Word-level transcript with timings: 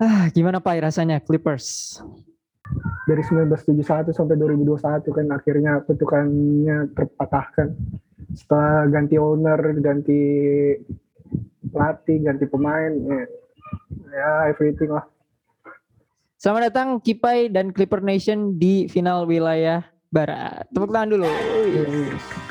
Ah, 0.00 0.32
gimana 0.32 0.64
Pak 0.64 0.80
rasanya 0.80 1.20
Clippers? 1.20 2.00
Dari 3.04 3.20
1971 3.20 4.16
sampai 4.16 4.32
2021 4.40 5.12
kan 5.12 5.26
akhirnya 5.28 5.72
kutukannya 5.84 6.88
terpatahkan. 6.96 7.68
Setelah 8.32 8.88
ganti 8.88 9.20
owner, 9.20 9.60
ganti 9.84 10.20
pelatih, 11.68 12.18
ganti 12.24 12.44
pemain, 12.48 12.88
ya, 12.96 13.20
ya 14.08 14.30
everything 14.48 14.88
lah. 14.88 15.04
Selamat 16.40 16.72
datang 16.72 16.96
Kipai 17.04 17.52
dan 17.52 17.68
Clipper 17.68 18.00
Nation 18.00 18.56
di 18.56 18.88
final 18.88 19.28
wilayah 19.28 19.84
Barat. 20.08 20.64
Tepuk 20.72 20.88
tangan 20.88 21.12
dulu. 21.12 21.28
Yes. 21.68 22.49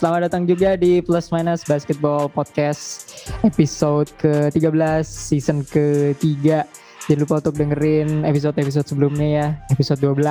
Selamat 0.00 0.32
datang 0.32 0.48
juga 0.48 0.80
di 0.80 1.04
Plus 1.04 1.28
Minus 1.28 1.60
Basketball 1.68 2.32
Podcast 2.32 3.20
episode 3.44 4.08
ke-13 4.16 5.04
season 5.04 5.60
ke-3. 5.60 6.64
Jangan 7.04 7.20
lupa 7.20 7.44
untuk 7.44 7.60
dengerin 7.60 8.24
episode-episode 8.24 8.88
sebelumnya 8.88 9.28
ya, 9.28 9.46
episode 9.68 10.00
12 10.00 10.24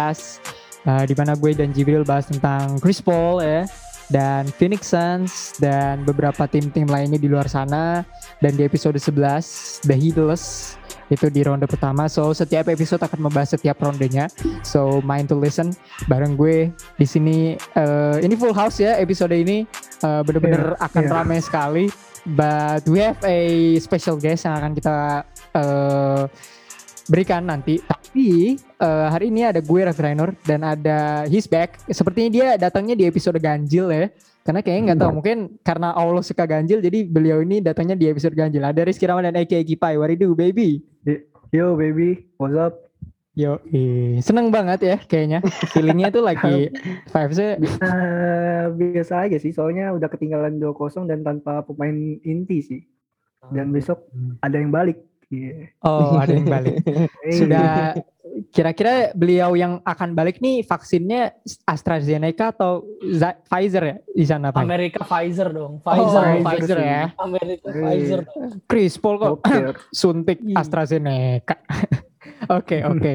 uh, 0.89 1.05
di 1.05 1.13
mana 1.13 1.37
gue 1.37 1.53
dan 1.53 1.69
Jibril 1.69 2.01
bahas 2.01 2.25
tentang 2.25 2.81
Chris 2.81 2.97
Paul 2.97 3.45
ya 3.45 3.69
dan 4.09 4.49
Phoenix 4.49 4.89
Suns 4.89 5.53
dan 5.61 6.01
beberapa 6.01 6.49
tim-tim 6.49 6.89
lainnya 6.89 7.21
di 7.21 7.29
luar 7.29 7.45
sana 7.45 8.01
dan 8.41 8.57
di 8.57 8.65
episode 8.65 8.97
11 8.97 9.85
The 9.85 9.93
Heatless 9.93 10.78
itu 11.09 11.27
di 11.27 11.41
ronde 11.41 11.65
pertama. 11.65 12.05
So 12.05 12.31
setiap 12.31 12.69
episode 12.69 13.01
akan 13.01 13.29
membahas 13.29 13.57
setiap 13.57 13.81
rondenya. 13.81 14.29
So 14.61 15.01
mind 15.01 15.33
to 15.33 15.37
listen 15.37 15.73
bareng 16.05 16.37
gue 16.37 16.69
di 16.95 17.05
sini. 17.05 17.57
Uh, 17.73 18.21
ini 18.21 18.37
full 18.37 18.53
house 18.53 18.77
ya 18.77 18.97
episode 19.01 19.33
ini 19.33 19.65
uh, 20.05 20.21
bener-bener 20.21 20.77
Yeah, 20.77 20.85
akan 20.85 21.03
yeah. 21.05 21.13
ramai 21.13 21.39
sekali. 21.41 21.85
But 22.27 22.85
we 22.85 22.99
have 23.01 23.17
a 23.25 23.39
special 23.79 24.19
guest 24.19 24.45
yang 24.45 24.59
akan 24.59 24.71
kita 24.77 25.23
uh, 25.55 26.23
berikan 27.09 27.47
nanti. 27.47 27.81
Tapi 27.81 28.59
uh, 28.77 29.07
hari 29.09 29.33
ini 29.33 29.49
ada 29.49 29.63
gue 29.63 29.79
Raffi 29.81 30.01
Rainur 30.03 30.35
dan 30.45 30.61
ada 30.61 31.25
his 31.25 31.49
back. 31.49 31.81
Sepertinya 31.89 32.29
dia 32.29 32.47
datangnya 32.59 32.93
di 32.93 33.07
episode 33.07 33.39
ganjil 33.41 33.89
ya. 33.89 34.11
Karena 34.43 34.65
kayaknya 34.65 34.83
nggak 34.93 34.99
tahu 35.03 35.11
mungkin 35.13 35.37
karena 35.61 35.93
Allah 35.93 36.25
suka 36.25 36.41
ganjil 36.49 36.81
jadi 36.81 37.05
beliau 37.05 37.43
ini 37.45 37.61
datangnya 37.61 37.93
di 37.93 38.09
episode 38.09 38.33
ganjil. 38.33 38.65
Ada 38.65 38.81
Rizky 38.81 39.05
Rahman 39.05 39.29
dan 39.29 39.37
Eki 39.37 39.61
Eki 39.61 39.75
Pai. 39.77 39.93
What 39.97 40.09
do 40.09 40.17
you 40.17 40.21
do, 40.25 40.29
baby? 40.33 40.81
Yo 41.49 41.79
baby, 41.79 42.29
what's 42.35 42.59
up? 42.59 42.89
Yo, 43.33 43.55
seneng 44.19 44.51
banget 44.51 44.79
ya 44.83 44.97
kayaknya. 44.99 45.39
Feelingnya 45.71 46.11
tuh 46.11 46.21
lagi 46.27 46.67
vibes-nya 47.15 47.55
Eh, 47.57 48.63
biasa 48.75 49.25
aja 49.25 49.37
sih, 49.39 49.55
soalnya 49.55 49.95
udah 49.95 50.11
ketinggalan 50.11 50.59
2-0 50.59 51.07
dan 51.07 51.23
tanpa 51.23 51.63
pemain 51.63 52.19
inti 52.21 52.59
sih. 52.59 52.81
Dan 53.55 53.71
besok 53.71 54.11
ada 54.43 54.59
yang 54.59 54.75
balik. 54.75 54.99
Iya. 55.31 55.71
Oh, 55.87 56.19
ada 56.19 56.35
yang 56.35 56.51
balik. 56.51 56.83
Eh, 56.83 57.07
Sudah 57.39 57.95
kira-kira 58.47 58.93
beliau 59.11 59.53
yang 59.53 59.79
akan 59.81 60.11
balik 60.11 60.39
nih 60.39 60.61
vaksinnya 60.61 61.35
AstraZeneca 61.63 62.51
atau 62.51 62.83
Za- 63.09 63.37
Pfizer 63.41 63.83
ya 63.83 63.95
di 64.05 64.23
sana 64.23 64.49
Pak? 64.49 64.59
Amerika 64.59 64.99
Pfizer 65.01 65.49
dong. 65.49 65.77
Oh, 65.77 65.83
Pfizer. 65.83 66.21
Pfizer 66.21 66.43
Pfizer 66.43 66.77
sih. 66.77 66.87
ya. 66.87 67.03
Amerika. 67.17 67.67
Pfizer. 67.67 68.19
Chris 68.65 68.93
Paul 68.95 69.15
kok 69.17 69.31
Oke. 69.39 69.59
suntik. 69.91 70.39
AstraZeneca. 70.51 71.55
Oke 72.49 72.81
oke. 72.81 73.13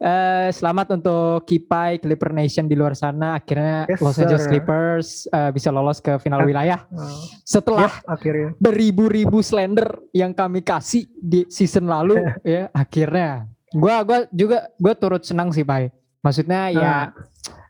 Eh, 0.00 0.48
selamat 0.50 0.96
untuk 0.96 1.44
Kipai 1.44 1.98
Clipper 1.98 2.30
Nation 2.30 2.64
di 2.64 2.72
luar 2.72 2.94
sana. 2.94 3.36
Akhirnya 3.36 3.84
Yes, 3.84 4.00
Los 4.00 4.16
Angeles 4.16 4.42
sir. 4.42 4.50
Clippers 4.50 5.08
eh, 5.28 5.50
bisa 5.50 5.68
lolos 5.68 5.98
ke 5.98 6.16
final 6.16 6.40
Ah. 6.40 6.46
wilayah 6.46 6.80
Oh, 6.88 7.04
setelah 7.42 7.92
akhirnya. 8.02 8.56
beribu-ribu 8.56 9.38
slender 9.40 9.84
yang 10.10 10.32
kami 10.32 10.62
kasih 10.62 11.04
di 11.12 11.44
season 11.46 11.84
lalu 11.84 12.16
ya 12.46 12.72
akhirnya. 12.72 13.49
Gua 13.70 14.02
gua 14.02 14.18
juga 14.34 14.66
gua 14.76 14.94
turut 14.98 15.22
senang 15.22 15.54
sih 15.54 15.62
Pai. 15.62 15.90
Maksudnya 16.20 16.68
ya 16.74 16.94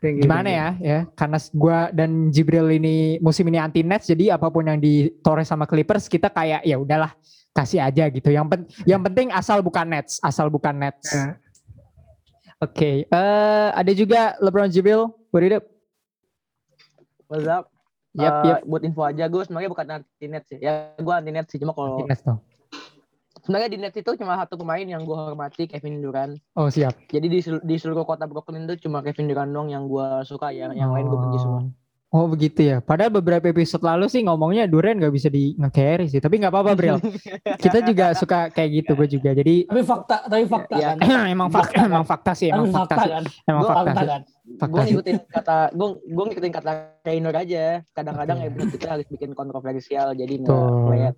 Thank 0.01 0.17
you, 0.17 0.23
gimana 0.25 0.49
thank 0.49 0.57
you. 0.57 0.59
ya 0.59 0.69
ya 0.81 0.99
karena 1.13 1.37
gua 1.53 1.77
dan 1.93 2.33
Jibril 2.33 2.67
ini 2.73 3.21
musim 3.21 3.45
ini 3.47 3.61
anti 3.61 3.85
Nets 3.85 4.09
jadi 4.09 4.33
apa 4.33 4.49
pun 4.49 4.65
yang 4.65 4.81
ditores 4.81 5.45
sama 5.45 5.69
Clippers 5.69 6.09
kita 6.09 6.33
kayak 6.33 6.65
ya 6.65 6.75
udahlah 6.81 7.13
kasih 7.51 7.83
aja 7.83 8.07
gitu. 8.09 8.31
Yang 8.31 8.45
pen, 8.47 8.61
yang 8.87 9.01
penting 9.03 9.27
asal 9.29 9.59
bukan 9.61 9.85
Nets, 9.87 10.17
asal 10.23 10.47
bukan 10.47 10.71
Nets. 10.73 11.11
Ya. 11.11 11.35
Oke, 12.61 13.05
eh 13.05 13.69
ada 13.73 13.91
juga 13.93 14.37
LeBron 14.39 14.69
Jibril. 14.71 15.09
What 15.33 15.43
it 15.43 15.53
up? 15.59 15.65
What's 17.27 17.47
up? 17.47 17.71
Yap, 18.11 18.33
Eh, 18.43 18.47
yap. 18.51 18.59
Buat 18.67 18.81
info 18.83 19.01
aja, 19.07 19.23
gue 19.31 19.41
sebenarnya 19.47 19.71
bukan 19.71 19.85
anti 19.87 20.25
net 20.27 20.43
sih. 20.43 20.59
Ya, 20.59 20.91
gue 20.99 21.13
anti 21.15 21.31
net 21.31 21.47
sih. 21.47 21.57
Cuma 21.57 21.71
kalau 21.71 22.03
Nets. 22.03 22.21
Sebenarnya 23.41 23.69
di 23.69 23.77
net 23.77 23.93
itu 23.93 24.11
cuma 24.13 24.33
satu 24.35 24.55
pemain 24.55 24.81
yang 24.81 25.01
gue 25.01 25.13
hormati, 25.13 25.65
Kevin 25.65 25.99
Durant. 25.99 26.33
Oh 26.53 26.67
siap. 26.67 26.95
Jadi 27.07 27.27
di, 27.27 27.39
sel- 27.39 27.61
di 27.61 27.75
seluruh 27.75 28.03
kota 28.03 28.23
Brooklyn 28.23 28.65
itu 28.65 28.85
cuma 28.85 29.01
Kevin 29.01 29.27
Durant 29.27 29.49
doang 29.49 29.67
yang 29.67 29.85
gue 29.85 30.07
suka. 30.21 30.49
Yang 30.49 30.75
yang 30.75 30.89
lain 30.89 31.05
gue 31.05 31.19
benci 31.19 31.39
semua. 31.39 31.61
Oh 32.11 32.27
begitu 32.27 32.59
ya. 32.61 32.83
Padahal 32.83 33.07
beberapa 33.09 33.47
episode 33.47 33.79
lalu 33.81 34.11
sih 34.11 34.19
ngomongnya 34.19 34.67
Duren 34.67 34.99
nggak 34.99 35.15
bisa 35.15 35.31
di 35.31 35.55
nge-carry 35.55 36.11
sih. 36.11 36.19
Tapi 36.19 36.43
nggak 36.43 36.51
apa-apa 36.51 36.75
Bril. 36.75 36.99
Kita 37.63 37.79
juga 37.79 38.11
suka 38.11 38.51
kayak 38.51 38.69
gitu. 38.83 38.99
Gue 38.99 39.07
juga. 39.07 39.31
Jadi 39.31 39.63
Tapi 39.63 39.79
fakta, 39.79 40.27
tapi 40.27 40.43
fakta 40.43 40.75
Ya, 40.75 40.99
kan. 40.99 41.07
emang 41.31 41.47
fakta, 41.47 41.87
emang 41.87 42.03
fakta 42.03 42.35
sih. 42.35 42.51
Emang 42.51 42.67
fakta, 42.67 42.99
fakta 42.99 43.03
sih. 43.07 43.11
kan. 43.15 43.23
Emang 43.47 43.63
Gua 43.63 43.69
fakta 43.71 43.79
Fakta 43.81 43.95
sih. 43.95 44.09
kan. 44.11 44.21
Fakta 44.51 44.67
gue 44.67 44.81
ngikutin 44.83 45.15
kata 45.31 45.57
gue 45.71 45.87
gue 46.03 46.23
ngikutin 46.27 46.51
kata 46.51 46.71
trainer 46.99 47.31
aja. 47.33 47.63
Kadang-kadang 47.95 48.37
Oke. 48.37 48.47
episode 48.51 48.71
kita 48.75 48.87
harus 48.91 49.07
bikin 49.07 49.31
kontroversial. 49.31 50.07
Jadi 50.11 50.33
nggak. 50.43 51.15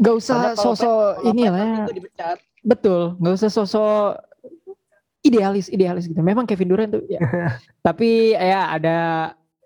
Gak 0.00 0.14
usah 0.18 0.58
sosok 0.58 1.22
ini 1.30 1.46
lah. 1.46 1.86
ya. 1.88 2.34
Betul. 2.64 3.14
Gak 3.20 3.34
usah 3.38 3.50
sosok 3.50 4.18
idealis, 5.24 5.70
idealis 5.70 6.04
gitu. 6.10 6.20
Memang 6.20 6.44
Kevin 6.44 6.68
Durant 6.74 6.90
tuh. 6.98 7.04
Ya. 7.06 7.20
Tapi 7.86 8.34
ya 8.34 8.74
ada 8.74 8.98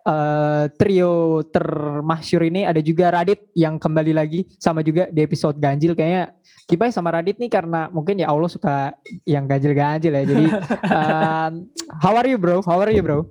eh, 0.04 0.64
trio 0.76 1.42
termasyur 1.48 2.46
ini 2.48 2.64
ada 2.64 2.80
juga 2.84 3.12
Radit 3.12 3.48
yang 3.56 3.76
kembali 3.80 4.12
lagi 4.12 4.44
sama 4.56 4.80
juga 4.84 5.08
di 5.08 5.20
episode 5.24 5.56
ganjil 5.56 5.92
kayaknya 5.96 6.32
Kipai 6.68 6.92
sama 6.92 7.08
Radit 7.08 7.40
nih 7.40 7.48
karena 7.48 7.88
mungkin 7.88 8.20
ya 8.20 8.28
Allah 8.28 8.52
suka 8.52 8.92
yang 9.24 9.48
ganjil-ganjil 9.48 10.12
ya 10.12 10.22
jadi 10.28 10.46
um, 11.00 11.52
how 11.96 12.12
are 12.12 12.28
you 12.28 12.36
bro 12.36 12.60
how 12.60 12.76
are 12.76 12.92
you 12.92 13.00
bro 13.00 13.24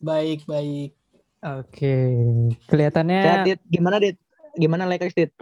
Baik, 0.00 0.44
baik. 0.48 0.96
oke 1.44 1.96
kelihatannya 2.68 3.20
Sehat, 3.20 3.44
Dit. 3.48 3.60
Gimana, 3.68 3.96
Dit? 4.00 4.16
Gimana 4.56 4.84
Lakers, 4.88 5.12
Dit? 5.12 5.32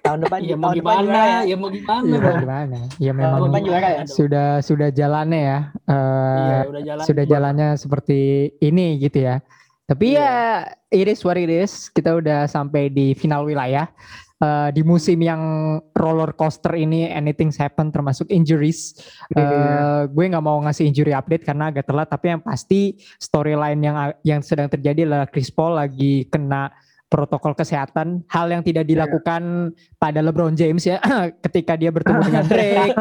Tahun 0.00 0.18
depan 0.24 0.38
Ya 0.40 0.56
mau 0.56 0.72
tahun 0.72 0.80
depan 0.80 0.96
gimana? 0.96 1.12
ya? 1.14 1.38
Ya 1.44 1.56
mau 1.56 1.70
gimana 1.70 2.04
ya, 2.06 2.18
dong? 2.18 2.38
gimana 2.40 2.78
ya 2.96 3.10
Tahun 3.12 3.16
memang 3.16 3.40
depan 3.46 3.62
juara 3.64 3.88
ya? 3.88 4.02
sudah 4.08 4.48
sudah 4.60 4.88
jalannya 4.90 5.40
ya 5.40 5.58
eh, 5.84 5.94
Iya, 5.94 6.58
udah 6.68 6.82
jalan. 6.82 7.02
sudah 7.04 7.24
jalannya 7.24 7.68
seperti 7.76 8.20
ini 8.58 8.86
gitu 8.98 9.18
ya. 9.22 9.36
Tapi 9.84 10.16
ya 10.16 10.64
it 10.88 11.04
is 11.04 11.20
what 11.20 11.36
it 11.36 11.52
is. 11.52 11.92
Kita 11.92 12.16
udah 12.16 12.48
sampai 12.48 12.88
di 12.88 13.12
final 13.12 13.44
wilayah. 13.44 13.84
Eh, 14.34 14.68
di 14.72 14.82
musim 14.82 15.20
yang 15.20 15.40
roller 15.92 16.32
coaster 16.32 16.72
ini 16.74 17.06
anything 17.06 17.52
happen 17.52 17.92
termasuk 17.92 18.28
injuries. 18.28 18.96
Iya. 19.30 19.44
Eh, 19.44 20.02
gue 20.08 20.24
nggak 20.24 20.40
mau 20.40 20.56
ngasih 20.64 20.88
injury 20.88 21.12
update 21.12 21.44
karena 21.44 21.68
agak 21.68 21.84
telat. 21.84 22.08
Tapi 22.08 22.26
yang 22.32 22.40
pasti 22.40 22.96
storyline 23.20 23.80
yang 23.80 23.96
yang 24.24 24.40
sedang 24.40 24.68
terjadi 24.68 25.04
adalah 25.04 25.28
Chris 25.28 25.52
Paul 25.52 25.76
lagi 25.76 26.28
kena 26.28 26.72
protokol 27.06 27.54
kesehatan, 27.54 28.26
hal 28.26 28.46
yang 28.48 28.60
tidak 28.60 28.84
dilakukan 28.84 29.70
pada 29.96 30.18
LeBron 30.18 30.52
James 30.52 30.82
ya, 30.82 30.98
ketika 31.46 31.78
dia 31.78 31.94
bertemu 31.94 32.20
dengan 32.26 32.44
Drake, 32.50 32.96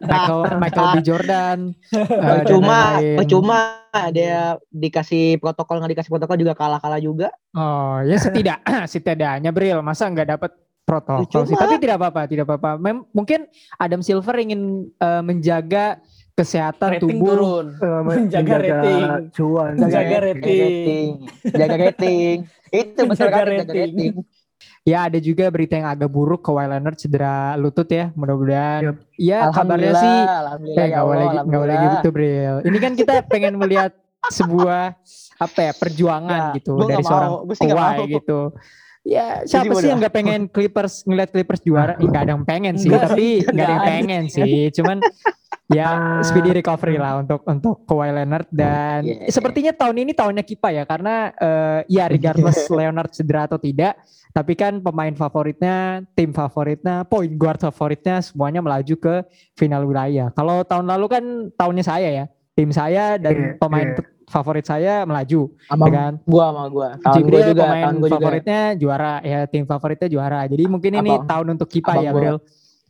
Michael 0.00 0.40
Michael 0.56 0.86
B. 0.88 0.96
Jordan, 1.04 1.58
Percuma, 1.92 2.96
lain-lain. 2.96 3.16
percuma 3.18 3.58
dia 4.08 4.56
dikasih 4.68 5.36
protokol 5.36 5.80
nggak 5.80 5.92
dikasih 5.96 6.10
protokol 6.10 6.36
juga 6.36 6.52
kalah-kalah 6.52 7.00
juga. 7.00 7.28
Oh 7.52 8.00
ya 8.00 8.16
setidak 8.16 8.60
setidaknya 8.92 9.50
Bril 9.50 9.80
masa 9.80 10.08
nggak 10.08 10.28
dapat 10.36 10.50
protokol 10.86 11.26
Cuma- 11.26 11.48
sih 11.50 11.56
tapi 11.58 11.76
tidak 11.76 11.98
apa-apa 12.00 12.30
tidak 12.30 12.44
apa-apa. 12.46 12.78
Mem- 12.78 13.04
mungkin 13.10 13.44
Adam 13.76 14.00
Silver 14.00 14.36
ingin 14.38 14.86
eh, 14.96 15.22
menjaga 15.24 15.98
kesehatan 16.36 16.88
Rating 16.92 17.16
tubuh 17.16 17.32
turun. 17.32 17.66
Eh, 17.74 18.02
Menjaga 18.06 18.56
rating. 18.58 19.02
cuan. 19.32 19.72
Menjaga 19.80 20.16
rating. 20.22 21.06
Jaga 21.48 21.76
rating. 21.80 22.36
Itu 22.68 23.00
betul 23.08 23.26
Menjaga 23.26 23.32
kan 23.32 23.44
jaga 23.56 23.72
rating. 23.72 24.12
rating. 24.14 24.14
ya 24.82 24.98
ada 25.02 25.18
juga 25.18 25.50
berita 25.50 25.74
yang 25.74 25.88
agak 25.88 26.06
buruk 26.06 26.40
Kawhi 26.40 26.64
Leonard 26.64 26.94
cedera 26.94 27.56
lutut 27.56 27.84
ya 27.86 28.14
mudah-mudahan 28.14 28.94
ya 29.12 29.50
kabarnya 29.50 29.90
Alhamdulillah, 29.90 29.98
sih 29.98 30.18
alhamdulillah 30.22 30.78
eh 30.78 30.78
ya 30.78 30.92
nggak 30.94 31.04
boleh 31.04 31.26
nggak 31.42 31.60
boleh 31.60 31.76
gitu 31.82 32.08
Bril 32.08 32.54
ini 32.62 32.78
kan 32.78 32.92
kita 32.94 33.12
pengen 33.26 33.54
melihat 33.56 33.90
sebuah 34.24 34.94
apa 35.36 35.58
ya 35.60 35.72
perjuangan 35.74 36.40
Ya, 36.40 36.54
gitu 36.54 36.72
dari 36.80 37.02
seorang 37.02 37.30
Kawhi 37.42 37.74
mau. 37.74 38.06
gitu 38.06 38.40
ya 39.06 39.46
siapa 39.46 39.70
sih 39.78 39.86
yang 39.94 40.02
nggak 40.02 40.14
pengen 40.14 40.40
Clippers 40.50 41.06
ngeliat 41.06 41.30
Clippers 41.30 41.62
juara? 41.62 41.94
Eh, 41.94 42.04
nggak 42.04 42.22
ada 42.26 42.32
yang 42.34 42.42
pengen 42.42 42.74
sih 42.74 42.90
Enggak 42.90 43.14
tapi 43.14 43.22
sih, 43.22 43.34
nggak 43.46 43.64
ada 43.64 43.74
yang 43.74 43.86
pengen 43.86 44.22
sih. 44.26 44.54
Cuman 44.74 44.98
ya 45.66 45.88
speedy 46.22 46.50
recovery 46.54 46.98
lah 46.98 47.22
untuk 47.22 47.42
untuk 47.46 47.86
Kawhi 47.86 48.10
Leonard 48.14 48.46
dan 48.50 49.02
Yeah. 49.06 49.30
sepertinya 49.30 49.70
tahun 49.74 50.02
ini 50.06 50.12
tahunnya 50.14 50.42
Kipa 50.42 50.70
ya 50.74 50.82
karena 50.86 51.30
eh, 51.34 51.80
ya 51.90 52.10
regardless 52.10 52.66
Leonard 52.78 53.10
cedera 53.14 53.46
atau 53.46 53.58
tidak 53.58 53.98
tapi 54.30 54.52
kan 54.52 54.78
pemain 54.84 55.14
favoritnya 55.16 56.04
tim 56.12 56.30
favoritnya 56.30 57.06
point 57.08 57.32
guard 57.34 57.62
favoritnya 57.62 58.20
semuanya 58.20 58.60
melaju 58.60 58.94
ke 58.98 59.14
final 59.56 59.88
wilayah. 59.88 60.28
Kalau 60.34 60.60
tahun 60.60 60.86
lalu 60.92 61.06
kan 61.08 61.24
tahunnya 61.56 61.84
saya 61.86 62.08
ya 62.10 62.24
tim 62.52 62.68
saya 62.68 63.16
dan 63.16 63.32
Iya, 63.32 63.48
pemain 63.60 63.88
iya. 63.92 64.15
Favorit 64.26 64.62
saya 64.62 65.02
melaju 65.02 65.54
Sama 65.64 65.84
dengan 65.86 66.10
gua 66.22 66.44
sama 66.50 66.64
gua. 66.66 66.88
Tahun 66.98 67.22
gua 67.24 67.40
juga, 67.42 67.62
pemain 67.62 67.82
tahun 67.82 67.94
gua 67.94 68.08
juga. 68.08 68.16
favoritnya 68.18 68.60
juara 68.74 69.12
ya 69.22 69.40
tim 69.46 69.64
favoritnya 69.64 70.08
juara 70.08 70.40
jadi 70.44 70.64
mungkin 70.66 70.92
ini 70.96 71.10
Abang. 71.14 71.26
tahun 71.26 71.46
untuk 71.54 71.68
Kipa 71.68 71.90
Abang 71.92 72.02
ya 72.02 72.10
gua. 72.10 72.18
Bril 72.18 72.36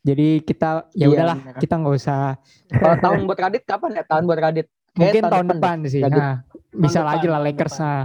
jadi 0.01 0.29
kita 0.41 0.71
ya 0.91 0.97
Iya, 0.97 1.07
udahlah 1.11 1.39
bener. 1.39 1.59
kita 1.59 1.75
nggak 1.77 1.95
usah 1.95 2.21
Kalau 2.69 2.97
tahun 2.99 3.19
buat 3.25 3.39
Radit 3.39 3.63
kapan 3.63 3.91
ya? 3.93 4.03
Tahun 4.03 4.23
buat 4.23 4.39
Radit. 4.39 4.67
Mungkin 4.97 5.23
tahun, 5.23 5.47
depan, 5.51 5.77
deh. 5.85 5.91
sih. 5.93 6.01
Radit. 6.01 6.17
Nah, 6.17 6.35
bisa 6.73 7.01
depan, 7.01 7.11
lagi 7.11 7.27
lah 7.29 7.41
Lakers 7.43 7.75
depan. 7.75 7.85
nah 7.85 8.03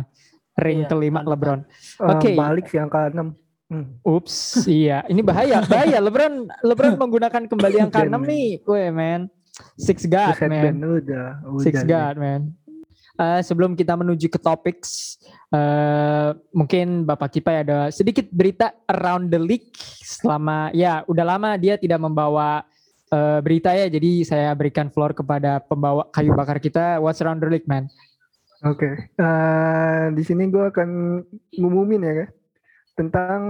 ring 0.58 0.80
Iya, 0.82 0.88
kelima 0.90 1.20
tahun 1.24 1.32
LeBron. 1.32 1.60
Eh, 1.64 2.10
Oke. 2.12 2.30
balik 2.36 2.66
sih 2.68 2.78
angka 2.78 3.00
6. 3.08 3.32
Hmm. 3.72 3.86
Ups, 4.04 4.36
iya. 4.68 5.00
Ini 5.08 5.24
bahaya, 5.24 5.64
bahaya. 5.72 5.98
LeBron 5.98 6.34
LeBron 6.60 6.94
menggunakan 7.00 7.42
kembali 7.48 7.76
yang 7.78 7.88
Band, 7.88 8.04
ke-6 8.04 8.12
man. 8.12 8.22
nih. 8.28 8.50
Weh, 8.68 8.90
man. 8.92 9.22
Six 9.78 10.04
God, 10.04 10.36
Buset, 10.36 10.50
man. 10.50 10.64
Ben, 10.68 10.76
udah, 10.82 11.28
udah. 11.48 11.64
Six. 11.64 11.76
God, 11.86 12.16
man. 12.18 12.42
Eh, 13.20 13.42
sebelum 13.44 13.76
kita 13.76 14.00
menuju 14.00 14.32
ke 14.32 14.40
topik, 14.40 14.88
eh 15.52 16.30
mungkin 16.56 17.04
Bapak 17.04 17.36
Kipai 17.36 17.68
ada 17.68 17.92
sedikit 17.92 18.32
berita 18.32 18.72
around 18.88 19.28
the 19.28 19.42
league 19.42 19.68
selama 20.00 20.72
ya 20.72 21.04
udah 21.12 21.26
lama 21.28 21.60
dia 21.60 21.76
tidak 21.76 22.00
membawa 22.00 22.64
eh, 23.12 23.40
berita 23.44 23.76
ya, 23.76 23.92
jadi 23.92 24.24
saya 24.24 24.50
berikan 24.56 24.88
floor 24.88 25.12
kepada 25.12 25.60
pembawa 25.60 26.08
kayu 26.16 26.32
bakar 26.32 26.64
kita. 26.64 27.04
What's 27.04 27.20
around 27.20 27.44
the 27.44 27.52
league, 27.52 27.68
man? 27.68 27.92
Oke, 28.64 29.12
eh, 29.12 30.06
di 30.16 30.24
sini 30.24 30.48
gue 30.48 30.72
akan 30.72 31.20
ngumumin 31.60 32.08
ya 32.08 32.30
tentang 32.96 33.42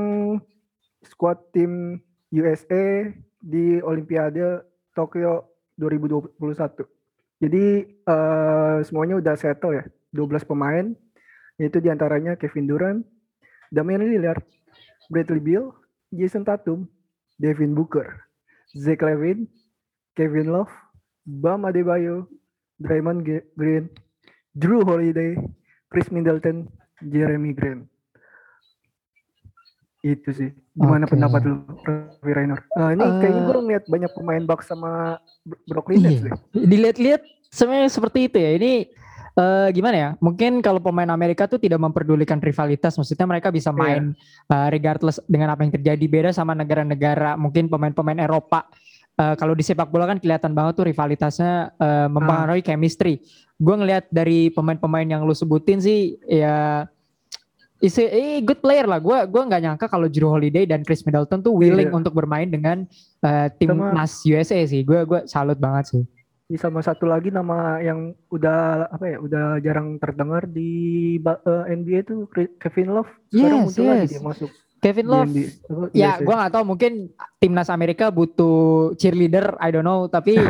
squad 1.05 1.37
tim 1.53 2.01
USA 2.33 3.11
di 3.37 3.77
Olimpiade 3.83 4.65
Tokyo 4.97 5.53
2021. 5.77 7.00
Jadi 7.41 7.65
eh, 7.89 8.77
semuanya 8.85 9.17
udah 9.17 9.33
settle 9.33 9.73
ya, 9.73 9.83
12 10.13 10.45
pemain, 10.45 10.93
yaitu 11.57 11.81
di 11.81 11.89
antaranya 11.89 12.37
Kevin 12.37 12.69
Durant, 12.69 13.01
Damian 13.73 14.05
Lillard, 14.05 14.45
Bradley 15.09 15.41
Beal, 15.41 15.73
Jason 16.13 16.45
Tatum, 16.45 16.85
Devin 17.41 17.73
Booker, 17.73 18.29
Zach 18.77 19.01
Levine, 19.01 19.49
Kevin 20.13 20.53
Love, 20.53 20.71
Bam 21.25 21.65
Adebayo, 21.65 22.29
Draymond 22.77 23.25
Green, 23.57 23.89
Drew 24.53 24.85
Holiday, 24.85 25.35
Chris 25.89 26.07
Middleton, 26.13 26.69
Jeremy 27.01 27.53
Grant. 27.57 27.90
Itu 30.01 30.33
sih. 30.33 30.49
Gimana 30.73 31.05
Oke. 31.05 31.13
pendapat 31.13 31.41
lu, 31.45 31.61
Raffi 31.85 32.31
Rainer? 32.33 32.59
Eh, 32.73 32.89
ini 32.97 33.03
kayaknya 33.21 33.41
Eh, 33.41 33.45
gue 33.45 33.55
ngeliat 33.61 33.83
banyak 33.85 34.11
pemain 34.17 34.43
Bucks 34.43 34.65
sama 34.65 35.21
Bro- 35.45 35.61
Brooklyn 35.69 36.01
Nets 36.01 36.17
Iya. 36.17 36.25
deh. 36.25 36.33
Dilihat-lihat 36.57 37.21
sebenarnya 37.49 37.91
seperti 37.93 38.19
itu 38.25 38.37
ya. 38.37 38.51
Ini 38.57 38.73
eh, 39.31 39.67
gimana 39.71 39.95
ya? 39.95 40.09
Mungkin 40.19 40.59
kalau 40.59 40.81
pemain 40.81 41.07
Amerika 41.07 41.45
tuh 41.45 41.55
tidak 41.55 41.79
memperdulikan 41.79 42.41
rivalitas, 42.41 42.97
maksudnya 42.97 43.23
mereka 43.23 43.47
bisa 43.47 43.69
Iya. 43.69 43.77
main 43.77 44.03
eh, 44.49 44.67
regardless 44.73 45.21
dengan 45.23 45.53
apa 45.53 45.61
yang 45.61 45.71
terjadi. 45.71 46.05
Beda 46.09 46.29
sama 46.33 46.51
negara-negara, 46.51 47.37
mungkin 47.37 47.69
pemain-pemain 47.69 48.19
Eropa. 48.19 48.65
Eh, 49.15 49.35
kalau 49.37 49.53
di 49.53 49.61
sepak 49.61 49.87
bola 49.87 50.09
kan 50.09 50.17
kelihatan 50.17 50.51
banget 50.51 50.81
tuh 50.81 50.85
rivalitasnya 50.89 51.77
eh, 51.77 52.07
mempengaruhi 52.09 52.59
chemistry. 52.59 53.21
Gue 53.55 53.77
ngelihat 53.77 54.09
dari 54.09 54.49
pemain-pemain 54.49 55.05
yang 55.05 55.21
lu 55.21 55.31
sebutin 55.31 55.77
sih, 55.77 56.17
ya 56.25 56.89
is 57.81 57.97
a- 57.97 58.07
eh, 58.07 58.39
good 58.39 58.57
player 58.57 58.85
lah. 58.85 58.97
Gue 58.97 59.17
gua 59.25 59.43
nggak 59.43 59.61
nyangka 59.61 59.85
kalau 59.85 60.05
Drew 60.05 60.29
Holiday 60.29 60.63
dan 60.63 60.81
Chris 60.81 61.01
Middleton 61.01 61.41
tuh 61.41 61.51
willing 61.51 61.89
Iya. 61.89 61.97
untuk 61.97 62.13
bermain 62.13 62.45
dengan 62.45 62.85
eh, 63.19 63.49
Sama- 63.49 63.53
timnas 63.57 64.21
USA 64.23 64.61
sih. 64.63 64.81
Gue 64.81 65.01
gue 65.03 65.25
salut 65.25 65.57
banget 65.57 65.85
sih. 65.89 66.03
Ini 66.45 66.59
sama 66.59 66.79
satu 66.79 67.07
lagi 67.07 67.31
nama 67.31 67.79
yang 67.79 68.11
udah 68.27 68.91
apa 68.91 69.05
ya, 69.07 69.17
udah 69.17 69.45
jarang 69.59 69.95
terdengar 69.97 70.43
di 70.45 70.71
eh, 71.17 71.63
NBA 71.71 72.03
tuh 72.03 72.27
Kri- 72.27 72.53
Kevin 72.57 72.91
Love. 72.91 73.11
Sekarang 73.27 73.57
Yes, 73.57 73.65
muncul 73.65 73.83
lagi 73.85 73.99
yes. 73.99 74.11
dia 74.11 74.21
masuk 74.21 74.49
Kevin 74.77 75.05
di 75.05 75.09
Love 75.09 75.25
NBA. 75.27 75.47
Apa, 75.47 75.85
Ya, 75.93 76.11
USA. 76.11 76.23
gua 76.25 76.35
nggak 76.37 76.51
tahu 76.51 76.63
mungkin 76.67 76.91
timnas 77.37 77.69
Amerika 77.69 78.05
butuh 78.09 78.57
cheerleader, 78.95 79.55
I 79.57 79.69
don't 79.69 79.81
know. 79.81 80.05
Tapi, 80.05 80.35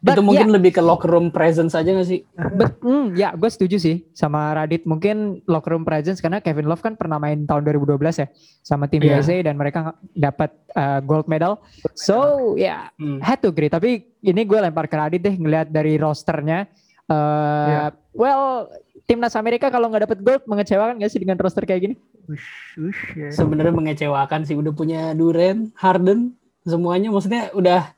but 0.00 0.16
itu 0.16 0.22
mungkin 0.24 0.48
ya, 0.48 0.54
lebih 0.56 0.72
ke 0.72 0.82
locker 0.82 1.08
room 1.08 1.28
presence 1.28 1.72
aja 1.72 1.92
gak 1.92 2.08
sih? 2.08 2.24
but, 2.56 2.72
hmm, 2.80 3.12
ya, 3.14 3.36
gue 3.36 3.46
setuju 3.46 3.76
sih 3.76 4.08
sama 4.10 4.52
Radit. 4.52 4.82
Mungkin 4.82 5.44
locker 5.44 5.72
room 5.72 5.84
presence 5.84 6.18
karena 6.18 6.40
Kevin 6.40 6.64
Love 6.64 6.80
kan 6.80 6.96
pernah 6.96 7.16
main 7.16 7.44
tahun 7.44 7.62
2012 7.62 8.00
ya 8.16 8.26
sama 8.60 8.84
tim 8.84 9.00
Iya. 9.00 9.20
USA 9.20 9.36
dan 9.40 9.54
mereka 9.54 9.92
dapat 10.10 10.50
uh, 10.72 10.98
gold 11.00 11.28
medal. 11.28 11.60
So, 11.92 12.52
ya, 12.56 12.88
Hmm. 12.96 13.20
had 13.20 13.40
to 13.40 13.48
agree. 13.48 13.68
Tapi 13.68 14.08
ini 14.20 14.40
gue 14.42 14.56
lempar 14.56 14.84
ke 14.84 14.96
Radit 14.96 15.20
deh 15.20 15.32
ngelihat 15.32 15.68
dari 15.68 15.94
rosternya. 15.94 16.64
Uh, 17.06 17.66
Iya. 17.66 17.80
Well, 18.10 18.44
timnas 19.04 19.34
Amerika 19.34 19.68
kalau 19.68 19.86
nggak 19.86 20.06
dapat 20.06 20.18
gold 20.20 20.42
mengecewakan 20.46 20.96
gak 20.96 21.10
sih 21.10 21.18
dengan 21.18 21.36
roster 21.36 21.62
kayak 21.62 21.82
gini? 21.82 21.94
Ush, 22.26 22.78
ush, 22.78 23.02
ya. 23.14 23.28
Sebenarnya 23.34 23.74
mengecewakan 23.74 24.46
sih 24.46 24.54
udah 24.54 24.70
punya 24.70 25.10
Duren, 25.12 25.74
Harden, 25.74 26.34
semuanya 26.62 27.10
maksudnya 27.10 27.50
udah 27.50 27.90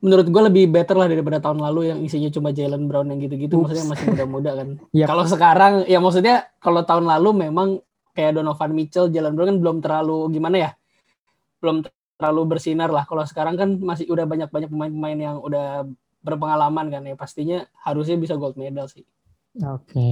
menurut 0.00 0.26
gue 0.32 0.42
lebih 0.48 0.64
better 0.72 0.96
lah 0.96 1.08
daripada 1.08 1.38
tahun 1.44 1.60
lalu 1.60 1.92
yang 1.92 1.98
isinya 2.00 2.32
cuma 2.32 2.56
Jalen 2.56 2.88
Brown 2.88 3.12
yang 3.12 3.20
gitu-gitu 3.20 3.60
maksudnya 3.60 3.86
masih 3.92 4.06
muda-muda 4.16 4.50
kan. 4.56 4.68
Yap. 4.96 5.06
Kalau 5.12 5.24
sekarang 5.28 5.72
ya 5.84 5.98
maksudnya 6.00 6.48
kalau 6.56 6.80
tahun 6.84 7.04
lalu 7.04 7.48
memang 7.48 7.68
kayak 8.16 8.40
Donovan 8.40 8.72
Mitchell, 8.72 9.12
Jalen 9.12 9.36
Brown 9.36 9.56
kan 9.56 9.58
belum 9.60 9.76
terlalu 9.84 10.18
gimana 10.32 10.56
ya? 10.56 10.70
Belum 11.60 11.84
terlalu 12.16 12.42
bersinar 12.56 12.88
lah. 12.88 13.04
Kalau 13.04 13.24
sekarang 13.28 13.54
kan 13.60 13.76
masih 13.76 14.08
udah 14.08 14.24
banyak-banyak 14.24 14.72
pemain-pemain 14.72 15.18
yang 15.20 15.36
udah 15.40 15.84
berpengalaman 16.20 16.92
kan 16.92 17.02
ya 17.04 17.16
pastinya 17.16 17.64
harusnya 17.84 18.16
bisa 18.16 18.36
gold 18.40 18.56
medal 18.56 18.88
sih. 18.88 19.04
Oke. 19.60 20.08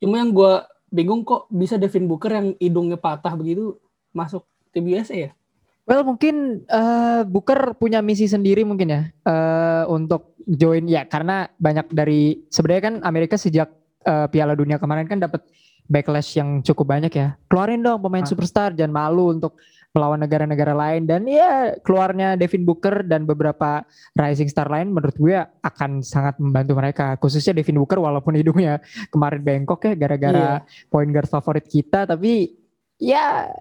Cuma 0.00 0.20
yang 0.20 0.32
gue 0.32 0.52
bingung 0.88 1.24
kok 1.24 1.48
bisa 1.52 1.76
Devin 1.76 2.08
Booker 2.08 2.32
yang 2.32 2.48
hidungnya 2.56 2.96
patah 2.96 3.36
begitu 3.36 3.76
masuk 4.16 4.44
USA 4.72 5.28
ya? 5.28 5.30
Well 5.84 6.00
mungkin 6.00 6.64
eh 6.64 7.22
Booker 7.28 7.76
punya 7.76 8.00
misi 8.00 8.24
sendiri 8.24 8.64
mungkin 8.64 8.88
ya 8.88 9.02
eh 9.08 9.84
untuk 9.88 10.36
join. 10.48 10.88
Ya 10.88 11.04
karena 11.04 11.48
banyak 11.60 11.92
dari 11.92 12.44
sebenarnya 12.48 12.82
kan 12.88 12.94
Amerika 13.04 13.36
sejak 13.36 13.68
eh, 14.04 14.26
Piala 14.32 14.56
Dunia 14.56 14.80
kemarin 14.80 15.04
kan 15.04 15.20
dapat 15.20 15.44
backlash 15.84 16.40
yang 16.40 16.64
cukup 16.64 16.88
banyak 16.88 17.12
ya. 17.12 17.36
Keluarin 17.52 17.84
dong 17.84 18.00
pemain 18.00 18.24
Ah. 18.24 18.28
superstar 18.28 18.72
jangan 18.72 18.92
malu 18.96 19.36
untuk 19.36 19.60
melawan 19.94 20.18
negara-negara 20.24 20.72
lain. 20.74 21.06
Dan 21.06 21.28
ya 21.28 21.76
keluarnya 21.84 22.34
Devin 22.34 22.64
Booker 22.66 23.04
dan 23.06 23.28
beberapa 23.28 23.84
rising 24.16 24.48
star 24.50 24.66
lain 24.66 24.90
menurut 24.90 25.14
gue 25.14 25.36
akan 25.38 26.00
sangat 26.02 26.40
membantu 26.40 26.74
mereka. 26.74 27.14
Khususnya 27.20 27.54
Devin 27.54 27.78
Booker 27.78 28.00
walaupun 28.00 28.34
hidungnya 28.34 28.80
kemarin 29.12 29.44
bengkok 29.44 29.84
ya 29.86 29.94
gara-gara 29.94 30.64
point 30.88 31.12
guard 31.12 31.28
favorit 31.30 31.68
kita. 31.68 32.08
Tapi 32.08 32.63
ya 33.04 33.52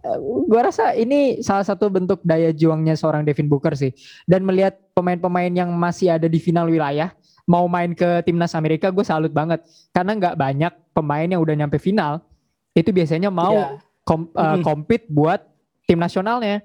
gua 0.47 0.71
rasa 0.71 0.95
ini 0.95 1.43
salah 1.43 1.67
satu 1.67 1.91
bentuk 1.91 2.23
daya 2.23 2.55
juangnya 2.55 2.95
seorang 2.95 3.27
Devin 3.27 3.51
Booker 3.51 3.75
sih 3.75 3.91
dan 4.23 4.47
melihat 4.47 4.79
pemain-pemain 4.95 5.51
yang 5.51 5.67
masih 5.75 6.15
ada 6.15 6.25
di 6.25 6.39
final 6.39 6.71
wilayah 6.71 7.11
mau 7.43 7.67
main 7.67 7.91
ke 7.91 8.23
timnas 8.23 8.55
Amerika 8.55 8.87
gue 8.87 9.03
salut 9.03 9.27
banget 9.29 9.59
karena 9.91 10.15
nggak 10.15 10.35
banyak 10.39 10.73
pemain 10.95 11.27
yang 11.27 11.43
udah 11.43 11.55
nyampe 11.59 11.75
final 11.75 12.23
itu 12.71 12.87
biasanya 12.89 13.27
mau 13.27 13.51
Iya. 13.51 13.67
kom- 14.07 14.31
uh, 14.31 14.63
compete 14.63 15.05
buat 15.07 15.43
tim 15.83 15.99
nasionalnya. 15.99 16.63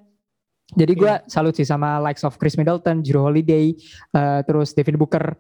Jadi 0.71 0.93
gue 0.95 1.13
salut 1.27 1.51
sih 1.53 1.65
sama 1.65 1.99
likes 1.99 2.23
of 2.23 2.37
Chris 2.37 2.55
Middleton, 2.55 3.01
Drew 3.01 3.25
Holiday, 3.25 3.73
uh, 4.13 4.45
terus 4.45 4.71
Devin 4.71 4.95
Booker, 4.95 5.33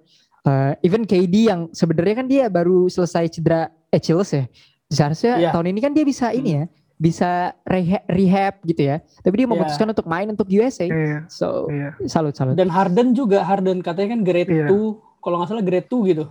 uh, 0.43 0.73
even 0.81 1.05
KD 1.05 1.53
yang 1.53 1.61
sebenarnya 1.71 2.15
kan 2.19 2.27
dia 2.27 2.45
baru 2.49 2.89
selesai 2.89 3.29
cedera 3.31 3.69
Achilles 3.89 4.33
ya. 4.33 4.45
Seharusnya 4.89 5.33
Iya. 5.39 5.51
tahun 5.53 5.71
ini 5.71 5.81
kan 5.85 5.93
dia 5.93 6.03
bisa 6.03 6.33
ini 6.33 6.51
ya, 6.57 6.65
bisa 6.99 7.31
reha- 7.63 8.03
rehab 8.05 8.59
gitu 8.63 8.83
ya. 8.85 8.97
Tapi 9.17 9.35
dia 9.35 9.47
Iya. 9.47 9.53
memutuskan 9.55 9.87
untuk 9.89 10.05
main 10.05 10.27
untuk 10.27 10.47
USA. 10.49 10.85
Iya, 10.85 11.25
So 11.27 11.67
iya. 11.69 11.95
salut 12.05 12.35
salut. 12.35 12.55
Dan 12.55 12.69
Harden 12.69 13.11
juga 13.13 13.41
Harden 13.41 13.81
katanya 13.81 14.13
kan 14.13 14.21
grade. 14.21 14.51
2, 14.67 14.69
kalau 15.19 15.39
nggak 15.39 15.49
salah 15.49 15.63
grade 15.63 15.87
2 15.87 16.03
gitu. 16.05 16.25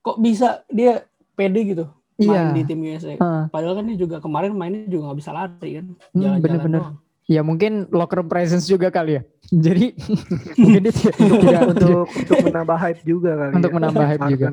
Kok 0.00 0.16
bisa 0.16 0.62
dia 0.68 1.02
pede 1.34 1.60
gitu 1.66 1.84
main 2.16 2.30
Iya. 2.30 2.54
di 2.54 2.62
tim 2.62 2.78
USA? 2.80 3.14
Uh, 3.14 3.44
Padahal 3.48 3.74
kan 3.74 3.84
dia 3.84 3.98
juga 3.98 4.16
kemarin 4.18 4.50
mainnya 4.50 4.86
juga 4.86 5.10
nggak 5.10 5.18
bisa 5.18 5.30
lari 5.30 5.70
kan, 5.76 5.86
Hmm, 6.12 6.38
bener-bener. 6.38 6.80
doang. 6.80 6.96
ya 7.28 7.44
mungkin 7.44 7.84
locker 7.90 8.24
presence 8.24 8.64
juga 8.64 8.88
kali 8.88 9.12
ya. 9.12 9.22
Jadi 9.48 9.96
mungkin 10.60 10.80
dia 10.84 10.92
tidak, 10.92 11.16
tidak 11.16 11.62
untuk 11.72 12.04
untuk 12.04 12.38
menambah 12.44 12.76
hype 12.76 13.00
juga 13.00 13.30
kali 13.32 13.52
Untuk 13.56 13.70
ya. 13.72 13.76
menambah 13.80 14.04
hype 14.04 14.24
juga. 14.28 14.48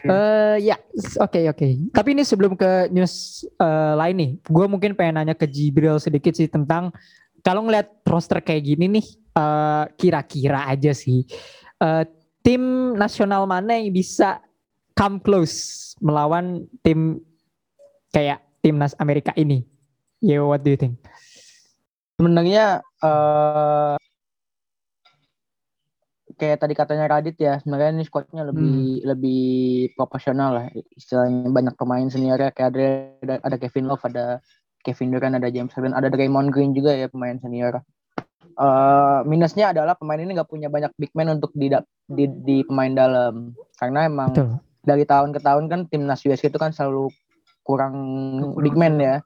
Eh 0.00 0.56
ya, 0.64 0.76
oke 1.20 1.40
oke. 1.52 1.68
Tapi 1.92 2.08
ini 2.16 2.22
sebelum 2.24 2.56
ke 2.56 2.88
news 2.88 3.44
eh, 3.60 3.94
lain 4.00 4.16
nih, 4.16 4.30
gue 4.40 4.66
mungkin 4.66 4.96
pengen 4.96 5.20
nanya 5.20 5.36
ke 5.36 5.44
Jibril 5.44 6.00
sedikit 6.00 6.32
sih 6.32 6.48
tentang 6.48 6.88
kalau 7.44 7.68
ngeliat 7.68 8.00
roster 8.08 8.40
kayak 8.40 8.64
gini 8.64 8.88
nih, 9.00 9.06
eh, 9.36 9.84
kira-kira 10.00 10.72
aja 10.72 10.96
sih, 10.96 11.28
eh, 11.76 12.04
tim 12.40 12.96
nasional 12.96 13.44
mana 13.44 13.76
yang 13.76 13.92
bisa 13.92 14.40
come 14.96 15.20
close 15.20 15.92
melawan 16.00 16.64
tim 16.80 17.20
kayak 18.08 18.40
timnas 18.64 18.96
Amerika 18.96 19.36
ini? 19.36 19.68
Yo, 20.24 20.48
what 20.48 20.64
do 20.64 20.72
you 20.72 20.80
think? 20.80 20.96
Sebenarnya 22.16 22.80
eh 23.04 24.00
kayak 26.40 26.64
tadi 26.64 26.72
katanya 26.72 27.04
Radit 27.12 27.36
ya, 27.36 27.60
sebenarnya 27.60 28.00
ini 28.00 28.04
squadnya 28.08 28.48
lebih 28.48 29.04
lebih 29.04 29.44
proporsional 29.92 30.50
lah. 30.56 30.66
Istilahnya 30.96 31.52
banyak 31.52 31.74
pemain 31.76 32.08
seniornya 32.08 32.56
kayak 32.56 32.68
ada 32.72 32.86
ada, 33.20 33.34
ada 33.44 33.56
Kevin 33.60 33.92
Love, 33.92 34.00
ada 34.08 34.40
Kevin 34.80 35.12
Durant, 35.12 35.36
ada 35.36 35.52
James 35.52 35.68
Harden, 35.76 35.92
ada 35.92 36.08
Draymond 36.08 36.48
Green 36.48 36.72
juga 36.72 36.96
ya 36.96 37.12
pemain 37.12 37.36
senior. 37.36 37.84
Eh 38.56 39.20
minusnya 39.28 39.76
adalah 39.76 39.92
pemain 39.92 40.16
ini 40.16 40.32
nggak 40.32 40.48
punya 40.48 40.72
banyak 40.72 40.96
big 40.96 41.12
man 41.12 41.36
untuk 41.36 41.52
di, 41.52 41.68
di 42.08 42.24
di 42.40 42.56
pemain 42.64 42.90
dalam 42.96 43.52
karena 43.76 44.08
emang 44.08 44.32
Betul. 44.32 44.56
dari 44.80 45.04
tahun 45.04 45.36
ke 45.36 45.40
tahun 45.44 45.64
kan 45.68 45.80
timnas 45.92 46.24
US 46.24 46.40
itu 46.40 46.56
kan 46.56 46.72
selalu 46.72 47.12
kurang 47.60 47.94
big 48.64 48.72
man 48.72 48.96
ya. 48.96 49.16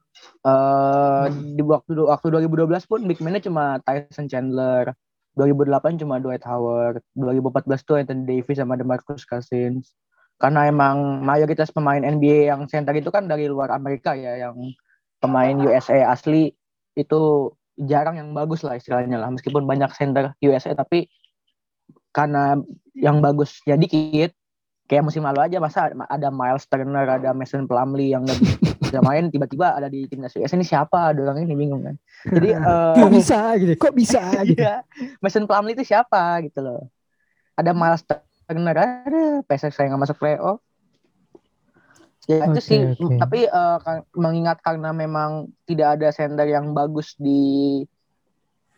Eh 0.43 1.25
Hmm. 1.25 1.57
di 1.57 1.63
waktu 1.65 1.97
waktu 2.05 2.27
2012 2.29 2.91
pun 2.91 3.01
big 3.07 3.23
man-nya 3.23 3.41
cuma 3.41 3.79
Tyson 3.87 4.27
Chandler. 4.27 4.93
2008 5.35 6.01
cuma 6.03 6.23
Dwight 6.23 6.43
Howard. 6.47 7.03
2014 7.19 7.87
tuh 7.87 7.97
Anthony 7.99 8.23
Davis 8.27 8.59
sama 8.59 8.79
DeMarcus 8.79 9.27
Cousins. 9.27 9.95
Karena 10.39 10.67
emang 10.67 11.23
mayoritas 11.23 11.71
pemain 11.71 12.03
NBA 12.03 12.51
yang 12.51 12.67
center 12.67 12.95
itu 12.95 13.11
kan 13.11 13.31
dari 13.31 13.47
luar 13.47 13.71
Amerika 13.71 14.19
ya, 14.19 14.35
yang 14.51 14.59
pemain 15.23 15.55
USA 15.63 16.11
asli 16.11 16.51
itu 16.99 17.51
jarang 17.79 18.19
yang 18.19 18.31
bagus 18.35 18.63
lah 18.67 18.79
istilahnya 18.79 19.19
lah. 19.19 19.31
Meskipun 19.31 19.63
banyak 19.67 19.91
center 19.95 20.35
USA 20.43 20.75
tapi 20.75 21.07
karena 22.15 22.59
yang 22.95 23.19
bagusnya 23.19 23.75
dikit, 23.75 24.35
kayak 24.87 25.03
musim 25.03 25.27
lalu 25.27 25.51
aja 25.51 25.59
masa 25.59 25.91
ada 25.91 26.29
Miles 26.31 26.67
Turner, 26.71 27.07
ada 27.11 27.35
Mason 27.35 27.67
Plumlee 27.67 28.15
yang 28.15 28.23
bisa 28.95 29.03
main, 29.03 29.27
tiba-tiba 29.27 29.75
ada 29.75 29.91
di 29.91 30.07
timnas 30.07 30.39
US 30.39 30.55
ini 30.55 30.63
siapa? 30.63 31.11
Ada 31.11 31.27
orang 31.27 31.43
ini 31.43 31.59
bingung 31.59 31.83
kan. 31.83 31.99
Jadi 32.31 32.49
eh, 32.71 32.95
Kok 33.03 33.11
bisa 33.11 33.39
gitu? 33.59 33.73
Kok 33.75 33.95
bisa 33.99 34.23
gitu? 34.47 34.63
Iya, 34.63 34.87
Mason 35.19 35.51
Plumlee 35.51 35.75
itu 35.75 35.83
siapa 35.83 36.39
gitu 36.47 36.63
loh. 36.63 36.87
Ada 37.59 37.75
Miles 37.75 38.07
Turner, 38.07 38.71
ada 38.71 38.87
PSX 39.51 39.75
saya 39.75 39.91
nggak 39.91 40.03
masuk 40.07 40.19
playoff. 40.23 40.63
Ya 42.31 42.47
itu 42.49 42.57
Oke, 42.57 42.63
sih, 42.63 42.81
oke. 43.03 43.19
tapi 43.19 43.41
eh, 43.51 43.79
kan- 43.83 44.07
mengingat 44.15 44.63
karena 44.63 44.95
memang 44.95 45.51
tidak 45.67 45.99
ada 45.99 46.09
center 46.15 46.47
yang 46.47 46.71
bagus 46.71 47.19
di 47.19 47.83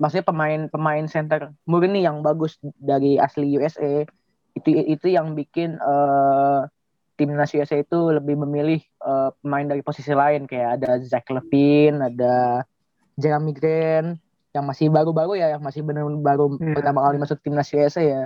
maksudnya 0.00 0.26
pemain 0.28 0.60
pemain 0.68 1.06
center 1.08 1.54
murni 1.64 2.04
yang 2.04 2.20
bagus 2.20 2.58
dari 2.76 3.16
asli 3.16 3.56
USA 3.56 4.04
itu 4.56 4.68
itu 4.72 5.06
yang 5.08 5.38
bikin 5.38 5.78
eh, 5.78 6.60
timnas 7.16 7.50
USA 7.56 7.80
itu 7.80 7.98
lebih 8.12 8.36
memilih 8.36 8.80
eh, 8.80 9.30
pemain 9.40 9.66
dari 9.66 9.80
posisi 9.80 10.12
lain 10.12 10.44
kayak 10.44 10.80
ada 10.80 11.00
Zach 11.02 11.26
Levine, 11.32 12.12
ada 12.12 12.62
Jeremy 13.16 13.52
Grant 13.56 14.20
yang 14.52 14.64
masih 14.64 14.88
baru-baru 14.88 15.36
ya, 15.36 15.56
yang 15.56 15.62
masih 15.64 15.84
benar-benar 15.84 16.20
baru 16.20 16.56
Iya. 16.56 16.80
pertama 16.80 17.04
kali 17.04 17.16
masuk 17.20 17.38
timnas 17.44 17.72
USA 17.72 18.00
ya. 18.00 18.22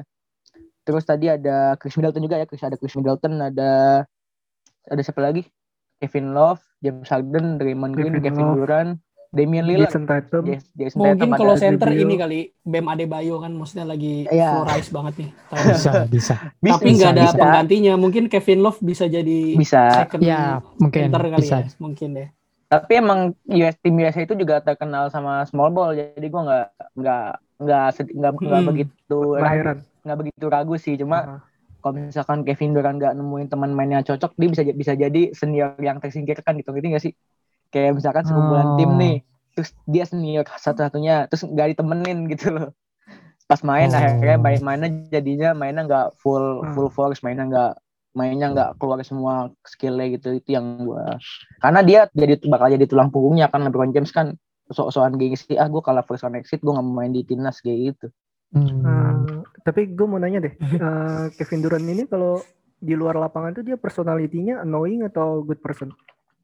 Terus 0.86 1.06
tadi 1.06 1.30
ada 1.30 1.74
Chris 1.78 1.94
Middleton 1.94 2.22
juga 2.22 2.38
ya, 2.38 2.46
Chris 2.46 2.62
ada 2.62 2.78
Chris 2.78 2.94
Middleton, 2.94 3.38
ada 3.38 4.02
ada 4.86 5.00
siapa 5.02 5.22
lagi? 5.22 5.46
Kevin 6.00 6.32
Love, 6.32 6.62
James 6.80 7.06
Harden, 7.06 7.60
Draymond 7.60 7.92
Green, 7.92 8.14
Kevin 8.18 8.24
Kevin. 8.32 8.46
Durant, 8.56 8.90
Damian 9.30 9.62
Lillard, 9.62 9.86
Jason 9.86 10.04
Tatum. 10.04 10.42
Jas- 10.44 10.70
Jason 10.74 10.98
Mungkin 10.98 11.18
Tatum, 11.22 11.30
kalau 11.38 11.54
center 11.54 11.86
Adebayo. 11.86 12.02
ini 12.04 12.14
kali 12.16 12.38
Bam 12.60 12.86
Adebayo 12.86 13.34
kan 13.38 13.52
maksudnya 13.54 13.86
lagi 13.86 14.26
full 14.26 14.64
rise 14.66 14.90
banget 14.90 15.14
nih. 15.16 15.30
tahun. 15.50 15.64
Bisa, 15.70 15.92
bisa. 16.04 16.34
Bisa, 16.58 16.74
Tapi 16.76 16.88
nggak 16.92 17.10
ada 17.12 17.22
bisa. 17.24 17.36
penggantinya. 17.36 17.92
Mungkin 17.94 18.22
Kevin 18.26 18.60
Love 18.60 18.78
bisa 18.80 19.04
jadi 19.06 19.38
bisa. 19.54 19.82
second 19.96 20.20
Ya, 20.20 20.58
mungkin 20.76 21.00
center 21.06 21.22
kali 21.24 21.40
bisa. 21.40 21.56
ya. 21.60 21.70
Mungkin 21.78 22.08
deh. 22.12 22.28
Tapi 22.66 22.92
emang 22.96 23.18
US 23.46 23.76
tim 23.78 23.94
USA 23.96 24.20
itu 24.20 24.34
juga 24.34 24.58
terkenal 24.58 25.08
sama 25.08 25.42
small 25.44 25.70
ball, 25.70 25.90
jadi 25.90 26.26
gua 26.26 26.42
nggak 26.42 26.66
nggak 26.96 27.26
nggak 27.60 27.84
nggak 28.10 28.32
Hmm. 28.32 28.66
begitu 28.66 29.18
nggak 30.00 30.18
begitu 30.18 30.44
ragu 30.46 30.74
sih. 30.74 30.94
Cuma 30.94 31.18
Ah. 31.18 31.40
kalau 31.78 31.98
misalkan 31.98 32.42
Kevin 32.42 32.70
Durant 32.72 32.94
nggak 32.94 33.14
nemuin 33.14 33.46
teman 33.46 33.70
mainnya 33.70 34.02
cocok, 34.02 34.34
dia 34.34 34.48
bisa 34.48 34.62
bisa 34.66 34.92
jadi 34.92 35.30
senior 35.30 35.74
yang 35.78 35.98
tersingkirkan 35.98 36.58
gitu, 36.58 36.70
gitu 36.72 36.86
nggak 36.88 37.00
sih? 37.00 37.14
Kayak 37.70 37.96
misalkan 37.96 38.22
sekumpulan 38.22 38.66
Oh. 38.66 38.76
tim 38.76 38.90
nih, 38.94 39.16
terus 39.54 39.70
dia 39.84 40.04
senior 40.04 40.44
satu-satunya, 40.44 41.26
terus 41.26 41.42
nggak 41.42 41.74
ditemenin 41.74 42.26
gitu 42.28 42.50
loh. 42.50 42.68
Pas 43.46 43.62
main 43.62 43.86
Oh. 43.86 43.96
akhirnya 43.96 44.36
main 44.36 44.58
mainnya 44.60 44.88
jadinya 45.08 45.50
mainnya 45.52 45.82
nggak 45.84 46.06
full 46.18 46.62
Hmm. 46.62 46.74
full 46.74 46.88
force, 46.88 47.22
mainnya 47.22 47.46
nggak 47.46 47.72
mainnya 48.10 48.50
nggak 48.50 48.70
keluar 48.76 48.98
semua 49.00 49.54
skillnya 49.62 50.10
gitu 50.10 50.34
itu 50.34 50.50
yang 50.50 50.82
gua 50.82 51.14
karena 51.62 51.78
dia 51.78 52.00
jadi 52.10 52.42
bakal 52.42 52.66
jadi 52.66 52.82
tulang 52.82 53.06
punggungnya 53.06 53.46
kan 53.46 53.62
LeBron 53.62 53.94
James 53.94 54.10
kan 54.10 54.34
sok-sokan 54.66 55.14
gengsi 55.14 55.54
ah 55.54 55.70
gue 55.70 55.78
kalah 55.78 56.02
first 56.02 56.26
round 56.26 56.34
exit 56.34 56.58
gue 56.58 56.74
nggak 56.74 56.82
mau 56.82 56.98
main 56.98 57.14
di 57.14 57.22
timnas 57.22 57.62
kayak 57.62 57.94
gitu 57.94 58.06
Hmm. 58.50 58.82
Eh, 58.82 59.14
tapi 59.62 59.94
gue 59.94 60.06
mau 60.10 60.18
nanya 60.18 60.42
deh, 60.42 60.50
eh, 60.58 61.24
Kevin 61.38 61.62
Durant 61.62 61.86
ini 61.86 62.02
kalau 62.10 62.42
di 62.76 62.98
luar 62.98 63.14
lapangan 63.14 63.54
tuh 63.54 63.62
dia 63.62 63.78
personalitinya 63.78 64.58
annoying 64.58 65.06
atau 65.06 65.46
good 65.46 65.62
person? 65.62 65.94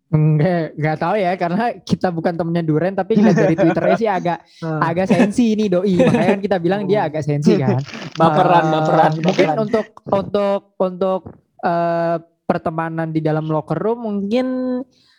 Enggak, 0.07 0.79
enggak 0.79 0.97
tahu 0.97 1.15
ya 1.19 1.33
karena 1.35 1.65
kita 1.83 2.09
bukan 2.09 2.33
temennya 2.33 2.63
Duren 2.63 2.95
tapi 2.95 3.19
ngeliat 3.19 3.35
dari 3.37 3.55
Twitternya 3.61 3.97
sih 3.97 4.07
agak 4.07 4.39
Ah, 4.63 4.89
agak 4.89 5.07
sensi 5.07 5.51
ini 5.53 5.67
doi. 5.67 5.99
Makanya 5.99 6.29
kan 6.31 6.41
kita 6.41 6.57
bilang 6.57 6.87
dia 6.87 7.05
agak 7.05 7.23
sensi 7.23 7.59
kan. 7.59 7.83
Baperan, 8.21 8.65
Eh, 8.65 8.73
baperan, 8.73 9.13
Mungkin 9.19 9.47
baperan. 9.51 9.57
untuk 9.59 9.87
untuk 10.07 10.61
untuk 10.79 11.21
eh, 11.59 12.17
pertemanan 12.47 13.11
di 13.11 13.19
dalam 13.19 13.45
locker 13.45 13.75
room 13.75 14.07
mungkin 14.07 14.47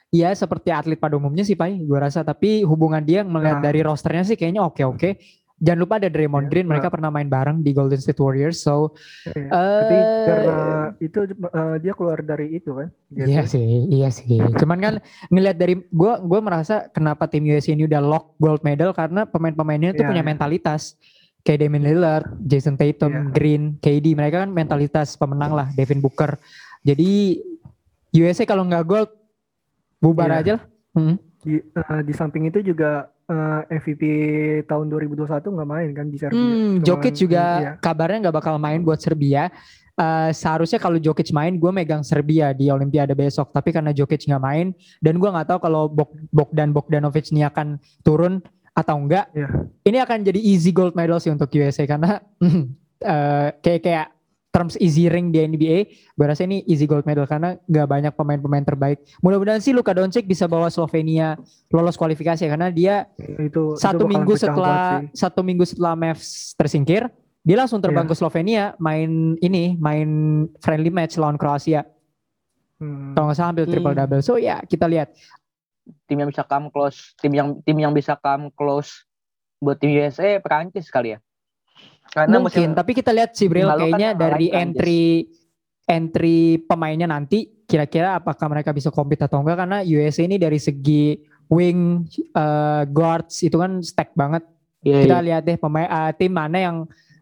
ya 0.07 0.31
seperti 0.31 0.71
atlet 0.71 0.95
pada 0.95 1.13
umumnya 1.13 1.43
sih 1.43 1.53
Pai, 1.53 1.75
gue 1.77 1.99
rasa. 1.99 2.23
Tapi 2.23 2.63
hubungan 2.63 3.03
dia 3.03 3.27
melihat 3.27 3.59
Ah. 3.59 3.63
dari 3.63 3.83
rosternya 3.83 4.23
sih 4.23 4.39
kayaknya 4.39 4.63
oke-oke. 4.63 5.19
Jangan 5.57 5.79
lupa 5.81 5.97
ada 5.97 6.05
Draymond 6.05 6.45
Iya, 6.45 6.51
Green, 6.53 6.67
mereka 6.69 6.87
ah. 6.89 6.93
pernah 6.93 7.09
main 7.09 7.25
bareng 7.25 7.65
di 7.65 7.73
Golden 7.73 7.97
State 7.97 8.21
Warriors. 8.21 8.61
So, 8.61 8.93
iya. 9.25 9.49
eh 9.49 9.81
Tapi 9.81 9.97
karena 10.29 10.57
itu 11.01 11.19
eh, 11.33 11.75
dia 11.81 11.93
keluar 11.97 12.21
dari 12.21 12.61
itu 12.61 12.77
kan? 12.77 12.87
Iya 13.09 13.41
Gitu. 13.41 13.57
sih, 13.57 13.69
iya 13.89 14.09
sih. 14.13 14.37
Cuman 14.37 14.77
kan 14.77 14.93
ngelihat 15.33 15.57
dari 15.57 15.81
gua 15.89 16.21
gua 16.21 16.45
merasa 16.45 16.85
kenapa 16.93 17.25
tim 17.25 17.41
USA 17.49 17.73
ini 17.73 17.89
udah 17.89 17.97
lock 17.97 18.37
gold 18.37 18.61
medal 18.61 18.93
karena 18.93 19.25
pemain-pemainnya 19.25 19.97
tuh 19.97 20.05
Iya, 20.05 20.09
punya 20.13 20.21
iya. 20.21 20.29
mentalitas. 20.29 20.93
Kayak 21.41 21.63
Damian 21.65 21.85
Lillard, 21.89 22.27
Jason 22.43 22.75
Tatum, 22.77 23.09
Iya. 23.09 23.23
Green, 23.33 23.63
KD, 23.81 24.13
mereka 24.13 24.45
kan 24.45 24.51
mentalitas 24.53 25.17
pemenang 25.17 25.57
lah, 25.57 25.71
Devin 25.73 26.03
Booker. 26.03 26.37
Jadi 26.85 27.39
USA 28.13 28.45
kalau 28.45 28.61
nggak 28.61 28.85
gold 28.85 29.09
bubar 29.97 30.29
Iya. 30.29 30.37
aja 30.37 30.51
lah. 30.61 30.63
Hmm. 30.93 31.15
Di, 31.41 31.63
eh, 31.63 32.01
di 32.05 32.13
samping 32.13 32.45
itu 32.45 32.61
juga 32.61 33.09
eh, 33.27 33.61
MVP 33.83 34.03
tahun 34.65 34.85
2021 34.87 35.27
nggak 35.43 35.69
main 35.69 35.89
kan 35.91 36.05
di 36.07 36.17
Serbia. 36.17 36.39
Hmm, 36.39 36.79
Jokic 36.81 37.15
juga 37.15 37.43
iya. 37.59 37.71
kabarnya 37.77 38.27
nggak 38.27 38.37
bakal 38.39 38.55
main 38.57 38.81
buat 38.81 38.99
Serbia. 38.99 39.51
Eh, 39.97 40.29
seharusnya 40.29 40.77
kalau 40.77 41.01
Jokic 41.01 41.33
main, 41.33 41.57
gue 41.57 41.71
megang 41.73 42.05
Serbia 42.05 42.53
di 42.53 42.69
Olimpiade 42.69 43.17
besok. 43.17 43.49
Tapi 43.49 43.73
karena 43.73 43.89
Jokic 43.89 44.29
nggak 44.29 44.43
main, 44.43 44.69
dan 45.01 45.17
gue 45.17 45.29
nggak 45.29 45.47
tahu 45.49 45.59
kalau 45.59 45.89
Bog 45.89 46.13
Bogdan 46.29 46.69
Bogdanovic 46.69 47.33
ini 47.33 47.41
akan 47.41 47.81
turun 48.05 48.37
atau 48.77 48.95
enggak. 49.01 49.25
Iya. 49.33 49.49
Ini 49.81 49.97
akan 50.05 50.17
jadi 50.21 50.37
easy 50.37 50.69
gold 50.69 50.93
medal 50.93 51.17
sih 51.17 51.33
untuk 51.33 51.49
USA 51.57 51.89
karena 51.89 52.21
eh, 53.13 53.47
kayak 53.57 53.81
kayak 53.81 54.07
terms 54.49 54.73
easy 54.81 55.05
ring 55.05 55.29
di 55.29 55.43
NBA, 55.43 55.77
gue 56.17 56.25
rasa 56.25 56.41
ini 56.43 56.65
easy 56.65 56.89
gold 56.89 57.05
medal 57.05 57.29
karena 57.29 57.59
nggak 57.69 57.87
banyak 57.87 58.13
pemain-pemain 58.15 58.65
terbaik. 58.65 59.05
Mudah-mudahan 59.21 59.61
sih 59.61 59.69
Luka 59.69 59.93
Doncic 59.93 60.25
bisa 60.25 60.49
bawa 60.49 60.71
Slovenia 60.73 61.37
lolos 61.69 61.93
kualifikasi 61.93 62.41
ya, 62.41 62.49
karena 62.49 62.73
dia 62.73 63.05
itu 63.37 63.77
satu 63.77 64.03
itu 64.03 64.09
minggu 64.09 64.33
setelah 64.33 65.05
satu 65.13 65.45
minggu 65.45 65.61
setelah 65.61 65.93
Mavs 65.93 66.57
tersingkir 66.57 67.05
dia 67.47 67.55
langsung 67.55 67.79
terbang 67.79 68.03
Iya. 68.03 68.11
ke 68.11 68.15
Slovenia 68.17 68.63
main 68.75 69.39
ini 69.39 69.79
main 69.79 70.09
friendly 70.59 70.91
match 70.91 71.15
lawan 71.15 71.39
Kroasia 71.39 71.87
Hmm. 72.77 73.17
kalau 73.17 73.25
nggak 73.31 73.37
salah 73.39 73.49
hampir 73.49 73.65
triple 73.65 73.89
Hmm. 73.89 74.01
double 74.05 74.21
so 74.21 74.37
ya 74.37 74.61
kita 74.61 74.85
lihat 74.85 75.09
tim 76.05 76.17
yang 76.19 76.29
bisa 76.29 76.45
come 76.45 76.69
close 76.69 77.15
tim 77.17 77.33
yang 77.33 77.57
tim 77.65 77.73
yang 77.73 77.89
bisa 77.89 78.13
come 78.19 78.53
close 78.53 79.01
buat 79.57 79.79
tim 79.79 79.97
USA 79.97 80.37
Perancis 80.37 80.91
kali 80.91 81.15
ya 81.15 81.19
karena 82.09 82.37
mungkin 82.37 82.43
musim 82.43 82.69
tapi 82.73 82.91
kita 82.93 83.11
lihat 83.11 83.31
sih 83.33 83.47
Bril 83.47 83.67
kan 83.67 83.77
kayaknya 83.79 84.09
dari 84.13 84.47
Prancis. 84.47 84.61
entry 84.63 85.05
entry 85.87 86.39
pemainnya 86.63 87.07
nanti 87.07 87.47
kira-kira 87.63 88.19
apakah 88.19 88.47
mereka 88.47 88.71
bisa 88.71 88.91
compete 88.91 89.23
atau 89.23 89.39
enggak 89.39 89.59
karena 89.59 89.77
USA 89.83 90.23
ini 90.23 90.35
dari 90.35 90.59
segi 90.59 91.19
wing 91.47 92.03
eh, 92.33 92.83
guards 92.87 93.43
itu 93.43 93.57
kan 93.57 93.79
stack 93.81 94.11
banget 94.13 94.43
Iya, 94.85 95.03
kita 95.03 95.17
iya. 95.19 95.25
lihat 95.25 95.41
deh 95.43 95.57
pemain 95.57 95.89
eh, 95.89 96.11
tim 96.15 96.31
mana 96.31 96.57
yang 96.61 96.77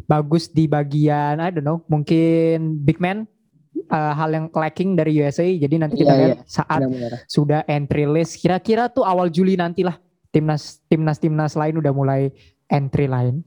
bagus 0.06 0.51
di 0.51 0.68
bagian 0.68 1.39
I 1.39 1.50
don't 1.50 1.63
know 1.63 1.80
mungkin 1.88 2.84
big 2.84 3.00
man 3.00 3.25
eh, 3.74 4.13
hal 4.13 4.30
yang 4.30 4.46
lacking 4.51 4.94
dari 4.94 5.18
USA 5.18 5.46
jadi 5.46 5.75
nanti 5.80 6.04
kita 6.04 6.13
Iya, 6.13 6.22
lihat 6.22 6.38
saat 6.46 6.82
Benar-benar. 6.84 7.25
sudah 7.25 7.62
entry 7.65 8.06
list 8.06 8.38
kira-kira 8.38 8.92
tuh 8.92 9.01
awal 9.01 9.32
Juli 9.32 9.56
nantilah 9.56 9.98
timnas 10.30 10.84
timnas 10.86 11.18
timnas 11.18 11.56
lain 11.56 11.80
udah 11.80 11.94
mulai 11.96 12.30
entry 12.69 13.10
lain 13.10 13.45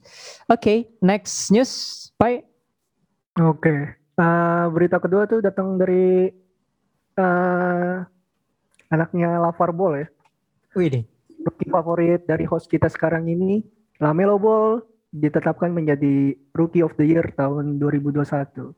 oke 0.50 0.98
next 1.02 1.50
news 1.50 2.06
Pai 2.18 2.48
Oke. 3.38 3.70
Eh, 4.18 4.64
berita 4.74 4.98
kedua 4.98 5.30
tuh 5.30 5.38
datang 5.38 5.78
dari 5.78 6.26
eh 7.18 7.96
anaknya 8.90 9.38
Lavar 9.38 9.70
Ball 9.70 10.02
ya. 10.02 10.06
Wih 10.74 10.90
deh. 10.90 11.04
Rookie 11.38 11.70
favorit 11.70 12.26
dari 12.26 12.42
host 12.50 12.66
kita 12.66 12.90
sekarang 12.90 13.30
ini, 13.30 13.62
Lamelo 14.02 14.42
Ball 14.42 14.82
ditetapkan 15.14 15.70
menjadi 15.70 16.34
Rookie 16.50 16.82
of 16.82 16.98
the 16.98 17.06
Year 17.06 17.24
tahun 17.38 17.80
2021 17.80 18.74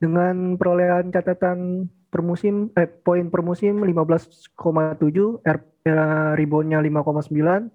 dengan 0.00 0.56
perolehan 0.56 1.12
catatan 1.12 1.90
per 2.08 2.24
musim 2.24 2.72
eh 2.72 2.88
poin 2.88 3.28
per 3.28 3.44
musim 3.44 3.82
15,7, 3.82 5.42
er, 5.44 5.60
eh, 5.84 6.32
reboundnya 6.38 6.80
5,9, 6.80 7.68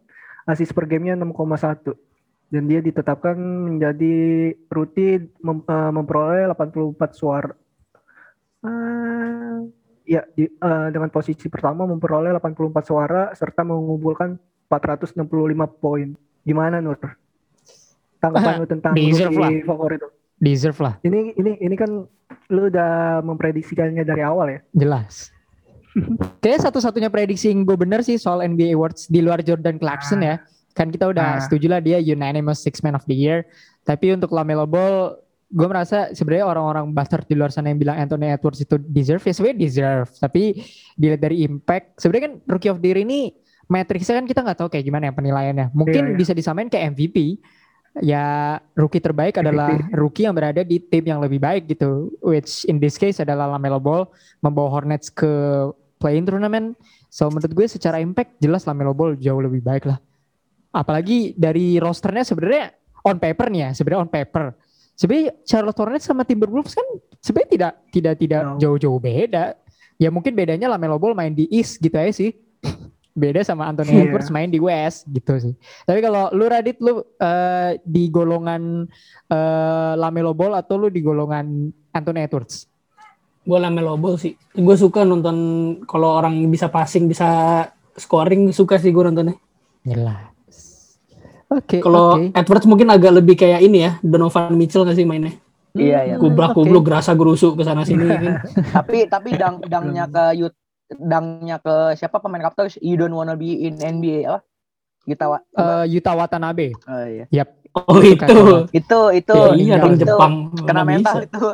assist 0.45 0.71
per 0.71 0.85
gamenya 0.85 1.15
6,1 1.15 1.95
dan 2.47 2.63
dia 2.65 2.79
ditetapkan 2.79 3.33
menjadi 3.33 4.15
rookie 4.67 5.31
mem- 5.39 5.63
eh, 5.63 5.91
memperoleh 5.91 6.45
84 6.47 7.11
suara. 7.11 7.51
Eh, 8.61 9.57
ya 10.05 10.21
di- 10.29 10.51
eh, 10.51 10.87
dengan 10.89 11.09
posisi 11.09 11.47
pertama 11.47 11.83
memperoleh 11.83 12.31
84 12.31 12.83
suara 12.83 13.31
serta 13.33 13.63
mengumpulkan 13.63 14.37
465 14.67 15.19
poin. 15.73 16.13
Gimana 16.41 16.77
Nur? 16.77 16.99
Tanggapan 18.19 18.53
lu 18.57 18.67
tentang 18.67 18.93
Deserve 18.93 19.63
favorit? 19.63 19.99
Deserve 20.35 20.79
lah, 20.79 20.93
Ini 21.01 21.35
ini 21.35 21.51
ini 21.57 21.75
kan 21.75 22.03
lu 22.49 22.61
udah 22.67 23.19
memprediksikannya 23.21 24.03
dari 24.03 24.19
awal 24.19 24.47
ya. 24.49 24.59
jelas. 24.73 25.31
Kayak 26.39 26.65
satu-satunya 26.65 27.07
prediksi 27.07 27.53
yang 27.53 27.63
gue 27.63 27.77
bener 27.77 28.01
sih 28.01 28.17
soal 28.17 28.41
NBA 28.41 28.73
Awards 28.73 29.05
di 29.07 29.21
luar 29.21 29.41
Jordan 29.41 29.77
Clarkson 29.77 30.21
ya. 30.21 30.41
Kan 30.73 30.89
kita 30.89 31.05
udah 31.05 31.37
Ah. 31.37 31.41
setuju 31.41 31.69
lah 31.69 31.79
dia 31.79 32.01
unanimous 32.01 32.65
Six 32.65 32.81
Man 32.81 32.97
of 32.97 33.05
the 33.05 33.13
Year. 33.13 33.45
Tapi 33.85 34.09
untuk 34.11 34.33
Lamelo 34.33 34.65
Ball, 34.65 35.13
gue 35.47 35.67
merasa 35.69 36.09
sebenarnya 36.11 36.49
orang-orang 36.49 36.89
bastard 36.89 37.29
di 37.29 37.37
luar 37.37 37.53
sana 37.53 37.69
yang 37.69 37.77
bilang 37.77 37.93
Anthony 37.93 38.33
Edwards 38.33 38.57
itu 38.57 38.81
deserve, 38.81 39.21
ya 39.21 39.33
sebenarnya 39.37 39.59
deserve. 39.61 40.09
Tapi 40.17 40.43
dilihat 40.97 41.21
dari 41.21 41.45
impact, 41.45 42.01
sebenarnya 42.01 42.23
kan 42.25 42.33
Rookie 42.49 42.71
of 42.73 42.81
the 42.81 42.89
Year 42.89 43.05
ini 43.05 43.37
matriksnya 43.63 44.17
kan 44.17 44.25
kita 44.25 44.41
nggak 44.41 44.57
tahu 44.59 44.69
kayak 44.73 44.85
gimana 44.85 45.09
ya 45.09 45.13
penilaiannya. 45.13 45.67
Mungkin 45.71 46.03
Iya, 46.03 46.11
iya. 46.13 46.17
bisa 46.17 46.33
disamain 46.33 46.67
kayak 46.67 46.97
MVP. 46.97 47.37
Ya 48.01 48.57
rookie 48.73 48.97
terbaik 48.97 49.37
adalah 49.37 49.77
rookie 49.93 50.25
yang 50.25 50.33
berada 50.33 50.65
di 50.65 50.81
tim 50.81 51.05
yang 51.05 51.21
lebih 51.21 51.37
baik 51.37 51.69
gitu. 51.69 52.09
Which 52.25 52.65
in 52.65 52.81
this 52.81 52.97
case 52.97 53.21
adalah 53.21 53.45
Lamelo 53.45 53.77
Ball 53.77 54.09
membawa 54.41 54.81
Hornets 54.81 55.13
ke 55.13 55.29
play-in 56.03 56.27
tournament. 56.27 56.75
So 57.07 57.31
menurut 57.31 57.55
gue 57.55 57.67
secara 57.71 58.03
impact 58.03 58.43
jelas 58.43 58.67
Lamelo 58.67 58.91
Ball 58.91 59.15
jauh 59.15 59.39
lebih 59.39 59.63
baik 59.63 59.87
lah. 59.87 60.03
Apalagi 60.69 61.31
dari 61.33 61.79
rosternya 61.79 62.27
sebenarnya 62.27 62.75
on 63.05 63.15
paper 63.15 63.47
nih 63.47 63.61
ya, 63.63 63.69
sebenarnya 63.71 64.01
on 64.03 64.11
paper. 64.11 64.43
Sebenarnya 64.93 65.31
Charlotte 65.47 65.79
Hornets 65.79 66.05
sama 66.05 66.21
Timberwolves 66.21 66.75
kan 66.75 66.85
sebenarnya 67.17 67.49
tidak 67.49 67.73
tidak 67.89 68.13
tidak 68.19 68.41
Jauh. 68.43 68.59
jauh-jauh 68.75 68.99
beda. 68.99 69.55
Ya 69.95 70.09
mungkin 70.11 70.33
bedanya 70.33 70.67
Lamelo 70.67 70.99
Ball 70.99 71.15
main 71.15 71.31
di 71.31 71.47
East 71.47 71.79
gitu 71.79 71.95
aja 71.95 72.11
sih. 72.11 72.33
Beda 73.13 73.45
sama 73.45 73.69
Anthony 73.69 73.93
Iya. 73.93 74.09
Edwards 74.09 74.33
main 74.33 74.49
di 74.49 74.57
West 74.57 75.05
gitu 75.05 75.37
sih. 75.37 75.53
Tapi 75.85 76.01
kalau 76.01 76.33
lu 76.33 76.49
Radit 76.49 76.81
lu 76.81 76.97
eh, 77.21 77.77
di 77.85 78.09
golongan 78.09 78.89
eh, 79.29 79.93
Lamelo 79.93 80.33
Ball 80.33 80.57
atau 80.57 80.81
lu 80.81 80.89
di 80.89 80.97
golongan 80.97 81.69
Anthony 81.93 82.25
Edwards? 82.25 82.65
Gue 83.43 83.57
Lamelo 83.57 83.95
Ball 83.95 84.15
sih. 84.15 84.33
Gue 84.51 84.75
suka 84.75 85.03
nonton 85.03 85.35
kalau 85.83 86.15
orang 86.15 86.47
bisa 86.47 86.67
passing, 86.67 87.05
bisa 87.05 87.27
scoring, 87.93 88.49
suka 88.49 88.75
sih 88.75 88.89
gue 88.89 89.03
nontonnya. 89.03 89.35
Jelas. 89.83 90.31
Oke, 91.47 91.79
Kalau 91.79 92.17
oke. 92.17 92.33
Edwards 92.33 92.65
mungkin 92.65 92.89
agak 92.89 93.13
lebih 93.13 93.35
kayak 93.35 93.61
ini 93.61 93.83
ya, 93.83 93.91
Donovan 93.99 94.53
Mitchell 94.53 94.83
gak 94.83 94.95
sih 94.95 95.03
mainnya? 95.03 95.37
Iya, 95.71 95.99
iya. 96.03 96.15
Gubrak 96.15 96.53
oke. 96.53 96.63
gubluk, 96.63 96.81
gerasa 96.83 97.13
gerusuk 97.13 97.57
ke 97.57 97.63
sana 97.63 97.81
sini 97.83 98.05
kan. 98.13 98.41
tapi 98.71 99.05
tapi 99.05 99.33
dang 99.33 99.57
dangnya 99.59 100.05
ke 100.05 100.23
Yut 100.35 100.53
dangnya 100.89 101.57
ke 101.57 101.93
siapa 101.93 102.17
pemain 102.17 102.41
Raptors 102.41 102.77
you 102.77 102.93
don't 102.93 103.09
wanna 103.11 103.33
be 103.33 103.57
in 103.59 103.77
NBA 103.77 104.23
apa 104.23 104.39
kita 105.03 105.25
wa- 105.27 105.41
Eh, 105.43 105.85
Yuta 105.89 106.13
Watanabe. 106.13 106.77
oh, 106.79 107.05
iya. 107.05 107.25
Oh 107.73 107.97
Itu 107.97 108.13
itu. 108.15 108.37
itu 108.71 108.99
itu 109.17 109.33
Ya, 109.35 109.49
iya 109.51 109.75
dong 109.77 109.93
itu 109.93 110.05
Jepang. 110.05 110.33
kena 110.55 110.81
Nggak 110.81 110.87
mental 110.87 111.15
bisa. 111.17 111.25
itu 111.25 111.45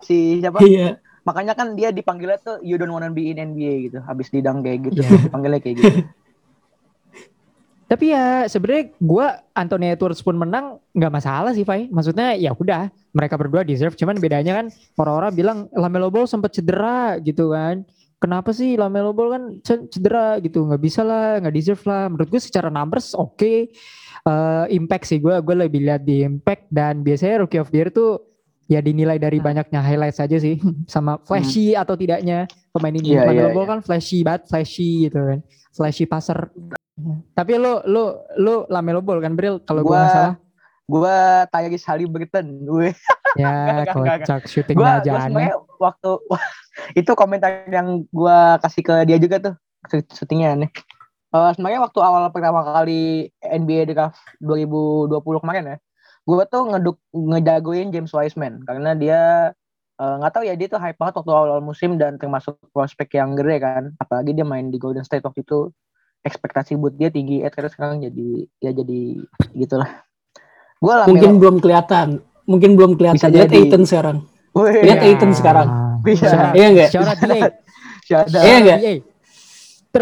si 0.00 0.16
siapa 0.40 0.58
Iya. 0.58 0.88
Makanya 1.26 1.58
kan 1.58 1.74
dia 1.74 1.90
dipanggilnya 1.90 2.38
tuh 2.38 2.56
you 2.62 2.78
don't 2.78 2.94
wanna 2.94 3.10
be 3.10 3.34
in 3.34 3.42
NBA 3.42 3.90
gitu 3.90 3.98
habis 4.06 4.30
didang 4.30 4.62
kayak 4.62 4.86
gitu 4.86 5.02
Iya. 5.02 5.26
dipanggilnya 5.26 5.60
kayak 5.60 5.76
gitu 5.82 5.98
Tapi 7.86 8.10
ya 8.10 8.50
sebenarnya 8.50 8.98
gua 8.98 9.46
Anthony 9.54 9.94
Edwards 9.94 10.18
pun 10.18 10.34
menang 10.34 10.82
nggak 10.90 11.12
masalah 11.22 11.54
sih, 11.54 11.62
Fai. 11.62 11.86
Maksudnya 11.86 12.34
ya 12.34 12.50
udah 12.50 12.90
mereka 13.14 13.38
berdua 13.38 13.62
deserve. 13.62 13.94
Cuman 13.94 14.18
bedanya 14.18 14.58
kan 14.58 14.66
orang-orang 14.98 15.30
bilang 15.38 15.58
Lamelo 15.70 16.10
Ball 16.10 16.26
sempat 16.26 16.50
cedera 16.50 17.14
gitu 17.22 17.54
kan. 17.54 17.86
Kenapa 18.18 18.50
sih 18.50 18.74
Lamelo 18.74 19.14
Ball 19.14 19.38
kan 19.38 19.42
cedera 19.62 20.34
gitu? 20.42 20.66
Nggak 20.66 20.82
bisa 20.82 21.06
lah, 21.06 21.38
nggak 21.38 21.54
deserve 21.54 21.82
lah. 21.86 22.10
Menurut 22.10 22.26
gue 22.26 22.42
secara 22.42 22.74
numbers 22.74 23.14
oke. 23.14 23.70
Eh, 24.26 24.64
impact 24.74 25.06
sih 25.06 25.22
gue 25.22 25.38
gue 25.38 25.54
lebih 25.54 25.86
lihat 25.86 26.02
di 26.02 26.26
impact 26.26 26.66
dan 26.66 27.06
biasanya 27.06 27.46
rookie 27.46 27.62
of 27.62 27.70
the 27.70 27.78
year 27.78 27.94
tuh 27.94 28.18
ya 28.66 28.82
dinilai 28.82 29.18
dari 29.18 29.38
Hmm. 29.42 29.46
banyaknya 29.46 29.80
highlight 29.82 30.16
saja 30.16 30.36
sih 30.38 30.58
sama 30.90 31.18
flashy 31.22 31.78
atau 31.78 31.94
tidaknya 31.94 32.50
pemain 32.74 32.94
ini. 32.94 33.14
Iya, 33.14 33.30
Lamelo 33.30 33.48
iya, 33.50 33.54
Ball 33.54 33.66
kan 33.66 33.80
flashy 33.82 34.18
banget, 34.26 34.42
flashy 34.50 35.08
gitu 35.08 35.18
kan. 35.22 35.40
Flashy 35.70 36.04
passer. 36.08 36.38
Tapi 37.36 37.52
lu 37.60 37.84
lu 37.84 38.16
lu 38.40 38.54
Lamelo 38.72 39.04
Ball 39.04 39.20
kan 39.22 39.36
Bril? 39.36 39.60
Kalau 39.62 39.84
gua 39.84 39.98
nggak 40.00 40.12
salah. 40.12 40.34
gua 40.86 41.16
Tyrese 41.50 41.86
Halliburton. 41.90 42.46
Gue 42.68 42.90
Ya 43.36 43.84
kocak 43.92 44.48
syuting 44.48 44.80
gua, 44.80 45.04
aja 45.04 45.28
gua 45.28 45.60
waktu 45.76 46.10
itu 47.04 47.12
komentar 47.12 47.68
yang 47.68 48.08
gua 48.08 48.56
kasih 48.64 48.80
ke 48.80 48.94
dia 49.04 49.20
juga 49.20 49.36
tuh 49.42 49.54
syutingnya 50.16 50.56
aneh. 50.56 50.70
Eh, 51.36 51.50
sebenarnya 51.52 51.84
waktu 51.84 52.00
awal 52.00 52.32
pertama 52.32 52.64
kali 52.64 53.28
NBA 53.44 53.92
draft 53.92 54.16
2020 54.40 55.42
kemarin 55.44 55.70
ya 55.74 55.76
gue 56.26 56.44
tuh 56.50 56.62
ngeduk 56.74 56.96
ngejagoin 57.14 57.94
James 57.94 58.10
Wiseman 58.10 58.66
karena 58.66 58.98
dia 58.98 59.20
eh, 59.96 60.14
nggak 60.18 60.32
tahu 60.34 60.44
ya 60.44 60.58
dia 60.58 60.66
tuh 60.66 60.82
hype 60.82 60.98
banget 60.98 61.14
waktu 61.22 61.32
awal 61.32 61.62
musim 61.62 61.94
dan 61.96 62.18
termasuk 62.18 62.58
prospek 62.74 63.14
yang 63.14 63.38
gede 63.38 63.62
kan 63.62 63.82
apalagi 64.02 64.34
dia 64.34 64.42
main 64.42 64.68
di 64.68 64.78
Golden 64.82 65.06
State 65.06 65.22
waktu 65.22 65.46
itu 65.46 65.70
ekspektasi 66.26 66.74
buat 66.74 66.98
dia 66.98 67.14
tinggi 67.14 67.46
eh 67.46 67.52
terus 67.54 67.78
sekarang 67.78 68.02
jadi 68.02 68.50
ya 68.58 68.74
jadi 68.74 69.22
gitulah 69.54 70.02
gue 70.82 70.92
lah 70.92 71.06
Mungkin 71.08 71.40
belum 71.40 71.56
kelihatan. 71.64 72.20
Mungkin 72.46 72.78
belum 72.78 73.00
kelihatan. 73.00 73.32
Lihat 73.32 73.50
jadi. 73.50 73.58
Aiton 73.64 73.82
sekarang. 73.88 74.16
Wih, 74.54 74.84
Lihat 74.86 75.00
Aiton 75.02 75.32
sekarang. 75.34 75.68
Bisa. 76.04 76.30
Syarat, 76.30 76.52
Iya 76.54 76.66
nggak? 76.70 76.88
syarat 76.92 77.16
DA. 77.18 77.40
Shout 78.06 78.28
out. 78.30 78.44
Iya 78.44 78.56
nggak? 78.62 78.78
DA. 78.78 78.94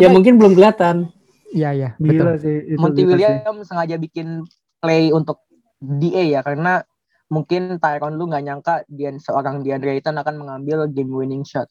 Ya 0.02 0.08
mungkin 0.10 0.32
belum 0.36 0.52
kelihatan. 0.58 1.08
Iya 1.54 1.70
iya 1.70 1.88
betul. 2.02 2.26
Gila 2.26 2.34
sih 2.42 2.56
itu. 2.74 2.78
Monty. 2.82 3.02
Williams 3.06 3.64
sengaja 3.70 3.96
bikin 3.96 4.42
play 4.82 5.14
untuk 5.14 5.43
DA 5.84 6.24
ya 6.24 6.40
karena 6.40 6.80
mungkin 7.28 7.76
Tyron 7.76 8.16
lu 8.16 8.28
nggak 8.28 8.44
nyangka 8.44 8.74
dia 8.86 9.12
seorang 9.16 9.60
DeAndre 9.60 9.96
Ayton 9.96 10.16
akan 10.16 10.34
mengambil 10.36 10.88
game 10.88 11.12
winning 11.12 11.44
shot. 11.44 11.68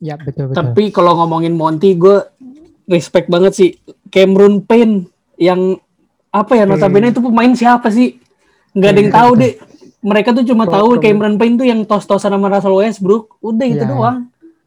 Ya 0.00 0.16
betul 0.16 0.48
betul. 0.48 0.56
Tapi 0.56 0.84
kalau 0.90 1.12
ngomongin 1.20 1.52
Monty, 1.52 1.92
gue 1.94 2.24
respect 2.88 3.28
banget 3.28 3.52
sih. 3.52 3.70
Cameron 4.08 4.64
Payne 4.64 5.06
yang 5.36 5.76
apa 6.32 6.56
ya 6.56 6.64
notabene 6.64 7.12
itu 7.12 7.20
pemain 7.20 7.52
siapa 7.52 7.92
sih? 7.92 8.16
Nggak 8.72 8.90
ada 8.90 8.98
yang 8.98 9.10
Iya, 9.12 9.18
tahu 9.20 9.30
deh. 9.36 9.52
Mereka 10.00 10.28
tuh 10.32 10.44
cuma 10.48 10.64
tahu 10.64 10.96
Cameron 10.96 11.36
Payne 11.36 11.56
tuh 11.60 11.66
yang 11.68 11.84
tos-tosan 11.84 12.32
sama 12.32 12.48
Russell 12.48 12.80
Westbrook. 12.80 13.36
Udah 13.44 13.66
itu 13.68 13.84
Iya, 13.84 13.92
doang. 13.92 14.18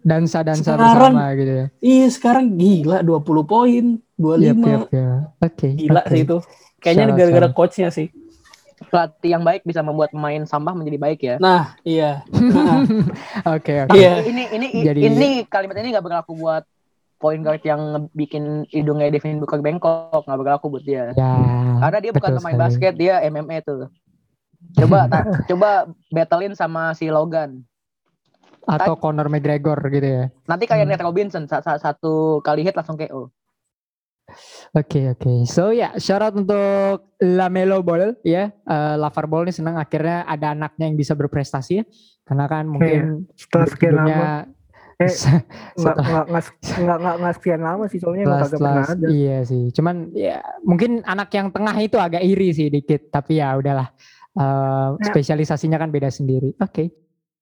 dansa 0.04 0.44
dansa 0.44 0.76
Sekarang- 0.76 1.16
bersama 1.16 1.32
gitu 1.34 1.52
ya. 1.56 1.66
Iya 1.80 2.08
sekarang 2.12 2.46
gila 2.60 3.00
20 3.02 3.48
poin, 3.48 3.86
25. 4.24 4.40
Yap, 4.42 4.58
yap, 4.58 4.84
yap. 4.90 5.22
Oke. 5.42 5.70
Gila 5.76 6.00
oke. 6.00 6.10
sih 6.10 6.20
itu. 6.22 6.38
Kayaknya 6.80 7.06
gara-gara 7.14 7.50
coachnya 7.50 7.90
sih. 7.90 8.08
Pelatih 8.84 9.30
yang 9.30 9.44
baik 9.44 9.64
bisa 9.64 9.80
membuat 9.80 10.12
pemain 10.12 10.44
sampah 10.44 10.72
menjadi 10.72 10.98
baik 10.98 11.20
ya. 11.22 11.36
Nah, 11.38 11.76
iya. 11.82 12.24
Nah, 12.30 12.84
Oke 13.56 13.74
oke. 13.82 13.92
Iya. 13.94 14.20
Ini 14.22 14.44
ini 14.52 14.68
Jadi- 14.82 15.04
ini 15.04 15.28
kalimat 15.46 15.76
ini 15.78 15.92
nggak 15.92 16.04
berlaku 16.04 16.36
buat 16.36 16.64
point 17.16 17.40
guard 17.40 17.64
yang 17.64 17.80
bikin 18.12 18.68
hidungnya 18.68 19.08
Devin 19.08 19.40
Booker 19.40 19.60
bengkok 19.60 20.24
nggak 20.24 20.36
berlaku 20.38 20.68
buat 20.70 20.84
dia. 20.84 21.16
Ya. 21.16 21.32
Karena 21.80 22.00
dia 22.00 22.12
bukan 22.12 22.32
pemain 22.36 22.52
sekali. 22.52 22.64
basket, 22.66 22.94
dia 22.98 23.16
MMA 23.24 23.58
tuh. 23.62 23.88
Coba 24.76 25.08
ta- 25.08 25.28
coba 25.50 25.70
battlein 26.10 26.52
sama 26.52 26.92
si 26.92 27.08
Logan. 27.08 27.64
Atau 28.64 28.96
Conor 28.96 29.28
McGregor 29.28 29.76
gitu 29.88 30.08
ya. 30.08 30.24
Nanti 30.44 30.64
kayak 30.66 30.84
Hmm. 30.84 30.92
Nate 30.92 31.04
Robinson 31.04 31.44
sa- 31.46 31.60
sa- 31.60 31.76
satu 31.78 32.40
kali 32.40 32.64
hit 32.64 32.72
langsung 32.74 32.96
KO. 32.96 33.32
Oke 34.74 35.12
oke. 35.14 35.46
So 35.46 35.70
ya 35.70 35.94
shout 36.02 36.24
out 36.24 36.34
untuk 36.34 37.14
Lamelo 37.22 37.84
Ball 37.86 38.18
ya. 38.26 38.50
Eh 38.50 38.96
Lavar 38.98 39.30
Ball 39.30 39.50
nih 39.52 39.56
senang 39.56 39.78
akhirnya 39.78 40.26
ada 40.26 40.56
anaknya 40.58 40.90
yang 40.90 40.98
bisa 40.98 41.14
berprestasi 41.14 41.84
ya. 41.84 41.86
Karena 42.24 42.46
kan 42.48 42.66
mungkin 42.66 43.28
Setelah 43.36 43.68
sekian 43.70 43.94
lama. 44.00 44.32
Eh, 45.02 45.10
Nggak 45.82 45.96
nggak 46.00 47.16
nggak 47.20 47.34
sekian 47.36 47.62
lama 47.62 47.84
sih 47.90 48.00
soalnya 48.00 48.24
nggak 48.30 48.52
pernah 48.56 48.86
ada. 48.88 49.08
iya 49.12 49.44
sih. 49.44 49.70
Cuman 49.76 50.10
ya 50.16 50.40
mungkin 50.64 51.04
anak 51.04 51.30
yang 51.36 51.52
tengah 51.52 51.76
itu 51.78 51.98
agak 52.00 52.24
iri 52.24 52.50
sih 52.56 52.72
dikit. 52.72 53.12
Tapi 53.12 53.44
ya 53.44 53.54
udahlah. 53.60 53.92
Eh, 54.34 54.90
spesialisasinya 55.14 55.78
kan 55.78 55.94
beda 55.94 56.10
sendiri. 56.10 56.56
Oke. 56.58 56.90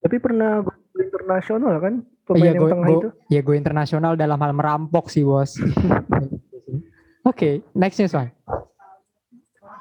Tapi 0.02 0.18
pernah 0.18 0.66
go 0.66 0.74
internasional 0.98 1.78
kan 1.80 1.94
pemain 2.26 2.42
Iya, 2.42 2.50
yang 2.52 2.58
gue 2.58 2.70
tengah 2.74 2.90
itu. 2.90 3.10
ya 3.30 3.40
gue 3.46 3.56
internasional 3.56 4.14
dalam 4.18 4.40
hal 4.42 4.52
merampok 4.52 5.08
sih 5.08 5.22
bos. 5.24 5.56
Oke, 7.22 7.62
next 7.78 8.02
news 8.02 8.14
one. 8.18 8.34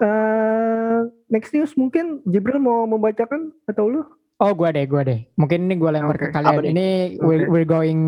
Eh, 0.01 0.99
next 1.29 1.53
news 1.53 1.77
mungkin 1.77 2.25
Jibril 2.25 2.61
mau 2.61 2.89
membacakan 2.89 3.53
atau 3.69 3.89
lu? 3.89 4.03
Oh 4.41 4.57
gue 4.57 4.73
deh, 4.73 4.89
gue 4.89 5.03
deh. 5.05 5.21
Mungkin 5.37 5.69
ini 5.69 5.77
gue 5.77 5.91
lempar 5.93 6.17
ke 6.17 6.33
Oke. 6.33 6.41
kalian. 6.41 6.65
Apa? 6.65 6.65
Ini 6.65 6.89
we're, 7.21 7.45
Oke. 7.45 7.53
we're 7.53 7.69
going 7.69 8.01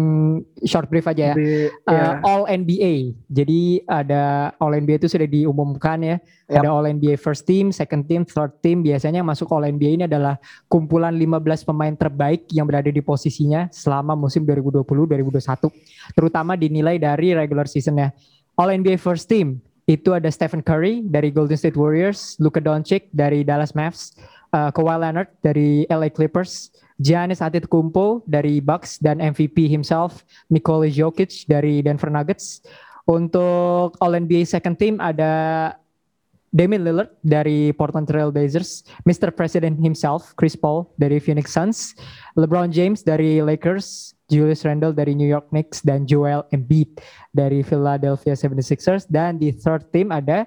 short 0.65 0.89
brief 0.89 1.05
aja 1.05 1.33
ya. 1.33 1.35
Di, 1.37 1.69
Uh, 1.85 1.93
ya. 1.93 2.25
All 2.25 2.49
NBA. 2.49 3.13
Jadi 3.29 3.85
ada 3.85 4.57
All 4.57 4.73
NBA 4.73 5.05
itu 5.05 5.13
sudah 5.13 5.29
diumumkan 5.29 6.01
ya. 6.01 6.17
Yap. 6.49 6.65
Ada 6.65 6.69
All 6.73 6.89
NBA 6.89 7.21
first 7.21 7.45
team, 7.45 7.69
second 7.69 8.09
team, 8.09 8.25
third 8.25 8.57
team. 8.65 8.81
Biasanya 8.81 9.21
yang 9.21 9.29
masuk 9.29 9.53
All 9.53 9.69
NBA 9.69 10.01
ini 10.01 10.05
adalah 10.09 10.41
kumpulan 10.73 11.13
15 11.13 11.69
pemain 11.69 11.93
terbaik 11.93 12.49
yang 12.49 12.65
berada 12.65 12.89
di 12.89 13.05
posisinya 13.05 13.69
selama 13.69 14.17
musim 14.17 14.49
2020-2021. 14.49 15.69
Terutama 16.17 16.57
dinilai 16.57 16.97
dari 16.97 17.37
regular 17.37 17.69
seasonnya. 17.69 18.17
All 18.61 18.69
NBA 18.69 19.01
first 19.01 19.33
team 19.33 19.61
itu 19.91 20.15
ada 20.15 20.31
Stephen 20.31 20.63
Curry 20.63 21.03
dari 21.09 21.33
Golden 21.33 21.59
State 21.59 21.77
Warriors, 21.77 22.39
Luka 22.39 22.63
Doncic 22.63 23.11
dari 23.11 23.43
Dallas 23.43 23.75
Mavs, 23.75 24.15
uh, 24.55 24.71
Kawhi 24.71 24.97
Leonard 25.01 25.29
dari 25.43 25.89
LA 25.91 26.13
Clippers, 26.13 26.71
Giannis 27.03 27.43
Antetokounmpo 27.43 28.23
dari 28.31 28.63
Bucks 28.63 29.03
dan 29.03 29.19
MVP 29.19 29.67
himself 29.67 30.23
Nikola 30.53 30.87
Jokic 30.87 31.49
dari 31.51 31.83
Denver 31.83 32.13
Nuggets. 32.13 32.63
Untuk 33.11 33.99
All 33.99 34.15
NBA 34.15 34.47
second 34.47 34.79
team 34.79 35.03
ada 35.03 35.75
Damian 36.53 36.85
Lillard 36.85 37.09
dari 37.25 37.73
Portland 37.73 38.05
Trail 38.05 38.29
Blazers, 38.29 38.85
Mr. 39.09 39.33
President 39.33 39.81
himself 39.81 40.37
Chris 40.37 40.53
Paul 40.53 40.85
dari 41.01 41.17
Phoenix 41.17 41.49
Suns, 41.57 41.97
LeBron 42.37 42.69
James 42.69 43.01
dari 43.01 43.41
Lakers, 43.41 44.13
Julius 44.29 44.61
Randle 44.69 44.93
dari 44.93 45.17
New 45.17 45.29
York 45.29 45.49
Knicks 45.49 45.81
dan 45.81 46.05
Joel 46.05 46.45
Embiid 46.53 47.01
dari 47.33 47.65
Philadelphia 47.65 48.37
76ers 48.37 49.09
dan 49.09 49.41
di 49.41 49.49
third 49.49 49.89
team 49.93 50.13
ada 50.13 50.45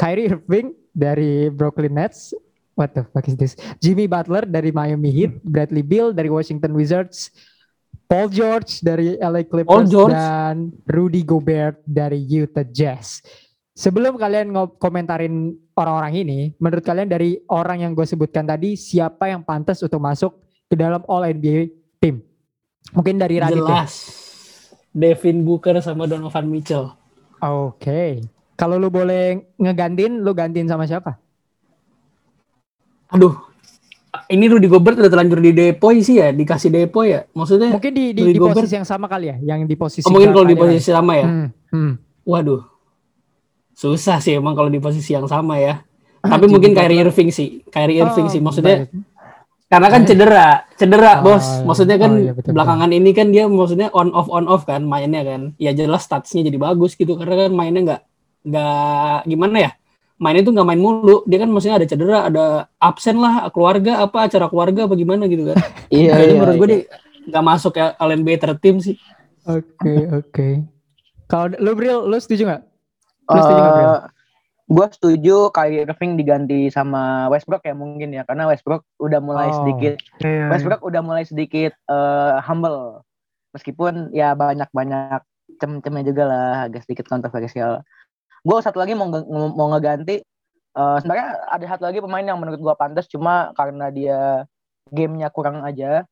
Kyrie 0.00 0.32
Irving 0.32 0.72
dari 0.96 1.52
Brooklyn 1.52 1.92
Nets. 1.92 2.32
What 2.74 2.96
the 2.96 3.04
fuck 3.12 3.28
is 3.28 3.36
this? 3.36 3.54
Jimmy 3.84 4.08
Butler 4.08 4.48
dari 4.48 4.72
Miami 4.72 5.12
Heat, 5.12 5.44
Bradley 5.44 5.84
Beal 5.84 6.10
dari 6.10 6.32
Washington 6.32 6.72
Wizards, 6.72 7.30
Paul 8.08 8.32
George 8.32 8.80
dari 8.82 9.14
LA 9.20 9.46
Clippers 9.46 9.92
dan 10.10 10.72
Rudy 10.88 11.22
Gobert 11.22 11.80
dari 11.86 12.20
Utah 12.26 12.66
Jazz. 12.66 13.22
Sebelum 13.74 14.14
kalian 14.14 14.54
komentarin 14.78 15.58
orang-orang 15.74 16.14
ini, 16.14 16.38
menurut 16.62 16.86
kalian 16.86 17.10
dari 17.10 17.42
orang 17.50 17.82
yang 17.82 17.90
gue 17.90 18.06
sebutkan 18.06 18.46
tadi, 18.46 18.78
siapa 18.78 19.26
yang 19.26 19.42
pantas 19.42 19.82
untuk 19.82 19.98
masuk 19.98 20.38
ke 20.70 20.78
dalam 20.78 21.02
All 21.10 21.26
NBA 21.34 21.74
tim? 21.98 22.22
Mungkin 22.94 23.18
dari 23.18 23.42
Radit 23.42 23.58
ya? 23.58 23.66
Jelas. 23.66 23.94
Devin 24.94 25.42
Booker 25.42 25.82
sama 25.82 26.06
Donovan 26.06 26.46
Mitchell. 26.46 26.94
Oke. 27.42 28.22
Kalau 28.54 28.78
lu 28.78 28.94
boleh 28.94 29.42
ngegantiin, 29.58 30.22
lu 30.22 30.30
gantiin 30.30 30.70
sama 30.70 30.86
siapa? 30.86 31.18
Aduh. 33.10 33.34
Ini 34.30 34.46
Rudy 34.46 34.70
Gobert 34.70 35.02
udah 35.02 35.10
terlanjur 35.10 35.42
di 35.42 35.50
Depoy 35.50 35.98
sih 35.98 36.22
ya, 36.22 36.30
dikasih 36.30 36.70
Depoy 36.70 37.10
ya. 37.10 37.26
Maksudnya 37.34 37.74
Mungkin 37.74 37.90
di, 37.90 38.14
di, 38.14 38.22
Rudy 38.22 38.38
di 38.38 38.38
Gobert. 38.38 38.62
posisi 38.62 38.78
yang 38.78 38.86
sama 38.86 39.10
kali 39.10 39.34
ya, 39.34 39.36
yang 39.42 39.66
di 39.66 39.74
posisi 39.74 40.06
oh, 40.06 40.14
mungkin 40.14 40.30
kalau 40.30 40.46
di 40.46 40.54
posisi 40.54 40.94
sama 40.94 41.18
ya. 41.18 41.26
Hmm, 41.26 41.48
hmm. 41.74 41.92
Waduh. 42.22 42.73
Susah 43.74 44.22
sih 44.22 44.38
emang 44.38 44.54
kalau 44.54 44.70
di 44.70 44.78
posisi 44.78 45.12
yang 45.12 45.26
sama 45.26 45.58
ya. 45.58 45.82
Ah, 46.22 46.38
Tapi 46.38 46.46
mungkin. 46.48 46.72
Kyrie 46.72 47.02
Irving 47.02 47.28
sih. 47.28 47.60
Kyrie 47.68 48.00
Irving 48.00 48.26
Oh, 48.26 48.32
sih 48.32 48.40
maksudnya 48.40 48.86
baik. 48.86 48.94
karena 49.66 49.88
kan 49.90 50.02
cedera, 50.06 50.46
cedera 50.78 51.12
Oh, 51.20 51.26
bos. 51.26 51.44
Maksudnya 51.66 51.96
kan 51.98 52.10
oh, 52.14 52.22
iya, 52.22 52.32
betul, 52.32 52.54
belakangan 52.54 52.90
ini 52.94 53.10
kan 53.10 53.26
dia 53.28 53.44
maksudnya 53.44 53.90
on 53.92 54.14
off 54.14 54.30
on 54.30 54.46
off 54.46 54.62
kan 54.64 54.86
mainnya 54.86 55.20
kan. 55.20 55.52
Ya 55.58 55.74
jelas 55.74 56.06
statsnya 56.06 56.46
jadi 56.46 56.56
bagus 56.56 56.94
gitu 56.94 57.18
karena 57.18 57.46
kan 57.46 57.52
mainnya 57.52 57.80
nggak 57.82 58.00
nggak 58.46 59.18
gimana 59.26 59.56
ya. 59.58 59.70
Mainnya 60.14 60.46
tuh 60.46 60.52
nggak 60.54 60.68
main 60.70 60.80
mulu. 60.80 61.26
Dia 61.26 61.38
kan 61.42 61.50
maksudnya 61.50 61.76
ada 61.82 61.86
cedera, 61.90 62.18
ada 62.30 62.44
absen 62.78 63.18
lah 63.18 63.50
keluarga 63.50 63.98
apa 64.00 64.30
acara 64.30 64.46
keluarga 64.46 64.86
apa 64.86 64.94
gimana 64.94 65.26
gitu 65.26 65.50
kan. 65.50 65.58
Iya, 65.94 66.12
Jadi 66.16 66.32
iya, 66.32 66.38
menurut 66.38 66.54
gue 66.56 66.68
iya. 66.68 66.72
dia 66.72 66.82
nggak 67.24 67.44
masuk 67.44 67.72
ya 67.74 67.86
LNB 67.98 68.28
tertim 68.38 68.74
sih. 68.78 68.96
Oke, 69.44 69.94
oke. 70.08 70.48
Kalau 71.26 71.52
lu 71.56 71.72
Bril, 71.74 71.98
lu 72.06 72.16
setuju 72.16 72.48
nggak? 72.48 72.62
Lu 73.26 73.38
setuju 73.38 73.60
nggak, 73.60 73.74
Bril? 73.74 73.94
gue 74.64 74.86
setuju 74.90 75.36
Kyrie 75.50 75.84
Irving 75.84 76.16
diganti 76.16 76.60
sama 76.68 77.28
Westbrook 77.28 77.60
ya 77.62 77.72
mungkin 77.72 78.10
ya 78.10 78.24
karena 78.24 78.48
Westbrook 78.48 78.88
udah 78.96 79.20
mulai 79.20 79.48
Oh. 79.48 79.60
sedikit 79.60 80.00
Iya, 80.18 80.48
Westbrook 80.48 80.80
udah 80.82 81.00
mulai 81.00 81.22
sedikit 81.22 81.76
eh, 81.84 82.34
humble. 82.40 83.04
Meskipun 83.52 84.10
ya 84.10 84.32
banyak 84.32 84.66
banyak 84.70 85.20
cem-cemnya 85.54 86.02
juga 86.02 86.22
lah 86.24 86.48
agak 86.64 86.82
sedikit 86.82 87.06
kontroversial. 87.06 87.84
Gue 88.40 88.58
satu 88.58 88.78
lagi 88.78 88.92
mau 88.92 89.06
nge- 89.06 89.28
mau 89.52 89.68
ngeganti 89.70 90.24
eh, 90.74 90.96
sebenarnya 90.98 91.28
ada 91.46 91.64
satu 91.68 91.84
lagi 91.84 92.00
pemain 92.00 92.24
yang 92.24 92.36
menurut 92.36 92.58
gue 92.58 92.74
pantas 92.74 93.04
cuma 93.06 93.52
karena 93.52 93.88
dia 93.88 94.48
gamenya 94.88 95.28
kurang 95.28 95.60
aja 95.60 96.08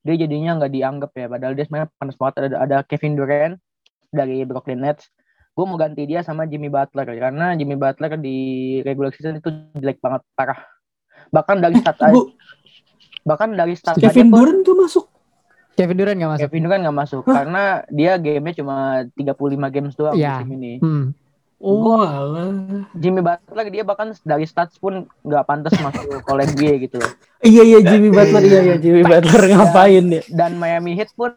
dia 0.00 0.14
jadinya 0.16 0.54
nggak 0.56 0.72
dianggap 0.72 1.10
ya. 1.12 1.26
Padahal 1.26 1.52
dia 1.52 1.66
sebenarnya 1.66 1.90
pantas 1.98 2.14
banget. 2.14 2.34
Ada, 2.38 2.56
ada 2.60 2.76
Kevin 2.82 3.14
Durant 3.14 3.54
dari 4.08 4.46
Brooklyn 4.46 4.78
Nets 4.78 5.10
gue 5.56 5.64
mau 5.64 5.74
ganti 5.74 6.04
dia 6.04 6.20
sama 6.20 6.44
Jimmy 6.44 6.68
Butler 6.68 7.08
karena 7.08 7.56
Jimmy 7.56 7.74
Butler 7.74 8.20
di 8.20 8.36
regular 8.84 9.08
season 9.10 9.40
itu 9.40 9.48
jelek 9.72 9.98
banget 9.98 10.20
parah 10.36 10.60
bahkan 11.28 11.56
dari 11.56 11.80
stat 11.80 11.96
Gua- 12.06 12.28
bahkan 13.24 13.50
dari 13.50 13.72
aja 13.72 13.96
Kevin 13.98 14.28
Durant 14.30 14.60
tuh 14.62 14.76
masuk. 14.76 15.04
Kevin 15.74 15.96
Durant 15.98 16.16
nggak 16.16 16.30
masuk? 16.30 16.44
Kevin 16.46 16.62
Durant 16.62 16.82
nggak 16.84 16.98
masuk 16.98 17.22
karena 17.26 17.62
dia 17.90 18.12
gamenya 18.16 18.54
cuma 18.54 18.76
35 19.12 19.74
games 19.74 19.92
doang 19.92 20.14
Iya. 20.14 20.40
musim 20.40 20.50
ini. 20.54 20.72
Hmm. 20.78 21.04
Oh 21.56 22.04
alah. 22.04 22.84
Jimmy 22.92 23.24
Butler 23.24 23.72
dia 23.72 23.80
bahkan 23.80 24.12
dari 24.28 24.44
stats 24.44 24.76
pun 24.76 25.08
nggak 25.24 25.44
pantas 25.48 25.72
masuk 25.80 26.20
All 26.28 26.44
NBA 26.44 26.84
gitu. 26.84 27.00
Iya 27.40 27.62
iya 27.64 27.78
Jimmy 27.80 28.12
Butler 28.12 28.44
iya 28.44 28.60
iya 28.60 28.76
Jimmy 28.76 29.00
Butler 29.00 29.42
ngapain 29.56 30.04
ya? 30.12 30.22
Dan 30.28 30.60
Miami 30.60 30.92
Heat 31.00 31.16
pun 31.16 31.32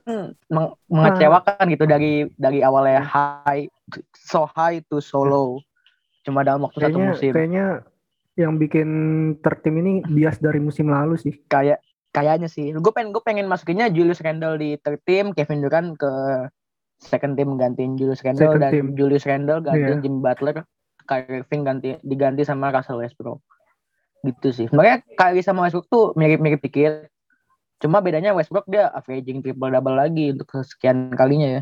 meng- 0.51 0.75
mengecewakan 0.91 1.63
gitu 1.71 1.87
dari 1.87 2.27
dari 2.35 2.59
awalnya 2.59 2.99
high 2.99 3.71
so 4.11 4.43
high 4.51 4.83
to 4.91 4.99
so 4.99 5.23
low. 5.23 5.63
Cuma 6.27 6.43
dalam 6.43 6.67
waktu 6.67 6.83
satu 6.83 6.99
kayaknya 6.99 7.09
musim. 7.15 7.31
kayaknya 7.31 7.65
yang 8.35 8.53
bikin 8.59 8.89
tertim 9.39 9.79
ini 9.79 10.03
bias 10.03 10.43
dari 10.43 10.59
musim 10.59 10.91
lalu 10.91 11.15
sih. 11.15 11.31
Kayak 11.47 11.79
kayaknya 12.11 12.51
sih. 12.51 12.75
Gue 12.75 12.91
pengen 12.91 13.15
gue 13.15 13.23
pengen 13.23 13.47
masukinnya 13.47 13.87
Julius 13.87 14.19
Randle 14.19 14.59
di 14.59 14.75
team, 15.07 15.31
Kevin 15.31 15.63
Durant 15.63 15.95
ke 15.95 16.11
second 16.99 17.33
team 17.33 17.55
gantiin 17.55 17.95
Julius 17.95 18.21
Randle 18.21 18.43
Second 18.45 18.61
dan 18.61 18.71
team. 18.71 18.85
Julius 18.93 19.23
Randle 19.23 19.59
gantiin 19.59 19.87
Iya. 19.89 20.03
Jimmy 20.03 20.19
Butler, 20.19 20.55
Kyrie 21.03 21.39
Irving 21.39 21.61
ganti 21.63 21.89
diganti 22.01 22.43
sama 22.43 22.69
Russell 22.69 22.99
Westbrook. 22.99 23.39
Gitu 24.21 24.51
sih. 24.51 24.65
Sebenarnya 24.67 24.99
Kyrie 25.15 25.41
sama 25.41 25.63
Westbrook 25.63 25.87
tuh 25.87 26.11
mirip-mirip 26.13 26.59
dikit. 26.59 27.07
Cuma 27.79 28.03
bedanya 28.03 28.35
Westbrook 28.35 28.67
dia 28.67 28.91
averaging 28.91 29.39
triple 29.39 29.71
double 29.71 29.95
lagi 29.95 30.35
untuk 30.35 30.51
kesekian 30.51 31.15
kalinya 31.15 31.47
ya. 31.49 31.61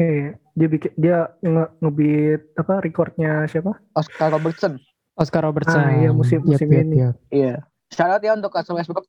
Iya, 0.00 0.26
dia 0.56 0.68
bikin 0.70 0.92
dia 0.96 1.18
nge 1.44 1.64
ngebeat 1.78 2.42
apa 2.56 2.74
recordnya 2.80 3.44
siapa? 3.44 3.76
Oscar 3.92 4.32
Robertson. 4.32 4.80
Oscar 5.20 5.44
Robertson. 5.44 5.76
Ah, 5.76 5.92
iya, 5.92 6.08
musim- 6.08 6.40
musim 6.40 6.64
yap, 6.66 6.80
ini. 6.80 6.96
yap. 7.04 7.14
Iya. 7.28 7.54
Shout 7.92 8.08
out 8.08 8.24
ya 8.24 8.32
untuk 8.32 8.48
Russell 8.50 8.80
Westbrook. 8.80 9.04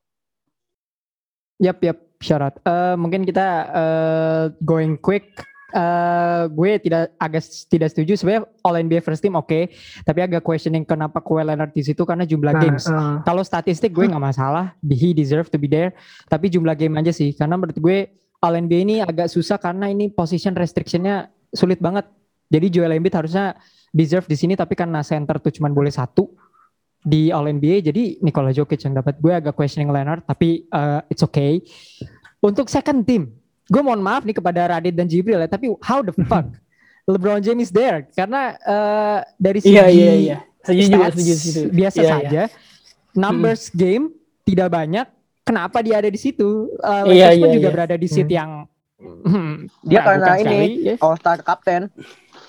Yap, 1.61 1.77
yap, 1.79 1.97
syarat. 2.19 2.57
Eh, 2.59 2.95
mungkin 2.97 3.23
kita 3.23 3.47
eh, 3.71 4.43
going 4.59 4.97
quick. 4.97 5.31
Eh, 5.71 6.43
gue 6.51 6.71
tidak 6.83 7.15
agak 7.15 7.43
tidak 7.71 7.87
setuju 7.95 8.19
sebenarnya 8.19 8.43
All 8.59 8.75
NBA 8.75 8.99
first 8.99 9.23
team 9.23 9.39
oke, 9.39 9.71
tapi 10.03 10.19
agak 10.19 10.43
questioning 10.43 10.83
kenapa 10.83 11.23
Kawhi 11.23 11.47
Leonard 11.47 11.71
di 11.71 11.79
situ 11.79 12.03
karena 12.03 12.27
jumlah 12.27 12.51
Nah, 12.51 12.59
games. 12.59 12.83
eh, 12.85 13.23
Kalau 13.23 13.39
statistik 13.39 13.95
gue 13.95 14.03
nggak 14.03 14.19
masalah, 14.19 14.75
he 14.83 15.15
deserve 15.15 15.47
to 15.47 15.55
be 15.55 15.71
there. 15.71 15.95
Tapi 16.27 16.51
jumlah 16.51 16.75
game 16.75 16.99
aja 16.99 17.15
sih, 17.15 17.31
karena 17.31 17.55
menurut 17.55 17.79
gue 17.79 17.97
All 18.41 18.57
NBA 18.57 18.79
ini 18.83 18.95
agak 18.99 19.31
susah 19.31 19.55
karena 19.55 19.87
ini 19.87 20.11
position 20.11 20.51
restrictionnya 20.51 21.31
sulit 21.55 21.79
banget. 21.79 22.03
Jadi 22.51 22.67
Joel 22.67 22.99
Embiid 22.99 23.15
harusnya 23.15 23.55
deserve 23.95 24.27
di 24.27 24.35
sini, 24.35 24.59
tapi 24.59 24.75
karena 24.75 24.99
center 25.07 25.39
tuh 25.39 25.55
cuma 25.55 25.71
boleh 25.71 25.93
satu 25.93 26.35
di 26.99 27.31
All 27.31 27.47
NBA, 27.47 27.81
jadi 27.81 28.19
Nikola 28.19 28.51
Jokic 28.51 28.83
yang 28.83 28.99
dapat. 28.99 29.17
Gue 29.23 29.31
agak 29.31 29.55
questioning 29.55 29.87
Leonard, 29.87 30.27
tapi 30.27 30.67
uh, 30.69 30.99
it's 31.07 31.23
okay. 31.23 31.63
Untuk 32.41 32.67
second 32.67 33.07
team, 33.07 33.31
gue 33.67 33.81
mohon 33.81 33.99
maaf 33.99 34.23
nih 34.23 34.33
kepada 34.33 34.65
Radit 34.67 34.93
dan 34.93 35.05
Jibril 35.05 35.37
ya, 35.37 35.45
tapi 35.45 35.69
how 35.79 36.01
the 36.01 36.13
fuck 36.29 36.47
LeBron 37.05 37.41
James 37.41 37.69
there? 37.69 38.07
Karena 38.11 38.55
uh, 38.61 39.19
dari 39.35 39.59
segi 39.59 39.73
Iya 39.73 39.85
iya 39.89 40.13
iya. 40.15 40.37
Setuju 40.61 40.81
juga 40.87 40.97
stats 41.09 41.17
setuju. 41.17 41.61
biasa 41.69 41.97
Iya, 41.97 42.05
iya. 42.05 42.13
saja. 42.13 42.43
Numbers 43.11 43.63
game 43.71 44.13
tidak 44.45 44.69
banyak. 44.69 45.07
Kenapa 45.41 45.81
dia 45.81 45.97
ada 45.97 46.07
di 46.07 46.15
situ? 46.15 46.69
Uh, 46.77 47.09
Iya, 47.09 47.33
Lakers 47.33 47.41
pun 47.41 47.49
iya, 47.49 47.55
juga 47.57 47.67
iya. 47.67 47.75
berada 47.75 47.95
di 47.97 48.07
seat 48.07 48.29
Hmm. 48.29 48.37
yang 48.37 48.51
hmm, 49.01 49.53
Dia 49.81 49.99
karena 49.99 50.17
meragukan 50.21 50.37
ini 50.37 50.45
sekali, 50.45 50.87
ya. 50.87 50.95
All 51.01 51.15
Star 51.17 51.37
Captain. 51.41 51.81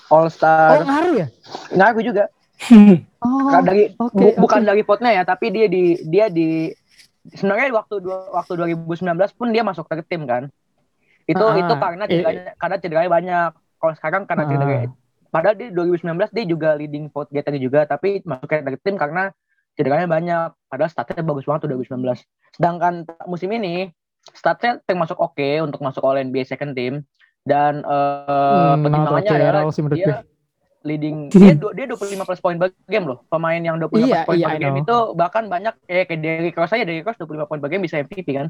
All 0.07 0.21
Oh 0.21 0.29
Star 0.29 0.77
ngaruh 0.79 1.13
ya? 1.17 1.27
ngaku 1.73 1.99
juga. 2.01 2.23
Oh, 3.23 3.39
Bukan 3.39 3.63
dari 3.63 3.83
oke, 3.95 4.11
bu- 4.13 4.35
bukan 4.37 4.61
oke. 4.61 4.67
dari 4.67 4.81
potnya 4.83 5.11
ya, 5.15 5.23
tapi 5.23 5.47
dia 5.47 5.63
di 5.65 5.95
dia 6.03 6.27
di 6.27 6.67
sebenarnya 7.31 7.71
waktu 7.71 8.03
waktu 8.29 8.51
2019 8.83 8.99
pun 9.33 9.47
dia 9.49 9.63
masuk 9.63 9.87
ke 9.87 10.03
tim 10.03 10.27
kan. 10.27 10.51
Itu 11.23 11.43
Ah, 11.43 11.55
itu 11.55 11.73
karena 11.73 12.03
eh. 12.03 12.09
cederanya 12.11 12.51
karena 12.59 12.75
cederanya 12.79 13.11
banyak. 13.11 13.49
Kalau 13.79 13.93
sekarang 13.95 14.21
karena 14.27 14.43
Ah. 14.43 14.49
cedera. 14.51 14.77
Padahal 15.33 15.55
di 15.57 15.65
2019 15.73 16.29
dia 16.29 16.45
juga 16.45 16.77
leading 16.77 17.09
vote 17.09 17.33
getter 17.33 17.57
juga, 17.57 17.89
tapi 17.89 18.21
masuknya 18.21 18.69
dari 18.69 18.77
tim 18.77 18.95
karena 18.95 19.33
cederanya 19.73 20.05
banyak. 20.05 20.47
Padahal 20.69 20.89
statnya 20.93 21.25
bagus 21.25 21.49
banget 21.49 21.65
tuh 21.65 21.69
2019. 21.73 22.21
Sedangkan 22.53 23.03
musim 23.25 23.49
ini 23.49 23.89
statnya 24.31 24.79
termasuk 24.85 25.17
oke 25.17 25.49
untuk 25.65 25.81
masuk 25.81 26.05
All 26.05 26.21
NBA 26.21 26.45
second 26.45 26.77
team 26.77 27.03
dan 27.43 27.81
eh 27.81 28.73
Hmm, 28.77 28.87
pertimbangannya 28.87 29.27
okay 29.27 29.41
adalah 29.41 29.61
sih 29.73 29.83
dia 29.91 30.23
leading 30.83 31.27
dia 31.33 31.55
dia 31.55 31.85
25 31.89 32.23
plus 32.27 32.39
poin 32.39 32.55
per 32.55 32.71
game 32.87 33.07
loh. 33.07 33.23
Pemain 33.27 33.57
yang 33.57 33.75
25 33.81 33.99
Iya, 33.99 34.23
plus 34.23 34.27
poin 34.29 34.37
iya, 34.37 34.47
per 34.47 34.59
game 34.61 34.77
itu 34.79 34.97
bahkan 35.17 35.43
banyak 35.49 35.73
eh 35.89 36.03
kayak 36.05 36.19
Derrick 36.21 36.55
Rose 36.55 36.71
aja 36.71 36.85
Derrick 36.85 37.07
Rose 37.07 37.19
25 37.19 37.49
poin 37.49 37.59
per 37.59 37.69
game 37.71 37.83
bisa 37.83 37.99
MVP 37.99 38.27
kan. 38.37 38.47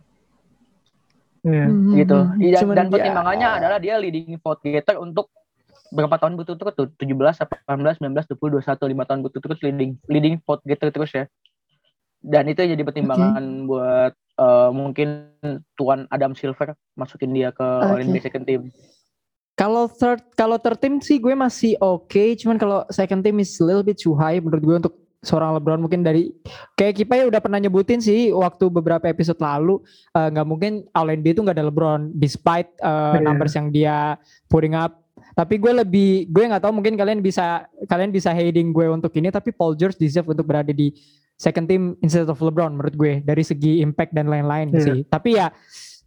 Iya. 1.44 1.66
Hmm, 1.68 1.92
Gitu. 1.94 2.18
hmm, 2.18 2.40
Dan, 2.40 2.60
cuman 2.64 2.76
dan 2.76 2.86
ya- 2.88 2.94
pertimbangannya 2.96 3.50
adalah 3.60 3.78
dia 3.78 3.96
leading 4.00 4.40
vote 4.40 4.64
getter 4.64 4.96
untuk 4.98 5.28
berapa 5.94 6.16
tahun 6.18 6.40
berturut-turut 6.40 6.74
tuh 6.74 6.88
17, 6.98 7.38
18, 7.38 8.02
19, 8.02 8.26
20, 8.26 8.50
21, 8.58 8.90
5 8.90 9.04
tahun 9.06 9.20
berturut-turut 9.22 9.60
leading 9.62 9.92
leading 10.10 10.36
vote 10.42 10.64
getter 10.66 10.90
terus 10.90 11.12
ya. 11.14 11.26
Dan 12.18 12.48
itu 12.48 12.64
jadi 12.64 12.80
pertimbangan 12.80 13.44
buat 13.68 14.16
eh, 14.16 14.70
mungkin 14.72 15.36
tuan 15.76 16.08
Adam 16.10 16.34
Silver 16.34 16.74
masukin 16.96 17.30
dia 17.30 17.52
ke 17.52 17.62
Oke. 17.62 18.02
NBA 18.02 18.24
second 18.24 18.48
team. 18.48 18.62
Kalau 19.54 19.86
third 19.86 20.34
kalau 20.34 20.58
third 20.58 20.82
team 20.82 20.98
sih 20.98 21.22
gue 21.22 21.36
masih 21.38 21.78
oke, 21.78 22.24
cuman 22.42 22.58
kalau 22.58 22.88
second 22.90 23.22
team 23.22 23.38
is 23.38 23.54
a 23.60 23.66
little 23.68 23.86
bit 23.86 24.00
too 24.02 24.18
high 24.18 24.42
menurut 24.42 24.64
gue 24.64 24.76
untuk 24.82 24.96
seorang 25.24 25.56
LeBron 25.56 25.80
mungkin 25.80 26.04
dari 26.04 26.36
kayak 26.74 26.94
Kipai 26.94 27.24
udah 27.24 27.40
pernah 27.40 27.58
nyebutin 27.58 27.98
sih 27.98 28.30
waktu 28.30 28.68
beberapa 28.68 29.08
episode 29.08 29.40
lalu 29.40 29.80
eh, 30.12 30.28
nggak 30.30 30.44
mungkin 30.44 30.72
All 30.92 31.08
NBA 31.08 31.34
itu 31.34 31.42
nggak 31.42 31.56
ada 31.56 31.66
LeBron 31.66 32.12
despite 32.14 32.76
eh, 32.78 33.16
Iya. 33.16 33.24
numbers 33.24 33.54
yang 33.54 33.68
dia 33.70 34.20
putting 34.46 34.76
up. 34.76 35.00
Tapi 35.34 35.58
gue 35.58 35.72
lebih 35.74 36.12
gue 36.28 36.44
nggak 36.44 36.62
tahu 36.62 36.74
mungkin 36.74 36.94
kalian 36.94 37.18
bisa 37.20 37.64
kalian 37.86 38.12
bisa 38.12 38.30
hating 38.30 38.70
gue 38.70 38.86
untuk 38.86 39.10
ini 39.14 39.30
tapi 39.30 39.50
Paul 39.50 39.74
George 39.74 39.96
deserve 39.96 40.28
untuk 40.28 40.44
berada 40.44 40.70
di 40.70 40.92
second 41.34 41.66
team 41.66 41.96
instead 42.00 42.28
of 42.28 42.38
LeBron 42.38 42.70
menurut 42.72 42.94
gue 42.94 43.14
dari 43.20 43.42
segi 43.42 43.80
impact 43.80 44.12
dan 44.12 44.28
lain-lain 44.28 44.70
Iya. 44.70 44.84
sih. 44.84 45.00
Tapi 45.04 45.30
ya 45.34 45.48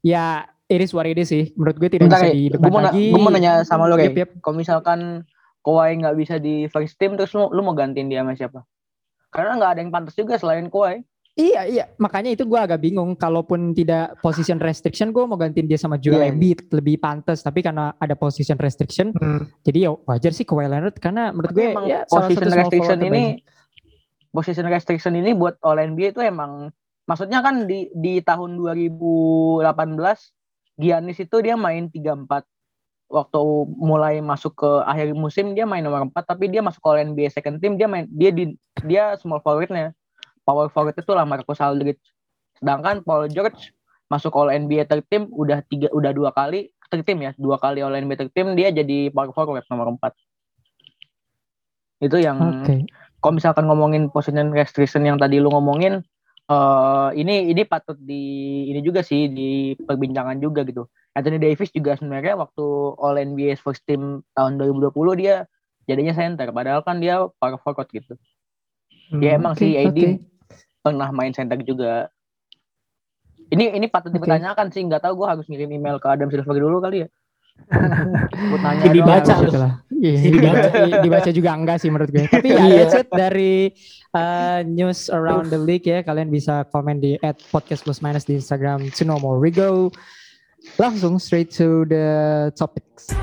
ya 0.00 0.24
it 0.66 0.79
is 0.79 0.92
what 0.92 1.07
it 1.07 1.16
is 1.16 1.26
sih. 1.26 1.50
Menurut 1.55 1.76
gue 1.76 1.88
tidak 1.88 2.07
Bentar, 2.07 2.20
bisa 2.20 2.31
didebat 2.31 2.70
na- 2.70 2.85
lagi. 2.90 3.05
gua 3.11 3.20
mau 3.20 3.33
nanya 3.33 3.64
sama 3.64 3.87
lo. 3.87 3.96
Yep, 3.96 4.14
yep. 4.14 4.31
Kalau 4.38 4.55
misalkan 4.55 5.00
Kawhi 5.59 5.98
nggak 5.98 6.14
bisa 6.14 6.35
di 6.38 6.70
first 6.70 6.94
team, 6.94 7.18
terus 7.18 7.35
lu, 7.35 7.50
lu 7.50 7.59
mau 7.59 7.74
gantiin 7.74 8.07
dia 8.07 8.22
sama 8.22 8.38
siapa? 8.38 8.62
Karena 9.30 9.58
nggak 9.58 9.70
ada 9.76 9.80
yang 9.80 9.92
pantas 9.92 10.14
juga 10.14 10.36
selain 10.36 10.66
Kawhi. 10.66 11.02
Iya 11.36 11.68
iya 11.68 11.84
makanya 12.00 12.32
itu 12.32 12.48
gue 12.48 12.56
agak 12.56 12.80
bingung 12.80 13.12
kalaupun 13.12 13.76
tidak 13.76 14.16
position 14.24 14.56
restriction 14.56 15.12
gue 15.12 15.20
mau 15.28 15.36
gantiin 15.36 15.68
dia 15.68 15.76
sama 15.76 16.00
Joel 16.00 16.24
Iya. 16.24 16.32
Embiid 16.32 16.58
lebih 16.72 16.96
pantas 16.96 17.44
tapi 17.44 17.60
karena 17.60 17.92
ada 18.00 18.16
position 18.16 18.56
restriction 18.56 19.12
Hmm. 19.12 19.44
jadi 19.60 19.84
ya 19.84 19.90
wajar 20.08 20.32
sih 20.32 20.48
Kawhi 20.48 20.64
Leonard 20.64 20.96
karena 20.96 21.36
menurut 21.36 21.52
gue 21.52 21.76
ya 21.84 22.08
position 22.08 22.48
restriction 22.48 22.98
ini, 23.04 23.36
terbaik. 23.36 24.32
position 24.32 24.66
restriction 24.72 25.12
ini 25.12 25.36
buat 25.36 25.60
All 25.60 25.76
NBA 25.76 26.16
itu 26.16 26.24
emang, 26.24 26.72
maksudnya 27.04 27.44
kan 27.44 27.68
di 27.68 27.92
di 27.92 28.24
tahun 28.24 28.56
2018 28.56 29.60
Giannis 30.76 31.20
itu 31.20 31.36
dia 31.44 31.52
main 31.52 31.92
34 31.92 32.32
waktu 33.06 33.40
mulai 33.78 34.18
masuk 34.18 34.58
ke 34.58 34.70
akhir 34.82 35.14
musim 35.14 35.54
dia 35.54 35.62
main 35.62 35.82
nomor 35.82 36.10
4 36.10 36.14
tapi 36.26 36.50
dia 36.50 36.58
masuk 36.58 36.82
ke 36.82 36.88
All 36.90 37.02
NBA 37.06 37.30
second 37.30 37.62
team 37.62 37.78
dia 37.78 37.86
main 37.86 38.10
dia 38.10 38.30
di 38.34 38.58
dia 38.82 39.14
small 39.18 39.40
forwardnya. 39.42 39.94
Power 40.46 40.70
forward 40.70 40.94
itu 40.94 41.12
lah 41.14 41.26
Marcus 41.26 41.58
Aldridge. 41.58 42.02
Sedangkan 42.58 43.02
Paul 43.02 43.26
George 43.30 43.74
masuk 44.06 44.34
All 44.38 44.54
NBA 44.54 44.86
third 44.86 45.06
team 45.10 45.26
udah 45.34 45.62
tiga 45.66 45.90
udah 45.90 46.14
dua 46.14 46.30
kali 46.30 46.70
third 46.90 47.02
team 47.02 47.18
ya 47.22 47.34
dua 47.34 47.58
kali 47.58 47.82
All 47.82 47.94
NBA 47.94 48.16
third 48.18 48.32
team 48.34 48.54
dia 48.54 48.70
jadi 48.70 49.10
power 49.10 49.34
forward 49.34 49.66
nomor 49.66 49.98
4 49.98 50.14
itu 52.06 52.16
yang 52.20 52.38
Oke. 52.62 52.84
kalau 53.18 53.34
misalkan 53.34 53.64
ngomongin 53.66 54.12
position 54.12 54.52
restriction 54.52 55.02
yang 55.02 55.18
tadi 55.18 55.40
lu 55.40 55.48
ngomongin 55.50 56.04
eh 56.46 57.08
ini 57.18 57.50
ini 57.50 57.62
patut 57.66 57.98
di 57.98 58.22
ini 58.70 58.78
juga 58.78 59.02
sih 59.02 59.26
di 59.26 59.74
perbincangan 59.74 60.38
juga 60.38 60.62
gitu. 60.62 60.86
Anthony 61.16 61.40
Davis 61.40 61.72
juga 61.72 61.96
sebenarnya 61.96 62.37
waktu 62.37 62.64
All 62.96 63.16
NBA 63.16 63.57
first 63.57 63.81
team 63.83 64.20
tahun 64.31 64.61
2020 64.61 64.92
dia 65.16 65.48
jadinya 65.85 66.12
center 66.12 66.50
padahal 66.50 66.83
kan 66.83 67.00
dia 67.00 67.24
power 67.40 67.57
forward 67.59 67.88
gitu. 67.88 68.14
Ya 69.16 69.33
Hmm. 69.33 69.38
emang 69.38 69.52
Oke, 69.55 69.62
sih 69.62 69.72
AD 69.76 69.96
oke. 69.96 70.11
pernah 70.83 71.09
main 71.09 71.31
center 71.31 71.57
juga. 71.59 72.11
Ini 73.46 73.72
ini 73.72 73.87
patut 73.87 74.11
dipertanyakan 74.11 74.68
sih 74.68 74.83
nggak 74.83 74.98
tahu 75.00 75.22
gue 75.22 75.29
harus 75.29 75.46
ngirim 75.46 75.70
email 75.70 75.96
ke 75.96 76.07
Adam 76.07 76.26
Silver 76.26 76.59
dulu 76.59 76.83
kali 76.83 77.07
ya. 77.07 77.09
Buat 78.50 78.61
nanya 78.61 78.83
Jadi 78.85 78.98
doang. 78.98 79.09
baca 79.09 79.33
Harus 79.33 79.40
lu. 79.40 79.48
itulah. 79.48 79.72
Iya, 79.96 80.12
Jadi 80.18 80.29
dibaca, 80.37 80.68
dibaca 81.00 81.31
juga 81.33 81.50
enggak 81.55 81.76
sih 81.81 81.88
menurut 81.88 82.11
gue. 82.11 82.24
Tapi 82.35 82.48
ya 82.50 82.59
Iya. 82.59 82.76
that's 82.83 82.96
it 82.98 83.09
dari 83.09 83.55
uh, 84.12 84.61
news 84.66 85.09
around 85.09 85.48
the 85.48 85.57
league 85.57 85.87
ya. 85.87 86.02
Kalian 86.02 86.29
bisa 86.29 86.66
komen 86.68 86.98
di 86.98 87.14
at 87.22 87.38
podcast 87.48 87.81
plus 87.81 88.02
minus 88.02 88.26
di 88.26 88.37
Instagram 88.37 88.90
to 88.92 89.07
know 89.07 89.16
more. 89.16 89.38
We 89.38 89.48
go 89.48 89.88
langsung 90.74 91.18
straight 91.22 91.50
to 91.55 91.87
the 91.87 92.50
topics. 92.59 93.14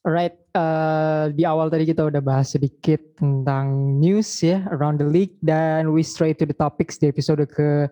Alright, 0.00 0.34
eh, 0.58 1.24
di 1.38 1.46
awal 1.46 1.70
tadi 1.70 1.86
kita 1.86 2.10
udah 2.10 2.18
bahas 2.18 2.50
sedikit 2.58 2.98
tentang 3.14 3.94
news 4.02 4.42
ya 4.42 4.66
around 4.74 4.98
the 4.98 5.06
league 5.06 5.38
dan 5.38 5.94
we 5.94 6.02
straight 6.02 6.34
to 6.40 6.48
the 6.48 6.56
topics 6.56 6.98
di 6.98 7.06
episode 7.06 7.46
ke 7.46 7.86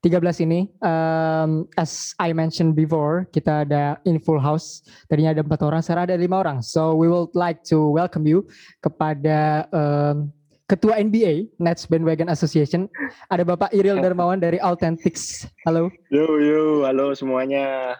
13 0.00 0.46
ini. 0.46 0.70
Um, 0.78 1.66
as 1.74 2.14
I 2.22 2.30
mentioned 2.30 2.78
before, 2.78 3.26
kita 3.34 3.66
ada 3.66 3.98
in 4.06 4.22
full 4.22 4.38
house. 4.38 4.86
Tadinya 5.10 5.34
ada 5.34 5.42
empat 5.42 5.60
orang, 5.66 5.82
sekarang 5.82 6.06
ada 6.06 6.16
lima 6.16 6.38
orang. 6.38 6.62
So 6.62 6.94
we 6.94 7.10
would 7.10 7.34
like 7.34 7.66
to 7.74 7.90
welcome 7.90 8.22
you 8.22 8.46
kepada 8.78 9.66
um, 9.74 10.30
Ketua 10.68 11.00
NBA 11.00 11.48
Nets 11.56 11.88
Bandwagon 11.88 12.28
Association. 12.28 12.92
Ada 13.26 13.40
Bapak 13.40 13.72
Iril 13.72 13.96
Darmawan 13.98 14.36
dari 14.36 14.60
Authentics. 14.60 15.48
Halo. 15.64 15.88
Yo 16.12 16.28
yo, 16.36 16.84
halo 16.84 17.16
semuanya. 17.16 17.96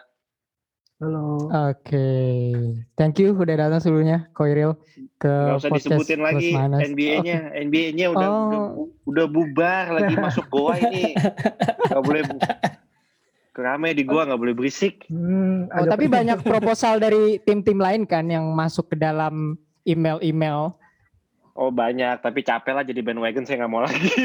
Halo. 1.01 1.49
Oke, 1.65 2.11
thank 2.93 3.17
you 3.17 3.31
udah 3.31 3.55
datang 3.57 3.79
sebelumnya, 3.79 4.27
Ko 4.35 4.43
Iril 4.45 4.75
ke 5.15 5.31
Gak 5.31 5.57
usah 5.57 5.71
podcast 5.71 5.95
disebutin 5.95 6.19
lagi 6.19 6.51
Plus 6.51 6.59
Minus. 6.61 6.81
NBA-nya. 6.85 7.37
NBA-nya 7.57 8.05
udah, 8.11 8.27
Oh. 8.27 8.37
udah 8.45 8.61
udah 9.07 9.25
bubar 9.25 9.85
lagi 9.95 10.13
masuk 10.13 10.45
goa 10.51 10.75
ini. 10.77 11.15
Gak 11.89 12.03
boleh 12.03 12.21
bu- 12.21 12.43
Keramai 13.49 13.91
di 13.91 14.03
goa 14.03 14.23
nggak 14.23 14.39
boleh 14.39 14.55
berisik. 14.55 15.03
Hmm, 15.09 15.67
Oh, 15.73 15.83
tapi 15.83 16.05
banyak 16.05 16.39
proposal 16.41 16.95
dari 16.95 17.41
tim-tim 17.43 17.75
lain 17.75 18.05
kan 18.05 18.23
yang 18.23 18.45
masuk 18.53 18.87
ke 18.87 18.95
dalam 18.95 19.57
email-email. 19.83 20.79
Oh 21.59 21.67
banyak, 21.69 22.23
tapi 22.23 22.39
capek 22.39 22.71
lah 22.71 22.87
jadi 22.87 23.03
bandwagon 23.03 23.43
saya 23.43 23.59
nggak 23.59 23.71
mau 23.71 23.83
lagi. 23.83 24.07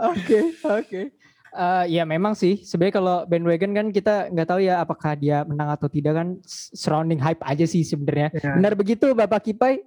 Oke, 0.00 0.56
oke. 0.64 1.02
Eh, 1.50 1.84
ya 1.90 2.06
memang 2.06 2.30
sih 2.32 2.62
sebenarnya 2.62 2.94
kalau 2.94 3.16
bandwagon 3.26 3.74
kan 3.74 3.86
kita 3.90 4.30
nggak 4.30 4.48
tahu 4.48 4.62
ya 4.62 4.78
apakah 4.78 5.18
dia 5.18 5.42
menang 5.42 5.74
atau 5.74 5.90
tidak 5.90 6.14
kan 6.14 6.38
surrounding 6.46 7.18
hype 7.18 7.42
aja 7.42 7.66
sih 7.66 7.82
sebenarnya. 7.82 8.30
Ya. 8.32 8.54
Benar 8.54 8.78
begitu 8.78 9.10
Bapak 9.12 9.50
Kipai 9.50 9.82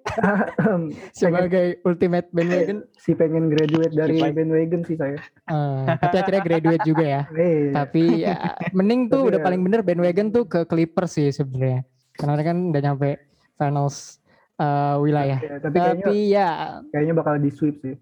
sebagai 1.18 1.80
ultimate 1.88 2.28
bandwagon. 2.30 2.84
si 3.00 3.16
pengen 3.16 3.48
graduate 3.48 3.96
dari 3.96 4.20
Si 4.20 4.22
Pai. 4.22 4.36
bandwagon 4.36 4.82
sih 4.84 4.96
saya. 5.00 5.16
Eh, 5.48 5.84
tapi 5.98 6.16
akhirnya 6.20 6.44
graduate 6.44 6.84
juga 6.84 7.06
ya. 7.08 7.22
Eh, 7.32 7.72
Tapi 7.72 8.04
ya 8.22 8.36
mending 8.76 9.08
tuh 9.08 9.24
Tapi 9.24 9.30
udah 9.32 9.40
ya. 9.40 9.46
paling 9.48 9.62
bener 9.64 9.82
bandwagon 9.82 10.28
tuh 10.30 10.44
ke 10.44 10.60
Clippers 10.68 11.16
sih 11.16 11.32
sebenarnya. 11.32 11.88
Karena 12.14 12.44
kan 12.44 12.58
udah 12.70 12.82
nyampe 12.84 13.10
finals 13.58 14.20
eh, 14.58 14.96
wilayah. 15.02 15.40
ya, 15.40 15.58
tapi 15.62 15.78
kayaknya 15.78 16.06
Tapi 16.06 16.18
ya 16.30 16.50
kayaknya 16.92 17.14
bakal 17.18 17.34
di 17.40 17.52
sweep 17.54 17.76
sih. 17.82 17.96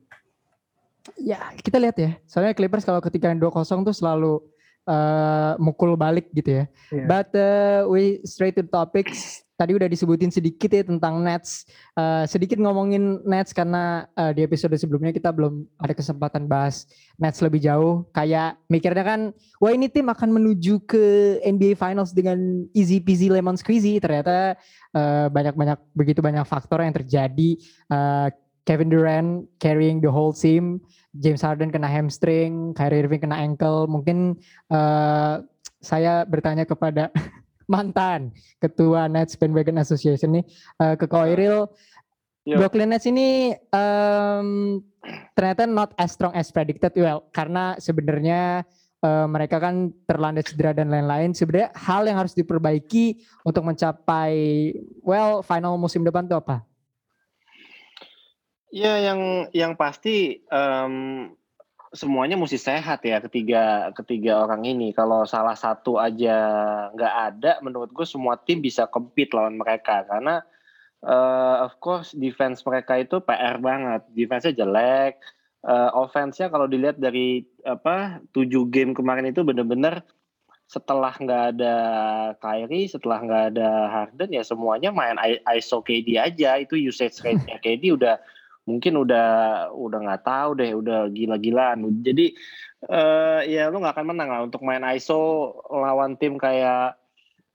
ya 1.18 1.40
kita 1.58 1.82
lihat 1.82 1.98
ya. 1.98 2.12
Soalnya 2.30 2.54
Clippers 2.54 2.86
kalau 2.86 3.02
ketika 3.02 3.34
2-0 3.34 3.42
tuh 3.88 3.96
selalu 3.96 4.42
eh, 4.88 5.54
mukul 5.62 5.94
balik 5.94 6.30
gitu 6.34 6.64
ya. 6.64 6.66
Iya. 6.90 7.06
But 7.06 7.30
uh, 7.38 7.80
we 7.90 8.22
straight 8.26 8.58
to 8.58 8.66
topics. 8.66 9.44
Tadi 9.62 9.78
udah 9.78 9.86
disebutin 9.86 10.34
sedikit 10.34 10.74
ya 10.74 10.82
tentang 10.82 11.22
Nets. 11.22 11.70
Eh, 11.94 12.26
sedikit 12.26 12.58
ngomongin 12.58 13.22
Nets 13.22 13.54
karena 13.54 14.10
eh, 14.18 14.34
di 14.34 14.42
episode 14.42 14.74
sebelumnya 14.74 15.14
kita 15.14 15.30
belum 15.30 15.70
ada 15.78 15.94
kesempatan 15.94 16.50
bahas 16.50 16.90
Nets 17.22 17.46
lebih 17.46 17.62
jauh. 17.62 18.02
Kayak 18.10 18.58
mikirnya 18.66 19.06
kan, 19.06 19.22
wah 19.62 19.70
ini 19.70 19.86
tim 19.86 20.10
akan 20.10 20.34
menuju 20.34 20.82
ke 20.90 21.38
NBA 21.46 21.78
Finals 21.78 22.10
dengan 22.10 22.42
easy 22.74 22.98
peasy 22.98 23.30
lemon 23.30 23.54
squeezy. 23.54 24.02
Ternyata 24.02 24.58
banyak-banyak 25.30 25.78
begitu 25.94 26.26
banyak 26.26 26.42
faktor 26.50 26.82
yang 26.82 26.98
terjadi. 26.98 27.50
Eh, 27.86 28.28
Kevin 28.72 28.88
Durant 28.88 29.52
carrying 29.60 30.00
the 30.00 30.08
whole 30.08 30.32
team, 30.32 30.80
James 31.20 31.44
Harden 31.44 31.76
kena 31.76 31.92
hamstring, 31.92 32.72
Kyrie 32.72 33.04
Irving 33.04 33.20
kena 33.20 33.36
ankle. 33.36 33.84
Mungkin 33.92 34.40
eh, 34.72 35.34
saya 35.84 36.24
bertanya 36.24 36.64
kepada 36.64 37.12
mantan 37.72 38.32
ketua 38.64 39.12
Nets 39.12 39.36
Bandwagon 39.36 39.76
Association 39.76 40.40
nih 40.40 40.48
eh, 40.88 40.96
ke 40.96 41.04
Koiril 41.04 41.68
Yo. 42.48 42.56
Brooklyn 42.56 42.96
Nets 42.96 43.12
ini 43.12 43.52
em, 43.76 44.80
ternyata 45.36 45.68
not 45.68 45.92
as 46.00 46.16
strong 46.16 46.32
as 46.32 46.48
predicted 46.48 46.96
well 46.96 47.28
karena 47.36 47.76
sebenarnya 47.76 48.64
eh, 49.04 49.28
mereka 49.28 49.60
kan 49.60 49.92
terlanda 50.08 50.48
cedera 50.48 50.72
dan 50.72 50.88
lain-lain 50.88 51.36
sebenarnya 51.36 51.76
hal 51.76 52.08
yang 52.08 52.24
harus 52.24 52.32
diperbaiki 52.32 53.20
untuk 53.44 53.68
mencapai 53.68 54.72
well 55.04 55.44
final 55.44 55.76
musim 55.76 56.08
depan 56.08 56.24
itu 56.24 56.40
apa? 56.40 56.71
Ya 58.72 58.96
yang 59.04 59.52
yang 59.52 59.76
pasti 59.76 60.40
em, 60.48 60.96
semuanya 61.92 62.40
mesti 62.40 62.56
sehat 62.56 63.04
ya 63.04 63.20
ketiga 63.20 63.92
ketiga 63.92 64.48
orang 64.48 64.64
ini. 64.64 64.96
Kalau 64.96 65.28
salah 65.28 65.60
satu 65.60 66.00
aja 66.00 66.36
nggak 66.96 67.16
ada, 67.36 67.52
menurut 67.60 67.92
gue 67.92 68.08
semua 68.08 68.40
tim 68.40 68.64
bisa 68.64 68.88
compete 68.88 69.36
lawan 69.36 69.60
mereka 69.60 70.08
karena 70.08 70.40
eh, 71.04 71.56
of 71.68 71.76
course 71.84 72.16
defense 72.16 72.64
mereka 72.64 72.96
itu 72.96 73.20
PR 73.20 73.60
banget. 73.60 74.08
Defense-nya 74.16 74.56
jelek. 74.64 75.20
Eh, 75.68 75.90
offense-nya 75.92 76.48
kalau 76.48 76.66
dilihat 76.66 76.96
dari 76.96 77.44
apa 77.68 78.24
tujuh 78.32 78.72
game 78.72 78.96
kemarin 78.96 79.30
itu 79.30 79.44
bener-bener 79.44 80.00
setelah 80.72 81.12
nggak 81.20 81.44
ada 81.60 81.76
Kyrie, 82.40 82.88
setelah 82.88 83.20
nggak 83.20 83.44
ada 83.52 83.70
Harden 83.92 84.32
ya 84.32 84.40
semuanya 84.48 84.96
main 84.96 85.20
ISO 85.60 85.84
KD 85.84 86.16
aja. 86.16 86.56
Itu 86.56 86.80
usage 86.80 87.20
rate-nya 87.20 87.60
KD 87.60 88.00
udah 88.00 88.16
mungkin 88.72 88.94
udah 89.04 89.30
udah 89.76 90.00
nggak 90.00 90.24
tahu 90.24 90.50
deh, 90.56 90.72
udah 90.72 91.12
gila-gilaan. 91.12 91.84
Jadi 92.00 92.32
eh 92.82 93.42
ya 93.52 93.70
lu 93.70 93.84
nggak 93.84 93.94
akan 93.94 94.08
menang 94.16 94.30
lah 94.32 94.42
untuk 94.48 94.64
main 94.66 94.82
ISO 94.96 95.54
lawan 95.70 96.18
tim 96.18 96.40
kayak 96.40 96.98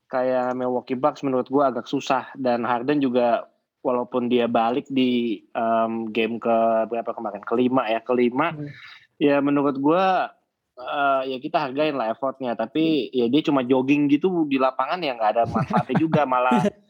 kayak 0.07 0.55
Milwaukee 0.55 0.95
Bucks 0.95 1.25
menurut 1.25 1.49
gua 1.49 1.73
agak 1.73 1.89
susah. 1.89 2.29
Dan 2.37 2.63
Harden 2.63 3.01
juga 3.01 3.49
walaupun 3.81 4.29
dia 4.29 4.45
balik 4.47 4.85
di 4.87 5.41
em, 5.51 6.13
game 6.13 6.37
ke 6.37 6.57
berapa 6.87 7.11
kemarin? 7.11 7.43
Kelima 7.43 7.89
ya? 7.89 7.99
Kelima. 8.05 8.53
Hmm. 8.53 8.69
ya 9.17 9.41
menurut 9.41 9.81
gua 9.81 10.29
eh, 10.77 11.21
ya 11.33 11.37
kita 11.41 11.57
hargain 11.57 11.97
lah 11.97 12.13
effortnya. 12.13 12.53
Tapi 12.55 13.09
ya 13.11 13.25
dia 13.27 13.41
cuma 13.43 13.65
jogging 13.65 14.07
gitu 14.07 14.45
di 14.47 14.61
lapangan 14.61 15.01
ya 15.03 15.17
nggak 15.17 15.31
ada 15.35 15.43
manfaatnya 15.49 15.97
juga. 15.99 16.23
Malah 16.23 16.63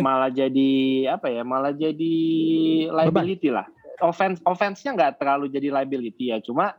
malah 0.00 0.32
jadi 0.32 0.72
apa 1.12 1.28
ya 1.28 1.42
malah 1.44 1.72
jadi 1.76 2.14
liability 2.88 3.52
lah. 3.52 3.68
Offense 4.00 4.40
offense-nya 4.44 4.96
nggak 4.96 5.12
terlalu 5.20 5.52
jadi 5.52 5.68
liability 5.72 6.32
ya. 6.32 6.40
Cuma 6.40 6.76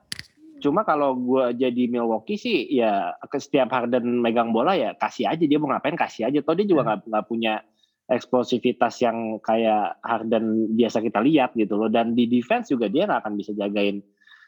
cuma 0.58 0.82
kalau 0.82 1.14
gua 1.14 1.54
jadi 1.54 1.86
Milwaukee 1.86 2.38
sih 2.38 2.66
ya 2.74 3.14
ke 3.30 3.38
setiap 3.38 3.70
Harden 3.70 4.22
megang 4.22 4.50
bola 4.50 4.74
ya 4.74 4.98
kasih 4.98 5.30
aja. 5.30 5.46
Dia 5.46 5.58
mau 5.62 5.70
ngapain 5.70 5.98
kasih 5.98 6.30
aja. 6.30 6.40
Toh 6.42 6.58
dia 6.58 6.66
juga 6.66 6.86
nggak 6.86 7.10
nggak 7.10 7.26
punya 7.30 7.62
eksplosivitas 8.08 9.04
yang 9.04 9.38
kayak 9.44 10.00
Harden 10.02 10.74
biasa 10.74 11.02
kita 11.06 11.22
lihat 11.22 11.54
gitu 11.54 11.78
loh. 11.78 11.90
Dan 11.90 12.18
di 12.18 12.26
defense 12.26 12.74
juga 12.74 12.90
dia 12.90 13.06
nggak 13.06 13.22
akan 13.26 13.34
bisa 13.38 13.54
jagain 13.54 14.02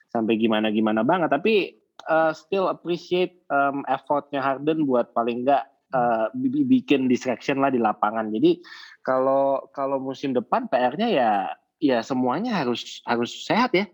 sampai 0.09 0.37
gimana 0.41 0.73
gimana 0.73 1.05
banget. 1.05 1.29
Tapi 1.29 1.77
uh, 2.09 2.33
still 2.33 2.69
appreciate 2.69 3.45
um, 3.49 3.85
effortnya 3.85 4.41
Harden 4.41 4.89
buat 4.89 5.13
paling 5.13 5.45
nggak 5.45 5.78
uh, 5.93 6.27
bi- 6.33 6.51
bi- 6.51 6.67
bikin 6.79 7.05
distraction 7.07 7.61
lah 7.61 7.69
di 7.69 7.77
lapangan 7.81 8.29
jadi 8.29 8.59
kalau 9.01 9.69
kalau 9.71 9.97
musim 9.97 10.33
depan 10.33 10.69
PR-nya 10.69 11.07
ya 11.09 11.31
ya 11.79 12.03
semuanya 12.03 12.59
harus 12.59 12.99
harus 13.07 13.31
sehat 13.45 13.71
ya 13.73 13.87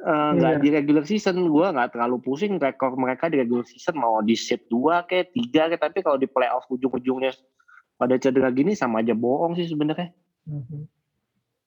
Eh, 0.00 0.30
nggak 0.32 0.52
Iya. 0.56 0.62
di 0.64 0.68
regular 0.72 1.04
season 1.04 1.44
gue 1.44 1.66
nggak 1.76 1.92
terlalu 1.92 2.24
pusing 2.24 2.56
rekor 2.56 2.96
mereka 2.96 3.28
di 3.28 3.36
regular 3.36 3.68
season 3.68 4.00
mau 4.00 4.24
di 4.24 4.32
set 4.32 4.64
dua 4.72 5.04
kayak 5.04 5.28
tiga 5.36 5.68
kayak 5.68 5.76
tapi 5.76 6.00
kalau 6.00 6.16
di 6.16 6.24
playoff 6.24 6.64
ujung-ujungnya 6.72 7.36
pada 8.00 8.16
cedera 8.16 8.48
gini 8.48 8.72
sama 8.72 9.04
aja 9.04 9.12
bohong 9.12 9.60
sih 9.60 9.68
sebenarnya 9.68 10.08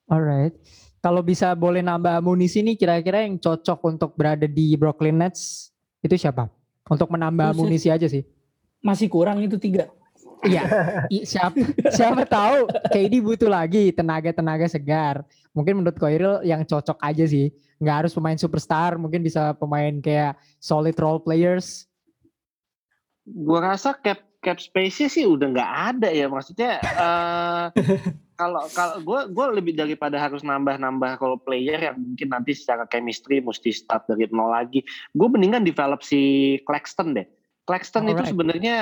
Alright. 0.10 0.58
Kalau 0.98 1.22
bisa 1.22 1.54
boleh 1.54 1.86
nambah 1.86 2.26
amunisi 2.26 2.66
nih 2.66 2.74
kira-kira 2.74 3.22
yang 3.22 3.38
cocok 3.38 3.80
untuk 3.86 4.18
berada 4.18 4.50
di 4.50 4.74
Brooklyn 4.82 5.22
Nets 5.22 5.70
itu 6.02 6.18
siapa? 6.18 6.50
Untuk 6.90 7.14
menambah 7.14 7.54
amunisi 7.54 7.94
aja 7.94 8.10
sih. 8.10 8.26
Masih 8.84 9.08
kurang 9.08 9.40
itu 9.40 9.56
tiga. 9.56 9.88
Iya, 10.44 10.64
siapa 11.24 11.56
siapa 11.88 12.28
tahu 12.28 12.68
KD 12.92 13.24
butuh 13.24 13.48
lagi 13.48 13.96
tenaga-tenaga 13.96 14.68
segar. 14.68 15.24
Mungkin 15.56 15.80
menurut 15.80 15.96
Koiril 15.96 16.44
yang 16.44 16.68
cocok 16.68 17.00
aja 17.00 17.24
sih. 17.24 17.48
Nggak 17.80 17.96
harus 18.04 18.12
pemain 18.12 18.36
superstar, 18.36 19.00
mungkin 19.00 19.24
bisa 19.24 19.56
pemain 19.56 20.04
kayak 20.04 20.36
solid 20.60 21.00
role 21.00 21.24
players. 21.24 21.88
Gua 23.24 23.72
rasa 23.72 23.96
cap 23.96 24.20
cap 24.44 24.60
space-nya 24.60 25.08
sih 25.08 25.24
udah 25.24 25.48
nggak 25.56 25.72
ada 25.96 26.12
ya 26.12 26.28
maksudnya 26.28 26.84
eh, 26.84 27.66
kalau 28.40 28.68
kalau 28.76 29.00
gue 29.00 29.20
gue 29.32 29.46
lebih 29.56 29.74
daripada 29.80 30.20
harus 30.20 30.44
nambah-nambah 30.44 31.16
kalau 31.16 31.40
player 31.40 31.80
yang 31.80 31.96
mungkin 31.96 32.28
nanti 32.28 32.52
secara 32.52 32.84
chemistry 32.92 33.40
mesti 33.40 33.72
start 33.72 34.04
dari 34.12 34.28
nol 34.36 34.52
lagi 34.52 34.84
gue 35.16 35.28
mendingan 35.32 35.64
develop 35.64 36.04
si 36.04 36.60
Claxton 36.68 37.16
deh 37.16 37.28
Claxton 37.64 38.12
itu 38.12 38.20
Alright. 38.20 38.32
sebenarnya 38.32 38.78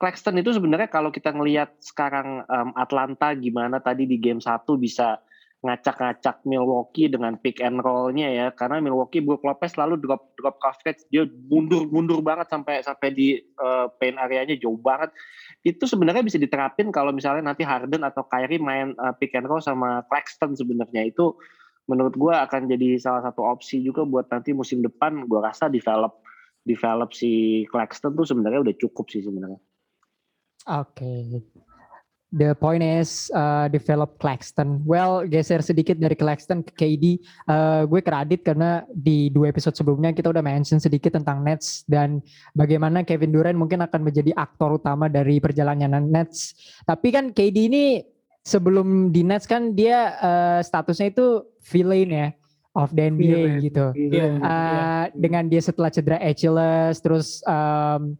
Claxton 0.00 0.40
itu 0.40 0.56
sebenarnya 0.56 0.88
kalau 0.88 1.12
kita 1.12 1.32
ngelihat 1.32 1.76
sekarang 1.80 2.44
em, 2.48 2.70
Atlanta 2.72 3.36
gimana 3.36 3.84
tadi 3.84 4.08
di 4.08 4.16
game 4.16 4.40
1 4.40 4.64
bisa 4.80 5.20
ngacak-ngacak 5.60 6.40
Milwaukee 6.48 7.12
dengan 7.12 7.36
pick 7.36 7.60
and 7.60 7.84
roll-nya 7.84 8.32
ya. 8.32 8.46
Karena 8.56 8.80
Milwaukee 8.80 9.20
Brook 9.20 9.44
Lopez 9.44 9.76
selalu 9.76 10.00
drop 10.00 10.32
drop 10.40 10.56
coverage. 10.56 11.04
Dia 11.12 11.28
mundur-mundur 11.28 12.24
banget 12.24 12.48
sampai 12.48 12.80
sampai 12.80 13.12
di 13.12 13.36
eh, 13.36 13.86
paint 14.00 14.16
areanya. 14.16 14.56
Jauh 14.56 14.80
banget. 14.80 15.12
Itu 15.60 15.84
sebenarnya 15.84 16.24
bisa 16.24 16.40
diterapin 16.40 16.88
kalau 16.88 17.12
misalnya 17.12 17.52
nanti 17.52 17.60
Harden 17.60 18.00
atau 18.08 18.24
Kyrie 18.24 18.60
main 18.60 18.96
eh, 18.96 19.14
pick 19.20 19.36
and 19.36 19.44
roll 19.44 19.60
sama 19.60 20.00
Claxton 20.08 20.56
sebenarnya. 20.56 21.12
Itu 21.12 21.36
menurut 21.84 22.16
gua 22.16 22.48
akan 22.48 22.72
jadi 22.72 22.96
salah 22.96 23.20
satu 23.20 23.44
opsi 23.44 23.84
juga 23.84 24.08
buat 24.08 24.32
nanti 24.32 24.56
musim 24.56 24.80
depan. 24.80 25.28
Gua 25.28 25.52
rasa 25.52 25.68
develop 25.68 26.24
develop 26.64 27.16
si 27.16 27.64
Claxton 27.72 28.12
tuh 28.14 28.28
sebenarnya 28.28 28.60
udah 28.64 28.74
cukup 28.76 29.08
sih 29.08 29.24
sebenarnya 29.24 29.60
Oke. 30.68 31.40
The 32.30 32.54
point 32.54 32.78
is 32.78 33.26
uh, 33.34 33.66
develop 33.66 34.22
Claxton. 34.22 34.86
Well, 34.86 35.26
geser 35.26 35.66
sedikit 35.66 35.98
dari 35.98 36.14
Claxton 36.14 36.62
ke 36.62 36.72
KD. 36.78 37.18
Uh, 37.50 37.82
gue 37.90 37.98
kredit 37.98 38.46
karena 38.46 38.86
di 38.86 39.34
dua 39.34 39.50
episode 39.50 39.74
sebelumnya 39.74 40.14
kita 40.14 40.30
udah 40.30 40.38
mention 40.38 40.78
sedikit 40.78 41.18
tentang 41.18 41.42
Nets 41.42 41.82
dan 41.90 42.22
bagaimana 42.54 43.02
Kevin 43.02 43.34
Durant 43.34 43.58
mungkin 43.58 43.82
akan 43.82 44.06
menjadi 44.06 44.30
aktor 44.38 44.78
utama 44.78 45.10
dari 45.10 45.42
perjalanan 45.42 46.06
Nets. 46.06 46.54
Tapi 46.86 47.10
kan 47.10 47.34
KD 47.34 47.56
ini 47.66 48.06
sebelum 48.46 49.10
di 49.10 49.26
Nets 49.26 49.50
kan 49.50 49.74
dia 49.74 50.14
uh, 50.22 50.60
statusnya 50.62 51.10
itu 51.10 51.42
villain 51.66 52.14
ya 52.14 52.28
of 52.74 52.94
the 52.94 53.10
NBA 53.10 53.18
Villain. 53.18 53.58
gitu. 53.62 53.86
Iya. 53.96 54.26
Uh, 54.38 55.04
dengan 55.18 55.50
dia 55.50 55.62
setelah 55.62 55.90
cedera 55.90 56.18
Achilles 56.22 57.02
terus 57.02 57.42
um, 57.46 58.14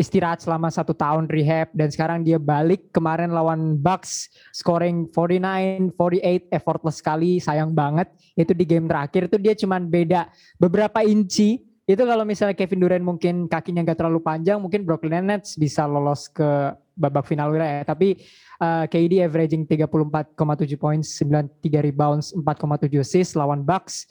istirahat 0.00 0.40
selama 0.40 0.72
satu 0.72 0.96
tahun 0.96 1.28
rehab 1.28 1.68
dan 1.76 1.92
sekarang 1.92 2.24
dia 2.24 2.40
balik 2.40 2.88
kemarin 2.88 3.32
lawan 3.32 3.76
Bucks 3.76 4.32
scoring 4.56 5.08
49 5.12 5.92
48 5.92 6.48
effortless 6.56 7.04
sekali 7.04 7.36
sayang 7.36 7.76
banget 7.76 8.08
itu 8.32 8.56
di 8.56 8.64
game 8.64 8.88
terakhir 8.88 9.28
itu 9.28 9.36
dia 9.36 9.52
cuman 9.52 9.84
beda 9.84 10.32
beberapa 10.56 11.04
inci 11.04 11.60
itu 11.96 12.04
kalau 12.06 12.22
misalnya 12.22 12.54
Kevin 12.54 12.80
Durant 12.84 13.02
mungkin 13.02 13.34
kakinya 13.50 13.82
nggak 13.82 13.98
terlalu 13.98 14.20
panjang 14.22 14.62
mungkin 14.62 14.86
Brooklyn 14.86 15.26
Nets 15.26 15.56
bisa 15.56 15.88
lolos 15.88 16.30
ke 16.30 16.76
babak 16.94 17.24
final 17.24 17.50
wilayah 17.50 17.82
tapi 17.82 18.20
uh, 18.60 18.84
KD 18.84 19.24
averaging 19.24 19.64
34,7 19.64 20.36
points 20.76 21.08
93 21.18 21.86
rebounds 21.88 22.36
4,7 22.36 23.00
assist 23.00 23.34
lawan 23.34 23.64
Bucks. 23.64 24.04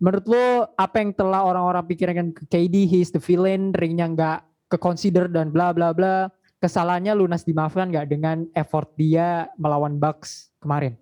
Menurut 0.00 0.24
lo 0.32 0.72
apa 0.80 1.04
yang 1.04 1.12
telah 1.12 1.44
orang-orang 1.44 1.84
pikirkan 1.84 2.26
ke 2.32 2.48
KD 2.48 2.88
he's 2.88 3.12
the 3.12 3.20
villain 3.20 3.76
ringnya 3.76 4.08
nggak 4.08 4.38
ke 4.72 4.76
consider 4.80 5.28
dan 5.28 5.52
bla 5.52 5.76
bla 5.76 5.92
bla. 5.92 6.32
Kesalahannya 6.60 7.16
lunas 7.16 7.44
dimaafkan 7.44 7.92
nggak 7.92 8.08
dengan 8.08 8.48
effort 8.56 8.88
dia 8.96 9.48
melawan 9.60 10.00
Bucks 10.00 10.52
kemarin? 10.60 10.96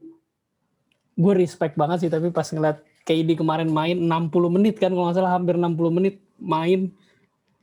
Gue 1.18 1.34
respect 1.34 1.74
banget 1.78 2.06
sih 2.06 2.10
tapi 2.10 2.30
pas 2.30 2.46
ngeliat 2.46 2.82
KD 3.08 3.40
kemarin 3.40 3.72
main 3.72 3.96
60 3.96 4.28
menit 4.52 4.76
kan 4.76 4.92
kalau 4.92 5.08
nggak 5.08 5.16
salah 5.16 5.32
hampir 5.32 5.56
60 5.56 5.96
menit 5.96 6.20
main. 6.36 6.92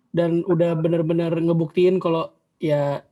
Dan 0.10 0.42
udah 0.50 0.74
bener-bener 0.74 1.30
ngebuktiin 1.30 2.02
kalau 2.02 2.34
ya 2.58 3.06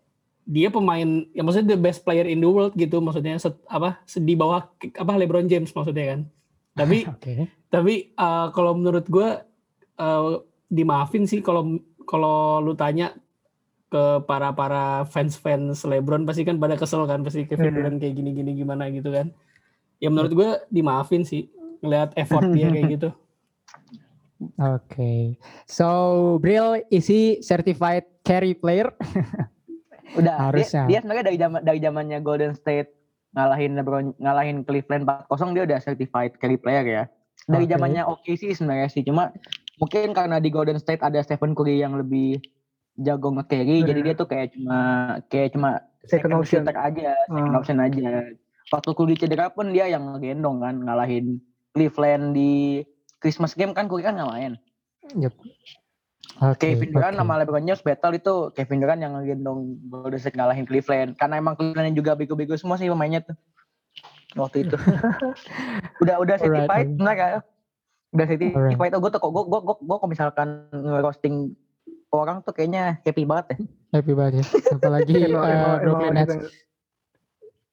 dia 0.44 0.68
pemain 0.74 1.28
ya 1.32 1.46
maksudnya 1.46 1.76
the 1.76 1.80
best 1.80 2.02
player 2.02 2.26
in 2.26 2.42
the 2.42 2.50
world 2.50 2.74
gitu. 2.74 2.98
Maksudnya 2.98 3.38
set, 3.38 3.54
apa 3.70 4.02
di 4.18 4.34
bawah 4.34 4.66
apa 4.98 5.14
LeBron 5.14 5.46
James 5.46 5.70
maksudnya 5.70 6.18
kan. 6.18 6.20
Tapi 6.74 7.06
oke. 7.14 7.34
tapi 7.70 7.94
uh, 8.18 8.50
kalau 8.50 8.74
menurut 8.74 9.06
gue 9.06 9.30
uh, 10.02 10.42
dimaafin 10.74 11.30
sih 11.30 11.46
kalau 11.46 11.78
kalau 12.10 12.66
lu 12.66 12.74
tanya 12.74 13.14
ke 13.94 14.26
para 14.26 14.50
para 14.58 15.06
fans 15.06 15.38
fans 15.38 15.86
LeBron 15.86 16.26
pasti 16.26 16.42
kan 16.42 16.58
pada 16.58 16.74
kesel 16.74 17.06
kan 17.06 17.22
pasti 17.22 17.46
Kevin 17.46 17.70
Iya. 17.70 17.78
Durant 17.78 17.98
kayak 18.02 18.16
gini 18.18 18.32
gini 18.34 18.52
gimana 18.58 18.90
gitu 18.90 19.14
kan. 19.14 19.30
Ya 20.02 20.10
menurut 20.10 20.34
gue 20.34 20.50
dimaafin 20.74 21.22
sih 21.22 21.46
ngeliat 21.84 22.10
effort 22.16 22.48
dia 22.50 22.72
kayak 22.72 22.90
gitu. 22.92 23.10
Oke. 24.60 25.40
So, 25.66 25.88
Bril 26.40 26.84
is 26.90 27.08
he 27.08 27.40
certified 27.40 28.04
carry 28.24 28.52
player? 28.54 28.92
Udah, 30.20 30.52
Harusnya. 30.52 30.86
dia, 30.86 30.90
dia 30.90 31.00
sebenarnya 31.00 31.26
dari 31.26 31.38
zaman 31.40 31.60
dari 31.64 31.80
zamannya 31.80 32.20
Golden 32.22 32.54
State 32.54 32.92
ngalahin 33.34 33.74
LeBron, 33.74 34.14
ngalahin 34.22 34.62
Cleveland 34.62 35.10
4-0 35.26 35.58
dia 35.58 35.64
udah 35.66 35.80
certified 35.82 36.38
carry 36.38 36.54
player 36.54 36.86
ya. 36.86 37.04
Dari 37.44 37.66
Oke. 37.66 37.72
zamannya 37.74 38.04
OKC 38.06 38.54
sebenarnya 38.54 38.88
sih, 38.88 39.02
cuma 39.02 39.34
mungkin 39.82 40.14
karena 40.14 40.38
di 40.38 40.54
Golden 40.54 40.78
State 40.78 41.02
ada 41.02 41.18
Stephen 41.20 41.58
Curry 41.58 41.82
yang 41.82 41.98
lebih 41.98 42.38
jago 42.94 43.34
nge-carry, 43.34 43.82
jadi 43.82 44.00
Iya. 44.00 44.06
dia 44.06 44.14
tuh 44.14 44.28
kayak 44.30 44.54
cuma 44.54 44.78
kayak 45.28 45.50
cuma 45.58 45.82
Second 46.06 46.36
option. 46.38 46.62
aja, 46.62 47.16
second 47.26 47.50
Ah. 47.50 47.58
option 47.58 47.78
aja. 47.82 48.08
Waktu 48.70 48.90
Curry 48.94 49.16
cedera 49.18 49.50
pun 49.50 49.74
dia 49.74 49.90
yang 49.90 50.14
ngegendong 50.14 50.62
kan, 50.62 50.76
ngalahin 50.78 51.42
Cleveland 51.74 52.38
di 52.38 52.82
Christmas 53.20 53.58
game 53.58 53.74
kan 53.76 53.90
Curry 53.90 54.06
kan 54.06 54.16
nggak 54.16 54.30
main. 54.30 54.54
Yep. 55.18 55.34
Oke. 56.42 56.74
Kevin 56.74 56.90
Durant 56.96 57.14
oke. 57.14 57.20
sama 57.22 57.34
LeBron 57.42 57.66
James 57.68 57.84
battle 57.84 58.14
itu 58.18 58.34
Kevin 58.58 58.80
Durant 58.82 59.02
yang 59.02 59.14
ngegendong 59.14 59.78
Golden 59.92 60.20
State 60.22 60.38
ngalahin 60.40 60.66
Cleveland 60.66 61.20
karena 61.20 61.38
emang 61.38 61.54
Cleveland 61.60 61.94
juga 61.94 62.18
bego-bego 62.18 62.58
semua 62.58 62.80
sih 62.80 62.90
pemainnya 62.90 63.22
tuh 63.22 63.38
waktu 64.34 64.66
itu 64.66 64.74
udah 66.02 66.16
udah 66.18 66.36
certified 66.42 66.90
alright. 66.90 66.98
benar 66.98 67.14
ya 67.14 67.30
udah 68.18 68.26
certified 68.26 68.58
Alright. 68.58 68.94
oh 68.98 69.02
gue 69.06 69.12
tuh 69.14 69.22
kok 69.22 69.30
gue 69.30 69.44
gue 69.46 69.62
gue 69.62 69.98
kalau 70.02 70.10
misalkan 70.10 70.48
nge-roasting 70.74 71.54
orang 72.10 72.42
tuh 72.42 72.50
kayaknya 72.50 72.98
happy 73.06 73.30
banget 73.30 73.54
ya 73.54 73.58
Happy 73.94 74.12
banget 74.18 74.42
ya. 74.42 74.46
Apalagi 74.74 75.14
uh, 75.38 75.78
Brooklyn 75.86 76.14
Nets. 76.18 76.34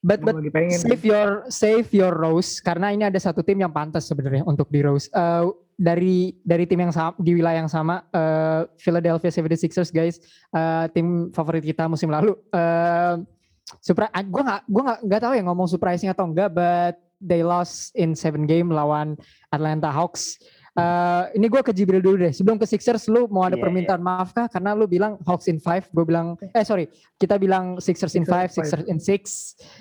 But 0.00 0.24
but 0.24 0.32
save 0.80 1.04
your 1.04 1.44
save 1.52 1.92
your 1.92 2.16
roast 2.16 2.64
karena 2.64 2.88
ini 2.88 3.04
ada 3.04 3.20
satu 3.20 3.44
tim 3.44 3.60
yang 3.60 3.68
pantas 3.68 4.08
sebenarnya 4.08 4.48
untuk 4.48 4.72
di 4.72 4.80
roast. 4.80 5.12
Eh, 5.12 5.44
dari 5.76 6.32
dari 6.40 6.64
tim 6.64 6.80
yang 6.80 6.92
sama 6.92 7.12
di 7.20 7.36
wilayah 7.36 7.60
yang 7.60 7.68
sama 7.68 8.08
eh, 8.08 8.64
Philadelphia 8.80 9.28
76ers 9.28 9.92
guys, 9.92 10.16
eh, 10.56 10.84
tim 10.96 11.28
favorit 11.36 11.60
kita 11.60 11.84
musim 11.84 12.08
lalu. 12.08 12.32
Eh 12.48 13.20
Supra, 13.78 14.10
gue 14.10 14.42
nggak 14.42 14.62
gue 14.66 14.82
nggak 14.82 15.00
nggak 15.06 15.20
tahu 15.22 15.32
ya 15.38 15.42
ngomong 15.46 15.68
surprising 15.70 16.10
atau 16.10 16.26
enggak, 16.26 16.50
but 16.50 16.98
they 17.22 17.46
lost 17.46 17.94
in 17.94 18.18
seven 18.18 18.48
game 18.48 18.66
lawan 18.66 19.14
Atlanta 19.54 19.94
Hawks. 19.94 20.42
Eh, 20.70 21.24
ini 21.34 21.46
gue 21.46 21.60
ke 21.60 21.70
Jibril 21.70 21.98
dulu 21.98 22.14
deh. 22.16 22.30
Sebelum 22.30 22.54
ke 22.54 22.62
Sixers, 22.62 23.06
lu 23.06 23.26
mau 23.26 23.42
ada 23.42 23.54
Iya, 23.54 23.62
permintaan 23.62 23.98
maaf 23.98 24.30
kah? 24.30 24.46
Karena 24.46 24.70
lu 24.70 24.86
bilang 24.86 25.18
Hawks 25.22 25.46
in 25.46 25.58
five, 25.58 25.82
gue 25.86 26.04
bilang 26.04 26.38
eh 26.46 26.62
sorry, 26.62 26.86
kita 27.16 27.34
bilang 27.36 27.76
Sixers 27.76 28.14
in 28.14 28.22
Sixers 28.22 28.22
in 28.22 28.24
five, 28.24 28.48
five. 28.48 28.56
Sixers 28.56 28.86
in 28.86 28.98
six. 28.98 29.22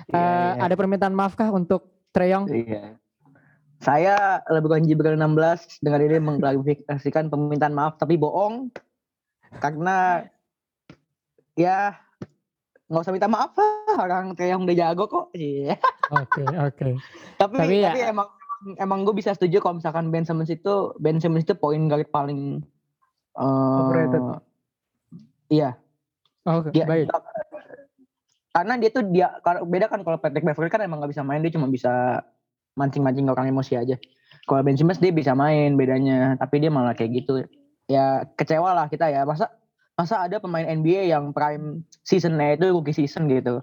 Iya, 0.08 0.18
Eh, 0.18 0.22
iya. 0.58 0.66
Ada 0.66 0.74
permintaan 0.74 1.14
maaf 1.14 1.34
kah 1.34 1.50
untuk 1.50 1.86
Treyong? 2.10 2.50
Iya. 2.50 2.98
Saya 3.78 4.16
LeBron 4.46 4.82
Jibril 4.82 5.14
16 5.14 5.80
dengan 5.80 6.00
ini 6.02 6.18
mengklarifikasikan 6.20 7.30
permintaan 7.30 7.72
maaf 7.72 7.96
tapi 7.96 8.18
bohong 8.18 8.68
karena 9.56 10.28
ya 11.54 11.96
nggak 12.86 13.00
usah 13.00 13.14
minta 13.14 13.30
maaf 13.30 13.54
lah 13.54 14.02
orang 14.02 14.34
kayak 14.34 14.52
yang 14.52 14.62
udah 14.64 14.76
jago 14.76 15.06
kok. 15.06 15.26
Iya. 15.32 15.78
Oke 16.12 16.44
oke. 16.44 16.90
Tapi 17.38 17.56
Tapi 17.62 17.76
tapi, 17.80 18.00
ya- 18.02 18.10
emang 18.10 18.28
emang 18.80 19.08
gue 19.08 19.16
bisa 19.16 19.32
setuju 19.32 19.64
kalau 19.64 19.80
misalkan 19.80 20.12
Ben 20.12 20.28
Simmons 20.28 20.52
itu 20.52 20.94
Ben 21.00 21.20
Simmons 21.20 21.48
itu 21.48 21.56
point 21.56 21.88
guard 21.88 22.08
paling 22.12 22.64
eh 23.40 23.80
Overrated. 23.80 24.24
Iya, 25.50 25.70
Oke 26.46 26.70
dia 26.76 26.86
baik. 26.86 27.10
karena 28.50 28.74
dia 28.82 28.90
tuh 28.90 29.04
dia 29.10 29.28
kalau 29.46 29.66
beda 29.66 29.88
kan 29.88 30.02
kalau 30.04 30.18
Patrick 30.20 30.46
Beverly 30.46 30.70
kan 30.70 30.82
emang 30.84 31.02
nggak 31.02 31.14
bisa 31.14 31.24
main 31.24 31.42
dia 31.42 31.54
cuma 31.54 31.70
bisa 31.70 32.22
mancing-mancing 32.78 33.26
orang 33.32 33.50
emosi 33.50 33.80
aja. 33.80 33.96
Kalau 34.46 34.62
Ben 34.66 34.78
Simmons 34.78 35.02
dia 35.02 35.14
bisa 35.14 35.38
main 35.38 35.78
bedanya, 35.78 36.34
tapi 36.38 36.62
dia 36.62 36.74
malah 36.74 36.98
kayak 36.98 37.24
gitu. 37.24 37.46
Ya 37.90 38.26
kecewa 38.38 38.74
lah 38.74 38.86
kita 38.90 39.10
ya. 39.10 39.26
Masa 39.26 39.50
masa 39.94 40.24
ada 40.24 40.40
pemain 40.40 40.66
NBA 40.66 41.12
yang 41.12 41.36
prime 41.36 41.84
seasonnya 42.08 42.56
itu 42.56 42.72
rookie 42.72 42.96
season 42.96 43.28
gitu. 43.30 43.62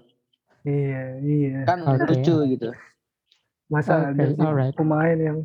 Iya, 0.67 1.03
iya. 1.23 1.57
Kan 1.65 1.87
Oke. 1.87 2.07
lucu 2.07 2.35
gitu. 2.51 2.69
Masa 3.67 3.99
Oke, 3.99 4.15
ada 4.15 4.23
sih 4.31 4.39
alright. 4.39 4.75
pemain 4.75 5.17
yang 5.17 5.37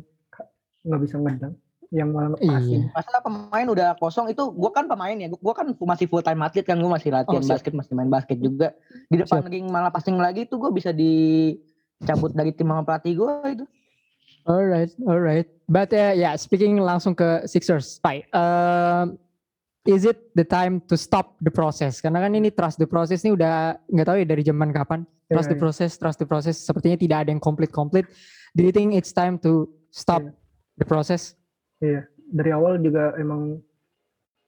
nggak 0.83 0.99
bisa 0.99 1.15
ngedang, 1.15 1.53
yang 1.91 2.09
malah 2.11 2.39
Iya. 2.39 2.51
passing. 2.55 2.83
Masa 2.91 3.19
pemain 3.19 3.67
udah 3.67 3.87
kosong 3.95 4.27
itu 4.27 4.43
gua 4.51 4.71
kan 4.71 4.87
pemain 4.87 5.15
ya. 5.15 5.27
Gua 5.29 5.51
kan 5.51 5.67
masih 5.75 6.07
full 6.07 6.23
time 6.23 6.39
atlet 6.39 6.63
kan 6.63 6.79
gua 6.79 6.95
masih 6.95 7.11
latihan 7.11 7.39
Oh, 7.39 7.43
siap. 7.43 7.59
basket, 7.59 7.75
masih 7.75 7.93
main 7.95 8.07
basket 8.07 8.39
juga. 8.39 8.71
Di 9.07 9.19
depan 9.19 9.43
ring 9.45 9.67
malah 9.67 9.91
passing 9.91 10.15
lagi 10.15 10.43
tuh 10.43 10.55
gua 10.57 10.71
bisa 10.71 10.95
dicabut 10.95 12.31
dari 12.31 12.51
tim 12.51 12.67
sama 12.67 12.83
pelatih 12.83 13.13
gua 13.15 13.43
itu. 13.45 13.67
Alright, 14.43 14.91
alright. 15.03 15.47
But 15.67 15.91
uh, 15.91 16.11
yeah, 16.11 16.35
speaking 16.35 16.75
langsung 16.75 17.15
ke 17.15 17.43
Sixers, 17.43 17.99
Pai. 17.99 18.27
Um, 18.31 19.15
is 19.85 20.07
it 20.07 20.31
the 20.33 20.43
time 20.43 20.79
to 20.87 20.95
stop 20.95 21.35
the 21.39 21.51
process? 21.51 21.99
Karena 21.99 22.23
kan 22.23 22.31
ini 22.31 22.49
trust 22.49 22.79
the 22.79 22.87
process 22.87 23.23
ini 23.23 23.35
udah 23.35 23.75
nggak 23.87 24.07
tahu 24.07 24.17
ya 24.23 24.27
dari 24.27 24.43
zaman 24.43 24.71
kapan. 24.71 25.03
Trust 25.27 25.49
the 25.49 25.57
Iya, 25.57 25.63
process, 25.63 25.91
trust 25.97 26.19
the 26.19 26.27
process. 26.27 26.55
Sepertinya 26.59 26.95
tidak 26.95 27.17
ada 27.25 27.29
yang 27.31 27.41
komplit-komplit. 27.41 28.05
Do 28.53 28.61
you 28.61 28.69
think 28.69 28.93
it's 28.93 29.09
time 29.09 29.39
to 29.41 29.65
stop 29.89 30.21
Iya. 30.21 30.31
the 30.77 30.85
process? 30.85 31.33
Iya, 31.81 32.05
dari 32.29 32.51
awal 32.53 32.77
juga 32.79 33.17
emang 33.17 33.57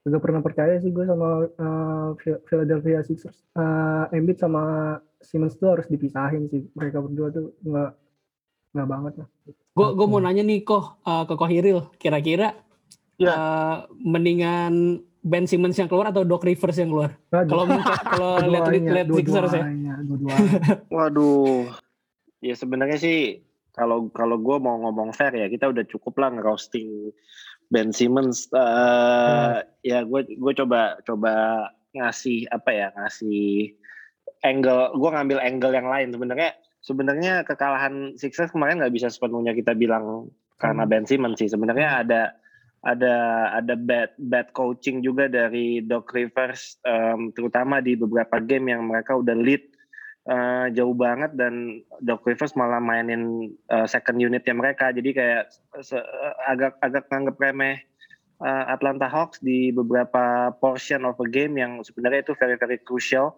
juga 0.06 0.22
pernah 0.22 0.46
percaya 0.46 0.78
sih 0.78 0.94
gue 0.94 1.02
sama 1.04 1.50
uh, 1.50 2.10
Phil- 2.22 2.38
Philadelphia 2.46 3.02
Sixers. 3.02 3.42
Uh, 3.58 4.06
Embiid 4.14 4.38
sama 4.38 4.96
Simmons 5.26 5.58
tuh 5.58 5.74
harus 5.74 5.90
dipisahin 5.90 6.46
sih. 6.46 6.70
Mereka 6.78 7.02
berdua 7.02 7.34
tuh 7.34 7.58
nggak 7.66 7.92
nggak 8.78 8.88
banget 8.88 9.14
lah. 9.18 9.28
Gue 9.74 9.88
gue 9.98 10.06
mau 10.06 10.22
Oke. 10.22 10.26
nanya 10.30 10.44
nih 10.46 10.62
kok 10.62 11.02
eh, 11.02 11.24
ke 11.26 11.34
Kohiril, 11.34 11.80
kira-kira 11.98 12.54
Ya. 13.18 13.32
eh, 13.34 13.76
mendingan 13.98 15.02
Ben 15.26 15.50
Simmons 15.50 15.74
yang 15.74 15.90
keluar 15.90 16.14
atau 16.14 16.22
Doc 16.22 16.46
Rivers 16.46 16.78
yang 16.78 16.94
keluar? 16.94 17.18
Kalau 17.34 17.66
kalau 17.66 18.30
lihat 18.54 18.70
lihat 18.70 19.08
Sixers 19.10 19.54
ya. 19.58 19.64
Waduh. 20.96 21.66
Ya 22.46 22.54
sebenarnya 22.54 23.02
sih 23.02 23.42
kalau 23.74 24.14
kalau 24.14 24.38
gue 24.38 24.58
mau 24.62 24.78
ngomong 24.86 25.18
fair 25.18 25.34
ya 25.34 25.50
kita 25.50 25.66
udah 25.66 25.82
cukup 25.90 26.14
lah 26.22 26.30
ngerosting 26.30 27.10
Ben 27.74 27.90
Simmons. 27.90 28.46
Eh, 28.54 29.66
Ya 29.82 30.06
gue 30.06 30.30
gue 30.30 30.54
coba 30.62 31.02
coba 31.02 31.34
ngasih 31.92 32.46
apa 32.54 32.70
ya 32.70 32.88
ngasih 32.94 33.74
angle. 34.46 34.94
Gue 34.94 35.10
ngambil 35.10 35.42
angle 35.42 35.74
yang 35.74 35.90
lain 35.90 36.14
sebenarnya. 36.14 36.54
Sebenarnya 36.86 37.42
kekalahan 37.42 38.14
Sixers 38.14 38.54
kemarin 38.54 38.78
nggak 38.78 38.94
bisa 38.94 39.10
sepenuhnya 39.10 39.58
kita 39.58 39.74
bilang 39.74 40.30
karena 40.62 40.86
Hmm. 40.86 40.92
Ben 40.94 41.06
Simmons 41.10 41.42
sih. 41.42 41.50
Sebenarnya 41.50 42.06
ada 42.06 42.22
ada 42.86 43.50
ada 43.58 43.74
bad 43.74 44.14
bad 44.22 44.54
coaching 44.54 45.02
juga 45.02 45.26
dari 45.26 45.82
Doc 45.82 46.14
Rivers 46.14 46.78
em, 46.86 47.34
terutama 47.34 47.82
di 47.82 47.98
beberapa 47.98 48.38
game 48.38 48.78
yang 48.78 48.86
mereka 48.86 49.18
udah 49.18 49.34
lead 49.34 49.66
eh, 50.30 50.66
jauh 50.78 50.94
banget 50.94 51.34
dan 51.34 51.82
Doc 52.06 52.22
Rivers 52.30 52.54
malah 52.54 52.78
mainin 52.78 53.50
eh, 53.74 53.88
second 53.90 54.22
unitnya 54.22 54.54
mereka. 54.54 54.94
Jadi 54.94 55.18
kayak 55.18 55.50
eh, 55.82 56.06
agak 56.46 56.78
agak 56.86 57.10
nganggep 57.10 57.42
remeh 57.42 57.82
eh, 58.46 58.66
Atlanta 58.70 59.10
Hawks 59.10 59.42
di 59.42 59.74
beberapa 59.74 60.54
portion 60.62 61.10
of 61.10 61.18
a 61.18 61.28
game 61.30 61.58
yang 61.58 61.82
sebenarnya 61.82 62.22
itu 62.22 62.38
very 62.38 62.54
very 62.54 62.78
crucial. 62.78 63.34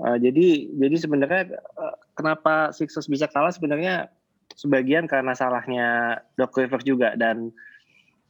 Eh, 0.00 0.16
jadi 0.24 0.72
jadi 0.72 0.96
sebenarnya 0.96 1.42
eh, 1.52 1.96
kenapa 2.16 2.72
Sixers 2.72 3.12
bisa 3.12 3.28
kalah? 3.28 3.52
Sebenarnya 3.52 4.08
sebagian 4.56 5.04
karena 5.04 5.36
salahnya 5.36 6.16
Doc 6.40 6.56
Rivers 6.56 6.88
juga 6.88 7.12
dan 7.12 7.52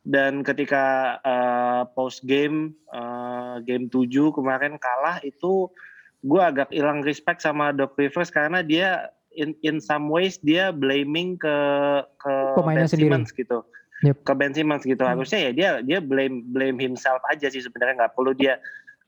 dan 0.07 0.47
ketika 0.47 1.19
eh, 1.21 1.83
post 1.93 2.23
game 2.23 2.71
eh, 2.95 3.55
game 3.67 3.91
7 3.91 4.07
kemarin 4.31 4.79
kalah 4.79 5.19
itu 5.27 5.67
gue 6.23 6.43
agak 6.43 6.71
hilang 6.71 7.03
respect 7.03 7.43
sama 7.43 7.75
Doc 7.75 7.99
Rivers 7.99 8.31
karena 8.31 8.63
dia 8.63 9.11
in 9.35 9.53
in 9.61 9.83
some 9.83 10.09
ways 10.09 10.39
dia 10.41 10.71
blaming 10.71 11.35
ke 11.37 11.57
ke 12.23 12.35
Pemainnya 12.57 12.87
Ben 12.87 12.91
sendiri. 12.91 13.11
Simmons 13.13 13.31
gitu 13.35 13.61
Yep. 14.05 14.29
ke 14.29 14.33
Ben 14.37 14.53
Simmons 14.53 14.85
gitu 14.85 15.01
Hmm. 15.01 15.17
harusnya 15.17 15.49
ya 15.49 15.51
dia 15.57 15.71
dia 15.81 15.99
blame 16.05 16.45
blame 16.53 16.77
himself 16.77 17.19
aja 17.33 17.49
sih 17.49 17.65
sebenarnya 17.65 18.05
nggak 18.05 18.13
perlu 18.15 18.37
dia 18.37 18.61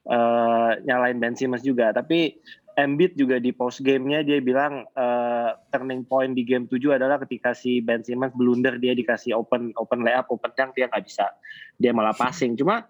eh, 0.09 0.71
nyalain 0.83 1.21
Ben 1.21 1.37
Simmons 1.37 1.61
juga 1.61 1.93
tapi 1.93 2.41
Embiid 2.79 3.19
juga 3.19 3.43
di 3.43 3.51
post 3.51 3.83
gamenya 3.83 4.23
dia 4.23 4.39
bilang 4.39 4.87
eh, 4.95 5.51
turning 5.75 6.07
point 6.07 6.31
di 6.31 6.47
game 6.47 6.71
7 6.71 6.95
adalah 6.95 7.19
ketika 7.27 7.51
si 7.51 7.83
Ben 7.83 8.07
Simmons 8.07 8.31
blunder 8.39 8.79
dia 8.79 8.95
dikasih 8.95 9.35
open 9.35 9.75
open 9.75 10.07
layup 10.07 10.31
open 10.31 10.55
dunk 10.55 10.79
dia 10.79 10.87
nggak 10.87 11.03
bisa. 11.03 11.27
Dia 11.75 11.91
malah 11.91 12.15
passing. 12.15 12.55
Cuma 12.55 12.87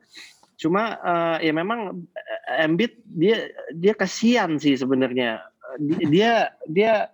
cuma 0.61 1.01
eh, 1.01 1.49
ya 1.49 1.53
memang 1.57 2.05
eh, 2.13 2.69
Embiid 2.69 3.01
dia 3.17 3.49
dia 3.73 3.97
kasihan 3.97 4.61
sih 4.61 4.77
sebenarnya. 4.77 5.41
Di- 5.81 6.05
dia 6.13 6.53
dia 6.69 7.09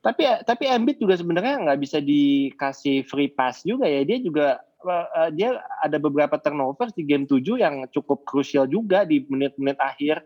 tapi 0.00 0.24
tapi 0.48 0.72
Embiid 0.72 0.96
juga 0.96 1.20
sebenarnya 1.20 1.68
nggak 1.68 1.80
bisa 1.84 2.00
dikasih 2.00 3.04
free 3.04 3.28
pass 3.28 3.60
juga 3.60 3.84
ya. 3.84 4.08
Dia 4.08 4.24
juga 4.24 4.56
eh, 4.88 5.30
dia 5.36 5.60
ada 5.84 6.00
beberapa 6.00 6.40
turnover 6.40 6.88
di 6.96 7.04
game 7.04 7.28
7 7.28 7.44
yang 7.60 7.84
cukup 7.92 8.24
krusial 8.24 8.64
juga 8.64 9.04
di 9.04 9.20
menit-menit 9.28 9.76
akhir 9.76 10.24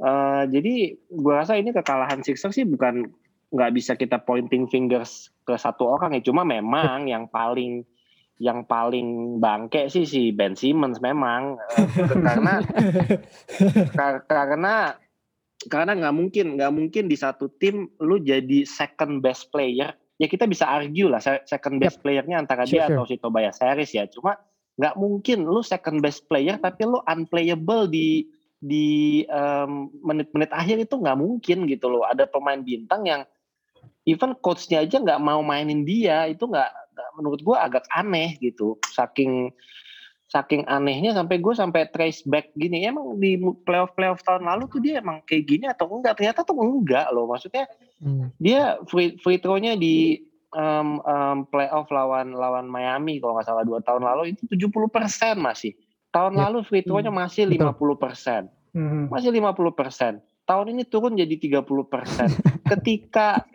Eh, 0.00 0.42
jadi 0.48 0.74
gue 0.96 1.34
rasa 1.34 1.60
ini 1.60 1.70
kekalahan 1.70 2.24
Sixers 2.24 2.56
sih 2.56 2.64
bukan 2.64 3.04
nggak 3.52 3.72
bisa 3.74 3.92
kita 3.94 4.16
pointing 4.16 4.64
fingers 4.64 5.28
ke 5.44 5.52
satu 5.54 5.92
orang 5.92 6.16
ya. 6.16 6.24
Cuma 6.24 6.40
memang 6.40 7.04
yang 7.04 7.28
paling 7.28 7.84
yang 8.40 8.64
paling 8.64 9.36
bangke 9.36 9.92
sih 9.92 10.08
si 10.08 10.32
Ben 10.32 10.56
Simmons 10.56 11.04
memang 11.04 11.60
Eh, 11.76 12.16
karena 12.16 12.64
kar- 13.96 14.24
karena 14.24 14.96
karena 15.68 15.92
nggak 15.92 16.14
mungkin 16.16 16.46
nggak 16.56 16.72
mungkin 16.72 17.04
di 17.04 17.20
satu 17.20 17.52
tim 17.60 17.84
lu 18.00 18.16
jadi 18.16 18.64
second 18.64 19.20
best 19.20 19.52
player 19.52 19.92
ya 20.16 20.24
kita 20.24 20.48
bisa 20.48 20.64
argue 20.64 21.04
lah 21.04 21.20
se- 21.20 21.44
second 21.44 21.76
best 21.76 22.00
playernya 22.00 22.40
antara 22.40 22.64
Sure, 22.64 22.80
dia 22.80 22.84
sure. 22.88 22.96
atau 22.96 23.04
si 23.04 23.20
Tobias 23.20 23.60
Harris 23.60 23.92
ya 23.92 24.08
cuma 24.08 24.40
nggak 24.80 24.96
mungkin 24.96 25.44
lu 25.44 25.60
second 25.60 26.00
best 26.00 26.24
player 26.24 26.56
tapi 26.56 26.88
lu 26.88 26.96
unplayable 27.04 27.92
di 27.92 28.24
di 28.60 29.24
menit-menit 30.04 30.52
akhir 30.52 30.76
itu 30.84 30.94
nggak 31.00 31.18
mungkin 31.18 31.64
gitu 31.64 31.88
loh. 31.88 32.04
Ada 32.04 32.28
pemain 32.28 32.60
bintang 32.60 33.08
yang 33.08 33.22
even 34.04 34.36
coachnya 34.44 34.84
aja 34.84 35.00
nggak 35.00 35.20
mau 35.20 35.40
mainin 35.40 35.82
dia 35.88 36.28
itu 36.28 36.44
nggak 36.44 36.68
menurut 37.16 37.40
gua 37.40 37.64
agak 37.64 37.88
aneh 37.90 38.36
gitu. 38.38 38.76
Saking 38.92 39.48
saking 40.30 40.62
anehnya 40.70 41.10
sampai 41.10 41.42
gue 41.42 41.54
sampai 41.58 41.90
trace 41.90 42.22
back 42.22 42.54
gini. 42.54 42.86
Emang 42.86 43.18
di 43.18 43.34
playoff 43.66 43.90
playoff 43.98 44.22
tahun 44.22 44.46
lalu 44.46 44.70
tuh 44.70 44.78
dia 44.78 45.02
emang 45.02 45.26
kayak 45.26 45.42
gini 45.42 45.66
atau 45.66 45.90
enggak? 45.90 46.14
Ternyata 46.22 46.46
tuh 46.46 46.54
enggak 46.54 47.10
loh. 47.10 47.26
Maksudnya 47.26 47.66
Hmm. 48.00 48.32
dia 48.40 48.80
free 48.88 49.20
free 49.20 49.36
throw-nya 49.36 49.76
di 49.76 50.24
em, 50.56 50.88
em, 51.04 51.38
playoff 51.52 51.90
lawan 51.92 52.32
lawan 52.32 52.64
Miami 52.64 53.20
kalau 53.20 53.36
nggak 53.36 53.44
salah 53.44 53.66
dua 53.66 53.82
tahun 53.82 54.06
lalu. 54.06 54.32
Itu 54.32 54.46
70% 54.48 55.36
masih 55.36 55.74
tahun 56.10 56.34
Ya. 56.34 56.40
lalu 56.46 56.66
free 56.66 56.82
throw-nya 56.82 57.10
masih 57.10 57.46
Betul. 57.46 57.70
50% 57.74 58.50
Mhm. 58.70 59.10
masih 59.10 59.30
50%. 59.30 60.18
Tahun 60.44 60.66
ini 60.68 60.82
turun 60.82 61.14
jadi 61.14 61.34
30%. 61.34 62.30
ketika 62.70 63.46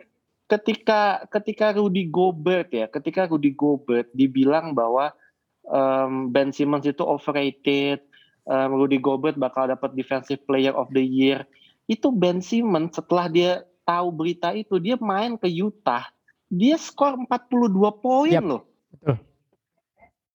ketika 0.46 1.00
ketika 1.28 1.66
Rudy 1.72 2.06
Gobert 2.06 2.70
ya, 2.70 2.86
ketika 2.86 3.26
Rudy 3.26 3.52
Gobert 3.52 4.08
dibilang 4.12 4.72
bahwa 4.72 5.12
em, 5.66 6.30
Ben 6.30 6.54
Simmons 6.54 6.86
itu 6.86 7.02
overrated, 7.02 8.00
em, 8.44 8.70
Rudy 8.70 8.96
Gobert 8.96 9.34
bakal 9.34 9.66
dapat 9.66 9.92
defensive 9.92 10.40
player 10.46 10.70
of 10.70 10.86
the 10.94 11.02
year. 11.02 11.42
Itu 11.84 12.14
Ben 12.14 12.38
Simmons 12.38 12.94
setelah 12.94 13.26
dia 13.26 13.52
tahu 13.82 14.10
berita 14.10 14.50
itu 14.50 14.78
dia 14.78 14.94
main 14.96 15.34
ke 15.34 15.46
Utah, 15.46 16.06
dia 16.46 16.78
skor 16.78 17.18
42 17.26 17.90
poin 17.92 18.30
Yap. 18.32 18.42
loh. 18.42 18.62
Betul. 18.94 19.16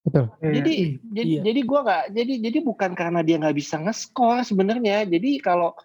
Iya. 0.02 0.26
Jadi 0.42 0.76
jadi 1.14 1.34
iya. 1.38 1.42
jadi 1.46 1.62
gua 1.62 1.80
nggak 1.86 2.04
jadi 2.18 2.34
jadi 2.50 2.58
bukan 2.66 2.92
karena 2.98 3.22
dia 3.22 3.38
nggak 3.38 3.58
bisa 3.58 3.78
nge-score 3.78 4.42
sebenarnya. 4.42 5.06
Jadi 5.06 5.38
kalau 5.38 5.78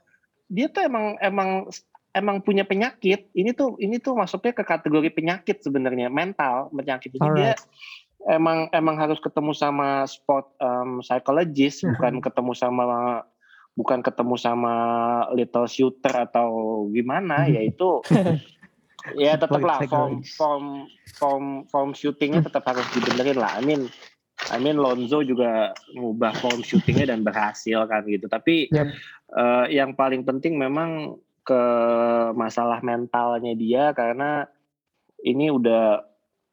dia 0.48 0.72
tuh 0.72 0.88
emang 0.88 1.20
emang 1.20 1.68
emang 2.16 2.40
punya 2.40 2.64
penyakit. 2.64 3.28
Ini 3.36 3.52
tuh 3.52 3.76
ini 3.76 4.00
tuh 4.00 4.16
masuknya 4.16 4.56
ke 4.56 4.64
kategori 4.64 5.12
penyakit 5.12 5.60
sebenarnya 5.60 6.08
mental 6.08 6.72
penyakit. 6.72 7.12
Jadi 7.12 7.28
dia 7.36 7.52
Alright. 7.52 7.60
emang 8.32 8.58
emang 8.72 8.96
harus 8.96 9.20
ketemu 9.20 9.52
sama 9.52 10.08
sport 10.08 10.48
um, 10.64 11.04
psychologist 11.04 11.84
bukan 11.84 12.24
ketemu 12.24 12.52
sama 12.56 12.84
bukan 13.76 14.00
ketemu 14.00 14.40
sama 14.40 14.74
little 15.36 15.68
shooter 15.68 16.24
atau 16.24 16.48
gimana 16.88 17.44
yaitu 17.44 18.00
ya 19.14 19.38
tetap 19.38 19.62
lah 19.62 19.78
form 19.86 20.26
form 20.26 20.66
form 21.14 21.44
form 21.70 21.90
shootingnya 21.94 22.42
tetap 22.42 22.66
harus 22.66 22.86
dibenerin 22.90 23.38
lah. 23.38 23.54
I 23.54 23.62
mean 23.62 23.86
I 24.50 24.58
mean 24.58 24.76
Lonzo 24.78 25.22
juga 25.22 25.72
ngubah 25.94 26.34
form 26.42 26.60
shootingnya 26.66 27.14
dan 27.14 27.22
berhasil 27.22 27.86
kan 27.86 28.02
gitu. 28.06 28.26
Tapi 28.26 28.68
Yep. 28.74 28.86
eh, 29.36 29.66
yang 29.78 29.94
paling 29.94 30.26
penting 30.26 30.58
memang 30.58 31.18
ke 31.46 31.62
masalah 32.34 32.82
mentalnya 32.82 33.54
dia 33.54 33.94
karena 33.94 34.50
ini 35.22 35.48
udah 35.54 36.02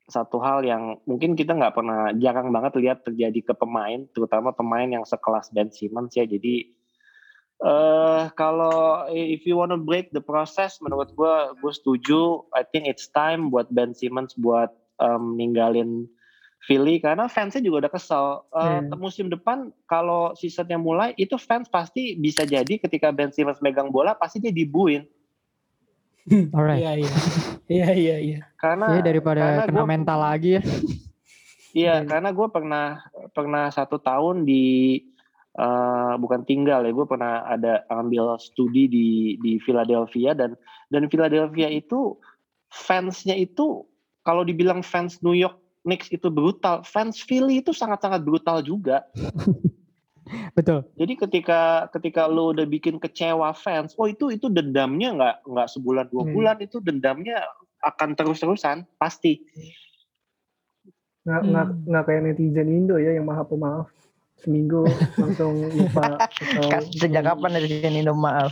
satu 0.05 0.37
hal 0.43 0.61
yang 0.67 0.99
mungkin 1.07 1.33
kita 1.33 1.55
nggak 1.55 1.73
pernah 1.73 2.11
jarang 2.19 2.51
banget 2.51 2.75
lihat 2.77 3.07
terjadi 3.07 3.39
ke 3.51 3.53
pemain, 3.55 4.03
terutama 4.11 4.51
pemain 4.51 4.85
yang 4.85 5.07
sekelas 5.07 5.49
Ben 5.55 5.71
Simmons 5.71 6.13
ya. 6.13 6.27
Jadi 6.27 6.69
eh 7.63 8.23
kalau 8.33 9.07
if 9.09 9.43
you 9.43 9.55
wanna 9.55 9.75
break 9.75 10.11
the 10.11 10.19
process, 10.19 10.77
menurut 10.77 11.11
gue 11.11 11.35
gue 11.57 11.73
setuju. 11.73 12.43
I 12.51 12.63
think 12.65 12.85
it's 12.85 13.07
time 13.07 13.47
buat 13.47 13.67
Ben 13.69 13.91
Simmons 13.91 14.35
buat 14.35 14.67
em, 14.97 15.33
ninggalin 15.33 16.05
Philly 16.61 16.95
karena 16.97 17.27
fansnya 17.27 17.59
juga 17.59 17.87
udah 17.87 17.91
kesel. 17.91 18.25
Eh, 18.53 18.79
Hmm. 18.81 18.95
Musim 18.95 19.27
depan 19.27 19.57
kalau 19.85 20.31
seasonnya 20.33 20.75
mulai 20.75 21.11
itu 21.15 21.35
fans 21.35 21.67
pasti 21.67 22.15
bisa 22.15 22.43
jadi 22.43 22.75
ketika 22.77 23.09
Ben 23.09 23.31
Simmons 23.31 23.59
megang 23.59 23.87
bola 23.87 24.11
pasti 24.13 24.39
dia 24.39 24.51
dibuin 24.51 25.03
Alright. 26.55 26.79
Iya 26.79 26.91
iya. 26.97 27.11
Iya 27.65 27.89
iya 27.93 28.17
iya. 28.17 28.39
karena 28.55 28.95
Ya 28.95 29.01
daripada 29.01 29.39
karena 29.39 29.63
kena 29.67 29.79
gua- 29.79 29.89
mental 29.89 30.19
lagi 30.19 30.49
ya. 30.55 30.63
Iya, 31.73 31.95
Hmm. 31.99 32.07
karena 32.07 32.29
gue 32.29 32.47
pernah 32.47 32.85
pernah 33.31 33.65
satu 33.67 33.97
tahun 33.97 34.43
di 34.43 34.99
eh, 35.57 36.13
bukan 36.17 36.41
tinggal 36.45 36.85
ya, 36.85 36.91
gue 36.91 37.05
pernah 37.05 37.45
ada 37.45 37.85
ambil 37.93 38.37
studi 38.37 38.89
di 38.89 39.07
di 39.41 39.57
Philadelphia 39.61 40.33
dan 40.33 40.57
dan 40.89 41.09
Philadelphia 41.09 41.69
itu 41.69 42.17
fansnya 42.73 43.37
itu 43.37 43.85
kalau 44.25 44.41
dibilang 44.41 44.81
fans 44.81 45.21
New 45.21 45.35
York 45.35 45.59
Knicks 45.83 46.07
itu 46.15 46.31
brutal, 46.31 46.79
fans 46.87 47.19
Philly 47.19 47.59
itu 47.59 47.75
sangat-sangat 47.75 48.23
brutal 48.23 48.63
juga. 48.63 49.03
Betul. 50.55 50.87
Jadi 50.95 51.13
ketika 51.19 51.91
ketika 51.91 52.23
lo 52.31 52.55
udah 52.55 52.63
bikin 52.63 52.95
kecewa 52.95 53.51
fans, 53.51 53.91
oh 53.99 54.07
itu 54.07 54.31
itu 54.31 54.47
dendamnya 54.47 55.11
nggak 55.11 55.35
nggak 55.43 55.67
sebulan 55.75 56.07
dua 56.07 56.23
Hmm. 56.23 56.33
bulan 56.33 56.57
itu 56.63 56.79
dendamnya 56.79 57.43
akan 57.83 58.15
terus-terusan 58.15 58.87
pasti. 58.95 59.43
nggak 61.23 61.41
nggak 61.51 61.67
Hmm. 61.67 61.79
nggak 61.87 62.03
kayak 62.03 62.21
netizen 62.27 62.67
Indo 62.67 62.95
ya 62.99 63.15
yang 63.15 63.23
maha 63.23 63.47
pemaaf 63.47 63.87
seminggu 64.43 64.83
langsung 65.15 65.55
lupa 65.69 66.19
atau 66.27 66.91
sejak 66.91 67.23
kapan 67.23 67.49
dari 67.53 67.67
sini 67.69 67.99
Indo 67.99 68.13
maaf? 68.13 68.51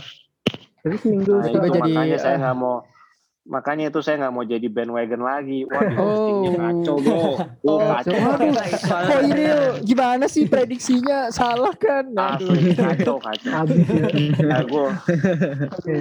tapi 0.80 0.96
seminggu 0.96 1.30
Nah, 1.36 1.46
Tiba 1.46 1.62
itu 1.62 1.74
jadi, 1.74 1.90
makanya 1.92 2.18
saya 2.18 2.36
nggak 2.38 2.56
mau 2.56 2.76
makanya 3.42 3.84
itu 3.88 3.98
saya 3.98 4.16
nggak 4.18 4.32
mau 4.32 4.44
jadi 4.44 4.66
bandwagon 4.66 5.18
lagi. 5.20 5.58
Wah, 5.64 5.82
di 5.90 5.98
Oh. 5.98 6.54
kacau 6.54 6.94
bro. 6.96 7.18
Oh, 7.66 7.78
kacau. 7.82 8.14
Aduh, 8.14 8.54
kok 8.54 9.20
ini 9.24 9.44
gimana 9.82 10.24
sih 10.24 10.46
prediksinya 10.46 11.26
salah 11.28 11.74
kan? 11.74 12.06
Aduh. 12.08 12.50
Asli 12.50 12.70
kacau 12.72 13.18
kacau. 13.18 13.50
habis 13.52 13.82
ya 13.82 14.06
Nah, 14.44 14.62
gua 14.64 14.94
oke 15.68 15.94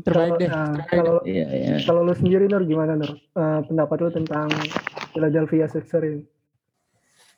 Terbaik 0.00 0.12
Kalau- 0.28 0.36
deh. 0.38 0.48
nah, 0.48 0.72
kalau 0.86 1.14
Iya 1.22 1.46
iya. 1.46 1.76
kalau 1.84 2.00
lu 2.02 2.12
sendiri 2.12 2.44
Nur 2.46 2.64
gimana 2.64 2.92
Nur 2.94 3.12
Eh, 3.12 3.60
pendapat 3.62 3.96
lu 3.98 4.08
tentang 4.10 4.48
Philadelphia 5.10 5.66
Sixers 5.66 6.04
ini 6.06 6.20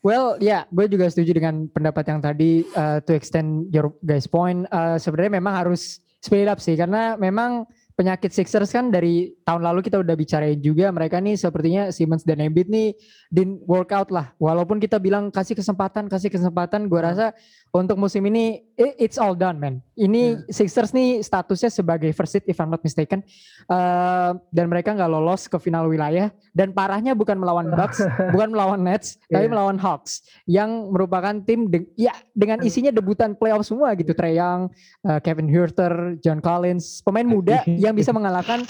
Well, 0.09 0.41
ya, 0.41 0.65
gue 0.73 0.89
juga 0.89 1.05
setuju 1.13 1.37
dengan 1.37 1.69
pendapat 1.69 2.09
yang 2.09 2.25
tadi. 2.25 2.65
uh, 2.73 3.05
to 3.05 3.13
extend 3.13 3.69
your 3.69 3.93
guys 4.01 4.25
point, 4.25 4.65
uh, 4.73 4.97
sebenarnya 4.97 5.37
memang 5.37 5.53
harus 5.53 6.01
speed 6.25 6.49
up 6.49 6.65
sih, 6.65 6.81
karena 6.81 7.21
memang 7.21 7.69
penyakit 7.93 8.33
Sixers 8.33 8.73
kan 8.73 8.89
dari 8.89 9.37
tahun 9.49 9.65
lalu 9.65 9.81
kita 9.81 9.97
udah 10.05 10.13
bicarain 10.13 10.61
juga. 10.61 10.93
Mereka 10.93 11.25
nih 11.25 11.41
sepertinya 11.41 11.89
Simmons 11.89 12.21
dan 12.21 12.45
Embiid 12.45 12.69
nih 12.69 12.93
didn't 13.33 13.65
work 13.65 13.97
out 13.97 14.13
lah. 14.13 14.37
Walaupun 14.37 14.77
kita 14.77 15.01
bilang 15.01 15.33
kasih 15.33 15.57
kesempatan, 15.57 16.13
kasih 16.13 16.29
kesempatan, 16.29 16.85
gue 16.85 17.01
rasa 17.01 17.33
untuk 17.73 17.97
musim 17.97 18.21
ini 18.29 18.61
it's 18.77 19.17
all 19.17 19.33
done, 19.33 19.57
man. 19.57 19.81
Ini 19.93 20.45
Sixers 20.49 20.93
nih 20.93 21.25
statusnya 21.25 21.73
sebagai 21.73 22.13
first 22.13 22.37
seed 22.37 22.45
if 22.45 22.61
I'm 22.61 22.69
not 22.69 22.85
mistaken, 22.85 23.25
Uh, 23.69 24.33
dan 24.49 24.73
mereka 24.73 24.97
nggak 24.97 25.13
lolos 25.13 25.45
ke 25.45 25.61
final 25.61 25.89
wilayah. 25.89 26.33
Dan 26.57 26.73
parahnya 26.73 27.13
bukan 27.13 27.37
melawan 27.37 27.69
Bucks, 27.69 28.01
bukan 28.35 28.49
melawan 28.51 28.81
Nets, 28.81 29.21
tapi 29.29 29.45
Iya. 29.45 29.53
melawan 29.53 29.77
Hawks 29.77 30.25
yang 30.45 30.89
merupakan 30.91 31.37
tim 31.45 31.69
de- 31.69 31.87
ya 31.95 32.11
dengan 32.33 32.65
isinya 32.65 32.89
debutan 32.89 33.37
playoff 33.37 33.63
semua 33.63 33.93
gitu. 33.95 34.17
Trey 34.17 34.41
Young, 34.41 34.73
uh, 35.05 35.21
Kevin 35.21 35.53
Huerter, 35.53 36.17
John 36.19 36.41
Collins, 36.41 37.05
pemain 37.05 37.29
muda 37.29 37.61
yang 37.85 37.93
bisa 37.93 38.11
mengalahkan 38.11 38.65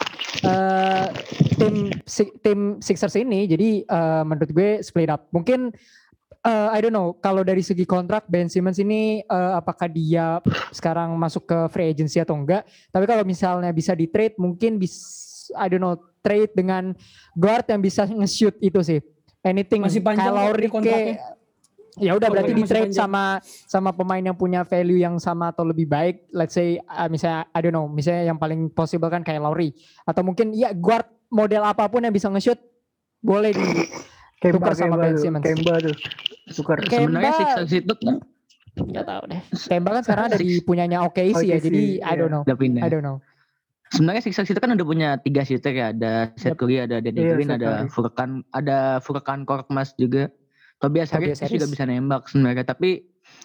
uh, 0.45 0.68
tim 1.57 1.75
Si- 2.05 2.35
tim 2.41 2.61
Sixers 2.79 3.17
ini. 3.17 3.47
Jadi 3.47 3.83
uh, 3.85 4.23
menurut 4.25 4.51
gue 4.51 4.71
split 4.81 5.09
up. 5.09 5.27
Mungkin 5.31 5.71
uh, 6.43 6.69
I 6.71 6.79
don't 6.81 6.95
know 6.95 7.17
kalau 7.19 7.43
dari 7.43 7.61
segi 7.61 7.85
kontrak 7.85 8.27
Ben 8.27 8.47
Simmons 8.49 8.79
ini 8.79 9.21
uh, 9.27 9.59
apakah 9.59 9.87
dia 9.87 10.39
sekarang 10.71 11.15
masuk 11.17 11.49
ke 11.49 11.59
free 11.71 11.89
agency 11.91 12.19
atau 12.19 12.37
enggak. 12.37 12.65
Tapi 12.89 13.05
kalau 13.05 13.23
misalnya 13.23 13.71
bisa 13.71 13.93
di 13.93 14.09
trade 14.09 14.37
mungkin 14.37 14.77
bisa 14.77 15.29
I 15.57 15.73
don't 15.73 15.81
know 15.81 15.97
trade 16.21 16.53
dengan 16.53 16.93
guard 17.33 17.65
yang 17.73 17.81
bisa 17.81 18.05
nge-shoot 18.05 18.57
itu 18.61 18.81
sih. 18.85 19.01
Anything 19.41 19.81
Masih 19.87 20.05
panjang 20.05 20.35
Lowry 20.35 20.69
kontraknya. 20.69 21.17
kayak- 21.17 21.38
Ya 21.99 22.13
udah 22.15 22.29
berarti 22.31 22.53
di 22.55 22.65
trade 22.65 22.95
sama 22.95 23.43
sama 23.45 23.91
pemain 23.91 24.23
yang 24.23 24.37
punya 24.39 24.63
value 24.63 24.99
yang 25.03 25.19
sama 25.19 25.51
atau 25.51 25.67
lebih 25.67 25.87
baik. 25.91 26.31
Let's 26.33 26.55
say 26.55 26.79
uh, 26.79 27.11
misalnya 27.11 27.47
I 27.53 27.61
don't 27.61 27.75
know, 27.75 27.87
misalnya 27.91 28.31
yang 28.31 28.39
paling 28.39 28.71
possible 28.73 29.11
kan 29.11 29.27
kayak 29.27 29.43
Lowry 29.43 29.75
atau 30.07 30.23
mungkin 30.23 30.55
ya 30.55 30.71
guard 30.73 31.07
model 31.29 31.63
apa 31.67 31.91
pun 31.93 32.03
yang 32.03 32.15
bisa 32.15 32.31
nge-shoot 32.33 32.59
boleh 33.21 33.53
di 33.53 33.67
Kemba 34.43 34.71
Tukar 34.71 34.75
sama 34.79 34.95
Kemba 34.95 35.05
Ben 35.05 35.17
Simmons. 35.19 35.45
Kemba 35.45 35.75
tuh 35.83 35.95
tukar 36.55 36.79
Kemba 36.87 36.95
Sebenarnya 36.95 37.33
Sixers 37.35 37.73
itu 37.75 37.95
kan 37.99 38.17
nggak 38.95 39.05
tahu 39.05 39.23
deh. 39.27 39.41
Kemba 39.67 39.91
kan 39.99 40.03
sekarang 40.07 40.25
ada 40.31 40.39
di 40.39 40.51
punyanya 40.63 40.99
OKC 41.11 41.43
ya, 41.43 41.59
OKC, 41.59 41.65
jadi 41.67 41.83
I 41.83 42.03
iya. 42.03 42.13
don't 42.15 42.31
know. 42.31 42.43
udah 42.47 42.59
pindah. 42.59 42.83
I 42.87 42.91
don't 42.91 43.05
know. 43.05 43.19
Sebenarnya 43.89 44.23
Sixers 44.23 44.53
itu 44.53 44.61
kan 44.61 44.71
udah 44.77 44.87
punya 44.87 45.09
tiga 45.17 45.43
shooter 45.49 45.73
ya, 45.73 45.97
ada 45.97 46.31
Seth. 46.37 46.61
Curry, 46.61 46.85
ada 46.85 47.01
Danny 47.01 47.25
Iya, 47.25 47.35
Green, 47.41 47.49
ada. 47.49 47.89
Furkan, 47.89 48.45
ada 48.53 49.01
Furkan 49.01 49.49
Korkmaz 49.49 49.97
juga. 49.97 50.29
Tobias 50.79 51.11
Tobias 51.11 51.43
Harris 51.43 51.51
juga 51.51 51.67
Harris. 51.67 51.75
bisa 51.75 51.85
nembak 51.85 52.23
sebenarnya, 52.31 52.63
tapi 52.63 53.03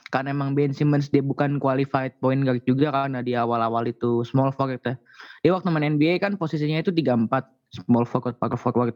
karena 0.10 0.32
emang 0.32 0.54
Ben 0.54 0.70
Simmons 0.72 1.10
dia 1.10 1.20
bukan 1.20 1.58
qualified 1.58 2.14
point 2.18 2.40
guard 2.40 2.62
juga 2.64 2.94
karena 2.94 3.20
di 3.20 3.34
awal-awal 3.34 3.84
itu 3.86 4.22
small 4.22 4.54
forward 4.54 4.80
ya. 4.86 4.96
Dia 5.42 5.52
waktu 5.52 5.68
main 5.68 5.98
NBA 5.98 6.22
kan 6.22 6.38
posisinya 6.38 6.78
itu 6.78 6.94
3-4 6.94 7.28
small 7.74 8.06
forward, 8.06 8.38
power 8.38 8.56
forward. 8.56 8.96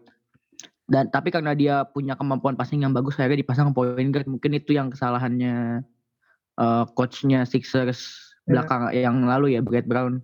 Dan 0.87 1.09
tapi 1.09 1.33
karena 1.33 1.51
dia 1.51 1.83
punya 1.83 2.15
kemampuan 2.15 2.55
passing 2.55 2.79
yang 2.79 2.93
bagus 2.93 3.17
akhirnya 3.17 3.41
dipasang 3.41 3.73
point 3.73 4.07
guard. 4.07 4.29
Mungkin 4.29 4.51
itu 4.53 4.71
yang 4.71 4.87
kesalahannya 4.87 5.81
eh, 6.57 6.83
coachnya 6.93 7.43
Sixers 7.43 8.23
Ya. 8.47 8.63
belakang 8.63 8.95
yang 8.95 9.27
lalu 9.27 9.59
ya 9.59 9.61
Brad 9.61 9.83
Brown. 9.83 10.23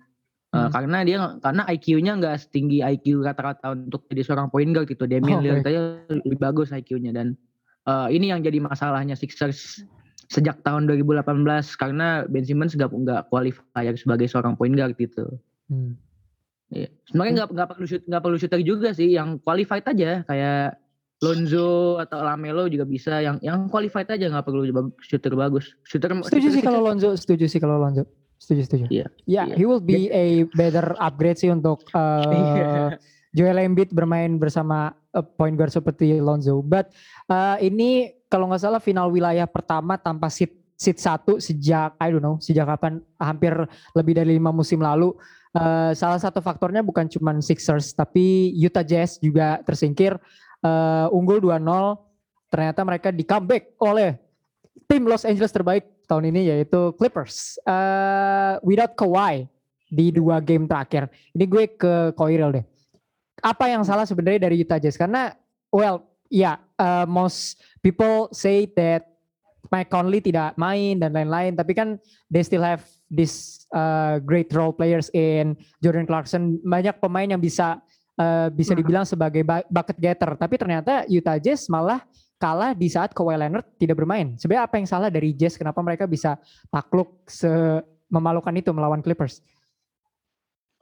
Eh, 0.49 0.55
Hmm. 0.55 0.71
karena 0.71 1.03
dia 1.03 1.17
karena 1.43 1.67
IQ-nya 1.67 2.15
nggak 2.15 2.39
setinggi 2.39 2.79
IQ 2.79 3.19
rata-rata 3.19 3.75
untuk 3.75 4.07
jadi 4.07 4.23
seorang 4.23 4.47
point 4.47 4.71
guard 4.71 4.87
gitu. 4.87 5.03
Oh, 5.03 5.09
Damian 5.11 5.37
oke. 5.37 5.43
Lillard 5.43 5.67
aja 5.67 5.81
lebih 6.07 6.39
bagus 6.39 6.71
IQ-nya 6.71 7.11
dan 7.11 7.35
eh, 7.87 8.07
ini 8.11 8.31
yang 8.31 8.41
jadi 8.43 8.59
masalahnya 8.63 9.15
Sixers 9.15 9.83
sejak 10.31 10.65
tahun 10.65 10.89
2018 10.89 11.23
karena 11.77 12.25
Ben 12.25 12.41
Simmons 12.41 12.73
nggak 12.73 12.89
nggak 12.89 13.21
qualifier 13.29 13.93
sebagai 13.93 14.25
seorang 14.25 14.57
point 14.57 14.73
guard 14.73 14.97
gitu. 14.97 15.27
Hmm. 15.69 15.93
Iya. 16.73 16.89
Sebenarnya 17.05 17.33
nggak 17.43 17.49
nggak 17.53 17.67
perlu 17.69 17.85
shoot 17.85 18.03
nggak 18.09 18.21
perlu 18.23 18.37
shooter 18.41 18.61
juga 18.65 18.89
sih, 18.97 19.13
yang 19.13 19.37
qualified 19.45 19.85
aja 19.85 20.25
kayak 20.25 20.81
Lonzo 21.23 22.01
atau 22.03 22.19
Lamelo 22.19 22.67
juga 22.67 22.83
bisa 22.83 23.21
yang 23.23 23.37
yang 23.39 23.71
qualified 23.71 24.09
aja 24.09 24.27
nggak 24.27 24.43
perlu 24.43 24.65
shooter 24.99 25.37
bagus. 25.37 25.77
Shooter 25.85 26.11
Setuju 26.19 26.49
shooter 26.49 26.55
sih 26.57 26.63
kalau 26.65 26.81
Lonzo, 26.83 27.09
setuju 27.15 27.45
sih 27.45 27.59
kalau 27.61 27.77
Lonzo. 27.79 28.03
Setuju, 28.43 28.61
setuju. 28.67 28.85
Iya. 28.91 29.07
Ya, 29.23 29.43
Iya. 29.47 29.55
he 29.55 29.63
will 29.63 29.79
be 29.79 30.11
a 30.11 30.43
better 30.59 30.91
upgrade 30.99 31.39
sih 31.39 31.47
untuk 31.47 31.87
uh. 31.95 32.91
Joel 33.33 33.65
Embiid 33.65 33.89
bermain 33.89 34.37
bersama 34.37 34.93
uh, 35.11 35.25
point 35.25 35.57
guard 35.57 35.73
seperti 35.73 36.21
Lonzo. 36.21 36.61
But 36.61 36.93
uh, 37.27 37.57
ini 37.57 38.13
kalau 38.29 38.47
nggak 38.49 38.61
salah 38.61 38.81
final 38.81 39.09
wilayah 39.09 39.49
pertama 39.49 39.97
tanpa 39.97 40.29
seat 40.29 40.53
seat 40.77 41.01
satu 41.01 41.41
sejak 41.41 41.97
I 41.97 42.13
don't 42.13 42.21
know 42.21 42.37
sejak 42.37 42.69
kapan 42.69 43.01
hampir 43.17 43.53
lebih 43.97 44.13
dari 44.21 44.37
lima 44.37 44.53
musim 44.53 44.79
lalu. 44.81 45.17
Uh, 45.53 45.93
salah 45.93 46.17
satu 46.17 46.41
faktornya 46.41 46.81
bukan 46.81 47.05
cuma 47.05 47.29
Sixers 47.37 47.93
tapi 47.93 48.53
Utah 48.57 48.81
Jazz 48.81 49.21
juga 49.21 49.61
tersingkir 49.65 50.17
uh, 50.61 51.09
unggul 51.13 51.41
2-0. 51.41 51.61
Ternyata 52.53 52.81
mereka 52.85 53.09
di 53.09 53.25
comeback 53.25 53.73
oleh 53.81 54.17
tim 54.85 55.09
Los 55.09 55.25
Angeles 55.25 55.49
terbaik 55.49 55.89
tahun 56.05 56.29
ini 56.29 56.53
yaitu 56.53 56.93
Clippers. 56.97 57.57
Uh, 57.65 58.61
without 58.61 58.93
Kawhi 58.93 59.49
di 59.93 60.09
dua 60.09 60.41
game 60.41 60.65
terakhir. 60.65 61.05
Ini 61.37 61.45
gue 61.45 61.63
ke 61.77 61.93
Koiril 62.17 62.49
deh. 62.49 62.65
Apa 63.43 63.67
yang 63.67 63.83
salah 63.83 64.07
sebenarnya 64.07 64.47
dari 64.47 64.63
Utah 64.63 64.79
Jazz? 64.79 64.95
Karena 64.95 65.35
well, 65.67 66.07
ya 66.31 66.63
uh, 66.79 67.03
most 67.03 67.59
people 67.83 68.31
say 68.31 68.63
that 68.79 69.03
Mike 69.67 69.91
Conley 69.91 70.23
tidak 70.23 70.55
main 70.55 71.01
dan 71.01 71.11
lain-lain, 71.11 71.59
tapi 71.59 71.75
kan 71.75 71.99
they 72.31 72.39
still 72.45 72.63
have 72.63 72.85
this 73.11 73.65
uh, 73.75 74.21
great 74.23 74.47
role 74.55 74.71
players 74.71 75.11
in 75.11 75.57
Jordan 75.83 76.07
Clarkson. 76.07 76.61
Banyak 76.63 77.01
pemain 77.03 77.25
yang 77.27 77.41
bisa 77.41 77.83
uh, 78.15 78.47
bisa 78.53 78.77
Hmm. 78.77 78.79
dibilang 78.79 79.05
sebagai 79.07 79.41
ba- 79.41 79.65
bucket 79.67 79.97
getter, 79.97 80.37
tapi 80.37 80.55
ternyata 80.55 81.03
Utah 81.09 81.41
Jazz 81.41 81.67
malah 81.67 82.05
kalah 82.37 82.75
di 82.75 82.91
saat 82.91 83.15
Kawhi 83.15 83.39
Leonard 83.39 83.65
tidak 83.79 83.97
bermain. 83.97 84.35
Sebenarnya 84.37 84.63
apa 84.67 84.75
yang 84.77 84.87
salah 84.87 85.09
dari 85.09 85.33
Jazz? 85.33 85.57
Kenapa 85.57 85.79
mereka 85.81 86.05
bisa 86.05 86.37
takluk 86.69 87.23
se 87.25 87.49
memalukan 88.13 88.53
itu 88.53 88.69
melawan 88.69 89.01
Clippers? 89.01 89.41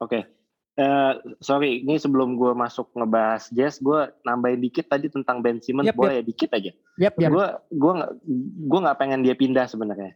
Oke. 0.03 0.26
Eh, 0.80 1.13
sorry, 1.43 1.84
ini 1.84 1.99
sebelum 1.99 2.39
gue 2.39 2.55
masuk 2.55 2.95
ngebahas 2.95 3.51
Jazz, 3.51 3.84
gue 3.84 4.07
nambahin 4.24 4.63
dikit 4.63 4.88
tadi 4.88 5.11
tentang 5.11 5.43
Ben 5.43 5.59
Simmons, 5.59 5.91
Yap, 5.91 5.99
boleh 5.99 6.19
ya 6.19 6.24
dikit 6.24 6.49
aja. 6.55 6.72
Yap, 6.95 7.19
yap. 7.19 7.30
Gue 7.36 7.47
gue 7.76 7.93
gue 8.72 8.80
nggak 8.80 8.99
pengen 8.99 9.19
dia 9.19 9.36
pindah 9.36 9.67
sebenarnya. 9.67 10.15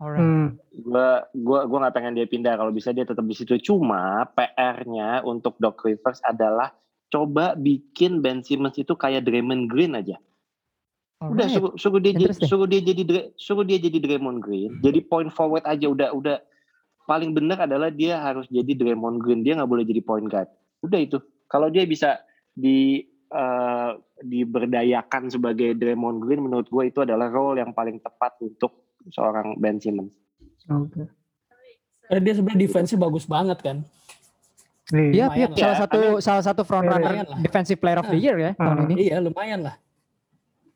Alright. 0.00 0.24
Hmm. 0.24 0.56
Gue 0.72 1.08
gue 1.36 1.60
gue 1.68 1.78
nggak 1.84 1.94
pengen 1.94 2.16
dia 2.16 2.24
pindah. 2.24 2.56
Kalau 2.56 2.72
bisa 2.72 2.96
dia 2.96 3.04
tetap 3.04 3.20
di 3.28 3.36
situ. 3.36 3.60
Cuma 3.60 4.24
PR-nya 4.32 5.20
untuk 5.20 5.60
Doc 5.60 5.84
Rivers 5.84 6.24
adalah 6.24 6.72
coba 7.12 7.52
bikin 7.52 8.24
Ben 8.24 8.40
Simmons 8.40 8.80
itu 8.80 8.96
kayak 8.96 9.28
Draymond 9.28 9.68
Green 9.68 9.92
aja. 9.92 10.16
Udah 11.20 11.44
Alright. 11.44 11.52
suruh, 11.52 11.72
suruh 11.76 12.00
dia 12.00 12.16
suruh 12.32 12.64
dia 12.64 12.80
jadi 12.80 13.28
suruh 13.36 13.68
dia 13.68 13.76
jadi 13.76 14.00
Draymond 14.00 14.40
Green. 14.40 14.80
Jadi 14.80 15.04
point 15.04 15.28
forward 15.28 15.68
aja 15.68 15.92
udah 15.92 16.16
udah 16.16 16.40
paling 17.10 17.34
benar 17.34 17.66
adalah 17.66 17.90
dia 17.90 18.22
harus 18.22 18.46
jadi 18.46 18.70
Draymond 18.70 19.18
Green. 19.18 19.42
Dia 19.42 19.58
nggak 19.58 19.66
boleh 19.66 19.82
jadi 19.82 19.98
point 19.98 20.30
guard. 20.30 20.46
Udah 20.86 21.02
itu. 21.02 21.18
Kalau 21.50 21.66
dia 21.66 21.82
bisa 21.82 22.22
di 22.54 23.02
eh, 23.30 23.90
diberdayakan 24.22 25.26
sebagai 25.26 25.74
Draymond 25.74 26.22
Green 26.22 26.46
menurut 26.46 26.70
gue 26.70 26.84
itu 26.86 27.02
adalah 27.02 27.26
role 27.26 27.58
yang 27.58 27.74
paling 27.74 27.98
tepat 27.98 28.38
untuk 28.38 28.94
seorang 29.10 29.58
Ben 29.58 29.82
Simmons. 29.82 30.14
Oke. 30.70 31.10
Karena 32.06 32.20
dia 32.22 32.34
sebenarnya 32.38 32.62
defense-nya 32.62 32.98
bagus 32.98 33.26
banget 33.26 33.58
kan. 33.58 33.76
Nih. 34.90 35.22
Iya, 35.22 35.26
Lumayan 35.30 35.38
iya. 35.38 35.46
lah. 35.46 35.58
salah 35.58 35.74
Ya, 35.74 35.80
satu 35.82 36.00
salah 36.18 36.44
satu 36.46 36.62
front 36.66 36.86
Iya, 36.86 36.92
runner 36.94 37.14
defensive 37.38 37.78
player 37.78 37.98
of 38.02 38.10
the 38.10 38.18
year 38.18 38.36
ya 38.38 38.50
tahun 38.54 38.78
Ah. 38.78 38.84
ini. 38.86 38.94
Iya 39.10 39.16
lumayan 39.22 39.60
lah. 39.66 39.74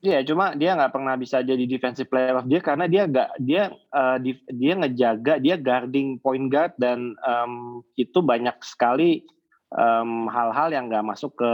Iya, 0.05 0.21
cuma 0.21 0.53
dia 0.53 0.77
nggak 0.77 0.93
pernah 0.93 1.17
bisa 1.17 1.41
jadi 1.41 1.65
defensive 1.65 2.13
player 2.13 2.37
of 2.37 2.45
year 2.45 2.61
karena 2.61 2.85
dia 2.85 3.09
nggak 3.09 3.41
dia 3.41 3.73
eh, 3.73 4.17
di- 4.21 4.45
dia 4.53 4.77
ngejaga 4.77 5.41
dia 5.41 5.57
guarding 5.57 6.21
point 6.21 6.53
guard 6.53 6.77
dan 6.77 7.17
em, 7.17 7.53
itu 7.97 8.21
banyak 8.21 8.53
sekali 8.61 9.25
em, 9.73 10.29
hal-hal 10.29 10.77
yang 10.77 10.93
nggak 10.93 11.09
masuk 11.09 11.33
ke 11.35 11.53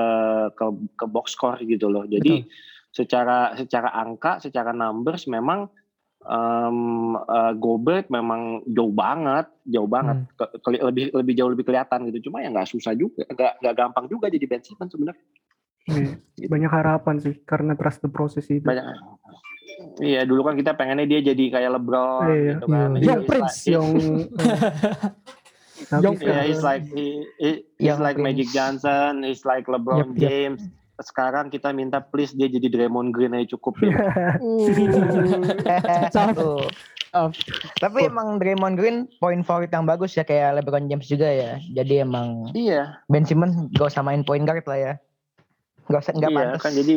ke 0.59 0.67
ke 0.99 1.05
box 1.07 1.39
score 1.39 1.63
gitu 1.63 1.87
loh. 1.87 2.03
Jadi 2.05 2.43
secara 2.91 3.55
secara 3.55 3.95
angka, 3.95 4.43
secara 4.43 4.75
numbers 4.75 5.31
memang 5.31 5.71
em, 6.27 6.79
eh, 7.17 7.53
Gobert 7.55 8.11
memang 8.11 8.67
jauh 8.67 8.91
banget, 8.91 9.47
jauh 9.63 9.87
banget, 9.87 10.27
Ke- 10.35 10.59
keli- 10.59 10.83
lebih 10.83 11.05
lebih 11.15 11.35
jauh 11.39 11.51
lebih 11.55 11.65
kelihatan 11.65 12.03
gitu. 12.11 12.27
Cuma 12.29 12.43
ya 12.43 12.51
nggak 12.51 12.67
susah 12.67 12.99
juga, 12.99 13.23
nggak 13.31 13.63
nggak 13.63 13.75
gampang 13.79 14.11
juga 14.11 14.27
jadi 14.27 14.43
Ben 14.51 14.59
Simmons 14.59 14.91
sebenarnya. 14.91 15.23
Nih. 15.87 16.21
Banyak 16.45 16.69
harapan 16.69 17.17
sih 17.17 17.41
karena 17.43 17.73
trust 17.73 18.01
the 18.01 18.09
process 18.09 18.45
itu. 18.47 18.61
banyak 18.61 18.85
iya 19.99 20.23
dulu 20.23 20.45
kan 20.45 20.55
kita 20.55 20.73
pengennya 20.73 21.09
dia 21.09 21.21
jadi 21.25 21.45
kayak 21.51 21.71
LeBron 21.73 22.25
Iya, 22.27 22.37
gitu 22.53 22.67
kan 22.67 22.89
iya. 22.91 22.99
He's 22.99 23.07
Young 23.07 23.17
like- 23.17 23.27
Prince. 23.27 23.57
Yang 23.65 23.87
Tapi 25.81 26.03
Young 26.05 26.15
Iya, 26.15 26.21
sekarang- 26.21 26.47
he's 26.47 26.63
like 26.63 26.85
he, 26.87 27.07
he- 27.39 27.63
he's 27.75 27.89
Young 27.89 28.01
like 28.01 28.17
Magic 28.17 28.47
Prince. 28.47 28.55
Johnson, 28.55 29.13
he's 29.23 29.43
like 29.43 29.65
LeBron 29.67 29.97
Yep, 29.97 30.09
yep. 30.11 30.21
James. 30.21 30.61
Sekarang 31.01 31.49
kita 31.49 31.73
minta 31.73 31.97
please 31.99 32.31
dia 32.31 32.45
jadi 32.47 32.69
Draymond 32.69 33.11
Green 33.11 33.33
aja 33.33 33.57
cukup 33.57 33.81
Iya. 33.81 33.97
ya. 36.13 36.29
Tuh. 36.37 36.69
Oh. 37.11 37.29
Tapi 37.75 38.07
emang 38.07 38.37
Draymond 38.37 38.77
Green 38.77 38.97
point 39.17 39.41
forward 39.41 39.67
yang 39.69 39.83
bagus 39.83 40.13
ya 40.13 40.23
kayak 40.23 40.61
LeBron 40.61 40.87
James 40.87 41.09
juga 41.09 41.27
ya. 41.27 41.57
Jadi 41.73 42.05
emang 42.05 42.53
iya, 42.53 43.01
Ben 43.07 43.25
Simmons 43.25 43.57
gak 43.73 43.91
usah 43.91 44.05
main 44.05 44.23
point 44.23 44.45
guard 44.45 44.63
lah 44.63 44.79
ya. 44.79 44.93
Gak 45.91 46.01
usah 46.01 46.13
nggak 46.13 46.31
iya 46.31 46.39
pantas. 46.49 46.61
kan 46.61 46.73
jadi 46.73 46.97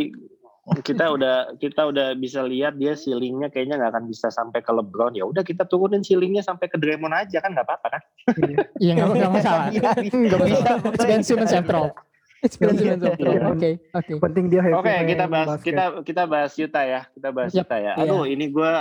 kita 0.64 1.06
udah 1.10 1.36
kita 1.58 1.82
udah 1.84 2.08
bisa 2.16 2.40
lihat 2.42 2.74
dia 2.74 2.94
ceilingnya 2.94 3.50
kayaknya 3.50 3.76
nggak 3.76 3.92
akan 3.92 4.06
bisa 4.06 4.30
sampai 4.30 4.60
ke 4.60 4.72
LeBron 4.72 5.12
ya 5.12 5.26
udah 5.26 5.42
kita 5.42 5.66
turunin 5.66 6.00
ceilingnya 6.00 6.40
sampai 6.40 6.66
ke 6.66 6.78
Draymond 6.78 7.12
aja 7.12 7.38
kan 7.38 7.52
nggak 7.52 7.66
apa-apa 7.66 7.88
kan 7.90 8.02
Iya. 8.40 8.58
Iya 8.80 8.92
nggak 8.96 9.08
nggak 9.12 9.32
masalah. 9.34 9.66
Iya, 9.68 9.82
Nggak 10.08 10.40
masalah. 10.40 10.78
bisa. 10.80 10.88
It's 10.88 11.06
Ben 11.06 11.22
Simmons 11.22 11.52
after 11.52 11.76
all. 11.76 11.92
It's 12.40 12.56
Ben 12.56 12.74
Simmons 12.74 13.04
after 13.04 13.26
all. 13.26 13.36
Iya. 13.36 13.50
Oke 13.50 13.70
oke. 13.92 14.12
penting 14.22 14.46
dia 14.48 14.62
Oke, 14.72 14.88
main 14.88 15.04
kita 15.06 15.26
bahas 15.26 15.48
basket. 15.50 15.68
kita 15.68 15.84
kita 16.02 16.24
bahas 16.26 16.52
Utah 16.56 16.86
ya. 16.86 17.02
Kita 17.10 17.30
bahas 17.30 17.52
Yap. 17.52 17.66
Utah 17.66 17.80
ya. 17.82 17.94
Iya. 17.94 18.04
Aduh, 18.06 18.24
ini 18.26 18.46
gue 18.48 18.72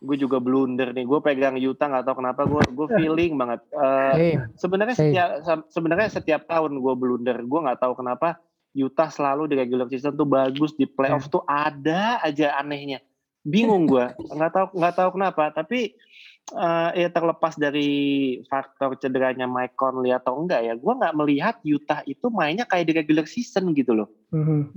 gue 0.00 0.16
juga 0.16 0.36
blunder 0.38 0.92
nih. 0.92 1.02
Gue 1.02 1.18
pegang 1.18 1.56
Utah 1.56 1.88
nggak 1.88 2.04
tahu 2.04 2.16
kenapa 2.16 2.40
gue 2.44 2.62
gue 2.68 2.86
feeling 2.92 3.32
banget. 3.34 3.60
Eh, 3.68 4.12
Hey, 4.12 4.32
sebenarnya 4.54 4.92
Hey. 4.92 5.10
setiap 5.10 5.28
se- 5.40 5.66
sebenarnya 5.72 6.06
setiap 6.08 6.42
tahun 6.44 6.76
gue 6.76 6.94
blunder. 6.94 7.42
Gue 7.42 7.60
nggak 7.60 7.80
tahu 7.80 7.96
kenapa 7.96 8.38
Utah 8.74 9.06
selalu 9.06 9.46
di 9.46 9.54
regular 9.54 9.86
season 9.86 10.18
tuh 10.18 10.26
bagus 10.26 10.74
di 10.74 10.84
playoff 10.84 11.30
tuh 11.30 11.46
ada 11.46 12.18
aja 12.20 12.58
anehnya. 12.58 12.98
Bingung 13.46 13.86
gue. 13.86 14.06
Nggak 14.36 14.50
tahu 14.50 14.66
nggak 14.74 14.94
tahu 14.98 15.10
kenapa. 15.14 15.42
Tapi 15.54 15.94
eh, 16.52 16.90
ya 16.98 17.08
terlepas 17.08 17.54
dari 17.56 17.90
faktor 18.50 18.98
cederanya 19.00 19.46
Mike 19.46 19.78
Conley 19.78 20.12
atau 20.12 20.36
enggak 20.42 20.66
ya, 20.66 20.74
gue 20.76 20.92
nggak 20.92 21.14
melihat 21.16 21.54
Utah 21.64 22.04
itu 22.04 22.26
mainnya 22.28 22.68
kayak 22.68 22.90
di 22.90 22.92
regular 22.92 23.24
season 23.24 23.72
gitu 23.72 23.96
loh 23.96 24.08
Mhm. 24.34 24.74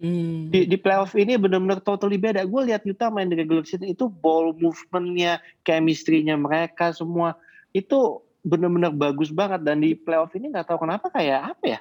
Hmm. 0.00 0.48
di, 0.48 0.64
di 0.64 0.80
playoff 0.80 1.12
ini 1.12 1.36
benar-benar 1.36 1.84
totally 1.84 2.16
beda. 2.16 2.48
Gue 2.48 2.72
lihat 2.72 2.88
Utah 2.88 3.12
main 3.12 3.28
di 3.28 3.36
regular 3.36 3.68
season 3.68 3.84
itu 3.84 4.08
ball 4.08 4.56
movementnya, 4.56 5.44
chemistry-nya 5.60 6.40
mereka 6.40 6.96
semua 6.96 7.36
itu 7.76 8.24
benar-benar 8.40 8.96
bagus 8.96 9.28
banget 9.28 9.60
dan 9.60 9.84
di 9.84 9.92
playoff 9.92 10.32
ini 10.32 10.48
nggak 10.48 10.72
tahu 10.72 10.88
kenapa 10.88 11.12
kayak 11.12 11.52
apa 11.52 11.64
ya? 11.68 11.80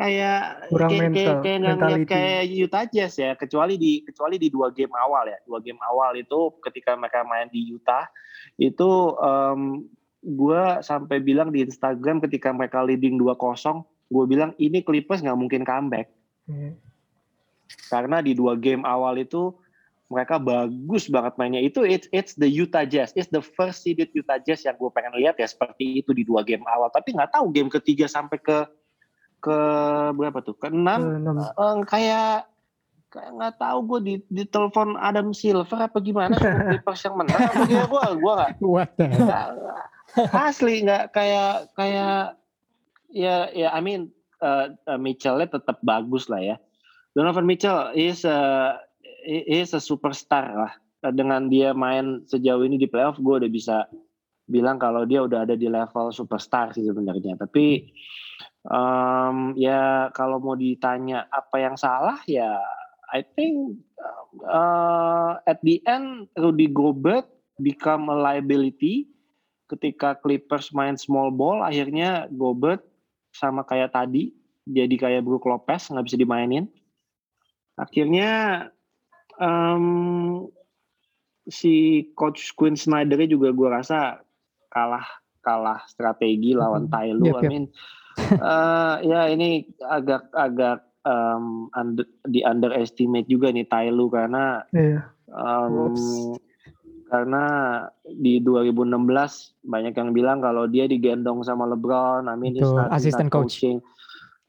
Kayak 0.00 0.64
Kurang 0.72 0.90
kayak, 0.96 1.02
mental, 1.12 1.20
kayak, 1.20 1.40
kayak 1.44 1.60
ngeliat 1.60 2.00
kayak 2.08 2.42
Utah 2.48 2.84
Jazz 2.88 3.14
ya, 3.20 3.36
kecuali 3.36 3.76
di 3.76 4.00
kecuali 4.00 4.40
di 4.40 4.48
dua 4.48 4.72
game 4.72 4.96
awal 4.96 5.28
ya. 5.28 5.36
Dua 5.44 5.60
game 5.60 5.76
awal 5.84 6.16
itu 6.16 6.56
ketika 6.64 6.96
mereka 6.96 7.20
main 7.28 7.52
di 7.52 7.68
Utah 7.68 8.08
itu 8.56 8.88
em, 9.20 9.84
gue 10.24 10.62
sampai 10.80 11.20
bilang 11.20 11.52
di 11.52 11.68
Instagram 11.68 12.24
ketika 12.24 12.48
mereka 12.48 12.80
leading 12.80 13.20
2-0, 13.20 13.36
gue 14.08 14.24
bilang 14.24 14.56
ini 14.56 14.80
Clippers 14.80 15.20
nggak 15.20 15.36
mungkin 15.36 15.68
comeback. 15.68 16.08
Iya. 16.48 16.80
Karena 17.92 18.24
di 18.24 18.32
dua 18.32 18.56
game 18.56 18.88
awal 18.88 19.20
itu 19.20 19.52
mereka 20.10 20.42
bagus 20.42 21.06
banget 21.06 21.38
mainnya. 21.38 21.62
Itu 21.62 21.86
it's, 21.86 22.10
it's 22.10 22.34
the 22.34 22.48
Utah 22.48 22.82
Jazz. 22.82 23.14
It's 23.14 23.30
the 23.30 23.44
first 23.44 23.86
seeded 23.86 24.10
Utah 24.16 24.42
Jazz 24.42 24.66
yang 24.66 24.74
gue 24.74 24.90
pengen 24.90 25.14
lihat 25.14 25.38
ya 25.38 25.46
seperti 25.46 26.02
itu 26.02 26.10
di 26.10 26.26
dua 26.26 26.42
game 26.42 26.66
awal. 26.66 26.90
Tapi 26.90 27.14
nggak 27.14 27.30
tahu 27.30 27.52
game 27.54 27.70
ketiga 27.70 28.10
sampai 28.10 28.42
ke 28.42 28.66
ke 29.40 29.58
berapa 30.14 30.38
tuh? 30.44 30.54
Ke 30.60 30.68
enam? 30.68 31.00
Eh, 31.56 31.76
kayak 31.88 32.46
kayak 33.10 33.30
nggak 33.34 33.54
tahu 33.58 33.78
gue 33.90 34.00
di 34.06 34.14
di 34.30 34.44
telepon 34.46 34.94
Adam 34.94 35.34
Silver 35.34 35.90
apa 35.90 35.98
gimana 35.98 36.38
Clippers 36.38 37.02
yang 37.08 37.18
menang 37.18 37.40
apa 37.42 37.62
gimana? 37.66 37.88
Gue 37.90 38.04
gue 38.54 38.82
nggak. 39.18 39.46
Asli 40.30 40.86
nggak 40.86 41.04
kayak 41.10 41.74
kayak 41.74 42.38
ya 43.10 43.50
ya 43.50 43.68
I 43.74 43.80
mean 43.82 44.14
uh, 44.38 44.70
uh, 44.86 44.98
Mitchell-nya 44.98 45.50
tetap 45.50 45.82
bagus 45.82 46.30
lah 46.30 46.38
ya. 46.38 46.56
Donovan 47.18 47.46
Mitchell 47.46 47.90
is 47.98 48.22
a 48.22 48.78
is 49.26 49.74
a 49.74 49.82
superstar 49.82 50.54
lah. 50.54 50.72
Dengan 51.00 51.48
dia 51.48 51.72
main 51.72 52.22
sejauh 52.28 52.62
ini 52.62 52.78
di 52.78 52.86
playoff 52.86 53.18
gue 53.18 53.42
udah 53.42 53.50
bisa 53.50 53.88
bilang 54.46 54.78
kalau 54.78 55.06
dia 55.06 55.24
udah 55.24 55.48
ada 55.48 55.58
di 55.58 55.66
level 55.66 56.14
superstar 56.14 56.70
sih 56.76 56.86
sebenarnya. 56.86 57.34
Tapi 57.40 57.90
um, 58.66 59.56
ya 59.56 60.12
kalau 60.12 60.42
mau 60.42 60.56
ditanya 60.58 61.24
apa 61.32 61.56
yang 61.62 61.76
salah 61.80 62.20
ya 62.28 62.60
I 63.10 63.26
think 63.26 63.80
uh, 64.46 65.42
at 65.46 65.58
the 65.66 65.82
end 65.86 66.30
Rudy 66.38 66.70
Gobert 66.70 67.26
become 67.58 68.08
a 68.08 68.16
liability 68.16 69.10
ketika 69.66 70.18
Clippers 70.18 70.70
main 70.74 70.94
small 70.94 71.34
ball. 71.34 71.62
Akhirnya 71.62 72.30
Gobert 72.30 72.86
sama 73.34 73.62
kayak 73.66 73.94
tadi 73.94 74.34
jadi 74.66 74.94
kayak 74.94 75.26
Brook 75.26 75.46
Lopez 75.50 75.90
nggak 75.90 76.06
bisa 76.06 76.18
dimainin. 76.18 76.70
Akhirnya 77.74 78.66
em, 79.42 80.46
si 81.50 82.06
coach 82.14 82.54
Quinn 82.54 82.78
Snyder 82.78 83.26
juga 83.26 83.50
gue 83.50 83.68
rasa 83.68 84.22
kalah 84.70 85.19
kalah 85.40 85.80
strategi 85.88 86.52
lawan 86.52 86.86
Mhm. 86.86 86.92
Ty 86.92 87.08
Lue. 87.12 87.26
Yep, 87.28 87.36
I 87.36 87.42
yep. 87.42 87.50
mean, 87.50 87.64
eh, 88.20 88.94
ya 89.08 89.20
ini 89.28 89.48
agak 89.82 90.28
agak 90.32 90.84
em, 91.00 91.66
under, 91.72 92.04
di 92.28 92.44
underestimate 92.44 93.24
juga 93.26 93.48
nih 93.50 93.64
Lue 93.90 94.12
karena 94.12 94.64
Iya. 94.70 95.08
Um, 95.30 96.36
karena 97.10 97.44
di 98.06 98.38
2016 98.38 98.86
banyak 99.66 99.94
yang 99.98 100.10
bilang 100.14 100.38
kalau 100.38 100.70
dia 100.70 100.86
digendong 100.86 101.42
sama 101.42 101.66
LeBron, 101.66 102.30
I 102.30 102.34
mean 102.38 102.54
he's 102.54 102.70
coach. 103.30 103.58
coaching. 103.58 103.78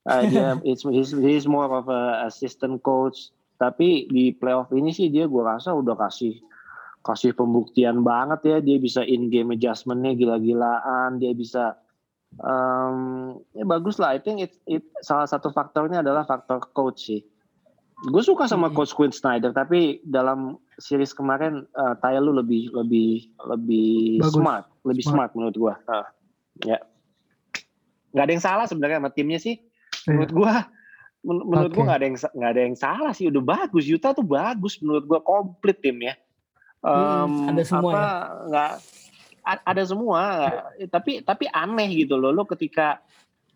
Uh, 0.05 0.25
dia 0.29 0.57
it's, 0.69 0.85
he's, 0.85 1.09
he's 1.13 1.45
more 1.49 1.69
of 1.69 1.89
a 1.89 2.25
assistant 2.29 2.81
coach. 2.85 3.33
Tapi 3.57 4.09
di 4.09 4.33
playoff 4.33 4.69
ini 4.73 4.89
sih 4.89 5.09
dia 5.09 5.29
gue 5.29 5.41
rasa 5.41 5.73
udah 5.73 5.93
kasih 5.93 6.37
kasih 7.01 7.33
pembuktian 7.33 8.05
banget 8.05 8.39
ya 8.45 8.57
dia 8.61 8.77
bisa 8.77 9.01
in 9.01 9.27
game 9.27 9.49
adjustmentnya 9.51 10.13
gila-gilaan 10.13 11.17
dia 11.17 11.33
bisa 11.33 11.73
um, 12.37 13.35
ya 13.51 13.65
bagus 13.65 13.97
lah. 13.97 14.13
I 14.13 14.19
think 14.21 14.41
it, 14.41 14.53
it 14.65 14.85
salah 15.01 15.25
satu 15.25 15.49
faktornya 15.49 15.99
adalah 15.99 16.23
faktor 16.23 16.61
coach 16.71 17.09
sih. 17.09 17.21
Gue 18.01 18.21
suka 18.21 18.45
sama 18.45 18.69
Hmm. 18.69 18.75
coach 18.75 18.93
Quinn 18.93 19.13
Snyder 19.13 19.49
tapi 19.49 20.01
dalam 20.01 20.57
series 20.77 21.13
kemarin 21.13 21.69
uh, 21.73 21.93
Ty 21.97 22.17
Lue 22.17 22.37
lebih 22.37 22.73
lebih 22.73 23.29
lebih 23.45 24.21
Bagus. 24.21 24.33
smart 24.33 24.65
lebih 24.81 25.03
Smart. 25.05 25.29
smart, 25.29 25.31
menurut 25.37 25.55
gue 25.57 25.73
Ah, 25.85 26.05
ya. 26.65 26.77
Nggak 28.11 28.23
ada 28.25 28.33
yang 28.33 28.43
salah 28.43 28.65
sebenarnya 28.65 28.97
sama 28.97 29.11
timnya 29.13 29.37
sih. 29.37 29.61
Menurut 30.09 30.33
gue 30.33 30.53
men- 31.21 31.45
menurut 31.45 31.71
gue 31.71 31.81
Oke. 31.81 31.87
nggak 31.89 31.99
ada 32.01 32.07
yang 32.09 32.17
nggak 32.17 32.51
ada 32.51 32.61
yang 32.61 32.77
salah 32.77 33.13
sih. 33.13 33.29
Udah 33.29 33.41
bagus. 33.41 33.85
Utah 33.85 34.13
tuh 34.13 34.25
bagus 34.25 34.81
menurut 34.81 35.05
gue 35.05 35.19
komplit 35.21 35.77
timnya 35.79 36.13
Hmm, 36.81 37.45
Em, 37.45 37.53
ada 37.53 37.63
semua 37.63 37.91
apa, 37.93 38.01
ya? 38.01 38.09
nggak 38.49 38.71
ada 39.65 39.83
semua 39.85 40.21
tapi 40.89 41.21
tapi 41.21 41.45
aneh 41.49 41.89
gitu 41.93 42.17
loh. 42.17 42.33
Lo 42.33 42.43
ketika 42.45 43.01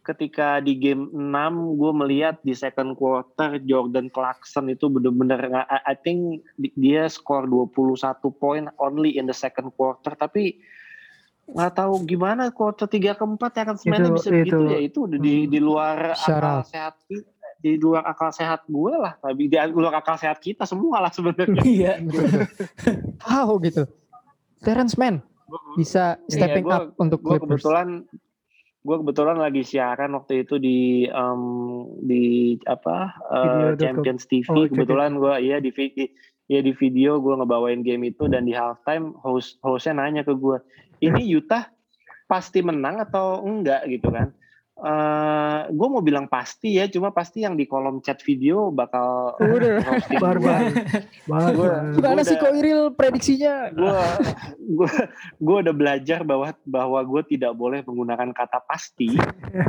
ketika 0.05 0.61
di 0.61 0.77
game 0.77 1.09
6 1.09 1.81
gue 1.81 1.91
melihat 1.97 2.37
di 2.45 2.53
second 2.53 2.93
quarter 2.93 3.57
Jordan 3.65 4.13
Clarkson 4.13 4.69
itu 4.69 4.85
bener-bener 4.85 5.49
I, 5.49 5.93
I 5.93 5.95
think 5.97 6.45
di- 6.61 6.69
dia 6.77 7.09
skor 7.09 7.49
21 7.49 7.97
poin 8.37 8.69
only 8.77 9.17
in 9.17 9.25
the 9.25 9.33
second 9.33 9.73
quarter. 9.73 10.13
Tapi 10.13 10.61
nggak 11.45 11.73
tahu 11.77 12.05
gimana 12.05 12.53
quarter 12.53 12.85
3 12.85 13.17
ke 13.17 13.25
4 13.25 13.57
ya 13.57 13.63
kan 13.65 13.75
semuanya 13.81 14.05
Itu- 14.05 14.17
bisa 14.17 14.29
begitu 14.29 14.57
itu- 14.61 14.69
ya. 14.69 14.79
Itu 14.85 14.97
udah 15.09 15.17
di 15.17 15.35
di 15.49 15.59
luar 15.61 15.97
akal 16.13 16.61
sehat 16.65 16.93
di 17.65 17.75
luar 17.75 18.05
akal 18.05 18.29
sehat 18.29 18.61
gue 18.65 18.93
lah 18.93 19.17
tapi 19.17 19.49
di 19.49 19.57
luar 19.73 19.97
akal 19.97 20.13
sehat 20.15 20.37
kita 20.37 20.63
semua 20.63 20.99
lah 20.99 21.09
sebenarnya 21.09 21.65
Iya. 21.65 21.93
How 23.19 23.57
gitu? 23.65 23.89
Terrence 24.61 24.93
Mann 24.95 25.25
bisa 25.73 26.21
stepping 26.27 26.61
gua- 26.63 26.85
up 26.85 26.97
untuk 26.97 27.19
gue 27.19 27.35
Clippers. 27.35 27.61
kebetulan 27.61 28.05
gue 28.81 28.95
kebetulan 28.95 29.37
lagi 29.39 29.61
siaran 29.61 30.13
waktu 30.13 30.45
itu 30.45 30.55
di 30.57 30.79
em, 31.05 31.41
di 31.99 32.23
apa 32.63 33.17
Video.com. 33.25 33.81
Champions 33.81 34.23
TV 34.25 34.45
Oh, 34.47 34.65
kebetulan 34.67 35.17
gue 35.17 35.33
iya 35.39 35.57
di 35.57 35.69
vi- 35.69 36.13
iya 36.45 36.61
di 36.61 36.69
video 36.71 37.17
gue 37.17 37.33
ngebawain 37.35 37.81
game 37.81 38.05
itu 38.05 38.25
dan 38.25 38.45
di 38.45 38.53
halftime 38.53 39.17
host 39.19 39.57
hostnya 39.59 39.97
nanya 39.99 40.21
ke 40.21 40.33
gue 40.33 40.61
ini 40.99 41.25
Utah 41.31 41.65
pasti 42.25 42.61
menang 42.61 43.01
atau 43.01 43.41
enggak 43.41 43.85
gitu 43.87 44.07
kan 44.07 44.29
eh 44.75 45.61
gue 45.71 45.87
mau 45.87 46.03
bilang 46.03 46.27
pasti 46.27 46.75
ya 46.75 46.91
cuma 46.91 47.07
pasti 47.15 47.47
yang 47.47 47.55
di 47.55 47.63
kolom 47.63 48.03
chat 48.03 48.19
video 48.19 48.75
bakal 48.75 49.31
Udah. 49.39 49.79
Barbar. 50.19 50.67
Barbar. 51.31 51.95
Gimana 51.95 52.21
sih 52.27 52.35
kok 52.35 52.51
Iril 52.51 52.91
prediksinya? 52.91 53.71
gue 53.71 53.95
gue 54.59 54.91
gue 55.39 55.55
udah 55.63 55.71
belajar 55.71 56.27
bahwa 56.27 56.51
bahwa 56.67 56.99
gue 57.07 57.21
tidak 57.39 57.55
boleh 57.55 57.87
menggunakan 57.87 58.35
kata 58.35 58.59
pasti 58.67 59.15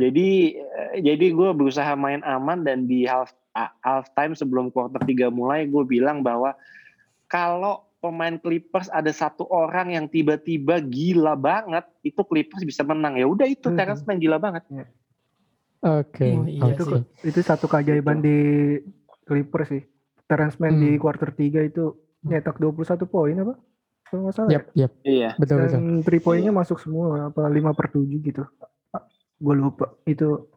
jadi 0.03 0.29
eh, 0.59 0.95
jadi 0.99 1.27
gue 1.31 1.49
berusaha 1.55 1.95
main 1.95 2.27
aman 2.27 2.67
dan 2.67 2.91
di 2.91 3.07
half 3.07 3.31
half 3.87 4.11
time 4.19 4.35
sebelum 4.35 4.75
quarter 4.75 4.99
3 5.01 5.31
mulai 5.31 5.71
gue 5.71 5.87
bilang 5.87 6.27
bahwa 6.27 6.59
kalau 7.31 7.87
pemain 8.03 8.39
Clippers 8.39 8.91
ada 8.93 9.11
satu 9.11 9.49
orang 9.51 9.97
yang 9.97 10.07
tiba-tiba 10.07 10.79
gila 10.83 11.35
banget 11.35 11.87
itu 12.03 12.21
Clippers 12.23 12.63
bisa 12.63 12.83
menang 12.87 13.17
ya 13.17 13.27
udah 13.27 13.49
itu 13.49 13.71
Hmm. 13.71 13.79
Terrence 13.79 14.03
Mann 14.05 14.19
gila 14.19 14.39
banget 14.39 14.67
Oke. 15.87 16.27
Oh, 16.35 16.45
iya 16.45 16.75
sih. 16.75 17.03
itu 17.25 17.39
satu 17.41 17.71
keajaiban 17.71 18.19
di 18.19 18.37
Clippers 19.23 19.71
sih. 19.71 19.83
Terrence 20.27 20.59
Mann 20.59 20.83
di 20.83 20.95
Hmm. 20.95 21.01
quarter 21.01 21.31
3 21.31 21.63
itu 21.63 21.95
nyetak 22.27 22.59
21 22.59 23.07
poin 23.07 23.35
apa? 23.39 23.55
Kalau 24.07 24.21
nggak 24.27 24.35
salah. 24.35 24.51
Yap, 24.51 24.65
yap. 24.75 24.93
iya 25.03 25.31
Betul, 25.39 25.63
betul. 25.63 25.71
Dan 25.79 25.85
3 26.03 26.19
poinnya 26.19 26.51
masuk 26.51 26.79
semua 26.79 27.31
apa 27.31 27.47
5 27.47 27.71
per 27.75 27.87
7 27.91 28.19
gitu. 28.19 28.43
Gue 29.39 29.55
lupa. 29.55 29.95
Itu 30.03 30.51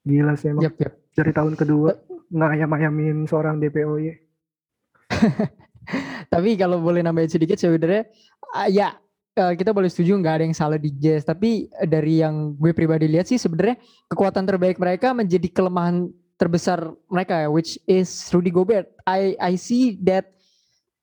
gila 0.00 0.32
sih 0.36 0.52
emang. 0.52 0.64
Yap, 0.64 0.76
yap. 0.80 0.92
Dari 1.12 1.32
tahun 1.32 1.52
kedua 1.56 1.92
ngayam-ayamin 2.30 3.28
seorang 3.28 3.60
DPOY. 3.60 4.08
Tapi 6.32 6.50
kalau 6.54 6.78
boleh 6.78 7.02
nambahin 7.02 7.28
sedikit 7.28 7.58
sebenarnya 7.58 8.06
ah, 8.54 8.68
ya 8.70 8.94
eh, 9.36 9.52
kita 9.54 9.70
boleh 9.70 9.90
setuju 9.90 10.16
nggak 10.18 10.34
ada 10.40 10.44
yang 10.48 10.56
salah 10.56 10.78
di 10.80 10.90
Jazz. 10.94 11.26
Tapi 11.26 11.68
eh, 11.70 11.88
dari 11.88 12.22
yang 12.22 12.54
gue 12.56 12.72
pribadi 12.72 13.06
lihat 13.06 13.28
sih 13.28 13.38
sebenarnya 13.38 13.78
kekuatan 14.10 14.48
terbaik 14.48 14.80
mereka 14.80 15.12
menjadi 15.12 15.48
kelemahan 15.50 16.10
terbesar 16.40 16.96
mereka 17.12 17.44
ya, 17.44 17.48
which 17.52 17.76
is 17.84 18.08
Rudy 18.32 18.48
Gobert. 18.48 18.88
I 19.04 19.36
I 19.36 19.60
see 19.60 20.00
that 20.08 20.32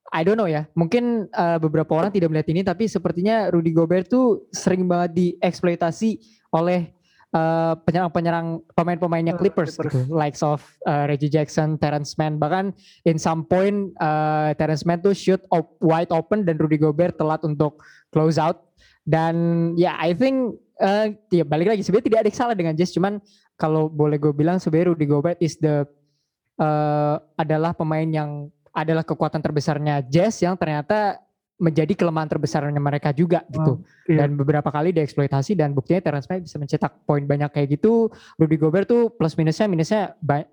I 0.09 0.25
don't 0.25 0.39
know 0.39 0.49
ya. 0.49 0.65
Mungkin 0.73 1.29
eh, 1.29 1.57
beberapa 1.61 1.93
orang 1.93 2.09
tidak 2.09 2.33
melihat 2.33 2.49
ini, 2.51 2.61
tapi 2.65 2.89
sepertinya 2.89 3.53
Rudy 3.53 3.71
Gobert 3.75 4.09
tuh 4.09 4.49
sering 4.49 4.89
banget 4.89 5.13
dieksploitasi 5.13 6.17
oleh 6.55 6.96
eh, 7.37 7.73
penyerang-penyerang 7.85 8.47
pemain-pemainnya 8.73 9.37
Eh, 9.37 9.39
Clippers, 9.39 9.77
Clippers. 9.77 9.93
gitu. 9.93 10.09
Likes 10.09 10.41
of 10.41 10.65
eh, 10.83 11.05
Reggie 11.05 11.29
Jackson, 11.29 11.77
Terrence 11.77 12.17
Mann, 12.17 12.41
bahkan 12.41 12.73
in 13.05 13.21
some 13.21 13.45
point 13.45 13.93
eh, 13.93 14.49
Terrence 14.57 14.81
Mann 14.83 15.05
tuh 15.05 15.13
shoot 15.13 15.39
op- 15.53 15.77
wide 15.77 16.09
open 16.09 16.41
dan 16.41 16.57
Rudy 16.57 16.81
Gobert 16.81 17.15
telat 17.15 17.45
untuk 17.45 17.85
close 18.09 18.41
out. 18.41 18.65
Dan 19.05 19.35
ya 19.77 19.95
I 19.95 20.11
think 20.11 20.57
eh 20.77 21.15
ya 21.31 21.41
balik 21.41 21.71
lagi 21.71 21.81
sebenarnya 21.81 22.05
tidak 22.11 22.19
ada 22.21 22.29
yang 22.29 22.37
salah 22.37 22.55
dengan 22.57 22.73
Jazz, 22.73 22.91
cuman 22.91 23.21
kalau 23.55 23.87
boleh 23.87 24.17
gue 24.17 24.29
bilang 24.29 24.59
sebenarnya 24.59 24.91
Rudy 24.93 25.05
Gobert 25.05 25.39
is 25.39 25.55
the 25.57 25.85
eh, 26.57 27.15
adalah 27.37 27.71
pemain 27.71 28.05
yang 28.05 28.49
adalah 28.69 29.01
kekuatan 29.01 29.41
terbesarnya 29.41 30.05
Jazz 30.05 30.37
yang 30.37 30.53
ternyata 30.53 31.17
menjadi 31.57 31.97
kelemahan 31.97 32.29
terbesarnya 32.29 32.77
mereka 32.77 33.09
juga 33.09 33.41
gitu. 33.49 33.81
iya. 34.05 34.23
Dan 34.23 34.37
beberapa 34.37 34.69
kali 34.69 34.93
dieksploitasi 34.93 35.57
dan 35.57 35.73
buktinya 35.73 36.05
Terrence 36.05 36.29
Mann 36.29 36.45
bisa 36.45 36.61
mencetak 36.61 37.01
poin 37.03 37.25
banyak 37.25 37.49
kayak 37.49 37.81
gitu. 37.81 38.13
Rudy 38.37 38.57
Gobert 38.61 38.85
tuh 38.85 39.09
plus 39.09 39.33
minusnya 39.33 39.65
minusnya 39.65 40.01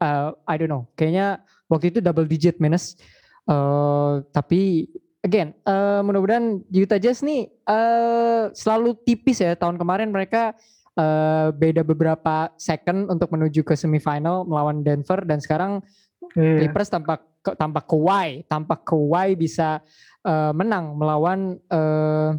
uh, 0.00 0.32
I 0.48 0.54
don't 0.56 0.72
know. 0.72 0.88
Kayaknya 0.96 1.44
waktu 1.68 1.92
itu 1.92 1.98
double 2.00 2.24
digit 2.24 2.56
minus. 2.56 2.96
Uh, 3.44 4.24
tapi 4.32 4.88
again, 5.20 5.52
eh, 5.64 6.00
mudah-mudahan 6.00 6.64
Utah 6.68 7.00
Jazz 7.00 7.20
nih 7.20 7.48
eh, 7.48 8.44
selalu 8.56 8.96
tipis 9.04 9.44
ya. 9.44 9.52
Tahun 9.56 9.76
kemarin 9.76 10.08
mereka 10.08 10.56
eh, 10.96 11.48
beda 11.52 11.84
beberapa 11.84 12.48
second 12.56 13.12
untuk 13.12 13.28
menuju 13.28 13.60
ke 13.60 13.76
semifinal 13.76 14.48
melawan 14.48 14.80
Denver 14.80 15.20
dan 15.28 15.40
sekarang 15.40 15.84
Iya. 16.32 16.64
Clippers 16.64 16.88
tanpa 16.88 17.20
ke- 17.20 17.52
tanpa 17.52 17.84
Kawhi, 17.84 18.48
tanpa 18.48 18.80
Kawhi 18.80 19.36
bisa 19.36 19.84
eh, 20.24 20.52
menang 20.52 20.96
melawan 20.96 21.40
eh, 21.62 22.30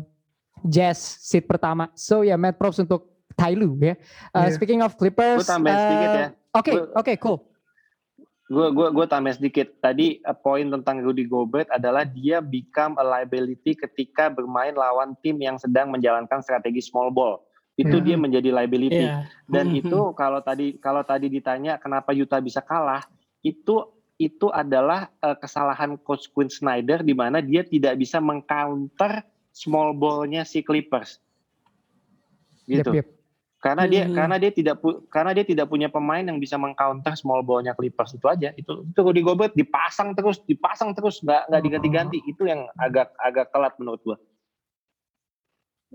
Jazz 0.62 0.98
seat 1.22 1.46
pertama. 1.46 1.94
So 1.94 2.22
ya, 2.22 2.36
mad 2.36 2.58
props 2.58 2.80
untuk 2.80 3.06
Tyloo 3.32 3.76
ya. 3.78 3.94
Eh, 3.94 3.98
Iya. 4.34 4.52
Speaking 4.52 4.82
of 4.82 4.96
Clippers, 4.96 5.44
Gue 5.44 5.48
tambahin 5.48 5.78
sedikit 5.78 6.10
ya. 6.10 6.28
Oke, 6.52 6.72
Gua- 6.72 6.90
oke, 6.96 7.14
cool. 7.20 7.40
Gue 8.46 8.68
gua 8.72 8.88
gua 8.90 9.06
tambah 9.06 9.34
sedikit. 9.34 9.74
Tadi 9.80 10.22
uh, 10.22 10.32
poin 10.32 10.62
tentang 10.64 11.02
Rudy 11.02 11.26
Gobert 11.26 11.66
adalah 11.68 12.06
dia 12.06 12.40
become 12.40 12.94
a 12.96 13.04
liability 13.04 13.74
ketika 13.74 14.30
bermain 14.30 14.72
lawan 14.72 15.18
tim 15.20 15.34
yang 15.36 15.58
sedang 15.58 15.90
menjalankan 15.90 16.46
strategi 16.46 16.78
small 16.80 17.10
ball. 17.10 17.42
Itu 17.74 17.98
Hmm. 17.98 18.06
dia 18.06 18.16
menjadi 18.16 18.54
liability. 18.54 19.02
Iya. 19.02 19.26
Dan 19.44 19.74
Hmm, 19.74 19.82
itu 19.82 20.00
kalau 20.14 20.40
tadi 20.40 20.78
kalau 20.78 21.02
tadi 21.02 21.26
ditanya 21.28 21.76
kenapa 21.76 22.14
Utah 22.14 22.38
bisa 22.38 22.62
kalah, 22.62 23.02
itu 23.42 23.82
itu 24.16 24.48
adalah 24.48 25.12
uh, 25.20 25.36
kesalahan 25.36 26.00
coach 26.00 26.32
Quinn 26.32 26.48
Snyder 26.48 27.04
di 27.04 27.12
mana 27.12 27.44
dia 27.44 27.68
tidak 27.68 28.00
bisa 28.00 28.24
mengcounter 28.24 29.28
small 29.52 29.92
ball-nya 29.92 30.48
si 30.48 30.64
Clippers. 30.64 31.20
Gitu. 32.64 32.84
Yep, 32.92 32.96
yep. 32.96 33.08
Karena 33.60 33.90
dia 33.90 34.06
Hmm. 34.06 34.14
karena 34.14 34.36
dia 34.38 34.52
tidak 34.54 34.78
pu- 34.78 35.02
karena 35.10 35.34
dia 35.34 35.42
tidak 35.42 35.66
punya 35.66 35.90
pemain 35.90 36.22
yang 36.22 36.38
bisa 36.38 36.54
mengcounter 36.54 37.18
small 37.18 37.42
ball-nya 37.42 37.74
Clippers 37.74 38.14
itu 38.14 38.26
aja. 38.30 38.54
Itu 38.54 38.86
itu 38.86 39.00
Rudy 39.02 39.26
Gobert 39.26 39.58
dipasang 39.58 40.14
terus, 40.14 40.38
dipasang 40.46 40.94
terus 40.94 41.18
nggak 41.26 41.50
nggak 41.50 41.62
diganti-ganti. 41.66 42.18
Itu 42.30 42.46
yang 42.46 42.70
agak 42.78 43.10
agak 43.18 43.50
telat 43.50 43.74
menurut 43.82 44.00
gua. 44.06 44.18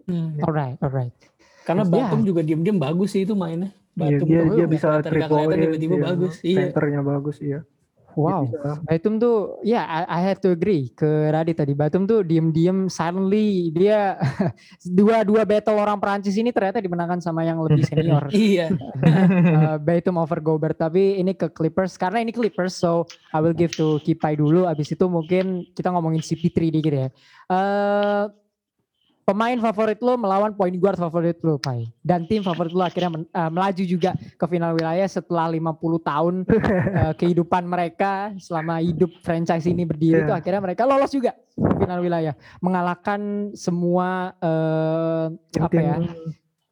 Hmm. 0.09 0.41
Alright, 0.43 0.77
alright. 0.83 1.15
Karena 1.63 1.87
Ya. 1.87 1.91
Batum 1.93 2.21
juga 2.27 2.41
diem-diem 2.43 2.75
bagus 2.81 3.15
sih 3.15 3.23
itu 3.23 3.39
mainnya. 3.39 3.71
Iya, 3.95 4.19
Batum 4.19 4.27
dia 4.27 4.41
tuh 4.41 4.49
dia 4.51 4.57
nggak 4.67 4.71
bisa 4.73 4.89
triple 5.05 5.43
tiba-tiba 5.55 5.95
iya. 5.95 6.05
bagus. 6.11 6.35
Iya. 6.43 6.59
Centernya 6.59 7.01
bagus, 7.07 7.37
iya. 7.39 7.61
Wow. 8.19 8.49
bisa. 8.49 8.73
Batum 8.87 9.15
tuh, 9.21 9.61
ya 9.63 9.87
I, 9.87 10.03
I 10.07 10.21
have 10.31 10.41
to 10.43 10.51
agree 10.55 10.91
ke 10.95 11.07
Radit 11.31 11.59
tadi. 11.59 11.73
Batum 11.75 12.07
tuh 12.07 12.27
diem-diem 12.27 12.91
silently 12.91 13.71
dia 13.71 14.19
dua-dua 14.99 15.47
battle 15.47 15.79
orang 15.79 15.99
Perancis 15.99 16.35
ini 16.39 16.51
ternyata 16.51 16.83
dimenangkan 16.83 17.23
sama 17.23 17.47
yang 17.47 17.61
lebih 17.63 17.87
senior. 17.87 18.27
Iya. 18.41 18.73
uh, 19.59 19.77
Batum 19.77 20.17
over 20.17 20.41
Gobert 20.41 20.79
tapi 20.81 21.21
ini 21.21 21.37
ke 21.37 21.53
Clippers 21.53 22.01
karena 22.01 22.25
ini 22.25 22.33
Clippers 22.33 22.79
so 22.79 23.05
I 23.35 23.43
will 23.43 23.55
give 23.55 23.75
to 23.77 24.01
Kipai 24.01 24.39
dulu 24.39 24.65
abis 24.65 24.97
itu 24.97 25.05
mungkin 25.07 25.69
kita 25.77 25.93
ngomongin 25.93 26.25
CP3 26.25 26.59
dikit 26.73 26.95
ya. 26.95 27.09
Eh 27.51 28.23
pemain 29.31 29.55
favorit 29.57 29.99
lo 29.99 30.15
melawan 30.15 30.51
point 30.51 30.75
guard 30.75 30.99
favorit 30.99 31.39
lo 31.41 31.55
Pai. 31.57 31.87
Dan 32.03 32.27
tim 32.27 32.43
favorit 32.43 32.71
lo 32.71 32.83
akhirnya 32.83 33.11
men- 33.11 33.31
eh, 33.31 33.47
melaju 33.49 33.83
juga 33.85 34.11
ke 34.13 34.45
final 34.45 34.75
wilayah 34.75 35.07
setelah 35.07 35.47
50 35.47 35.71
tahun 36.03 36.35
eh, 37.01 37.13
kehidupan 37.15 37.63
mereka 37.65 38.35
selama 38.37 38.83
hidup 38.83 39.15
franchise 39.23 39.65
ini 39.65 39.85
berdiri 39.85 40.09
Iya. 40.13 40.27
itu 40.27 40.35
akhirnya 40.35 40.61
mereka 40.61 40.83
lolos 40.83 41.09
juga 41.09 41.33
ke 41.55 41.75
final 41.79 42.01
wilayah. 42.01 42.35
Mengalahkan 42.59 43.21
semua 43.55 44.35
eh, 44.37 45.27
apa 45.57 45.79
ya 45.79 45.97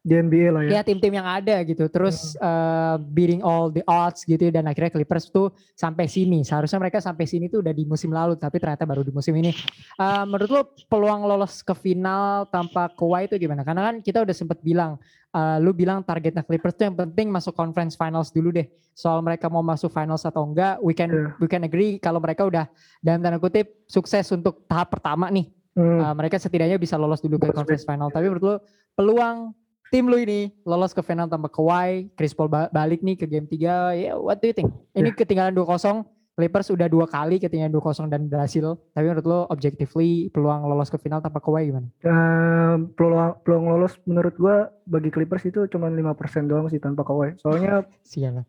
di 0.08 0.14
NBA 0.16 0.48
lah 0.48 0.62
ya. 0.64 0.70
ya 0.74 0.82
tim-tim 0.82 1.12
yang 1.12 1.28
ada 1.28 1.60
gitu 1.68 1.84
terus 1.92 2.32
uh, 2.40 2.96
beating 3.12 3.44
all 3.44 3.68
the 3.68 3.84
odds 3.84 4.24
gitu 4.24 4.48
dan 4.48 4.64
akhirnya 4.64 4.88
Clippers 4.88 5.28
tuh 5.28 5.52
sampai 5.76 6.08
sini 6.08 6.40
seharusnya 6.40 6.80
mereka 6.80 7.04
sampai 7.04 7.28
sini 7.28 7.52
tuh 7.52 7.60
udah 7.60 7.76
di 7.76 7.84
musim 7.84 8.08
lalu 8.08 8.40
tapi 8.40 8.56
ternyata 8.56 8.88
baru 8.88 9.04
di 9.04 9.12
musim 9.12 9.36
ini 9.36 9.52
Uh, 9.98 10.22
menurut 10.30 10.50
lo 10.50 10.62
peluang 10.86 11.26
lolos 11.26 11.58
ke 11.58 11.74
final 11.74 12.46
tanpa 12.54 12.86
Kawhi 12.94 13.26
itu 13.26 13.34
gimana 13.34 13.66
karena 13.66 13.90
kan 13.90 13.96
kita 13.98 14.22
udah 14.22 14.30
sempet 14.30 14.62
bilang 14.62 14.94
uh, 15.34 15.58
lu 15.58 15.74
bilang 15.74 16.06
targetnya 16.06 16.46
Clippers 16.46 16.78
tuh 16.78 16.86
yang 16.86 16.94
penting 16.94 17.26
masuk 17.26 17.50
conference 17.50 17.98
finals 17.98 18.30
dulu 18.30 18.54
deh 18.54 18.70
soal 18.94 19.18
mereka 19.26 19.50
mau 19.50 19.58
masuk 19.58 19.90
finals 19.90 20.22
atau 20.22 20.46
enggak 20.46 20.78
we 20.86 20.94
can 20.94 21.10
Iya. 21.10 21.34
we 21.42 21.50
can 21.50 21.66
agree 21.66 21.98
kalau 21.98 22.22
mereka 22.22 22.46
udah 22.46 22.70
dalam 23.02 23.18
tanda 23.18 23.42
kutip 23.42 23.82
sukses 23.90 24.22
untuk 24.30 24.62
tahap 24.70 24.94
pertama 24.94 25.26
nih 25.34 25.50
Hmm. 25.78 26.02
Uh, 26.02 26.14
mereka 26.18 26.42
setidaknya 26.42 26.74
bisa 26.74 26.98
lolos 26.98 27.22
dulu 27.22 27.38
ke 27.38 27.54
conference 27.54 27.86
final. 27.86 28.10
Tapi 28.10 28.26
menurut 28.26 28.42
lo 28.42 28.54
peluang 28.98 29.54
tim 29.88 30.04
lu 30.04 30.16
ini 30.16 30.52
lolos 30.62 30.92
ke 30.92 31.00
final 31.00 31.26
tanpa 31.26 31.48
Kawhi, 31.48 32.12
Chris 32.12 32.32
Paul 32.32 32.46
ba- 32.46 32.68
balik 32.68 33.00
nih 33.00 33.14
ke 33.14 33.24
game 33.24 33.44
3, 33.44 33.58
ya 33.94 34.12
what 34.14 34.36
do 34.36 34.46
you 34.46 34.54
think? 34.54 34.68
Ini 34.92 35.10
ketinggalan 35.10 35.52
2-0, 35.52 36.04
Clippers 36.34 36.70
udah 36.70 36.86
dua 36.86 37.02
kali 37.04 37.36
ketinggalan 37.36 37.74
2-0 37.74 38.06
dan 38.06 38.22
berhasil. 38.24 38.78
Tapi 38.94 39.04
menurut 39.04 39.26
lo 39.26 39.38
objectively 39.48 40.30
peluang 40.30 40.62
lolos 40.64 40.86
ke 40.86 40.94
final 40.94 41.18
tanpa 41.18 41.42
Kawhi 41.42 41.66
gimana? 41.66 41.90
Eh, 41.98 42.74
peluang, 42.94 43.42
peluang 43.42 43.66
lolos 43.68 43.98
menurut 44.04 44.38
gua 44.38 44.56
bagi 44.84 45.10
Clippers 45.10 45.42
itu 45.44 45.66
cuma 45.66 45.90
5% 45.90 46.14
doang 46.46 46.68
sih 46.68 46.78
tanpa 46.78 47.02
Kawhi. 47.02 47.34
Soalnya 47.36 47.82
Sialan. 48.06 48.46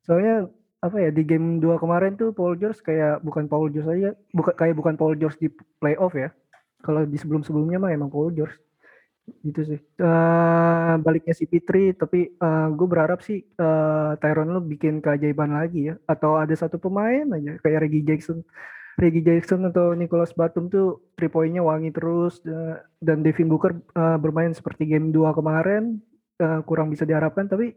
soalnya 0.00 0.48
apa 0.80 0.96
ya 0.96 1.12
di 1.12 1.22
game 1.22 1.60
2 1.60 1.76
kemarin 1.76 2.16
tuh 2.16 2.32
Paul 2.32 2.56
George 2.56 2.80
kayak 2.80 3.20
bukan 3.20 3.44
Paul 3.44 3.68
George 3.68 3.90
aja, 3.90 4.10
bukan 4.32 4.54
kayak 4.56 4.74
bukan 4.74 4.94
Paul 4.96 5.12
George 5.14 5.36
di 5.36 5.48
playoff 5.76 6.16
ya. 6.16 6.32
Kalau 6.80 7.04
di 7.04 7.20
sebelum-sebelumnya 7.20 7.76
mah 7.76 7.92
emang 7.92 8.08
Paul 8.08 8.32
George. 8.32 8.56
Gitu 9.40 9.60
sih. 9.64 9.80
Eh, 9.80 10.94
baliknya 11.00 11.34
si 11.34 11.44
Pitri 11.46 11.94
tapi 11.94 12.34
gue 12.74 12.86
berharap 12.90 13.22
sih 13.22 13.40
eh, 13.42 14.10
Tyron 14.18 14.52
lu 14.52 14.60
bikin 14.62 14.98
keajaiban 14.98 15.54
lagi 15.54 15.90
ya 15.90 15.94
atau 16.04 16.36
ada 16.36 16.52
satu 16.52 16.76
pemain 16.76 17.24
aja 17.34 17.58
kayak 17.62 17.88
Reggie 17.88 18.06
Jackson. 18.06 18.42
Reggie 19.00 19.24
Jackson 19.24 19.64
atau 19.64 19.96
Nicholas 19.96 20.36
Batum 20.36 20.68
tuh 20.68 21.00
three 21.16 21.32
point-nya 21.32 21.64
wangi 21.64 21.88
terus 21.88 22.44
eh, 22.44 22.76
dan 23.00 23.24
Devin 23.24 23.48
Booker 23.48 23.72
eh, 23.72 24.18
bermain 24.20 24.52
seperti 24.52 24.84
game 24.84 25.08
2 25.08 25.32
kemarin 25.32 25.96
eh, 26.36 26.60
kurang 26.68 26.92
bisa 26.92 27.08
diharapkan 27.08 27.48
tapi 27.48 27.72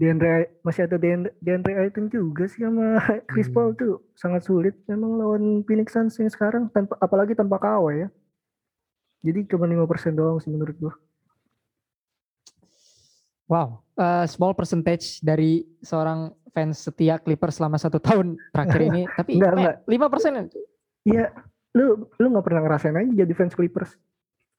DeAndre 0.00 0.58
masih 0.64 0.88
ada 0.88 0.96
DeAndre, 0.96 1.36
DeAndre 1.38 1.78
Ayton 1.78 2.08
juga 2.08 2.48
sih 2.48 2.64
sama 2.64 2.98
Chris 3.30 3.46
Hmm. 3.52 3.54
Paul 3.54 3.70
tuh 3.76 3.94
sangat 4.16 4.42
sulit 4.48 4.74
memang 4.88 5.20
lawan 5.20 5.44
Phoenix 5.68 5.92
Suns 5.92 6.16
yang 6.16 6.32
sekarang 6.32 6.72
tanpa 6.72 6.96
apalagi 6.98 7.36
tanpa 7.36 7.60
Kawhi 7.60 8.06
ya. 8.06 8.08
Jadi 9.22 9.46
cuma 9.46 9.70
5% 9.70 10.18
doang 10.18 10.38
sih 10.42 10.50
menurut 10.50 10.74
gua. 10.82 10.94
Wow, 13.46 13.68
uh, 14.00 14.26
small 14.26 14.56
percentage 14.56 15.22
dari 15.22 15.62
seorang 15.84 16.34
fans 16.50 16.84
setia 16.84 17.20
Clippers 17.22 17.58
selama 17.60 17.78
satu 17.78 18.02
tahun 18.02 18.34
terakhir 18.50 18.80
ini. 18.90 19.02
Tapi 19.18 19.30
Enggak, 19.38 19.52
eh, 19.52 19.58
enggak. 19.58 19.76
5% 19.86 20.52
Iya, 21.02 21.26
lu 21.74 22.06
lu 22.18 22.26
nggak 22.30 22.44
pernah 22.46 22.62
ngerasain 22.62 22.94
aja 22.94 23.12
jadi 23.26 23.32
fans 23.34 23.54
Clippers. 23.58 23.98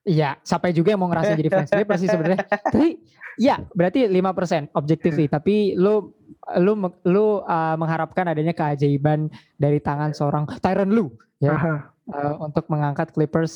Iya, 0.03 0.35
siapa 0.43 0.67
juga 0.75 0.91
yang 0.91 0.99
mau 0.99 1.07
ngerasain 1.07 1.39
jadi 1.39 1.51
fans 1.51 1.71
Clippers 1.71 1.99
sih 2.03 2.11
sebenarnya. 2.11 2.43
Tapi 2.75 2.99
ya, 3.39 3.63
berarti 3.71 4.11
5% 4.11 4.75
objectively, 4.75 5.31
tapi 5.31 5.79
lu 5.79 6.11
lu 6.59 6.75
lu 7.07 7.39
uh, 7.47 7.75
mengharapkan 7.79 8.27
adanya 8.27 8.51
keajaiban 8.51 9.31
dari 9.55 9.79
tangan 9.79 10.11
seorang 10.11 10.43
Tyron 10.59 10.91
Lu 10.91 11.07
ya 11.39 11.55
Aha, 11.55 11.75
uh, 12.11 12.35
untuk 12.43 12.67
mengangkat 12.67 13.15
Clippers 13.15 13.55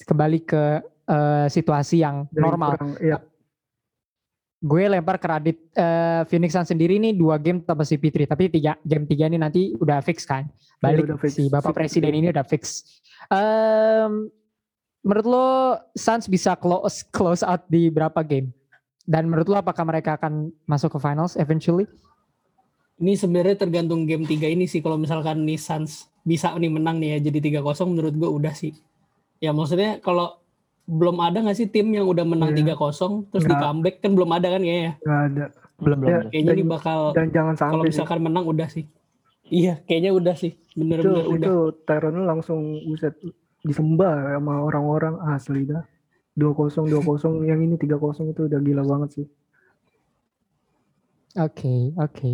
kembali 0.00 0.38
ke 0.40 0.62
uh, 1.04 1.46
situasi 1.46 2.02
yang 2.02 2.26
dari 2.28 2.44
normal. 2.44 2.70
kurang- 2.74 2.98
Iya, 2.98 3.18
Gue 4.58 4.90
lempar 4.90 5.16
ke 5.16 5.26
Radit 5.26 5.58
uh, 5.72 6.26
Phoenix 6.26 6.50
Suns 6.50 6.66
sendiri 6.66 6.98
nih 6.98 7.14
dua 7.14 7.38
game 7.38 7.62
tanpa 7.62 7.86
si 7.86 7.94
Pitri, 7.94 8.26
tapi 8.26 8.50
tiga 8.50 8.74
game 8.82 9.06
tiga 9.06 9.30
ini 9.30 9.38
nanti 9.38 9.70
udah 9.72 10.02
fix 10.02 10.26
kan. 10.26 10.50
Balik 10.78 11.06
Iya, 11.06 11.08
udah 11.08 11.18
fix. 11.18 11.30
si 11.32 11.42
Bapak 11.46 11.70
Fix. 11.70 11.76
Presiden 11.78 12.12
ini 12.12 12.26
udah 12.28 12.42
fix. 12.42 12.62
Em, 13.30 14.26
menurut 15.00 15.26
lo 15.26 15.48
Suns 15.94 16.26
bisa 16.26 16.58
close 16.58 17.06
close 17.08 17.46
out 17.46 17.62
di 17.66 17.86
berapa 17.86 18.18
game? 18.20 18.50
Dan 19.06 19.30
menurut 19.30 19.46
lo 19.46 19.56
apakah 19.56 19.86
mereka 19.86 20.18
akan 20.18 20.50
masuk 20.66 20.90
ke 20.90 20.98
finals 20.98 21.38
eventually? 21.38 21.86
Ini 22.98 23.14
sebenarnya 23.14 23.54
tergantung 23.56 24.04
game 24.04 24.26
3 24.26 24.42
ini 24.50 24.66
sih. 24.66 24.82
Kalau 24.82 24.98
misalkan 24.98 25.46
nih 25.46 25.54
Suns 25.54 26.10
bisa 26.20 26.50
nih 26.52 26.66
menang 26.66 26.98
nih 26.98 27.14
ya 27.14 27.30
jadi 27.30 27.62
3-0 27.62 27.62
menurut 27.86 28.10
gue 28.12 28.26
udah 28.28 28.50
sih. 28.50 28.74
Ya 29.38 29.50
maksudnya 29.50 29.98
kalau 29.98 30.38
belum 30.84 31.18
ada 31.18 31.38
nggak 31.38 31.54
sih 31.54 31.66
tim 31.66 31.90
yang 31.90 32.04
udah 32.04 32.24
menang 32.24 32.50
Iya. 32.50 32.72
3-0 32.72 33.28
terus 33.28 33.44
di 33.44 33.48
Nggak. 33.48 33.60
comeback 33.62 33.96
kan 34.00 34.10
belum 34.10 34.30
ada 34.32 34.48
kan 34.48 34.60
kayaknya. 34.60 34.92
nggak 34.98 35.22
ada. 35.26 35.44
belum 35.78 35.96
belum 35.96 36.10
Ya. 36.10 36.18
Kayaknya 36.26 36.48
Dan- 36.48 36.58
ini 36.58 36.64
bakal 36.66 36.98
Dan 37.12 37.26
jangan 37.28 37.54
kalau 37.54 37.62
sampai 37.70 37.78
sih. 37.78 37.90
misalkan 37.92 38.18
menang 38.20 38.44
udah 38.44 38.68
sih. 38.68 38.84
Iya, 39.48 39.74
kayaknya 39.82 40.10
udah 40.12 40.34
sih. 40.34 40.52
itu 40.52 40.74
Bener-bener 40.76 41.24
udah. 41.24 41.38
itu 41.38 41.54
Tyron 41.84 42.16
langsung 42.24 42.60
buset 42.84 43.14
disembah 43.60 44.12
sama 44.34 44.54
orang-orang 44.60 45.14
asli 45.28 45.64
dah. 45.64 45.82
2-0 46.34 46.84
2-0 46.84 46.98
yang 47.46 47.58
ini 47.58 47.74
3-0 47.74 47.94
itu 48.28 48.42
udah 48.44 48.58
gila 48.58 48.82
banget 48.82 49.10
sih. 49.14 49.26
Oke, 51.36 51.94
oke. 51.94 52.30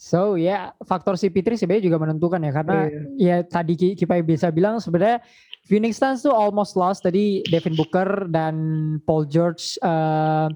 So 0.00 0.40
ya 0.40 0.72
faktor 0.80 1.20
si 1.20 1.28
Pitri 1.28 1.60
sebenarnya 1.60 1.92
juga 1.92 2.00
menentukan 2.00 2.40
ya 2.40 2.52
karena 2.56 2.76
ya 2.88 3.04
Iya. 3.20 3.36
tadi 3.44 3.76
Ki- 3.76 3.92
Kipai 3.92 4.24
bisa 4.24 4.48
bilang 4.48 4.80
sebenarnya 4.80 5.20
Phoenix 5.68 6.00
Suns 6.00 6.24
tuh 6.24 6.32
almost 6.32 6.72
lost. 6.72 7.04
Tadi 7.04 7.44
Devin 7.44 7.76
Booker 7.76 8.24
dan 8.32 8.56
Paul 9.04 9.28
George 9.28 9.76
eh, 9.76 10.48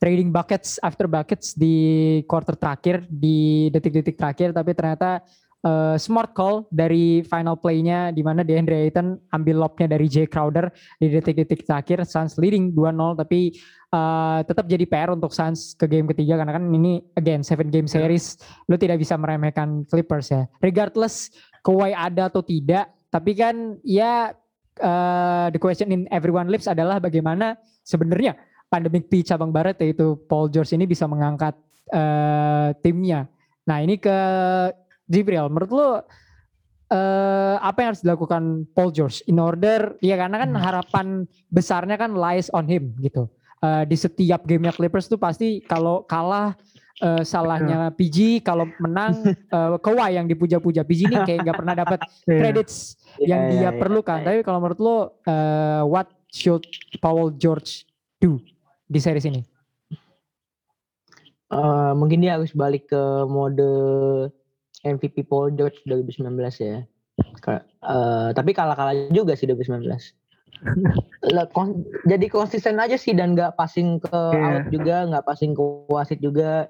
trading 0.00 0.32
buckets 0.32 0.80
after 0.80 1.04
buckets 1.04 1.52
di 1.52 1.76
quarter 2.24 2.56
terakhir 2.56 3.04
di 3.06 3.68
detik-detik 3.68 4.16
terakhir. 4.16 4.56
Tapi 4.56 4.72
ternyata 4.72 5.20
eh, 5.60 6.00
smart 6.00 6.32
call 6.32 6.64
dari 6.72 7.20
final 7.20 7.60
play-nya 7.60 8.08
di 8.10 8.24
mana 8.24 8.40
DeAndre 8.40 8.88
Ayton 8.88 9.20
ambil 9.28 9.60
lob-nya 9.60 9.92
dari 9.92 10.08
Jay 10.08 10.24
Crowder 10.24 10.72
di 10.96 11.12
detik-detik 11.12 11.68
terakhir. 11.68 12.08
Suns 12.08 12.40
leading 12.40 12.72
2-0 12.72 12.96
tapi 13.20 13.60
eh, 13.90 14.40
tetap 14.46 14.64
jadi 14.70 14.84
PR 14.86 15.10
untuk 15.12 15.34
Suns 15.34 15.74
ke 15.74 15.90
game 15.90 16.06
ketiga 16.10 16.38
karena 16.38 16.56
kan 16.56 16.64
ini 16.70 17.02
again 17.18 17.42
seven 17.42 17.68
game 17.68 17.90
series 17.90 18.38
lu 18.70 18.78
tidak 18.78 19.02
bisa 19.02 19.18
meremehkan 19.18 19.84
Clippers 19.90 20.30
ya 20.30 20.46
regardless 20.62 21.34
Kawhi 21.60 21.92
ada 21.92 22.30
atau 22.32 22.40
tidak 22.40 22.88
tapi 23.10 23.34
kan 23.34 23.76
ya 23.82 24.32
eh, 24.78 25.46
the 25.50 25.58
question 25.58 25.90
in 25.90 26.06
everyone 26.14 26.48
lips 26.48 26.70
adalah 26.70 27.02
bagaimana 27.02 27.58
sebenarnya 27.82 28.38
pandemic 28.70 29.10
P 29.10 29.26
cabang 29.26 29.50
barat 29.50 29.76
yaitu 29.82 30.14
Paul 30.30 30.46
George 30.48 30.70
ini 30.72 30.86
bisa 30.86 31.10
mengangkat 31.10 31.58
eh, 31.90 32.70
timnya. 32.80 33.26
Nah 33.66 33.82
ini 33.82 33.98
ke 33.98 34.18
Jibril, 35.10 35.50
menurut 35.50 35.70
lu 35.74 35.88
eh, 36.94 37.56
apa 37.58 37.78
yang 37.82 37.88
harus 37.92 38.02
dilakukan 38.06 38.70
Paul 38.70 38.94
George 38.94 39.26
in 39.26 39.42
order 39.42 39.98
ya 39.98 40.14
karena 40.14 40.38
kan 40.38 40.50
Hmm. 40.54 40.62
harapan 40.62 41.06
besarnya 41.50 41.98
kan 41.98 42.14
lies 42.14 42.46
on 42.54 42.70
him 42.70 42.94
gitu. 43.02 43.26
Eh, 43.60 43.84
di 43.84 43.92
setiap 43.92 44.40
gamenya 44.48 44.72
Clippers 44.72 45.04
tuh 45.04 45.20
pasti 45.20 45.60
kalau 45.60 46.00
kalah 46.08 46.56
eh, 46.96 47.20
salahnya 47.28 47.92
PG, 47.92 48.40
kalau 48.40 48.64
menang 48.80 49.20
eh, 49.56 49.76
Kawhi 49.76 50.16
yang 50.16 50.24
dipuja-puja. 50.24 50.80
PG 50.80 51.00
ini 51.12 51.16
kayak 51.28 51.44
nggak 51.44 51.58
pernah 51.60 51.76
dapat 51.76 52.00
Iya. 52.24 52.40
credits 52.40 52.96
yang 53.20 53.40
Iya, 53.44 53.50
dia 53.52 53.60
iya, 53.60 53.68
iya. 53.68 53.76
perlukan. 53.76 54.18
Tapi 54.24 54.40
kalau 54.40 54.64
menurut 54.64 54.80
lo, 54.80 54.96
eh, 55.28 55.82
what 55.84 56.08
should 56.32 56.64
Paul 57.04 57.36
George 57.36 57.84
do 58.16 58.40
di 58.88 58.96
series 58.96 59.28
ini? 59.28 59.44
Eh, 61.52 61.92
mungkin 61.92 62.24
dia 62.24 62.40
harus 62.40 62.56
balik 62.56 62.88
ke 62.88 63.02
mode 63.28 63.68
MVP 64.80 65.28
Paul 65.28 65.52
George 65.52 65.84
2019 65.84 66.32
ya. 66.56 66.80
Eh, 67.20 68.28
tapi 68.32 68.56
kalah-kalah 68.56 69.12
juga 69.12 69.36
sih 69.36 69.44
2019. 69.44 70.16
Lah, 71.36 71.44
kon- 71.52 71.84
jadi 72.08 72.26
konsisten 72.32 72.80
aja 72.80 72.96
sih 72.96 73.12
dan 73.12 73.36
nggak 73.36 73.56
passing 73.56 74.00
ke 74.00 74.08
Iya. 74.12 74.44
out 74.48 74.64
juga, 74.72 74.96
nggak 75.08 75.24
passing 75.26 75.52
ke 75.52 75.62
wasit 75.92 76.20
juga, 76.20 76.68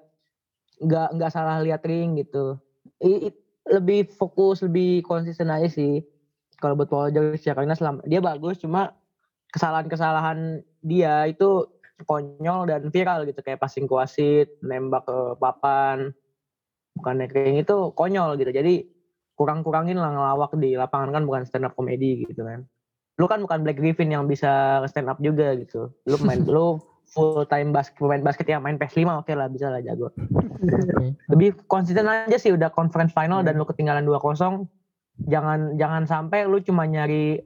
nggak 0.82 1.08
nggak 1.18 1.30
salah 1.30 1.62
lihat 1.62 1.82
ring 1.86 2.18
gitu. 2.18 2.58
I- 2.98 3.30
i- 3.30 3.38
lebih 3.70 4.10
fokus, 4.10 4.64
lebih 4.66 5.06
konsisten 5.06 5.52
aja 5.52 5.70
sih. 5.70 6.02
Kalau 6.58 6.74
buat 6.74 6.90
Paul 6.90 7.14
George 7.14 7.40
ya 7.46 7.54
karena 7.54 7.78
selama 7.78 8.02
dia 8.04 8.18
bagus, 8.18 8.58
cuma 8.58 8.90
kesalahan-kesalahan 9.54 10.60
dia 10.82 11.26
itu 11.30 11.66
konyol 12.08 12.66
dan 12.68 12.88
viral 12.88 13.28
gitu 13.28 13.40
kayak 13.44 13.60
passing 13.60 13.84
ke 13.86 13.92
wasit, 13.94 14.48
nembak 14.64 15.04
ke 15.04 15.18
papan, 15.36 16.10
bukan 16.96 17.16
ring 17.28 17.60
itu 17.60 17.92
konyol 17.94 18.34
gitu. 18.40 18.50
Jadi 18.50 18.88
kurang-kurangin 19.36 19.96
lah 19.96 20.12
ngelawak 20.12 20.52
di 20.58 20.76
lapangan 20.76 21.16
kan 21.16 21.22
bukan 21.24 21.42
stand 21.48 21.64
up 21.68 21.72
comedy 21.76 22.24
gitu 22.28 22.44
kan. 22.44 22.64
Lu 23.20 23.28
kan 23.28 23.44
bukan 23.44 23.60
Black 23.60 23.76
Griffin 23.76 24.08
yang 24.08 24.24
bisa 24.24 24.80
stand 24.88 25.12
up 25.12 25.20
juga 25.20 25.52
gitu. 25.60 25.92
Lu 26.08 26.16
main 26.24 26.40
lu 26.40 26.80
full 27.10 27.44
time 27.50 27.74
basket 27.74 28.00
pemain 28.00 28.22
basket 28.22 28.46
yang 28.48 28.64
main 28.64 28.80
PS5 28.80 29.26
oke 29.26 29.32
lah 29.36 29.52
bisa 29.52 29.68
lah 29.68 29.84
jago. 29.84 30.08
Lebih 31.32 31.60
konsisten 31.68 32.08
aja 32.08 32.40
sih 32.40 32.56
udah 32.56 32.72
conference 32.72 33.12
final 33.12 33.44
dan 33.44 33.60
lu 33.60 33.68
ketinggalan 33.68 34.08
2-0 34.08 34.64
jangan 35.28 35.76
jangan 35.76 36.08
sampai 36.08 36.48
lu 36.48 36.62
cuma 36.64 36.88
nyari 36.88 37.42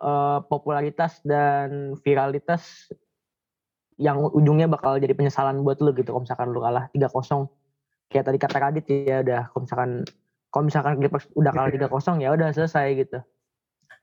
eh, 0.00 0.38
popularitas 0.48 1.20
dan 1.26 1.98
viralitas 2.00 2.88
yang 3.98 4.22
ujungnya 4.22 4.70
bakal 4.70 4.94
jadi 4.96 5.12
penyesalan 5.12 5.66
buat 5.66 5.82
lu 5.82 5.90
gitu 5.92 6.14
kalau 6.14 6.22
misalkan 6.22 6.48
lu 6.54 6.62
kalah 6.62 6.86
3-0 6.94 7.50
kayak 8.08 8.24
tadi 8.30 8.38
kata 8.38 8.56
Radit 8.62 8.86
ya 8.88 9.20
udah 9.26 9.50
kalau 9.50 9.62
misalkan 9.66 9.90
kalau 10.48 10.64
misalkan 10.64 10.92
Clippers 11.02 11.26
udah 11.34 11.50
kalah 11.52 11.70
3-0 11.74 12.22
ya 12.22 12.28
udah 12.32 12.48
selesai 12.54 12.86
gitu 12.94 13.18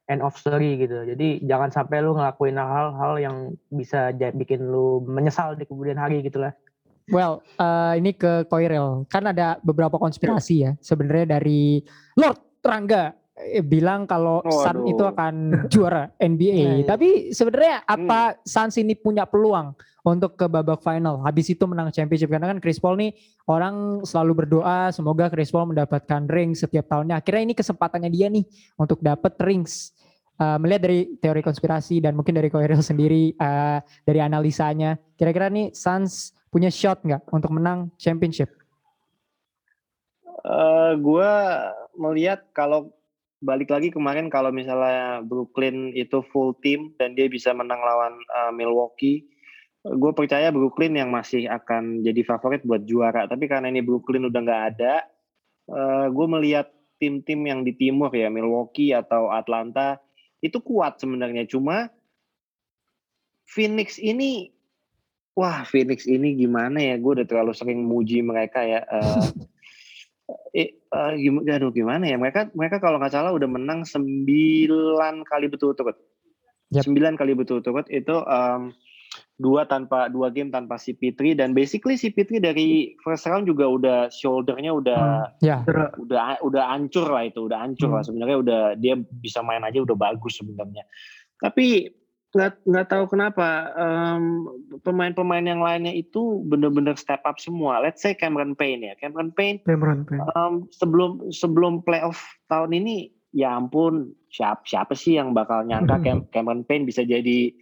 end 0.10 0.22
of 0.22 0.38
story 0.38 0.78
gitu 0.78 1.06
jadi 1.06 1.42
jangan 1.46 1.70
sampai 1.74 2.02
lu 2.06 2.14
ngelakuin 2.14 2.58
hal-hal 2.58 3.14
yang 3.18 3.38
bisa 3.74 4.14
bikin 4.14 4.62
lu 4.66 5.02
menyesal 5.06 5.58
di 5.58 5.66
kemudian 5.66 5.98
hari 5.98 6.22
gitu 6.26 6.42
lah 6.42 6.54
Well, 7.06 7.46
eh, 7.62 8.02
ini 8.02 8.18
ke 8.18 8.50
Koirel. 8.50 9.06
Kan 9.14 9.30
ada 9.30 9.62
beberapa 9.62 10.02
konspirasi 10.02 10.56
ya. 10.66 10.72
Sebenarnya 10.82 11.38
dari 11.38 11.78
Lord 12.18 12.42
Rangga 12.66 13.14
bilang 13.68 14.08
kalau 14.08 14.40
Sun 14.48 14.88
Waduh. 14.88 14.92
itu 14.96 15.04
akan 15.04 15.34
juara 15.68 16.04
NBA. 16.24 16.84
Iya. 16.84 16.86
Tapi 16.88 17.36
sebenarnya 17.36 17.84
apa 17.84 18.40
Suns 18.48 18.80
ini 18.80 18.96
punya 18.96 19.28
peluang 19.28 19.76
untuk 20.08 20.40
ke 20.40 20.46
babak 20.48 20.80
final. 20.80 21.20
Habis 21.26 21.52
itu 21.52 21.68
menang 21.68 21.92
championship 21.92 22.32
karena 22.32 22.48
kan 22.48 22.64
Chris 22.64 22.80
Paul 22.80 22.96
nih 22.96 23.12
orang 23.50 24.06
selalu 24.08 24.46
berdoa 24.46 24.94
semoga 24.96 25.28
Chris 25.28 25.52
Paul 25.52 25.76
mendapatkan 25.76 26.30
ring 26.32 26.56
setiap 26.56 26.88
tahunnya. 26.88 27.20
Akhirnya 27.20 27.44
ini 27.52 27.54
kesempatannya 27.58 28.10
dia 28.14 28.32
nih 28.32 28.46
untuk 28.80 29.04
dapat 29.04 29.36
rings. 29.44 29.92
Eh, 30.36 30.58
melihat 30.60 30.88
dari 30.88 31.16
teori 31.20 31.40
konspirasi 31.40 32.04
dan 32.04 32.12
mungkin 32.12 32.36
dari 32.36 32.52
Koirel 32.52 32.84
sendiri 32.84 33.36
eh, 33.36 33.80
dari 34.04 34.20
analisanya, 34.20 35.00
kira-kira 35.16 35.48
nih 35.48 35.72
Suns 35.72 36.36
punya 36.52 36.72
shot 36.72 37.04
nggak 37.04 37.24
untuk 37.32 37.52
menang 37.56 37.92
championship? 38.00 38.52
Eh 40.46 40.92
gue 41.00 41.32
melihat 41.98 42.44
kalau 42.52 42.95
balik 43.46 43.70
lagi 43.70 43.94
kemarin 43.94 44.34
kalau 44.34 44.50
misalnya 44.50 45.22
Brooklyn 45.22 45.94
itu 45.94 46.26
full 46.34 46.58
team 46.66 46.98
dan 46.98 47.14
dia 47.14 47.30
bisa 47.30 47.54
menang 47.54 47.78
lawan 47.80 48.18
eh, 48.18 48.52
Milwaukee, 48.58 49.30
gue 49.86 50.12
percaya 50.18 50.50
Brooklyn 50.50 50.98
yang 50.98 51.14
masih 51.14 51.46
akan 51.46 52.02
jadi 52.02 52.26
favorit 52.26 52.66
buat 52.66 52.90
juara. 52.90 53.30
Tapi 53.30 53.46
karena 53.46 53.70
ini 53.70 53.86
Brooklyn 53.86 54.26
udah 54.26 54.42
nggak 54.42 54.64
ada, 54.74 55.06
gue 56.10 56.28
melihat 56.30 56.70
tim-tim 56.98 57.42
yang 57.46 57.62
di 57.62 57.74
timur 57.78 58.10
ya 58.14 58.34
Milwaukee 58.34 58.96
atau 58.96 59.30
Atlanta 59.30 60.02
itu 60.42 60.62
kuat 60.62 61.02
sebenarnya. 61.02 61.46
Cuma 61.50 61.90
Phoenix 63.46 64.02
ini, 64.02 64.50
wah 65.38 65.66
Phoenix 65.66 66.10
ini 66.10 66.34
gimana 66.38 66.82
ya? 66.82 66.96
Gue 66.98 67.22
udah 67.22 67.28
terlalu 67.28 67.54
sering 67.54 67.82
muji 67.86 68.22
mereka 68.26 68.66
ya. 68.66 68.82
Eh, 68.86 69.26
eh, 70.52 70.74
eh, 70.74 71.12
gim- 71.16 71.46
aduh 71.46 71.70
gimana 71.70 72.06
ya 72.06 72.18
mereka 72.18 72.50
mereka 72.54 72.82
kalau 72.82 72.98
nggak 72.98 73.14
salah 73.14 73.32
udah 73.32 73.46
menang 73.46 73.86
9 73.86 74.66
kali 75.24 75.46
betul-betul 75.48 75.94
Yap. 76.74 76.84
9 76.84 77.14
kali 77.14 77.38
betul-betul 77.38 77.86
itu 77.88 78.16
em, 78.26 78.74
dua 79.36 79.68
tanpa 79.68 80.08
dua 80.08 80.32
game 80.32 80.48
tanpa 80.50 80.80
si 80.80 80.96
Pitri 80.96 81.36
dan 81.36 81.52
basically 81.52 81.96
si 81.96 82.10
Pitri 82.10 82.40
dari 82.40 82.96
first 83.04 83.28
round 83.28 83.46
juga 83.46 83.68
udah 83.68 83.98
shouldernya 84.10 84.72
udah 84.72 85.30
Ya, 85.44 85.62
Cedera. 85.62 85.92
udah 86.00 86.40
udah 86.42 86.64
hancur 86.72 87.12
lah 87.12 87.28
itu 87.28 87.46
udah 87.46 87.60
hancur 87.62 87.92
lah 87.92 88.02
Hmm. 88.02 88.08
sebenarnya 88.08 88.38
udah 88.42 88.62
dia 88.76 88.96
bisa 88.98 89.44
main 89.44 89.62
aja 89.62 89.84
udah 89.84 89.94
bagus 89.94 90.40
sebenarnya 90.40 90.88
tapi 91.38 91.92
nggak 92.36 92.68
nggak 92.68 92.88
tahu 92.92 93.06
kenapa 93.08 93.72
em, 93.80 94.44
pemain-pemain 94.84 95.48
yang 95.48 95.64
lainnya 95.64 95.96
itu 95.96 96.44
bener-bener 96.44 97.00
step 97.00 97.24
up 97.24 97.40
semua. 97.40 97.80
Let's 97.80 98.04
say 98.04 98.12
Cameron 98.12 98.54
Payne 98.60 98.92
ya. 98.92 98.94
Cameron 99.00 99.32
Payne 99.32 99.64
Cameron 99.64 100.04
Payne. 100.04 100.28
em, 100.36 100.54
sebelum 100.76 101.32
sebelum 101.32 101.80
playoff 101.88 102.20
tahun 102.52 102.76
ini 102.76 103.16
ya 103.32 103.56
ampun 103.56 104.12
siapa 104.28 104.64
siapa 104.68 104.94
sih 104.96 105.16
yang 105.16 105.32
bakal 105.32 105.64
nyangka 105.64 105.96
Cam- 106.04 106.28
Cameron 106.36 106.68
Payne 106.68 106.84
bisa 106.84 107.08
jadi 107.08 107.56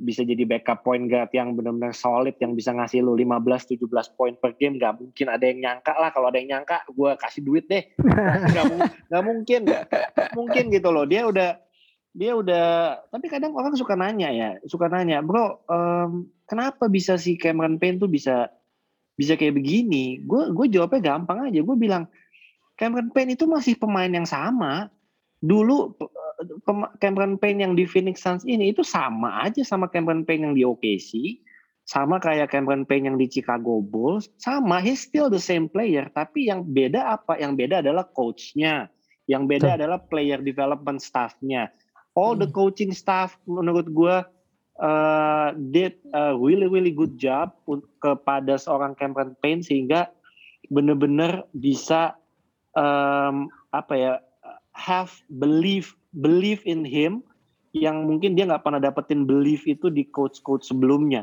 bisa 0.00 0.24
jadi 0.24 0.48
backup 0.48 0.80
point 0.80 1.12
guard 1.12 1.28
yang 1.36 1.52
benar-benar 1.52 1.92
solid 1.92 2.32
yang 2.40 2.56
bisa 2.56 2.72
ngasih 2.72 3.04
lu 3.04 3.12
15 3.20 3.76
17 3.76 4.16
poin 4.16 4.32
per 4.32 4.56
game? 4.56 4.80
Nggak 4.80 4.96
mungkin 4.96 5.26
ada 5.28 5.44
yang 5.44 5.58
nyangka 5.60 5.92
lah. 5.92 6.08
Kalau 6.08 6.32
ada 6.32 6.40
yang 6.40 6.56
nyangka 6.56 6.88
gue 6.88 7.10
kasih 7.20 7.44
duit 7.44 7.68
deh. 7.68 7.84
Nggak 9.12 9.24
mungkin. 9.28 9.60
Nggak 9.68 10.32
mungkin 10.32 10.64
gitu 10.72 10.88
loh. 10.88 11.04
Dia 11.04 11.28
udah 11.28 11.52
dia 12.10 12.34
udah 12.34 12.98
tapi 13.06 13.30
kadang 13.30 13.54
orang 13.54 13.78
suka 13.78 13.94
nanya 13.94 14.34
ya 14.34 14.50
suka 14.66 14.90
nanya 14.90 15.22
bro 15.22 15.62
em, 15.70 16.26
kenapa 16.50 16.90
bisa 16.90 17.14
si 17.14 17.38
Cameron 17.38 17.78
Payne 17.78 18.02
tuh 18.02 18.10
bisa 18.10 18.50
bisa 19.20 19.36
kayak 19.36 19.60
begini? 19.60 20.24
Gue 20.24 20.48
gue 20.50 20.66
jawabnya 20.72 21.14
gampang 21.14 21.52
aja 21.52 21.60
gue 21.60 21.76
bilang 21.76 22.08
Cameron 22.80 23.12
Payne 23.12 23.36
itu 23.36 23.44
masih 23.44 23.76
pemain 23.76 24.08
yang 24.08 24.24
sama. 24.24 24.88
Dulu 25.44 25.92
Cameron 26.96 27.36
Payne 27.36 27.68
yang 27.68 27.72
di 27.76 27.84
Phoenix 27.84 28.24
Suns 28.24 28.48
ini 28.48 28.72
itu 28.72 28.80
sama 28.80 29.44
aja 29.44 29.60
sama 29.60 29.92
Cameron 29.92 30.24
Payne 30.24 30.50
yang 30.50 30.54
di 30.56 30.64
OKC 30.64 31.38
sama 31.84 32.16
kayak 32.16 32.48
Cameron 32.48 32.88
Payne 32.88 33.12
yang 33.12 33.16
di 33.20 33.28
Chicago 33.28 33.84
Bulls 33.84 34.32
sama 34.40 34.80
he's 34.80 35.04
still 35.04 35.28
the 35.28 35.40
same 35.40 35.68
player 35.68 36.08
tapi 36.16 36.48
yang 36.48 36.64
beda 36.64 37.20
apa? 37.20 37.36
Yang 37.36 37.52
beda 37.60 37.76
adalah 37.84 38.08
coachnya 38.08 38.88
yang 39.28 39.46
beda 39.46 39.78
adalah 39.78 40.02
player 40.10 40.40
development 40.42 40.98
staffnya 40.98 41.70
all 42.14 42.34
the 42.34 42.48
coaching 42.50 42.90
staff 42.90 43.38
menurut 43.46 43.86
gue 43.90 44.16
uh, 44.80 45.48
did 45.70 45.94
a 46.16 46.34
really 46.34 46.66
really 46.66 46.90
good 46.90 47.14
job 47.20 47.54
kepada 48.02 48.58
seorang 48.58 48.96
Cameron 48.98 49.36
Payne 49.44 49.62
sehingga 49.62 50.10
benar-benar 50.70 51.46
bisa 51.54 52.14
um, 52.74 53.50
apa 53.70 53.94
ya 53.94 54.12
have 54.74 55.12
belief 55.38 55.94
belief 56.22 56.62
in 56.66 56.82
him 56.82 57.22
yang 57.70 58.06
mungkin 58.06 58.34
dia 58.34 58.46
nggak 58.50 58.66
pernah 58.66 58.82
dapetin 58.82 59.26
belief 59.26 59.62
itu 59.62 59.86
di 59.90 60.02
coach-coach 60.10 60.66
sebelumnya. 60.66 61.22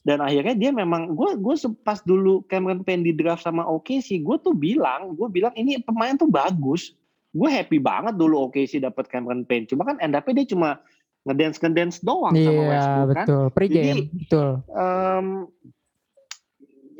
Dan 0.00 0.22
akhirnya 0.24 0.56
dia 0.56 0.70
memang 0.72 1.12
gue 1.12 1.36
gue 1.36 1.54
pas 1.84 2.00
dulu 2.00 2.40
Cameron 2.48 2.80
Payne 2.86 3.04
di 3.04 3.12
draft 3.12 3.44
sama 3.44 3.66
OKC 3.68 4.24
gue 4.24 4.36
tuh 4.40 4.56
bilang 4.56 5.12
gue 5.12 5.28
bilang 5.28 5.52
ini 5.60 5.76
pemain 5.84 6.16
tuh 6.16 6.30
bagus 6.30 6.96
gue 7.30 7.50
happy 7.50 7.78
banget 7.78 8.18
dulu 8.18 8.50
OKC 8.50 8.82
dapat 8.82 9.06
Cameron 9.06 9.46
Payne. 9.46 9.70
Cuma 9.70 9.86
kan 9.86 9.96
end 10.02 10.18
dia 10.18 10.46
cuma 10.50 10.82
ngedance 11.28 11.60
ngedance 11.60 12.00
doang 12.00 12.32
sama 12.32 12.40
Iya 12.40 12.68
Westbrook 12.72 13.08
kan? 13.12 13.26
betul. 13.26 13.44
Pre-game 13.52 13.86
Jadi, 13.86 14.02
betul. 14.24 14.48
Em, 14.72 15.26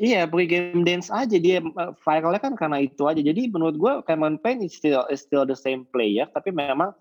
iya 0.01 0.21
pre-game 0.29 0.81
dance 0.87 1.09
aja 1.11 1.37
dia 1.37 1.59
eh, 1.59 1.91
viralnya 2.05 2.41
kan 2.41 2.53
karena 2.55 2.77
itu 2.79 3.03
aja. 3.09 3.19
Jadi 3.19 3.51
menurut 3.51 3.75
gue 3.75 3.93
Cameron 4.07 4.39
Payne 4.39 4.63
is 4.63 4.77
still 4.77 5.03
is 5.11 5.19
still 5.19 5.43
the 5.43 5.57
same 5.57 5.83
player 5.89 6.29
tapi 6.31 6.53
memang 6.53 6.95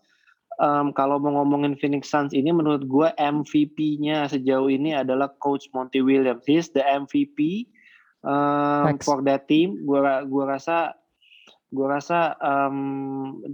em, 0.59 0.91
kalau 0.97 1.23
mau 1.23 1.39
ngomongin 1.39 1.79
Phoenix 1.79 2.11
Suns 2.11 2.35
ini 2.35 2.51
menurut 2.51 2.83
gue 2.89 3.09
MVP-nya 3.15 4.27
sejauh 4.27 4.67
ini 4.73 4.97
adalah 4.97 5.31
Coach 5.39 5.71
Monty 5.71 6.03
Williams. 6.03 6.43
He's 6.49 6.73
the 6.75 6.83
MVP 6.83 7.71
um, 8.25 8.99
for 9.01 9.23
that 9.25 9.49
team. 9.49 9.85
Gua 9.85 10.25
gua 10.25 10.57
rasa 10.57 10.97
gua 11.71 11.97
rasa 11.97 12.35
em, 12.37 12.77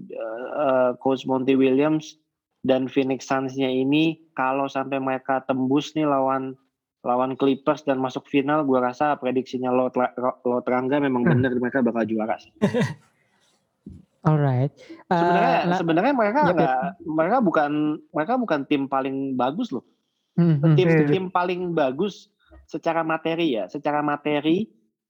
eh, 0.08 0.90
Coach 0.98 1.24
Monty 1.24 1.52
Williams 1.52 2.16
dan 2.60 2.86
Phoenix 2.86 3.24
Suns-nya 3.24 3.68
ini 3.68 4.04
kalau 4.32 4.66
sampai 4.66 4.98
mereka 4.98 5.40
tembus 5.40 5.92
nih 5.92 6.04
lawan 6.04 6.56
lawan 7.00 7.32
Clippers 7.32 7.82
dan 7.82 7.96
masuk 7.96 8.26
final, 8.26 8.62
gua 8.62 8.82
rasa 8.84 9.14
prediksinya 9.14 9.70
lo, 9.70 9.86
lo 10.42 10.58
terangga 10.60 10.98
memang 10.98 11.22
Hmm. 11.22 11.38
benar 11.38 11.54
mereka 11.54 11.78
bakal 11.78 12.02
juara. 12.02 12.34
sih. 12.36 12.50
Alright. 14.26 14.74
Eh, 14.74 15.14
Sebenarnya 15.14 15.54
nah- 15.62 15.78
sebenarnya 15.78 16.12
mereka 16.12 16.40
Yap, 16.40 16.48
yap. 16.48 16.56
nggak 16.56 16.78
mereka 17.06 17.36
bukan 17.38 17.70
mereka 18.10 18.32
bukan 18.34 18.60
tim 18.66 18.82
paling 18.86 19.16
bagus 19.34 19.70
loh. 19.70 19.86
hmm, 20.34 20.58
hmm. 20.58 20.74
Tim 20.74 20.88
Hmm. 20.90 21.06
tim 21.06 21.24
paling 21.30 21.60
bagus 21.72 22.26
secara 22.66 23.00
materi 23.00 23.54
ya, 23.54 23.70
secara 23.70 24.02
materi 24.02 24.66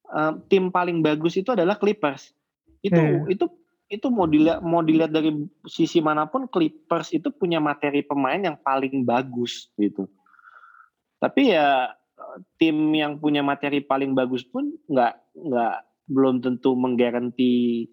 eh, 0.07 0.33
tim 0.47 0.69
paling 0.69 1.01
bagus 1.01 1.35
itu 1.35 1.51
adalah 1.51 1.75
Clippers. 1.75 2.31
Itu 2.87 3.03
Hmm. 3.03 3.27
itu 3.27 3.47
itu 3.87 4.07
mau 4.11 4.27
dilihat 4.27 4.63
mau 4.67 4.83
dilihat 4.83 5.15
dari 5.15 5.31
sisi 5.67 6.03
mana 6.03 6.27
pun 6.27 6.51
Clippers 6.51 7.15
itu 7.15 7.31
punya 7.31 7.63
materi 7.63 8.03
pemain 8.03 8.39
yang 8.39 8.59
paling 8.59 9.07
bagus 9.07 9.71
gitu. 9.79 10.11
Tapi 11.23 11.55
ya 11.55 11.95
tim 12.59 12.75
yang 12.95 13.19
punya 13.23 13.47
materi 13.47 13.83
paling 13.83 14.15
bagus 14.15 14.43
pun 14.43 14.75
nggak 14.91 15.15
nggak 15.39 15.77
belum 16.07 16.43
tentu 16.43 16.75
menggaranti 16.75 17.87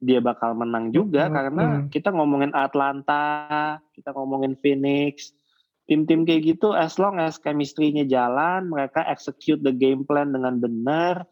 dia 0.00 0.20
bakal 0.20 0.56
menang 0.56 0.92
juga 0.96 1.28
Hmm, 1.28 1.34
karena 1.36 1.64
hmm. 1.64 1.84
kita 1.92 2.08
ngomongin 2.08 2.52
Atlanta, 2.56 3.76
kita 3.92 4.16
ngomongin 4.16 4.56
Phoenix, 4.64 5.36
tim-tim 5.84 6.24
kayak 6.24 6.56
gitu 6.56 6.72
as 6.72 6.96
long 6.96 7.20
as 7.20 7.36
chemistry-nya 7.36 8.08
jalan, 8.08 8.72
mereka 8.72 9.04
execute 9.12 9.60
the 9.60 9.74
game 9.74 10.08
plan 10.08 10.32
dengan 10.32 10.56
benar, 10.56 11.28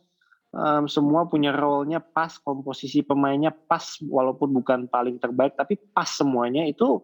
em, 0.52 0.84
semua 0.88 1.28
punya 1.28 1.52
role-nya 1.52 2.00
pas, 2.00 2.36
komposisi 2.40 3.04
pemainnya 3.04 3.52
pas 3.52 4.00
walaupun 4.04 4.52
bukan 4.62 4.88
paling 4.88 5.20
terbaik 5.20 5.56
tapi 5.56 5.76
pas 5.92 6.08
semuanya 6.08 6.64
itu 6.64 7.02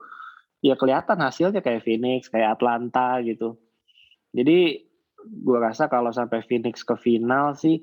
ya 0.64 0.74
kelihatan 0.80 1.20
hasilnya 1.20 1.60
kayak 1.60 1.84
Phoenix, 1.84 2.32
kayak 2.32 2.56
Atlanta 2.56 3.20
gitu. 3.20 3.60
Jadi 4.32 4.80
gua 5.44 5.72
rasa 5.72 5.88
kalau 5.88 6.12
sampai 6.12 6.44
Phoenix 6.44 6.84
ke 6.84 6.96
final 6.96 7.56
sih 7.56 7.80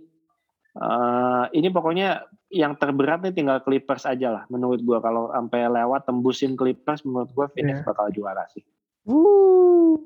eh, 0.77 1.43
ini 1.57 1.69
pokoknya 1.69 2.25
yang 2.51 2.75
terberat 2.75 3.23
nih 3.23 3.33
tinggal 3.33 3.63
Clippers 3.63 4.03
aja 4.03 4.29
lah 4.29 4.43
menurut 4.51 4.83
gua 4.83 4.99
kalau 4.99 5.31
sampai 5.31 5.65
lewat 5.71 6.05
tembusin 6.05 6.53
Clippers 6.57 7.05
menurut 7.05 7.29
gua 7.33 7.47
Phoenix 7.53 7.81
Iya. 7.81 7.87
bakal 7.87 8.07
juara 8.13 8.43
sih. 8.51 8.61
Wuh, 9.05 9.97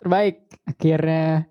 terbaik. 0.00 0.48
Akhirnya 0.64 1.44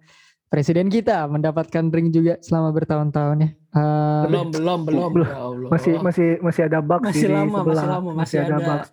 presiden 0.49 0.89
kita 0.89 1.29
mendapatkan 1.29 1.83
ring 1.89 2.09
juga 2.09 2.41
selama 2.41 2.73
bertahun-tahun 2.73 3.37
ya. 3.39 3.49
Eh, 3.69 4.23
Belum, 4.25 4.49
belum, 4.49 4.79
belum. 4.83 5.09
Belum. 5.13 5.29
Ya 5.29 5.37
Allah. 5.39 5.69
Masih 5.69 5.93
masih 6.01 6.27
masih 6.41 6.61
ada 6.65 6.79
Bucks 6.81 7.05
Masih 7.13 7.21
di 7.21 7.29
lama, 7.29 7.57
sebelah. 7.61 7.69
masih 7.69 7.87
lama, 7.87 8.09
masih 8.17 8.37
ada. 8.41 8.57
Bucks. 8.59 8.89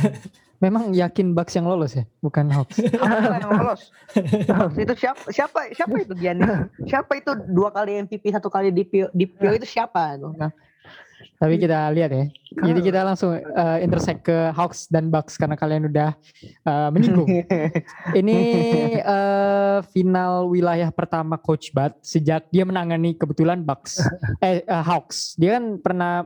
memang 0.64 0.88
yakin 0.96 1.36
Bucks 1.36 1.52
yang 1.52 1.68
lolos 1.68 1.92
ya, 1.92 2.08
bukan 2.24 2.48
Hawks. 2.48 2.80
Apa 2.96 3.36
yang 3.36 3.52
lolos? 3.60 3.92
itu 4.72 4.94
siapa? 4.96 5.20
Siapa? 5.28 5.58
Siapa 5.76 5.94
itu 6.00 6.16
Giannis? 6.16 6.48
Siapa 6.90 7.12
itu 7.20 7.30
dua 7.52 7.68
kali 7.68 8.00
MVP 8.08 8.32
satu 8.32 8.48
kali 8.48 8.72
di 8.72 8.88
PO, 8.88 9.12
di 9.12 9.28
PO 9.28 9.52
itu 9.52 9.68
siapa? 9.68 10.16
Itu? 10.16 10.32
Tapi 11.36 11.54
kita 11.60 11.92
lihat 11.92 12.10
ya. 12.12 12.24
Jadi 12.56 12.80
kita 12.80 13.04
langsung 13.04 13.36
eh, 13.36 13.78
intersect 13.84 14.24
ke 14.24 14.50
Hawks 14.56 14.88
dan 14.88 15.12
Bucks 15.12 15.36
karena 15.36 15.56
kalian 15.58 15.92
udah 15.92 16.16
eh, 16.42 16.88
menyinggung. 16.92 17.28
Ini 18.20 18.38
eh, 19.00 19.78
final 19.92 20.48
wilayah 20.48 20.88
pertama 20.88 21.36
Coach 21.36 21.70
Bud 21.76 21.92
sejak 22.00 22.48
dia 22.48 22.64
menangani 22.64 23.12
kebetulan 23.12 23.60
Bucks 23.60 24.00
eh 24.44 24.64
eh, 24.64 24.82
Hawks. 24.84 25.36
Dia 25.36 25.60
kan 25.60 25.76
pernah 25.80 26.24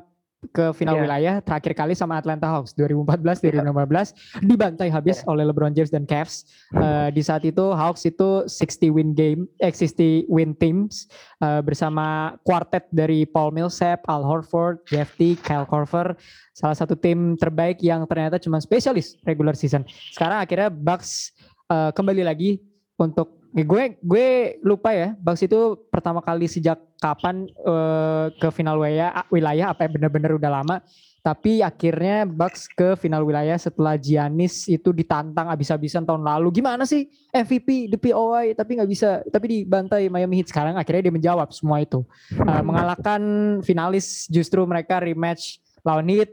ke 0.49 0.73
final 0.73 0.97
Iya. 0.97 1.03
wilayah 1.05 1.35
terakhir 1.45 1.77
kali 1.77 1.93
sama 1.93 2.17
Atlanta 2.17 2.49
Hawks 2.49 2.73
2014 2.73 3.45
2015 3.45 4.17
dibantai 4.41 4.89
habis 4.89 5.21
oleh 5.29 5.45
LeBron 5.45 5.77
James 5.77 5.93
dan 5.93 6.09
Cavs. 6.09 6.49
Eh, 6.73 7.09
di 7.13 7.21
saat 7.21 7.45
itu 7.45 7.77
Hawks 7.77 8.09
itu 8.09 8.49
60 8.49 8.89
win 8.89 9.13
game 9.13 9.45
eh 9.61 9.69
60 9.69 10.25
win 10.33 10.57
teams 10.57 11.13
eh, 11.45 11.61
bersama 11.61 12.41
quartet 12.41 12.89
dari 12.89 13.29
Paul 13.29 13.53
Millsap, 13.53 14.01
Al 14.09 14.25
Horford, 14.25 14.81
Jeff 14.89 15.13
Teague, 15.21 15.45
Kyle 15.45 15.69
Korver, 15.69 16.17
salah 16.57 16.77
satu 16.77 16.97
tim 16.97 17.37
terbaik 17.37 17.85
yang 17.85 18.09
ternyata 18.09 18.41
cuma 18.41 18.65
spesialis 18.65 19.21
regular 19.29 19.53
season. 19.53 19.85
Sekarang 20.17 20.41
akhirnya 20.41 20.73
Bucks 20.73 21.37
eh, 21.69 21.93
kembali 21.93 22.25
lagi 22.25 22.57
untuk 22.97 23.40
gue 23.51 23.99
gue 23.99 24.29
lupa 24.63 24.95
ya. 24.95 25.15
Bucks 25.19 25.43
itu 25.43 25.75
pertama 25.91 26.23
kali 26.23 26.47
sejak 26.47 26.79
kapan 27.03 27.51
eh, 27.51 28.27
ke 28.39 28.49
final 28.55 28.79
wilayah 28.79 29.27
wilayah 29.29 29.67
apa 29.75 29.91
benar-benar 29.91 30.39
udah 30.39 30.51
lama. 30.51 30.77
Tapi 31.21 31.61
akhirnya 31.61 32.25
Bucks 32.25 32.65
ke 32.65 32.97
final 32.97 33.29
wilayah 33.29 33.59
setelah 33.61 34.01
Giannis 34.01 34.65
itu 34.71 34.89
ditantang 34.89 35.53
abis-abisan 35.53 36.09
tahun 36.09 36.25
lalu. 36.25 36.63
Gimana 36.63 36.89
sih 36.89 37.13
MVP 37.29 37.93
di 37.93 37.97
POI 38.01 38.57
tapi 38.57 38.81
nggak 38.81 38.91
bisa 38.91 39.21
tapi 39.29 39.61
dibantai 39.61 40.09
Miami 40.09 40.41
Heat. 40.41 40.49
Sekarang 40.49 40.81
akhirnya 40.81 41.11
dia 41.11 41.15
menjawab 41.15 41.53
semua 41.53 41.85
itu. 41.85 42.07
Uh, 42.33 42.63
mengalahkan 42.65 43.21
finalis 43.67 44.31
justru 44.33 44.65
mereka 44.65 45.03
rematch 45.03 45.61
lawan 45.85 46.09
Heat 46.09 46.33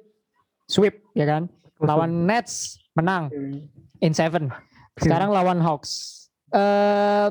sweep 0.71 1.03
ya 1.11 1.27
kan? 1.27 1.51
Lawan 1.83 2.23
Nets 2.23 2.79
menang. 2.95 3.27
In 3.99 4.13
seven. 4.15 4.53
Sekarang 4.97 5.35
lawan 5.35 5.59
Hawks 5.59 6.26
eh 6.53 7.27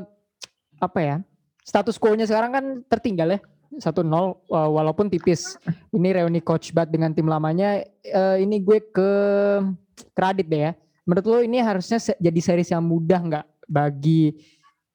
apa 0.76 1.00
ya 1.00 1.16
status 1.64 1.96
quo-nya 1.96 2.28
sekarang 2.28 2.52
kan 2.52 2.64
tertinggal 2.86 3.32
ya 3.32 3.40
1-0 3.74 4.06
uh, 4.06 4.32
walaupun 4.48 5.10
tipis. 5.10 5.58
Ini 5.92 6.22
reuni 6.22 6.40
coach 6.40 6.72
Bud 6.72 6.88
dengan 6.88 7.12
tim 7.12 7.26
lamanya 7.28 7.82
eh, 8.04 8.36
ini 8.40 8.62
gue 8.62 8.78
ke 8.88 9.10
kredit 10.16 10.46
deh 10.48 10.62
ya. 10.70 10.72
Menurut 11.06 11.26
lo 11.26 11.38
ini 11.42 11.62
harusnya 11.62 11.98
jadi 11.98 12.40
series 12.40 12.72
yang 12.72 12.82
mudah 12.82 13.20
nggak 13.22 13.46
bagi 13.70 14.34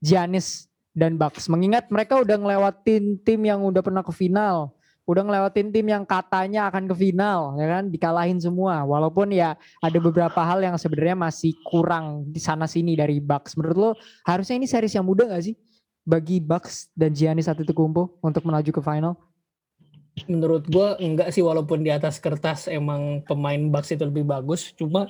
Giannis 0.03 0.67
dan 0.91 1.15
Bucks? 1.15 1.47
Mengingat 1.47 1.87
mereka 1.87 2.19
udah 2.19 2.35
ngelewatin 2.35 3.21
tim 3.23 3.39
yang 3.47 3.63
udah 3.63 3.79
pernah 3.79 4.03
ke 4.03 4.11
final 4.11 4.75
udah 5.11 5.27
ngelewatin 5.27 5.75
tim 5.75 5.83
yang 5.91 6.07
katanya 6.07 6.71
akan 6.71 6.87
ke 6.87 6.95
final 6.95 7.59
ya 7.59 7.67
kan? 7.67 7.91
Dikalahin 7.91 8.39
semua. 8.39 8.87
Walaupun 8.87 9.35
ya 9.35 9.59
ada 9.83 9.99
beberapa 9.99 10.39
hal 10.39 10.63
yang 10.63 10.79
sebenarnya 10.79 11.19
masih 11.19 11.51
kurang 11.67 12.31
di 12.31 12.39
sana 12.39 12.63
sini 12.63 12.95
dari 12.95 13.19
Bucks. 13.19 13.59
Menurut 13.59 13.77
lo 13.77 13.91
harusnya 14.23 14.55
ini 14.55 14.71
series 14.71 14.95
yang 14.95 15.03
mudah 15.03 15.27
gak 15.27 15.51
sih 15.51 15.55
bagi 16.07 16.39
Bucks 16.39 16.87
dan 16.95 17.11
Giannis 17.11 17.51
Antetokounmpo 17.51 18.23
untuk 18.23 18.47
melaju 18.47 18.71
ke 18.71 18.81
final? 18.81 19.13
Menurut 20.31 20.67
gua 20.71 20.95
enggak 20.99 21.31
sih 21.35 21.43
walaupun 21.43 21.83
di 21.83 21.91
atas 21.91 22.19
kertas 22.19 22.71
emang 22.71 23.23
pemain 23.27 23.59
Bucks 23.67 23.91
itu 23.91 24.03
lebih 24.07 24.27
bagus, 24.27 24.71
cuma 24.75 25.07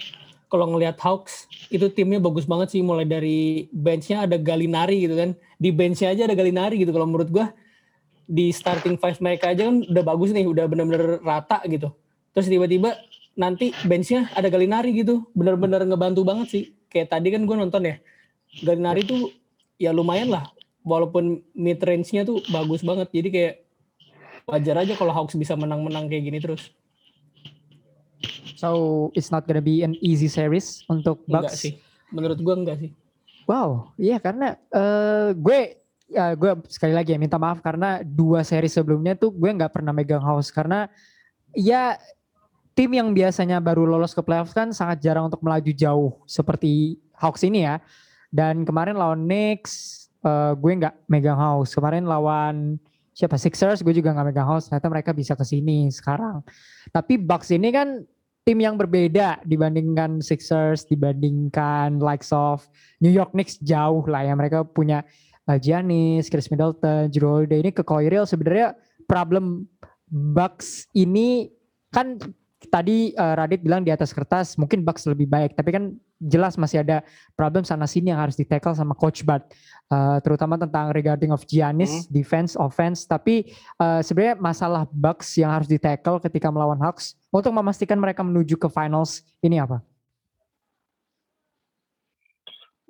kalau 0.51 0.67
ngelihat 0.67 0.99
Hawks 0.99 1.47
itu 1.71 1.87
timnya 1.89 2.19
bagus 2.19 2.43
banget 2.43 2.75
sih. 2.75 2.81
Mulai 2.83 3.07
dari 3.07 3.71
benchnya 3.71 4.25
ada 4.25 4.35
Galinari 4.35 5.05
gitu 5.05 5.15
kan. 5.15 5.31
Di 5.57 5.69
benchnya 5.71 6.11
aja 6.11 6.27
ada 6.27 6.35
Galinari 6.35 6.81
gitu 6.81 6.91
kalau 6.91 7.07
menurut 7.07 7.29
gua 7.31 7.49
di 8.27 8.49
starting 8.53 8.97
five 8.97 9.17
mereka 9.19 9.51
aja 9.51 9.67
kan 9.67 9.83
udah 9.85 10.03
bagus 10.03 10.29
nih, 10.31 10.45
udah 10.47 10.65
bener-bener 10.67 11.19
rata 11.21 11.61
gitu. 11.67 11.91
Terus 12.31 12.47
tiba-tiba 12.47 12.95
nanti 13.35 13.71
benchnya 13.87 14.31
ada 14.35 14.47
Galinari 14.47 14.95
gitu, 14.95 15.27
bener-bener 15.35 15.83
ngebantu 15.83 16.21
banget 16.25 16.47
sih. 16.49 16.63
Kayak 16.91 17.17
tadi 17.17 17.27
kan 17.31 17.43
gua 17.47 17.57
nonton 17.59 17.87
ya, 17.87 17.95
Galinari 18.63 19.03
tuh 19.07 19.31
ya 19.81 19.91
lumayan 19.95 20.29
lah, 20.29 20.47
walaupun 20.83 21.41
mid 21.55 21.79
range-nya 21.81 22.23
tuh 22.23 22.39
bagus 22.51 22.83
banget. 22.83 23.09
Jadi 23.11 23.29
kayak 23.31 23.55
wajar 24.47 24.75
aja 24.81 24.93
kalau 24.97 25.13
Hawks 25.13 25.37
bisa 25.37 25.55
menang-menang 25.55 26.09
kayak 26.09 26.23
gini 26.27 26.39
terus. 26.41 26.71
so 28.61 28.69
it's 29.17 29.33
not 29.33 29.49
gonna 29.49 29.63
be 29.63 29.81
an 29.81 29.97
easy 30.05 30.29
series 30.29 30.85
untuk 30.85 31.25
Enggak 31.25 31.49
Bucks 31.49 31.65
sih. 31.65 31.81
Menurut 32.13 32.37
gua 32.45 32.53
enggak 32.53 32.77
sih. 32.77 32.91
Wow, 33.49 33.89
iya 33.97 34.21
karena 34.21 34.53
eh 34.69 35.33
gue 35.33 35.80
ya 36.11 36.35
gue 36.35 36.51
sekali 36.67 36.91
lagi 36.91 37.15
ya 37.15 37.19
minta 37.19 37.39
maaf 37.39 37.63
karena 37.63 38.03
dua 38.03 38.43
seri 38.43 38.67
sebelumnya 38.67 39.15
tuh 39.15 39.31
gue 39.31 39.47
nggak 39.47 39.71
pernah 39.71 39.95
megang 39.95 40.19
house 40.19 40.51
karena 40.51 40.91
ya 41.55 41.95
tim 42.75 42.91
yang 42.91 43.11
biasanya 43.11 43.59
baru 43.59 43.83
lolos 43.83 44.15
ke 44.15 44.23
playoff 44.23 44.55
kan 44.55 44.71
sangat 44.71 45.03
jarang 45.03 45.27
untuk 45.27 45.43
melaju 45.43 45.71
jauh 45.75 46.11
seperti 46.27 46.99
Hawks 47.21 47.45
ini 47.45 47.67
ya. 47.67 47.77
Dan 48.31 48.63
kemarin 48.63 48.95
lawan 48.95 49.27
Knicks 49.27 50.07
eh, 50.23 50.53
gue 50.55 50.71
nggak 50.81 51.05
megang 51.11 51.37
Hawks. 51.37 51.75
Kemarin 51.75 52.07
lawan 52.07 52.79
siapa 53.11 53.35
Sixers 53.35 53.83
gue 53.83 53.93
juga 53.93 54.15
nggak 54.15 54.33
megang 54.33 54.47
Hawks. 54.47 54.71
Ternyata 54.71 54.87
mereka 54.89 55.11
bisa 55.11 55.35
ke 55.35 55.43
sini 55.45 55.91
sekarang. 55.91 56.41
Tapi 56.89 57.19
Bucks 57.19 57.51
ini 57.51 57.69
kan 57.69 58.01
tim 58.41 58.57
yang 58.57 58.79
berbeda 58.79 59.45
dibandingkan 59.45 60.23
Sixers, 60.23 60.87
dibandingkan 60.89 62.01
likes 62.01 62.33
of 62.33 62.65
New 62.97 63.13
York 63.13 63.35
Knicks 63.35 63.61
jauh 63.61 64.01
lah 64.09 64.25
ya. 64.25 64.33
Mereka 64.33 64.73
punya 64.73 65.03
uh, 65.03 65.30
Giannis, 65.61 66.29
Chris 66.29 66.47
Middleton, 66.51 67.09
Jrue 67.09 67.45
Holiday. 67.45 67.59
Ini 67.65 67.71
ke 67.73 67.81
Koiril 67.81 68.27
sebenarnya 68.29 68.77
problem 69.09 69.65
Bucks 70.11 70.91
ini 70.91 71.49
kan 71.89 72.19
tadi 72.69 73.15
uh, 73.17 73.33
Radit 73.33 73.63
bilang 73.63 73.81
di 73.81 73.89
atas 73.89 74.13
kertas 74.13 74.59
mungkin 74.59 74.85
Bucks 74.85 75.07
lebih 75.09 75.25
baik 75.25 75.57
tapi 75.57 75.73
kan 75.73 75.95
jelas 76.21 76.53
masih 76.53 76.85
ada 76.85 77.01
problem 77.33 77.65
sana 77.65 77.89
sini 77.89 78.13
yang 78.13 78.21
harus 78.21 78.37
di 78.37 78.45
tackle 78.45 78.77
sama 78.77 78.93
coach 78.93 79.25
Bud 79.25 79.41
uh, 79.89 80.17
terutama 80.21 80.55
tentang 80.55 80.93
regarding 80.93 81.33
of 81.33 81.43
Giannis 81.49 82.05
defense 82.07 82.53
offense. 82.53 83.03
Tapi 83.09 83.49
uh, 83.81 83.99
sebenarnya 84.05 84.37
masalah 84.37 84.85
Bucks 84.93 85.33
yang 85.35 85.49
harus 85.49 85.65
di 85.65 85.81
tackle 85.81 86.21
ketika 86.21 86.53
melawan 86.53 86.77
Hawks 86.79 87.17
untuk 87.33 87.51
memastikan 87.51 87.97
mereka 87.97 88.21
menuju 88.21 88.55
ke 88.55 88.69
finals 88.69 89.25
ini 89.41 89.57
apa? 89.57 89.81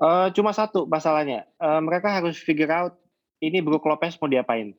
Eh, 0.02 0.28
cuma 0.34 0.50
satu 0.50 0.84
masalahnya, 0.84 1.46
Eh, 1.56 1.80
mereka 1.80 2.10
harus 2.10 2.34
figure 2.36 2.70
out 2.70 2.98
ini 3.38 3.62
Brook 3.62 3.86
Lopez 3.86 4.18
mau 4.18 4.26
diapain. 4.26 4.74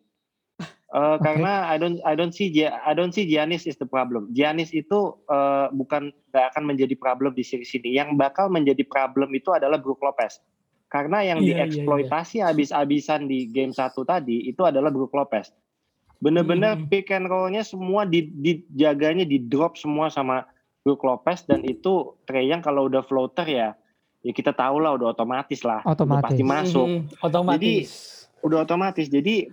Eh, 0.93 1.17
Karena 1.25 1.71
I 1.71 1.79
don't 1.79 2.03
I 2.03 2.13
don't 2.13 2.35
see 2.35 2.51
Gia- 2.51 2.83
I 2.83 2.93
don't 2.93 3.15
see 3.15 3.25
Giannis 3.25 3.65
is 3.65 3.79
the 3.79 3.87
problem. 3.87 4.35
Giannis 4.35 4.75
itu 4.75 4.99
eh, 5.25 5.67
bukan 5.71 6.11
nggak 6.29 6.47
akan 6.53 6.65
menjadi 6.67 6.95
problem 6.99 7.33
di 7.33 7.47
series 7.47 7.71
ini. 7.73 7.95
Yang 7.95 8.19
bakal 8.19 8.51
menjadi 8.51 8.83
problem 8.83 9.31
itu 9.31 9.55
adalah 9.55 9.79
Brook 9.79 10.03
Lopez. 10.03 10.43
Karena 10.91 11.25
yang 11.25 11.41
Iya, 11.41 11.47
iya, 11.47 11.57
dieksploitasi 11.65 12.45
habis-habisan 12.45 13.25
di 13.25 13.49
game 13.49 13.73
satu 13.73 14.05
tadi 14.05 14.45
itu 14.45 14.61
adalah 14.61 14.93
Brook 14.93 15.15
Lopez. 15.15 15.49
Bener-bener 16.19 16.77
Hmm. 16.77 16.87
pick 16.87 17.11
and 17.11 17.27
roll-nya 17.27 17.65
semua 17.65 18.05
di, 18.05 18.29
dijaganya 18.29 19.25
di 19.25 19.41
drop 19.41 19.75
semua 19.75 20.07
sama 20.07 20.45
Brook 20.85 21.03
Lopez 21.03 21.43
dan 21.47 21.65
itu 21.65 22.15
Trey 22.27 22.47
Young 22.47 22.61
kalau 22.61 22.87
udah 22.87 23.03
floater 23.03 23.43
ya 23.43 23.75
ya 24.23 24.33
kita 24.33 24.51
tahu 24.51 24.79
lah 24.79 24.95
udah 24.95 25.11
otomatis 25.11 25.61
lah 25.63 25.83
udah 25.83 25.95
Otomatis. 25.95 26.25
pasti 26.25 26.43
masuk 26.43 26.87
Mhm, 26.89 27.03
otomatis. 27.21 27.89
udah 28.41 28.59
otomatis 28.63 29.07
jadi 29.07 29.51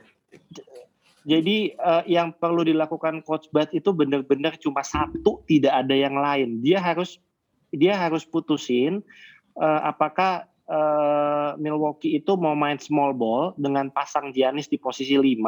jadi 1.22 1.58
eh, 1.76 2.04
yang 2.08 2.32
perlu 2.32 2.64
dilakukan 2.64 3.22
coach 3.22 3.50
Bud 3.50 3.70
itu 3.72 3.90
benar-benar 3.91 4.56
cuma 4.58 4.82
satu 4.82 5.44
tidak 5.46 5.74
ada 5.76 5.94
yang 5.94 6.16
lain 6.16 6.62
dia 6.62 6.80
harus 6.80 7.20
dia 7.70 7.94
harus 7.94 8.24
putusin 8.24 9.04
eh, 9.56 9.80
apakah 9.84 10.46
eh, 10.66 11.50
Milwaukee 11.58 12.16
itu 12.16 12.34
mau 12.34 12.54
main 12.54 12.78
small 12.78 13.12
ball 13.12 13.52
dengan 13.58 13.90
pasang 13.90 14.32
Giannis 14.32 14.70
di 14.70 14.78
posisi 14.78 15.14
5 15.14 15.44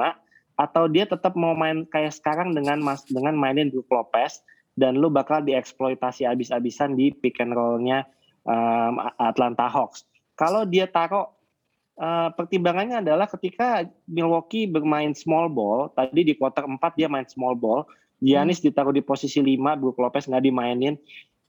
atau 0.59 0.85
dia 0.85 1.07
tetap 1.07 1.33
mau 1.33 1.55
main 1.55 1.87
kayak 1.87 2.13
sekarang 2.13 2.51
dengan 2.51 2.77
mas 2.77 3.01
dengan 3.07 3.33
mainin 3.33 3.71
Brook 3.71 3.89
Lopez 3.89 4.43
dan 4.73 4.97
lu 4.97 5.09
bakal 5.09 5.41
dieksploitasi 5.41 6.23
abis-abisan 6.23 6.93
di 6.93 7.09
pick 7.11 7.39
and 7.39 7.51
roll-nya 7.51 8.05
um, 8.45 8.93
Atlanta 9.17 9.67
Hawks. 9.67 10.05
Kalau 10.33 10.65
dia 10.65 10.89
taruh 10.89 11.29
uh, 11.97 12.29
pertimbangannya 12.33 13.01
adalah 13.05 13.29
ketika 13.29 13.85
Milwaukee 14.05 14.65
bermain 14.65 15.13
small 15.13 15.47
ball, 15.47 15.89
tadi 15.93 16.25
di 16.25 16.33
quarter 16.33 16.65
4 16.65 16.77
dia 16.97 17.07
main 17.11 17.27
small 17.27 17.53
ball, 17.53 17.85
Giannis 18.21 18.61
ditaruh 18.61 18.93
di 18.93 19.01
posisi 19.01 19.41
5, 19.41 19.57
Brook 19.81 19.97
Lopez 19.97 20.29
nggak 20.29 20.45
dimainin, 20.45 20.93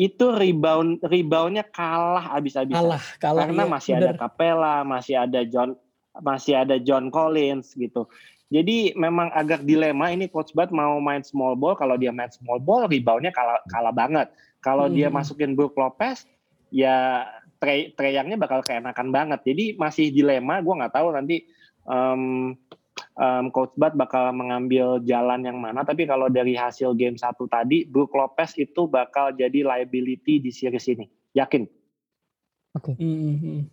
itu 0.00 0.24
rebound 0.32 1.04
reboundnya 1.04 1.62
kalah 1.68 2.32
abis-abisan 2.32 2.80
Kalah, 2.80 3.04
kalah. 3.20 3.40
karena 3.44 3.62
iya, 3.62 3.70
masih 3.70 3.92
bener. 3.94 4.02
ada 4.02 4.12
Capella, 4.16 4.76
masih 4.82 5.14
ada 5.20 5.40
John 5.44 5.70
masih 6.12 6.54
ada 6.56 6.76
John 6.80 7.08
Collins 7.08 7.72
gitu. 7.72 8.08
Jadi 8.52 8.92
memang 8.92 9.32
agak 9.32 9.64
dilema 9.64 10.12
ini 10.12 10.28
coach 10.28 10.52
Bud 10.52 10.68
mau 10.72 11.00
main 11.00 11.24
small 11.24 11.56
ball 11.56 11.72
kalau 11.72 11.96
dia 11.96 12.12
main 12.12 12.28
small 12.28 12.60
ball 12.60 12.84
reboundnya 12.84 13.32
kalah 13.32 13.60
kalah 13.68 13.92
banget. 13.92 14.28
Kalau 14.60 14.88
dia 14.88 15.08
Hmm. 15.08 15.16
masukin 15.16 15.56
Brook 15.56 15.72
Lopez 15.76 16.24
ya 16.72 17.28
Trey, 17.62 17.94
Trey 17.94 18.18
Young-nya 18.18 18.40
bakal 18.40 18.64
keenakan 18.66 19.14
banget. 19.14 19.46
Jadi 19.46 19.78
masih 19.78 20.10
dilema, 20.10 20.58
gua 20.58 20.82
nggak 20.82 20.98
tahu 20.98 21.14
nanti 21.14 21.46
em, 21.86 22.56
em, 23.14 23.44
coach 23.54 23.70
Bud 23.78 23.94
bakal 23.94 24.34
mengambil 24.34 24.98
jalan 25.06 25.46
yang 25.46 25.62
mana. 25.62 25.86
Tapi 25.86 26.08
kalau 26.08 26.26
dari 26.26 26.58
hasil 26.58 26.96
game 26.98 27.14
satu 27.14 27.46
tadi, 27.46 27.86
Brook 27.86 28.10
Lopez 28.18 28.58
itu 28.58 28.90
bakal 28.90 29.30
jadi 29.38 29.62
liability 29.62 30.42
di 30.42 30.50
series 30.50 30.90
ini. 30.90 31.06
Yakin? 31.38 31.62
Mhm. 32.98 33.68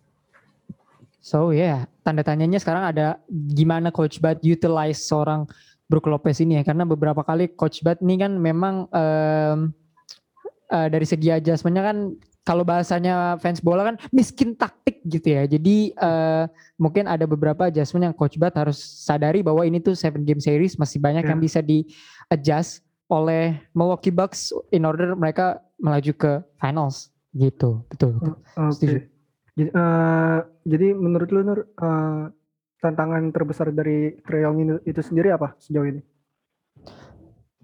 So 1.20 1.50
ya, 1.50 1.60
yeah, 1.60 1.80
tanda 2.00 2.22
tanyanya 2.22 2.62
sekarang 2.62 2.94
ada 2.94 3.20
gimana 3.28 3.92
Coach 3.92 4.22
Bud 4.22 4.40
utilize 4.40 5.02
seorang 5.02 5.50
Brook 5.90 6.06
Lopez 6.06 6.38
ini 6.38 6.56
ya, 6.56 6.62
karena 6.62 6.86
beberapa 6.86 7.26
kali 7.26 7.50
Coach 7.58 7.82
Bud 7.82 7.98
ini 8.06 8.22
kan 8.22 8.38
memang 8.38 8.86
em, 8.94 9.74
eh, 10.70 10.88
dari 10.88 11.04
segi 11.04 11.34
adjustmentnya 11.34 11.82
kan 11.82 11.98
kalau 12.40 12.64
bahasanya 12.64 13.36
fans 13.38 13.60
bola 13.60 13.92
kan 13.92 13.96
miskin 14.10 14.56
taktik 14.56 15.04
gitu 15.04 15.36
ya. 15.36 15.44
Jadi 15.44 15.92
eh, 15.92 16.44
mungkin 16.80 17.04
ada 17.06 17.28
beberapa 17.28 17.68
adjustment 17.68 18.10
yang 18.10 18.16
Coach 18.16 18.40
Bud 18.40 18.54
harus 18.56 18.80
sadari 18.80 19.44
bahwa 19.44 19.62
ini 19.62 19.78
tuh 19.78 19.92
seven 19.92 20.24
game 20.24 20.40
series 20.40 20.80
masih 20.80 20.98
banyak 20.98 21.22
Ya. 21.24 21.36
yang 21.36 21.40
bisa 21.40 21.60
di 21.60 21.84
adjust 22.32 22.80
oleh 23.12 23.60
Milwaukee 23.76 24.14
Bucks 24.14 24.54
in 24.72 24.88
order 24.88 25.12
mereka 25.12 25.60
melaju 25.76 26.12
ke 26.16 26.32
finals 26.56 27.12
gitu. 27.36 27.84
Betul. 27.92 28.16
betul. 28.18 28.34
Oke. 28.56 28.72
Setuju. 28.74 28.98
Jadi, 29.60 29.68
eh, 29.76 30.38
jadi 30.64 30.86
menurut 30.96 31.28
lu 31.28 31.40
Nur 31.44 31.60
eh, 31.68 32.24
tantangan 32.80 33.28
terbesar 33.30 33.68
dari 33.70 34.16
ini 34.16 34.80
itu 34.88 35.00
sendiri 35.04 35.36
apa 35.36 35.52
sejauh 35.60 35.84
ini? 35.84 36.00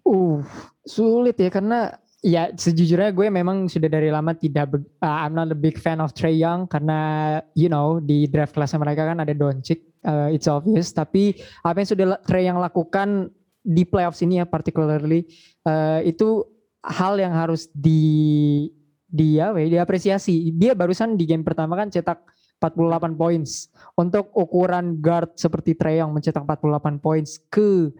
Uh, 0.07 0.39
sulit 0.86 1.35
ya 1.35 1.51
karena 1.51 1.98
ya 2.27 2.51
sejujurnya 2.51 3.15
gue 3.15 3.31
memang 3.31 3.70
sudah 3.70 3.86
dari 3.86 4.11
lama 4.11 4.35
tidak 4.35 4.74
uh, 4.98 5.19
I'm 5.23 5.39
not 5.39 5.55
a 5.55 5.59
big 5.59 5.78
fan 5.78 6.03
of 6.03 6.11
Trey 6.11 6.35
Young 6.35 6.66
karena 6.66 7.39
you 7.55 7.70
know 7.70 8.03
di 8.03 8.27
draft 8.27 8.59
kelasnya 8.59 8.82
mereka 8.82 9.07
kan 9.07 9.23
ada 9.23 9.31
Doncic, 9.31 9.86
uh, 10.03 10.27
it's 10.35 10.51
obvious. 10.51 10.90
Tapi 10.90 11.39
apa 11.62 11.78
yang 11.78 11.89
sudah 11.89 12.07
Trey 12.27 12.51
Young 12.51 12.59
lakukan 12.59 13.31
di 13.62 13.86
playoffs 13.86 14.27
ini 14.27 14.43
ya 14.43 14.47
particularly 14.47 15.31
uh, 15.70 16.03
itu 16.03 16.43
hal 16.82 17.15
yang 17.23 17.31
harus 17.31 17.70
di 17.70 18.66
dia 19.07 19.55
diapresiasi. 19.55 20.51
Dia 20.51 20.74
barusan 20.74 21.15
di 21.15 21.31
game 21.31 21.47
pertama 21.47 21.78
kan 21.78 21.94
cetak 21.94 22.27
48 22.59 23.15
points. 23.15 23.70
Untuk 23.94 24.35
ukuran 24.35 24.98
guard 24.98 25.39
seperti 25.39 25.78
Trey 25.78 26.03
Young 26.03 26.11
mencetak 26.11 26.43
48 26.43 26.98
points 26.98 27.39
ke 27.47 27.94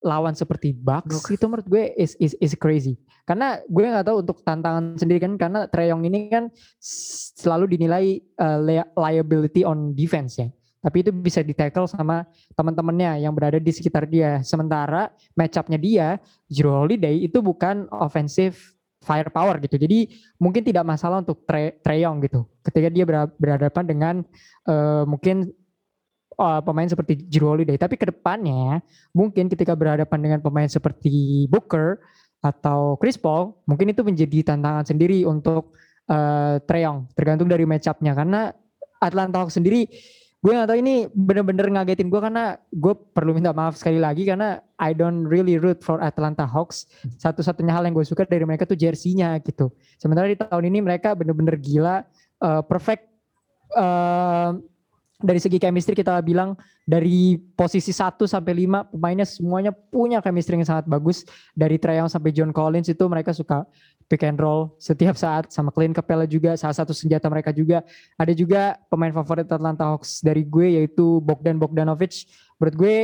lawan 0.00 0.32
seperti 0.32 0.72
Bucks, 0.72 1.12
Bucks. 1.12 1.28
itu 1.28 1.44
menurut 1.44 1.66
gue 1.68 1.92
is 1.96 2.16
is 2.16 2.32
is 2.40 2.56
crazy. 2.56 2.96
Karena 3.28 3.60
gue 3.68 3.84
nggak 3.84 4.06
tahu 4.08 4.16
untuk 4.24 4.40
tantangan 4.42 4.96
sendiri 4.96 5.20
kan 5.20 5.36
karena 5.36 5.68
Trey 5.68 5.92
Young 5.92 6.02
ini 6.08 6.32
kan 6.32 6.48
selalu 7.36 7.76
dinilai 7.76 8.18
uh, 8.40 8.58
lia- 8.64 8.90
liability 8.96 9.62
on 9.62 9.92
defense 9.92 10.40
ya. 10.40 10.48
Tapi 10.80 11.04
itu 11.04 11.12
bisa 11.12 11.44
di 11.44 11.52
tackle 11.52 11.84
sama 11.84 12.24
teman-temannya 12.56 13.20
yang 13.28 13.36
berada 13.36 13.60
di 13.60 13.68
sekitar 13.68 14.08
dia. 14.08 14.40
Sementara 14.40 15.12
match 15.36 15.60
up-nya 15.60 15.76
dia, 15.76 16.16
Jrue 16.48 16.72
Holiday 16.72 17.20
itu 17.20 17.44
bukan 17.44 17.84
offensive 17.92 18.56
firepower 19.04 19.60
gitu. 19.60 19.76
Jadi 19.76 20.08
mungkin 20.40 20.64
tidak 20.64 20.88
masalah 20.88 21.20
untuk 21.20 21.44
Trey, 21.44 21.76
Trey 21.84 22.00
Young 22.00 22.24
gitu. 22.24 22.48
Ketika 22.64 22.88
dia 22.88 23.04
berha- 23.04 23.32
berhadapan 23.36 23.84
dengan 23.84 24.14
eh, 24.64 25.04
mungkin 25.04 25.52
eh, 26.40 26.60
pemain 26.64 26.88
seperti 26.88 27.28
Jrue 27.28 27.52
Holiday. 27.52 27.76
Tapi 27.76 28.00
ke 28.00 28.08
depannya 28.08 28.80
mungkin 29.12 29.52
ketika 29.52 29.76
berhadapan 29.76 30.18
dengan 30.24 30.40
pemain 30.40 30.66
seperti 30.66 31.44
Booker 31.52 32.00
atau 32.40 32.96
Chris 32.96 33.20
Paul, 33.20 33.52
mungkin 33.68 33.92
itu 33.92 34.00
menjadi 34.00 34.56
tantangan 34.56 34.88
sendiri 34.88 35.28
untuk 35.28 35.76
eh, 36.08 36.56
Trey 36.64 36.82
Young. 36.88 37.12
Tergantung 37.12 37.46
dari 37.46 37.68
match 37.68 37.86
up-nya. 37.86 38.16
Karena 38.16 38.48
Atlanta 39.00 39.44
Hawks 39.44 39.60
sendiri 39.60 39.88
gue 40.40 40.56
gak 40.56 40.72
tahu 40.72 40.80
ini 40.80 41.04
bener-bener 41.12 41.68
ngagetin 41.68 42.08
gue 42.08 42.16
karena 42.16 42.56
gue 42.72 42.96
perlu 43.12 43.36
minta 43.36 43.52
maaf 43.52 43.76
sekali 43.76 44.00
lagi 44.00 44.24
karena 44.24 44.56
I 44.80 44.96
don't 44.96 45.28
really 45.28 45.60
root 45.60 45.84
for 45.84 46.00
Atlanta 46.00 46.48
Hawks 46.48 46.88
satu-satunya 47.20 47.76
hal 47.76 47.84
yang 47.84 47.92
gue 47.92 48.08
suka 48.08 48.24
dari 48.24 48.48
mereka 48.48 48.64
tuh 48.64 48.72
jersey-nya 48.72 49.36
gitu 49.44 49.68
sementara 50.00 50.32
di 50.32 50.40
tahun 50.40 50.64
ini 50.72 50.80
mereka 50.80 51.12
bener-bener 51.12 51.60
gila 51.60 52.08
uh, 52.40 52.64
perfect 52.64 53.04
uh, 53.76 54.56
dari 55.20 55.36
segi 55.36 55.60
chemistry 55.60 55.92
kita 55.92 56.16
bilang 56.24 56.56
dari 56.88 57.36
posisi 57.36 57.92
1 57.92 58.16
sampai 58.24 58.64
5 58.64 58.96
pemainnya 58.96 59.28
semuanya 59.28 59.72
punya 59.72 60.24
chemistry 60.24 60.56
yang 60.56 60.66
sangat 60.66 60.88
bagus. 60.88 61.28
Dari 61.52 61.76
Trae 61.76 62.00
sampai 62.08 62.32
John 62.32 62.50
Collins 62.50 62.88
itu 62.88 63.04
mereka 63.06 63.36
suka 63.36 63.68
pick 64.08 64.24
and 64.24 64.40
roll 64.40 64.72
setiap 64.80 65.14
saat. 65.14 65.52
Sama 65.52 65.70
Clint 65.70 65.92
Capella 65.92 66.24
juga 66.24 66.56
salah 66.56 66.74
satu 66.74 66.96
senjata 66.96 67.28
mereka 67.28 67.52
juga. 67.52 67.84
Ada 68.16 68.32
juga 68.32 68.80
pemain 68.88 69.12
favorit 69.12 69.46
Atlanta 69.52 69.92
Hawks 69.92 70.24
dari 70.24 70.42
gue 70.42 70.80
yaitu 70.80 71.20
Bogdan 71.20 71.60
Bogdanovic. 71.60 72.24
Menurut 72.56 72.74
gue 72.80 72.96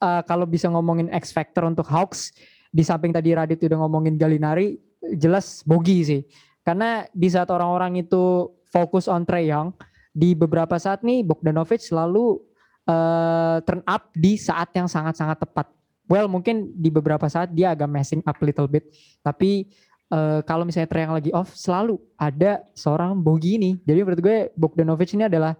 uh, 0.00 0.22
kalau 0.24 0.46
bisa 0.46 0.70
ngomongin 0.70 1.10
X 1.10 1.34
factor 1.34 1.66
untuk 1.66 1.90
Hawks 1.90 2.30
di 2.70 2.86
samping 2.86 3.10
tadi 3.10 3.34
Radit 3.34 3.58
udah 3.66 3.78
ngomongin 3.82 4.14
Galinari 4.14 4.78
jelas 5.18 5.66
Bogi 5.66 6.06
sih. 6.06 6.22
Karena 6.62 7.06
di 7.10 7.26
saat 7.30 7.50
orang-orang 7.50 8.02
itu 8.02 8.50
fokus 8.70 9.06
on 9.06 9.22
Young 9.26 9.70
di 10.16 10.32
beberapa 10.32 10.80
saat 10.80 11.04
nih 11.04 11.20
Bogdanovic 11.20 11.84
selalu 11.84 12.40
eh, 12.88 13.60
turn 13.68 13.84
up 13.84 14.08
di 14.16 14.40
saat 14.40 14.72
yang 14.72 14.88
sangat-sangat 14.88 15.44
tepat. 15.44 15.68
Well, 16.08 16.32
mungkin 16.32 16.72
di 16.72 16.88
beberapa 16.88 17.28
saat 17.28 17.52
dia 17.52 17.76
agak 17.76 17.90
messing 17.90 18.24
up 18.24 18.40
little 18.40 18.64
bit, 18.64 18.88
tapi 19.20 19.68
eh, 20.08 20.40
kalau 20.48 20.64
misalnya 20.64 20.88
Trae 20.88 21.04
yang 21.04 21.12
lagi 21.12 21.28
off 21.36 21.52
selalu 21.52 22.00
ada 22.16 22.64
seorang 22.72 23.12
Bogi 23.20 23.60
ini. 23.60 23.76
Jadi 23.84 23.98
menurut 24.00 24.20
gue 24.24 24.38
Bogdanovic 24.56 25.12
ini 25.12 25.28
adalah 25.28 25.52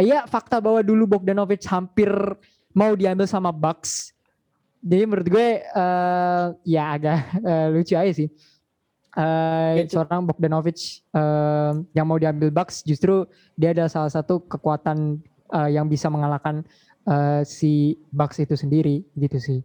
ya 0.00 0.24
fakta 0.24 0.56
bahwa 0.64 0.80
dulu 0.80 1.20
Bogdanovic 1.20 1.60
hampir 1.68 2.08
mau 2.72 2.96
diambil 2.96 3.28
sama 3.28 3.52
Bucks. 3.52 4.16
Jadi 4.80 5.04
menurut 5.04 5.28
gue 5.28 5.48
eh, 5.60 6.46
ya 6.64 6.96
agak 6.96 7.18
eh, 7.44 7.66
lucu 7.76 7.92
aja 7.92 8.12
sih. 8.16 8.32
Eh, 9.12 9.84
Itu. 9.84 10.00
seorang 10.00 10.24
Bogdanovic 10.24 11.04
eh, 11.12 11.72
yang 11.92 12.08
mau 12.08 12.16
diambil 12.16 12.48
Bucks 12.48 12.80
justru 12.80 13.28
dia 13.60 13.76
adalah 13.76 13.92
salah 13.92 14.08
satu 14.08 14.40
kekuatan 14.48 15.20
eh, 15.52 15.70
yang 15.76 15.84
bisa 15.84 16.08
mengalahkan 16.08 16.64
eh, 17.04 17.44
si 17.44 18.00
Bucks 18.08 18.40
itu 18.40 18.56
sendiri 18.56 19.04
gitu 19.12 19.36
sih. 19.36 19.60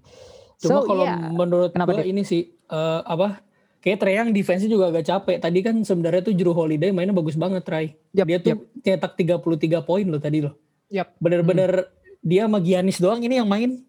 Cuma 0.60 0.84
So, 0.84 0.90
kalau 0.90 1.08
iya. 1.08 1.32
menurut 1.32 1.72
Kenapa, 1.72 1.96
gue 1.96 2.12
ini 2.12 2.28
sih 2.28 2.52
eh, 2.52 3.02
apa? 3.08 3.40
Kayak 3.80 4.04
Trae 4.04 4.20
yang 4.20 4.36
defense-nya 4.36 4.68
juga 4.68 4.92
agak 4.92 5.08
capek. 5.08 5.38
Tadi 5.40 5.60
kan 5.64 5.76
sebenarnya 5.80 6.22
tuh 6.28 6.36
Juru 6.36 6.52
Holiday 6.52 6.92
mainnya 6.92 7.16
bagus 7.16 7.40
banget, 7.40 7.64
Trai. 7.64 7.96
Yap, 8.12 8.28
Dia 8.28 8.38
tuh 8.44 8.68
cetak 8.84 9.16
33 9.16 9.80
poin 9.88 10.04
loh 10.04 10.20
tadi 10.20 10.44
loh. 10.44 10.60
Yap. 10.92 11.16
Bener-bener 11.24 11.88
dia 12.20 12.52
sama 12.52 12.60
Giannis 12.60 13.00
doang 13.00 13.24
ini 13.24 13.40
yang 13.40 13.48
main. 13.48 13.87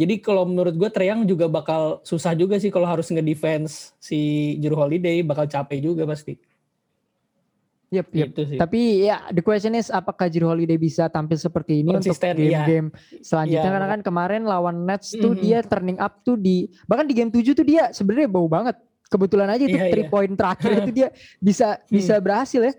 Jadi 0.00 0.14
kalau 0.18 0.48
menurut 0.48 0.72
gue 0.72 0.88
Trae 0.88 1.12
Young 1.12 1.28
juga 1.28 1.44
bakal 1.44 2.00
susah 2.00 2.32
juga 2.32 2.56
sih 2.56 2.72
kalau 2.72 2.88
harus 2.88 3.04
nge-defense 3.06 3.92
si 4.00 4.18
Juru 4.56 4.80
Holiday. 4.80 5.20
Bakal 5.20 5.44
capek 5.44 5.84
juga 5.84 6.08
pasti. 6.08 6.40
Yep, 7.90 8.06
yep. 8.14 8.26
Gitu 8.30 8.42
sih. 8.54 8.58
Tapi 8.58 8.80
ya 9.02 9.26
the 9.34 9.42
question 9.42 9.74
is 9.74 9.90
apakah 9.90 10.30
Jrue 10.30 10.46
Holiday 10.46 10.78
bisa 10.78 11.10
tampil 11.10 11.34
seperti 11.34 11.82
ini 11.82 11.90
untuk 11.90 12.14
Konsisten, 12.14 12.38
iya. 12.38 12.62
game-game 12.62 12.88
selanjutnya 13.18 13.66
Iya. 13.66 13.74
karena 13.74 13.88
kan 13.90 14.00
kemarin 14.00 14.42
lawan 14.46 14.86
Nets 14.86 15.10
tuh 15.10 15.34
Mhm. 15.34 15.42
dia 15.42 15.58
turning 15.66 15.98
up 15.98 16.22
tuh 16.22 16.38
di 16.38 16.70
bahkan 16.86 17.02
di 17.02 17.14
game 17.18 17.34
7 17.34 17.50
tuh 17.50 17.66
dia 17.66 17.90
sebenarnya 17.90 18.30
bau 18.30 18.46
banget. 18.46 18.78
Kebetulan 19.10 19.50
aja 19.50 19.66
itu 19.66 19.74
Iya, 19.74 19.90
three 19.90 20.06
iya. 20.06 20.12
point 20.14 20.34
terakhir 20.38 20.70
itu 20.86 20.90
dia 20.94 21.08
bisa 21.42 21.82
bisa 21.90 22.14
berhasil 22.22 22.62
ya. 22.62 22.72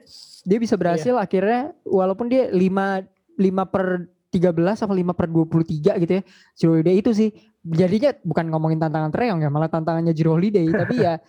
Dia 0.48 0.58
bisa 0.58 0.80
berhasil 0.80 1.14
akhirnya 1.20 1.76
walaupun 1.84 2.32
dia 2.32 2.48
5 2.48 3.04
5 3.36 3.68
per 3.68 4.08
13 4.32 4.56
apa 4.56 4.94
5 4.96 5.12
per 5.12 5.28
23 5.28 6.02
gitu 6.02 6.14
ya. 6.18 6.24
Jrue 6.56 6.72
Holiday 6.80 6.96
itu 6.98 7.12
sih 7.12 7.30
jadinya 7.62 8.16
bukan 8.24 8.48
ngomongin 8.48 8.80
tantangan 8.80 9.12
Treyong 9.12 9.40
ya 9.40 9.50
malah 9.52 9.68
tantangannya 9.68 10.16
Jrue 10.16 10.34
Holiday 10.34 10.66
tapi 10.82 10.96
ya 10.98 11.20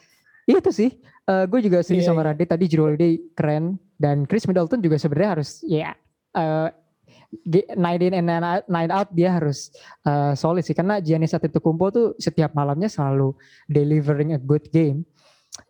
itu 0.45 0.71
sih 0.71 0.91
gue 1.23 1.61
juga 1.61 1.83
setuju 1.83 2.03
Iya, 2.03 2.09
sama 2.09 2.23
iya. 2.23 2.29
Radit 2.31 2.49
tadi 2.49 2.65
Jrue 2.67 2.87
Holiday 2.89 3.13
keren 3.33 3.65
dan 3.95 4.23
Chris 4.25 4.47
Middleton 4.47 4.79
juga 4.79 4.97
sebenarnya 4.97 5.31
harus 5.35 5.63
ya 5.63 5.95
eh, 6.33 6.69
ge- 7.43 7.71
night 7.75 8.01
in 8.01 8.13
and 8.13 8.27
night- 8.67 8.91
out 8.91 9.07
dia 9.11 9.31
harus 9.33 9.71
eh, 10.03 10.35
solid 10.35 10.63
sih 10.63 10.73
karena 10.73 10.99
Giannis 10.99 11.31
Antetokounmpo 11.31 11.87
tuh 11.91 12.07
setiap 12.17 12.53
malamnya 12.53 12.87
selalu 12.87 13.35
delivering 13.67 14.35
a 14.35 14.41
good 14.41 14.67
game. 14.69 15.07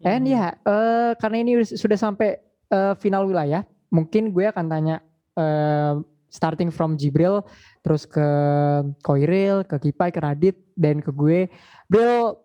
And 0.00 0.24
Hmm. 0.24 0.30
ya 0.30 0.44
eh, 0.56 1.12
karena 1.16 1.36
ini 1.38 1.52
sudah 1.62 1.96
sampai 1.96 2.38
eh, 2.68 2.94
final 2.96 3.26
wilayah, 3.26 3.62
mungkin 3.88 4.30
gue 4.30 4.46
akan 4.46 4.66
tanya 4.66 4.96
eh, 5.34 5.94
starting 6.32 6.72
from 6.72 6.96
Jibril 6.96 7.44
terus 7.84 8.08
ke 8.08 8.24
Koiril, 9.04 9.68
ke 9.68 9.76
Kipai, 9.76 10.08
ke 10.08 10.18
Radit 10.18 10.56
dan 10.72 11.04
ke 11.04 11.12
gue. 11.12 11.52
Bril 11.86 12.40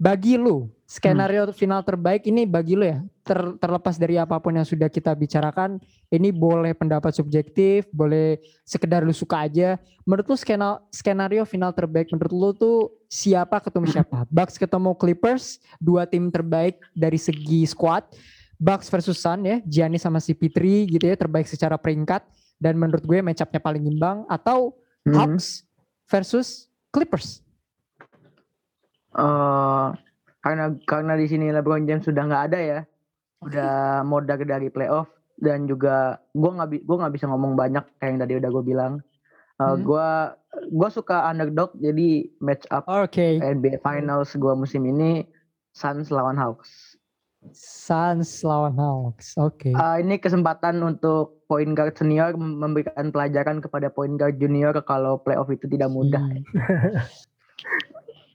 bagi 0.00 0.40
lu 0.40 0.72
skenario 0.88 1.44
final 1.52 1.84
terbaik 1.84 2.24
ini 2.24 2.46
bagi 2.48 2.78
lu 2.78 2.86
ya 2.86 3.02
ter- 3.26 3.58
terlepas 3.60 3.98
dari 3.98 4.16
apa 4.16 4.38
pun 4.40 4.56
yang 4.56 4.64
sudah 4.64 4.88
kita 4.88 5.10
bicarakan 5.12 5.76
ini 6.08 6.32
boleh 6.32 6.72
pendapat 6.72 7.12
subjektif 7.12 7.84
boleh 7.92 8.40
sekedar 8.64 9.04
lu 9.04 9.12
suka 9.12 9.44
aja. 9.44 9.76
Menurut 10.08 10.24
lu 10.32 10.36
skena- 10.38 10.80
skenario 10.88 11.44
final 11.44 11.74
terbaik 11.76 12.08
menurut 12.08 12.32
lu 12.32 12.50
tuh 12.56 12.76
siapa 13.10 13.60
ketemu 13.60 13.92
siapa? 13.92 14.24
Bucks 14.32 14.56
ketemu 14.56 14.96
Clippers 14.96 15.60
dua 15.76 16.08
tim 16.08 16.32
terbaik 16.32 16.80
dari 16.96 17.20
segi 17.20 17.68
squad. 17.68 18.08
Bucks 18.58 18.90
versus 18.90 19.22
Sun 19.22 19.46
ya 19.46 19.62
Giannis 19.62 20.02
sama 20.02 20.18
si 20.18 20.34
Pitri 20.34 20.82
gitu 20.90 21.06
ya 21.06 21.14
terbaik 21.14 21.46
secara 21.46 21.78
peringkat 21.78 22.26
dan 22.58 22.74
menurut 22.74 23.02
gue 23.02 23.18
match 23.18 23.40
up-nya 23.40 23.58
paling 23.58 23.86
imbang 23.86 24.26
atau 24.26 24.74
Mhm. 25.06 25.14
Hawks 25.14 25.64
versus 26.06 26.66
Clippers 26.90 27.40
Eh, 29.18 29.86
karena 30.38 30.64
karena 30.86 31.12
di 31.18 31.26
sini 31.26 31.50
LeBron 31.50 31.88
James 31.88 32.06
sudah 32.06 32.22
nggak 32.22 32.44
ada 32.52 32.58
ya, 32.60 32.80
udah 33.42 34.04
modal 34.06 34.38
dari 34.44 34.70
playoff 34.70 35.10
dan 35.40 35.66
juga 35.66 36.22
gue 36.30 36.50
nggak 36.50 36.86
gua 36.86 36.96
nggak 37.02 37.14
bisa 37.14 37.26
ngomong 37.26 37.58
banyak 37.58 37.82
kayak 37.98 38.10
yang 38.14 38.20
tadi 38.22 38.34
udah 38.38 38.50
gue 38.52 38.64
bilang. 38.64 38.94
Eh, 39.58 39.64
Hmm. 39.64 39.82
Gua 39.82 40.38
gua 40.70 40.88
suka 40.88 41.26
underdog 41.26 41.74
jadi 41.74 42.30
match 42.38 42.62
up 42.70 42.86
Oke 42.86 43.42
NBA 43.42 43.82
Finals 43.82 44.38
gua 44.38 44.54
musim 44.54 44.86
ini 44.86 45.26
Suns 45.74 46.14
lawan 46.14 46.38
Hawks. 46.38 46.87
Suns 47.54 48.42
lawan 48.44 48.76
Hawks 48.76 49.36
oke 49.38 49.70
Eh, 49.70 49.96
ini 50.02 50.20
kesempatan 50.20 50.80
untuk 50.82 51.44
point 51.48 51.72
guard 51.72 51.96
senior 51.96 52.36
memberikan 52.36 53.08
pelajaran 53.08 53.62
kepada 53.64 53.88
point 53.88 54.16
guard 54.16 54.36
junior 54.36 54.74
kalau 54.84 55.20
playoff 55.22 55.48
itu 55.48 55.64
tidak 55.68 55.88
mudah. 55.88 56.20
Hmm. 56.20 57.04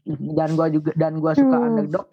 dan 0.37 0.49
gua 0.59 0.67
juga 0.67 0.91
dan 0.99 1.19
gua 1.23 1.31
suka 1.35 1.55
Aduh. 1.55 1.67
underdog 1.71 2.07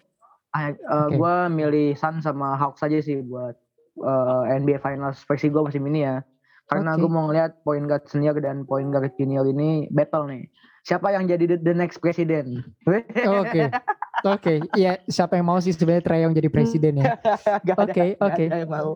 Ah, 0.51 0.67
eh, 0.67 0.75
Oke. 0.75 1.15
gua 1.15 1.47
milih 1.47 1.95
Sun 1.95 2.19
sama 2.19 2.59
Hawks 2.59 2.83
aja 2.83 2.99
sih 2.99 3.23
buat 3.23 3.55
eh, 4.03 4.43
NBA 4.59 4.83
Finals 4.83 5.23
versi 5.23 5.47
gua 5.47 5.71
musim 5.71 5.87
ini 5.87 6.03
ya 6.03 6.19
karena 6.67 6.95
Oke. 6.95 7.07
gua 7.07 7.09
mau 7.11 7.23
ngeliat 7.31 7.63
point 7.63 7.87
guard 7.87 8.03
senior 8.11 8.35
dan 8.43 8.67
point 8.67 8.91
guard 8.91 9.15
junior 9.15 9.47
ini 9.47 9.87
battle 9.95 10.27
nih 10.27 10.51
siapa 10.83 11.15
yang 11.15 11.23
jadi 11.23 11.55
the, 11.55 11.57
the 11.63 11.71
next 11.71 12.03
presiden 12.03 12.67
Oke, 12.83 13.71
oke, 14.23 14.53
ya 14.77 15.01
siapa 15.09 15.37
yang 15.37 15.47
mau 15.47 15.59
sih 15.61 15.73
sebenarnya 15.73 16.03
Trae 16.05 16.21
yang 16.23 16.33
jadi 16.33 16.49
presiden 16.51 17.01
ya? 17.01 17.17
Oke, 17.83 18.15
oke. 18.19 18.43
ada 18.47 18.57
yang 18.61 18.71
mau. 18.71 18.93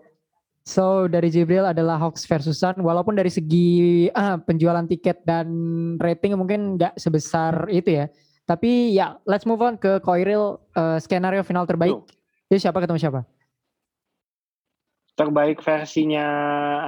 So 0.66 1.06
dari 1.06 1.30
Jibril 1.30 1.62
adalah 1.62 1.94
Hawks 1.94 2.26
versus 2.26 2.58
Sun, 2.58 2.82
walaupun 2.82 3.14
dari 3.14 3.30
segi 3.30 4.10
ah, 4.10 4.34
penjualan 4.34 4.82
tiket 4.82 5.22
dan 5.22 5.46
rating 6.02 6.34
mungkin 6.34 6.74
nggak 6.74 6.98
sebesar 6.98 7.70
itu 7.70 8.02
ya. 8.02 8.10
Tapi 8.46 8.90
ya, 8.90 9.14
let's 9.30 9.46
move 9.46 9.62
on 9.62 9.78
ke 9.78 10.02
Koiril 10.02 10.58
eh, 10.74 10.98
skenario 10.98 11.46
final 11.46 11.70
terbaik. 11.70 11.94
Yuk. 11.94 12.10
Itu 12.50 12.66
siapa 12.66 12.82
ketemu 12.82 12.98
siapa? 12.98 13.20
Terbaik 15.14 15.62
versinya 15.62 16.26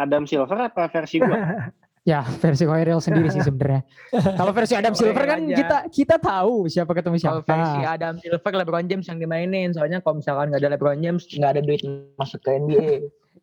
Adam 0.02 0.26
Silver 0.26 0.58
apa 0.58 0.90
versi 0.90 1.22
gua? 1.22 1.38
Ya 2.08 2.24
versi 2.24 2.64
Koiril 2.64 3.04
sendiri 3.04 3.28
sih 3.28 3.44
sebenarnya. 3.48 3.84
Kalau 4.08 4.52
versi 4.56 4.72
Adam 4.72 4.96
Silver 4.96 5.24
kan 5.28 5.44
aja. 5.44 5.56
kita 5.60 5.78
kita 5.92 6.16
tahu 6.16 6.64
siapa 6.64 6.96
ketemu 6.96 7.20
Kalau 7.20 7.44
siapa. 7.44 7.52
versi 7.52 7.80
Adam 7.84 8.14
Silver 8.16 8.52
LeBron 8.64 8.86
James 8.88 9.04
yang 9.12 9.20
dimainin 9.20 9.76
soalnya 9.76 10.00
kalau 10.00 10.24
misalkan 10.24 10.48
nggak 10.48 10.64
ada 10.64 10.70
LeBron 10.72 11.04
James 11.04 11.28
nggak 11.28 11.50
ada 11.52 11.60
duit 11.60 11.84
masuk 12.16 12.40
ke 12.40 12.56
NBA. 12.56 12.92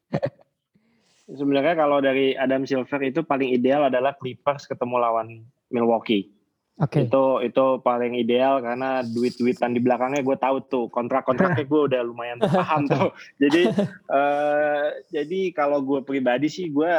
Sebenarnya 1.37 1.77
kalau 1.77 2.01
dari 2.01 2.33
Adam 2.33 2.65
Silver 2.65 3.01
itu 3.05 3.21
paling 3.21 3.53
ideal 3.53 3.85
adalah 3.85 4.17
Clippers 4.17 4.65
ketemu 4.65 4.97
lawan 4.97 5.45
Milwaukee. 5.69 6.33
Oke. 6.81 7.07
Itu 7.07 7.39
itu 7.45 7.65
paling 7.85 8.19
ideal 8.19 8.59
karena 8.59 8.99
duit-duitan 9.05 9.71
di 9.71 9.79
belakangnya 9.79 10.25
gue 10.25 10.37
tahu 10.41 10.57
tuh 10.67 10.85
kontrak-kontraknya 10.91 11.63
gue 11.71 11.81
udah 11.87 12.01
lumayan 12.03 12.41
paham 12.41 12.83
tuh. 12.89 13.09
Jadi 13.39 13.71
eh, 14.09 14.85
jadi 15.13 15.39
kalau 15.55 15.79
gue 15.85 16.03
pribadi 16.03 16.51
sih 16.51 16.67
gue 16.69 16.93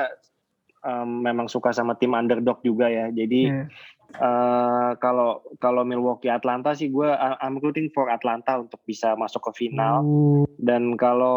em, 0.86 1.26
memang 1.26 1.50
suka 1.50 1.74
sama 1.74 1.98
tim 1.98 2.14
underdog 2.14 2.62
juga 2.62 2.86
ya. 2.86 3.10
Jadi 3.10 3.50
Iya. 3.50 3.66
eh, 4.22 4.90
kalau 5.02 5.42
kalau 5.58 5.82
Milwaukee 5.82 6.30
Atlanta 6.30 6.70
sih 6.78 6.88
gue 6.88 7.10
I'm 7.42 7.58
rooting 7.58 7.90
for 7.90 8.06
Atlanta 8.06 8.62
untuk 8.62 8.78
bisa 8.86 9.18
masuk 9.18 9.50
ke 9.50 9.66
final. 9.66 10.06
Uh, 10.06 10.46
Dan 10.56 10.94
kalau 10.94 11.36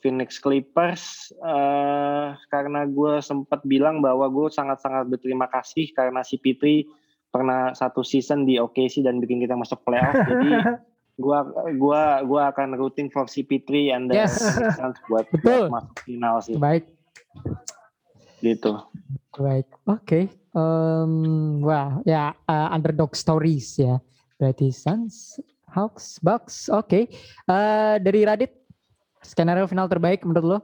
Phoenix 0.00 0.40
Clippers, 0.40 1.28
eh, 1.36 2.26
karena 2.48 2.88
gue 2.88 3.20
sempat 3.20 3.60
bilang 3.68 4.00
bahwa 4.00 4.26
gue 4.32 4.48
sangat-sangat 4.48 5.06
berterima 5.06 5.46
kasih 5.52 5.92
karena 5.92 6.24
si 6.24 6.40
Pitri 6.40 6.88
pernah 7.28 7.76
satu 7.76 8.00
season 8.00 8.48
di 8.48 8.56
OKC 8.56 9.04
dan 9.04 9.20
bikin 9.20 9.44
kita 9.44 9.52
masuk 9.52 9.84
playoff. 9.84 10.16
jadi 10.32 10.80
gua 11.18 11.44
gua 11.76 12.22
gua 12.24 12.42
akan 12.54 12.78
rooting 12.78 13.10
for 13.12 13.26
si 13.28 13.44
Pitri 13.44 13.92
and 13.92 14.08
the 14.08 14.16
Yes. 14.16 14.38
Buat, 15.10 15.28
Betul. 15.34 15.68
buat 15.68 15.84
masuk 15.84 15.96
final 16.06 16.36
sih 16.40 16.56
baik. 16.56 16.88
Gitu. 18.40 18.78
Baik, 19.38 19.68
oke. 19.86 20.20
Em, 20.54 21.12
wah, 21.62 22.02
ya 22.02 22.34
uh, 22.48 22.68
underdog 22.74 23.14
stories 23.14 23.78
ya. 23.78 24.02
Berarti 24.38 24.70
Suns, 24.70 25.42
Hawks, 25.74 26.22
Bucks. 26.22 26.70
Oke. 26.70 27.10
Eh, 27.46 27.94
dari 28.00 28.22
Radit, 28.22 28.54
skenario 29.20 29.66
final 29.66 29.90
terbaik 29.90 30.22
menurut 30.22 30.46
lo? 30.46 30.58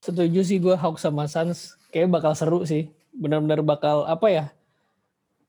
Setuju 0.00 0.40
sih 0.46 0.62
gue 0.62 0.78
Hawks 0.78 1.02
sama 1.02 1.26
Suns. 1.26 1.74
Kayaknya 1.90 2.10
bakal 2.14 2.32
seru 2.38 2.62
sih. 2.62 2.90
Benar-benar 3.10 3.60
bakal 3.66 4.06
apa 4.06 4.26
ya? 4.30 4.44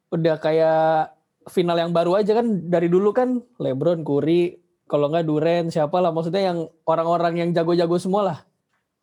Udah 0.10 0.40
kayak 0.42 1.14
final 1.48 1.78
yang 1.80 1.94
baru 1.96 2.20
aja 2.20 2.36
kan 2.36 2.68
dari 2.68 2.92
dulu 2.92 3.14
kan 3.16 3.40
LeBron, 3.62 4.04
Curry, 4.04 4.60
kalau 4.88 5.12
nggak 5.12 5.28
Duren 5.28 5.66
siapa 5.68 6.00
lah 6.00 6.12
maksudnya 6.16 6.52
yang 6.52 6.68
orang-orang 6.88 7.40
yang 7.44 7.50
jago-jago 7.52 8.00
semua 8.00 8.22
lah. 8.24 8.40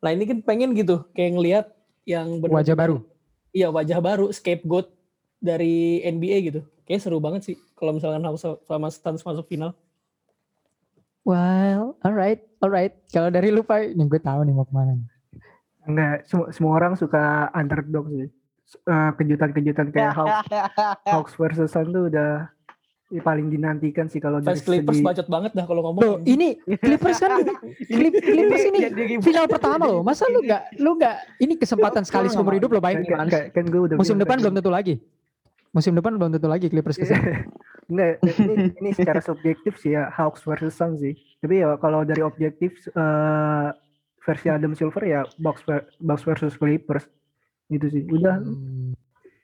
Nah 0.01 0.11
ini 0.13 0.29
kan 0.29 0.41
pengen 0.45 0.73
gitu 0.77 1.09
kayak 1.13 1.33
ngelihat 1.37 1.67
yang 2.05 2.39
bener- 2.39 2.55
Wajah 2.55 2.77
baru. 2.77 2.97
Iya 3.51 3.71
wajah 3.71 3.99
baru, 3.99 4.29
scapegoat 4.29 4.91
dari 5.39 6.03
NBA 6.03 6.37
gitu. 6.45 6.61
Kayak 6.85 7.01
seru 7.01 7.19
banget 7.19 7.43
sih 7.45 7.57
kalau 7.75 7.93
misalkan 7.93 8.21
Hawks 8.21 8.43
sama 8.43 8.89
Suns 8.89 9.23
masuk 9.23 9.47
final. 9.47 9.73
Well, 11.25 11.97
alright, 12.05 12.45
alright. 12.61 12.93
Kalau 13.09 13.33
dari 13.33 13.49
lu 13.49 13.65
Pak, 13.65 13.97
nih 13.97 14.07
gue 14.07 14.21
tahu 14.21 14.45
nih 14.45 14.53
mau 14.53 14.69
ke 14.69 14.75
mana. 14.75 14.93
nih. 14.93 15.09
Enggak, 15.85 16.17
semua, 16.29 16.47
semua 16.53 16.73
orang 16.75 16.93
suka 16.95 17.49
underdog 17.53 18.09
sih. 18.11 18.29
Eh, 18.85 19.11
kejutan-kejutan 19.17 19.89
kayak 19.89 20.13
Hawks, 20.19 20.49
Hawks 21.07 21.35
versus 21.35 21.73
Sun 21.73 21.93
tuh 21.93 22.13
udah 22.13 22.49
ya, 23.13 23.21
paling 23.21 23.53
dinantikan 23.53 24.07
sih 24.09 24.19
kalau 24.19 24.41
dari 24.41 24.57
Fans 24.57 24.63
Clippers 24.65 24.97
segi 25.01 25.07
bacot 25.07 25.29
banget 25.29 25.51
dah 25.53 25.65
kalau 25.69 25.83
ngomong. 25.91 26.03
Tuh, 26.03 26.17
ini 26.25 26.57
Clippers 26.79 27.19
kan 27.21 27.41
Clip- 27.91 28.23
Clippers 28.23 28.65
ini 28.69 28.79
final 29.21 29.47
pertama 29.51 29.85
loh. 29.85 30.01
Masa 30.01 30.25
lu 30.29 30.41
nggak 30.41 30.63
lu 30.81 30.91
nggak 30.97 31.17
ini 31.41 31.55
kesempatan 31.61 32.03
sekali 32.03 32.33
seumur 32.33 32.57
hidup 32.57 32.73
lo 32.73 32.81
kan, 32.81 32.97
main. 32.97 33.05
kan, 33.05 33.27
kan, 33.29 33.43
kan 33.53 33.65
gue 33.69 33.81
udah 33.93 33.97
Musim 34.01 34.17
depan 34.17 34.41
belum 34.41 34.55
tentu 34.57 34.73
lagi. 34.73 34.95
Musim 35.75 35.93
depan 35.99 36.15
belum 36.15 36.31
tentu 36.39 36.49
lagi 36.49 36.67
Clippers 36.71 36.97
ke 36.97 37.05
sini. 37.11 37.45
Enggak, 37.91 38.23
ini, 38.41 38.55
ini 38.79 38.91
secara 38.95 39.21
subjektif 39.21 39.77
sih 39.77 39.93
ya 39.93 40.07
Hawks 40.09 40.47
versus 40.47 40.73
Suns 40.73 41.03
sih. 41.03 41.19
Tapi 41.43 41.61
ya 41.61 41.77
kalau 41.77 42.07
dari 42.07 42.23
objektif 42.23 42.79
eh, 42.89 43.69
versi 44.25 44.49
Adam 44.49 44.73
Silver 44.73 45.03
ya 45.05 45.21
Bucks, 45.37 45.61
ver- 45.69 45.91
Bucks 46.01 46.25
versus 46.25 46.57
Clippers 46.57 47.05
gitu 47.69 47.87
sih. 47.91 48.03
Udah 48.09 48.41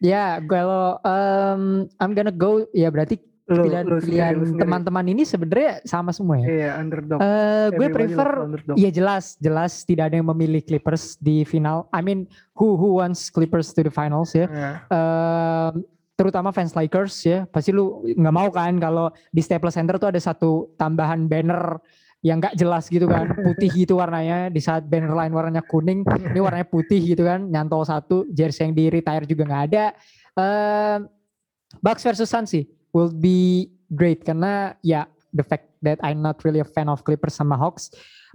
Ya, 0.01 0.41
kalau 0.49 0.97
um, 1.05 1.85
I'm 2.01 2.17
gonna 2.17 2.33
go 2.33 2.65
ya 2.73 2.89
berarti 2.89 3.21
lu, 3.51 3.65
pilihan 3.67 3.85
lu 3.85 3.99
sendiri, 3.99 4.07
pilihan 4.07 4.33
lu 4.39 4.45
sendiri. 4.47 4.63
teman-teman 4.63 5.05
ini 5.11 5.23
sebenarnya 5.27 5.73
sama 5.83 6.11
semua 6.15 6.37
ya. 6.39 6.47
Iya, 6.47 6.71
underdog. 6.79 7.19
Eh, 7.19 7.27
gue 7.27 7.87
Everybody 7.91 8.15
prefer. 8.15 8.29
Iya 8.79 8.91
jelas, 8.95 9.25
jelas 9.43 9.73
tidak 9.83 10.11
ada 10.11 10.17
yang 10.23 10.29
memilih 10.31 10.63
Clippers 10.63 11.19
di 11.19 11.43
final. 11.43 11.91
I 11.91 12.01
mean, 12.01 12.31
who 12.55 12.79
who 12.79 13.03
wants 13.03 13.29
Clippers 13.29 13.75
to 13.75 13.83
the 13.83 13.93
finals 13.93 14.33
ya? 14.33 14.47
Nah, 14.47 14.77
Ehm, 14.91 15.85
terutama 16.15 16.53
fans 16.53 16.77
Lakers 16.77 17.15
ya, 17.25 17.39
pasti 17.49 17.73
lu 17.73 18.05
nggak 18.05 18.35
mau 18.35 18.49
kan 18.53 18.77
kalau 18.77 19.09
di 19.33 19.41
Staples 19.41 19.75
Center 19.75 19.97
tuh 19.97 20.13
ada 20.13 20.21
satu 20.21 20.71
tambahan 20.77 21.25
banner 21.27 21.81
yang 22.21 22.37
nggak 22.37 22.53
jelas 22.53 22.87
gitu 22.93 23.09
kan, 23.09 23.33
putih 23.47 23.73
gitu 23.73 23.97
warnanya. 23.97 24.53
Di 24.53 24.61
saat 24.61 24.85
banner 24.85 25.11
lain 25.11 25.33
warnanya 25.33 25.65
kuning, 25.65 26.05
ini 26.05 26.41
warnanya 26.41 26.69
putih 26.69 27.01
gitu 27.01 27.25
kan, 27.25 27.49
nyantol 27.49 27.83
satu, 27.89 28.29
jersey 28.31 28.69
yang 28.69 28.75
di 28.77 28.85
retire 28.93 29.25
juga 29.25 29.43
nggak 29.49 29.63
ada. 29.73 29.85
Ehm, 30.37 31.01
Bucks 31.79 32.03
versus 32.03 32.27
Suns 32.27 32.51
sih 32.51 32.67
will 32.95 33.11
be 33.11 33.71
great 33.91 34.23
karena 34.23 34.75
ya 34.85 35.07
the 35.35 35.47
fact 35.47 35.71
that 35.83 35.99
I'm 36.03 36.23
not 36.23 36.43
really 36.47 36.61
a 36.63 36.69
fan 36.69 36.91
of 36.91 37.03
Clippers 37.03 37.39
sama 37.39 37.57
Hawks. 37.57 37.91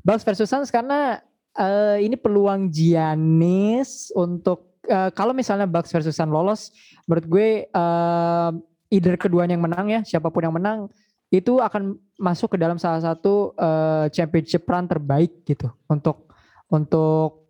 Bucks 0.05 0.23
versus 0.23 0.51
Suns 0.51 0.69
karena 0.69 1.23
eh, 1.57 2.05
ini 2.05 2.15
peluang 2.19 2.69
Giannis 2.69 4.11
untuk 4.13 4.81
eh, 4.85 5.09
kalau 5.15 5.33
misalnya 5.33 5.65
Bucks 5.65 5.91
versus 5.91 6.13
Suns 6.13 6.31
lolos, 6.31 6.73
menurut 7.09 7.25
gue 7.25 7.49
eh, 7.69 8.51
either 8.93 9.15
keduanya 9.17 9.57
yang 9.57 9.65
menang 9.65 9.87
ya, 9.89 10.01
siapa 10.05 10.29
pun 10.29 10.45
yang 10.45 10.55
menang 10.55 10.91
itu 11.33 11.57
akan 11.57 11.97
masuk 12.21 12.55
ke 12.55 12.57
dalam 12.61 12.77
salah 12.77 13.01
satu 13.01 13.51
eh, 13.57 14.05
championship 14.13 14.63
run 14.69 14.85
terbaik 14.85 15.43
gitu 15.43 15.73
untuk 15.89 16.29
untuk 16.69 17.44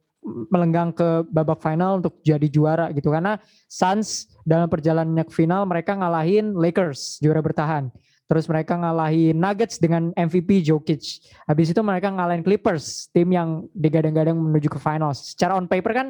melenggang 0.49 0.89
ke 0.89 1.21
babak 1.29 1.61
final 1.61 2.01
untuk 2.01 2.17
jadi 2.25 2.49
juara 2.49 2.89
gitu. 2.91 3.13
Karena 3.13 3.37
Suns 3.69 4.25
dalam 4.41 4.65
perjalanannya 4.65 5.25
ke 5.29 5.33
final 5.33 5.69
mereka 5.69 5.93
ngalahin 5.93 6.57
Lakers 6.57 7.21
juara 7.21 7.39
bertahan. 7.45 7.93
Terus 8.25 8.49
mereka 8.49 8.73
ngalahin 8.73 9.37
Nuggets 9.37 9.77
dengan 9.77 10.09
MVP 10.17 10.65
Jokic. 10.65 11.21
Habis 11.45 11.77
itu 11.77 11.81
mereka 11.85 12.09
ngalahin 12.09 12.41
Clippers 12.41 13.13
tim 13.13 13.29
yang 13.29 13.69
digadang-gadang 13.77 14.33
menuju 14.33 14.65
ke 14.65 14.81
finals. 14.81 15.37
Secara 15.37 15.53
on 15.53 15.69
paper 15.69 15.93
kan 15.93 16.07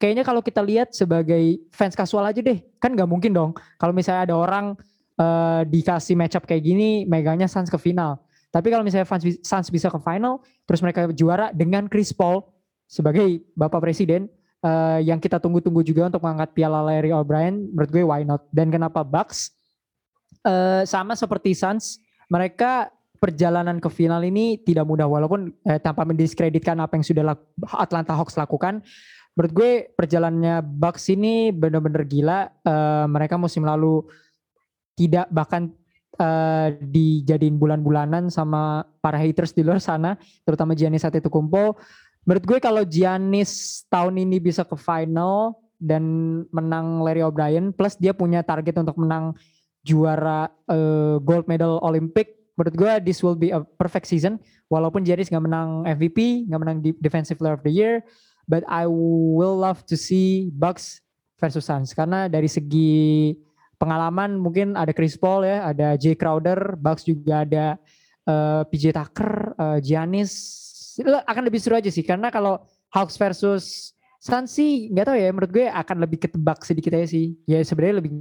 kayaknya 0.00 0.24
kalau 0.24 0.40
kita 0.40 0.64
lihat 0.64 0.96
sebagai 0.96 1.60
fans 1.68 1.92
kasual 1.92 2.24
aja 2.24 2.40
deh. 2.40 2.64
Kan 2.80 2.96
nggak 2.96 3.04
mungkin 3.04 3.36
dong. 3.36 3.52
Kalau 3.76 3.92
misalnya 3.92 4.32
ada 4.32 4.40
orang 4.40 4.72
eh, 5.20 5.62
dikasih 5.68 6.16
matchup 6.16 6.48
kayak 6.48 6.64
gini 6.64 7.04
megangnya 7.04 7.44
Suns 7.44 7.68
ke 7.68 7.76
final. 7.76 8.24
Tapi 8.48 8.72
kalau 8.72 8.80
misalnya 8.80 9.06
Suns 9.44 9.68
bisa 9.68 9.92
ke 9.92 10.00
final 10.00 10.40
terus 10.64 10.80
mereka 10.80 11.12
juara 11.12 11.52
dengan 11.52 11.92
Chris 11.92 12.08
Paul 12.10 12.40
sebagai 12.90 13.46
bapak 13.54 13.78
presiden 13.78 14.26
eh, 14.66 15.00
yang 15.06 15.22
kita 15.22 15.38
tunggu-tunggu 15.38 15.86
juga 15.86 16.10
untuk 16.10 16.26
mengangkat 16.26 16.50
piala 16.50 16.82
Larry 16.82 17.14
O'Brien 17.14 17.70
menurut 17.70 17.90
gue 17.94 18.02
why 18.02 18.26
not? 18.26 18.42
Dan 18.50 18.74
kenapa 18.74 19.06
Bucks? 19.06 19.54
Eh, 20.42 20.82
sama 20.90 21.14
seperti 21.14 21.54
Suns 21.54 22.02
mereka 22.26 22.90
perjalanan 23.20 23.78
ke 23.78 23.86
final 23.92 24.24
ini 24.24 24.56
tidak 24.58 24.88
mudah 24.88 25.06
walaupun 25.06 25.54
eh, 25.68 25.78
tanpa 25.78 26.02
mendiskreditkan 26.02 26.80
apa 26.82 26.98
yang 26.98 27.06
sudah 27.06 27.36
Atlanta 27.76 28.16
Hawks 28.16 28.34
lakukan. 28.34 28.82
Menurut 29.38 29.52
gue 29.54 29.70
perjalanannya 29.94 30.64
Bucks 30.64 31.06
ini 31.12 31.54
benar-benar 31.54 32.02
gila. 32.08 32.48
Eh, 32.48 33.06
mereka 33.06 33.36
musim 33.36 33.62
lalu 33.62 34.02
tidak 34.96 35.28
bahkan 35.28 35.68
eh, 36.16 36.68
dijadiin 36.80 37.60
bulan-bulanan 37.60 38.32
sama 38.32 38.88
para 38.98 39.20
haters 39.20 39.52
di 39.52 39.62
luar 39.62 39.78
sana 39.78 40.16
terutama 40.42 40.72
Giannis 40.72 41.04
Antetokounmpo 41.04 41.76
menurut 42.24 42.44
gue 42.44 42.58
kalau 42.60 42.82
Giannis 42.84 43.84
tahun 43.88 44.20
ini 44.20 44.40
bisa 44.40 44.64
ke 44.64 44.76
final 44.76 45.56
dan 45.80 46.04
menang 46.52 47.00
Larry 47.00 47.24
O'Brien 47.24 47.72
plus 47.72 47.96
dia 47.96 48.12
punya 48.12 48.44
target 48.44 48.76
untuk 48.76 49.00
menang 49.00 49.32
juara 49.80 50.52
eh, 50.68 51.16
gold 51.24 51.48
medal 51.48 51.80
Olympic 51.80 52.36
menurut 52.60 52.76
gue 52.76 52.92
this 53.08 53.24
will 53.24 53.38
be 53.38 53.48
a 53.48 53.64
perfect 53.80 54.04
season. 54.04 54.36
Walaupun 54.68 55.00
Giannis 55.00 55.32
nggak 55.32 55.44
menang 55.48 55.88
MVP 55.88 56.44
nggak 56.52 56.60
menang 56.60 56.78
defensive 57.00 57.40
player 57.40 57.56
of 57.56 57.64
the 57.64 57.72
year 57.72 58.04
but 58.44 58.60
I 58.68 58.84
will 58.84 59.56
love 59.56 59.88
to 59.88 59.96
see 59.96 60.52
Bucks 60.52 61.00
versus 61.40 61.64
Suns. 61.64 61.96
Karena 61.96 62.28
dari 62.28 62.52
segi 62.52 63.32
pengalaman 63.80 64.36
mungkin 64.36 64.76
ada 64.76 64.92
Chris 64.92 65.16
Paul 65.16 65.48
ya 65.48 65.72
ada 65.72 65.96
Jay 65.96 66.12
Crowder 66.12 66.76
Bucks 66.76 67.08
juga 67.08 67.48
ada 67.48 67.80
eh, 68.28 68.62
PJ 68.68 68.92
Tucker 68.92 69.56
eh, 69.56 69.78
Giannis 69.80 70.32
akan 71.04 71.42
lebih 71.46 71.60
seru 71.60 71.76
aja 71.76 71.88
sih 71.88 72.04
karena 72.04 72.28
kalau 72.28 72.60
Hawks 72.90 73.16
versus 73.16 73.94
Suns 74.20 74.52
sih 74.52 74.92
nggak 74.92 75.06
tahu 75.08 75.16
ya 75.16 75.28
menurut 75.32 75.48
gue 75.48 75.64
akan 75.64 75.96
lebih 76.04 76.20
ketebak 76.20 76.60
sedikit 76.60 76.92
aja 76.92 77.08
sih. 77.08 77.40
Ya 77.48 77.64
sebenarnya 77.64 78.04
lebih 78.04 78.12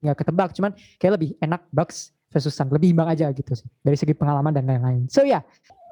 nggak 0.00 0.16
ketebak 0.24 0.50
cuman 0.56 0.72
kayak 0.96 1.12
lebih 1.20 1.30
enak 1.44 1.68
Bucks 1.68 2.16
versus 2.32 2.56
Suns 2.56 2.72
lebih 2.72 2.96
imbang 2.96 3.12
aja 3.12 3.28
gitu 3.28 3.52
sih 3.52 3.68
dari 3.84 3.96
segi 4.00 4.16
pengalaman 4.16 4.56
dan 4.56 4.64
lain-lain. 4.64 5.04
So 5.12 5.20
ya 5.28 5.44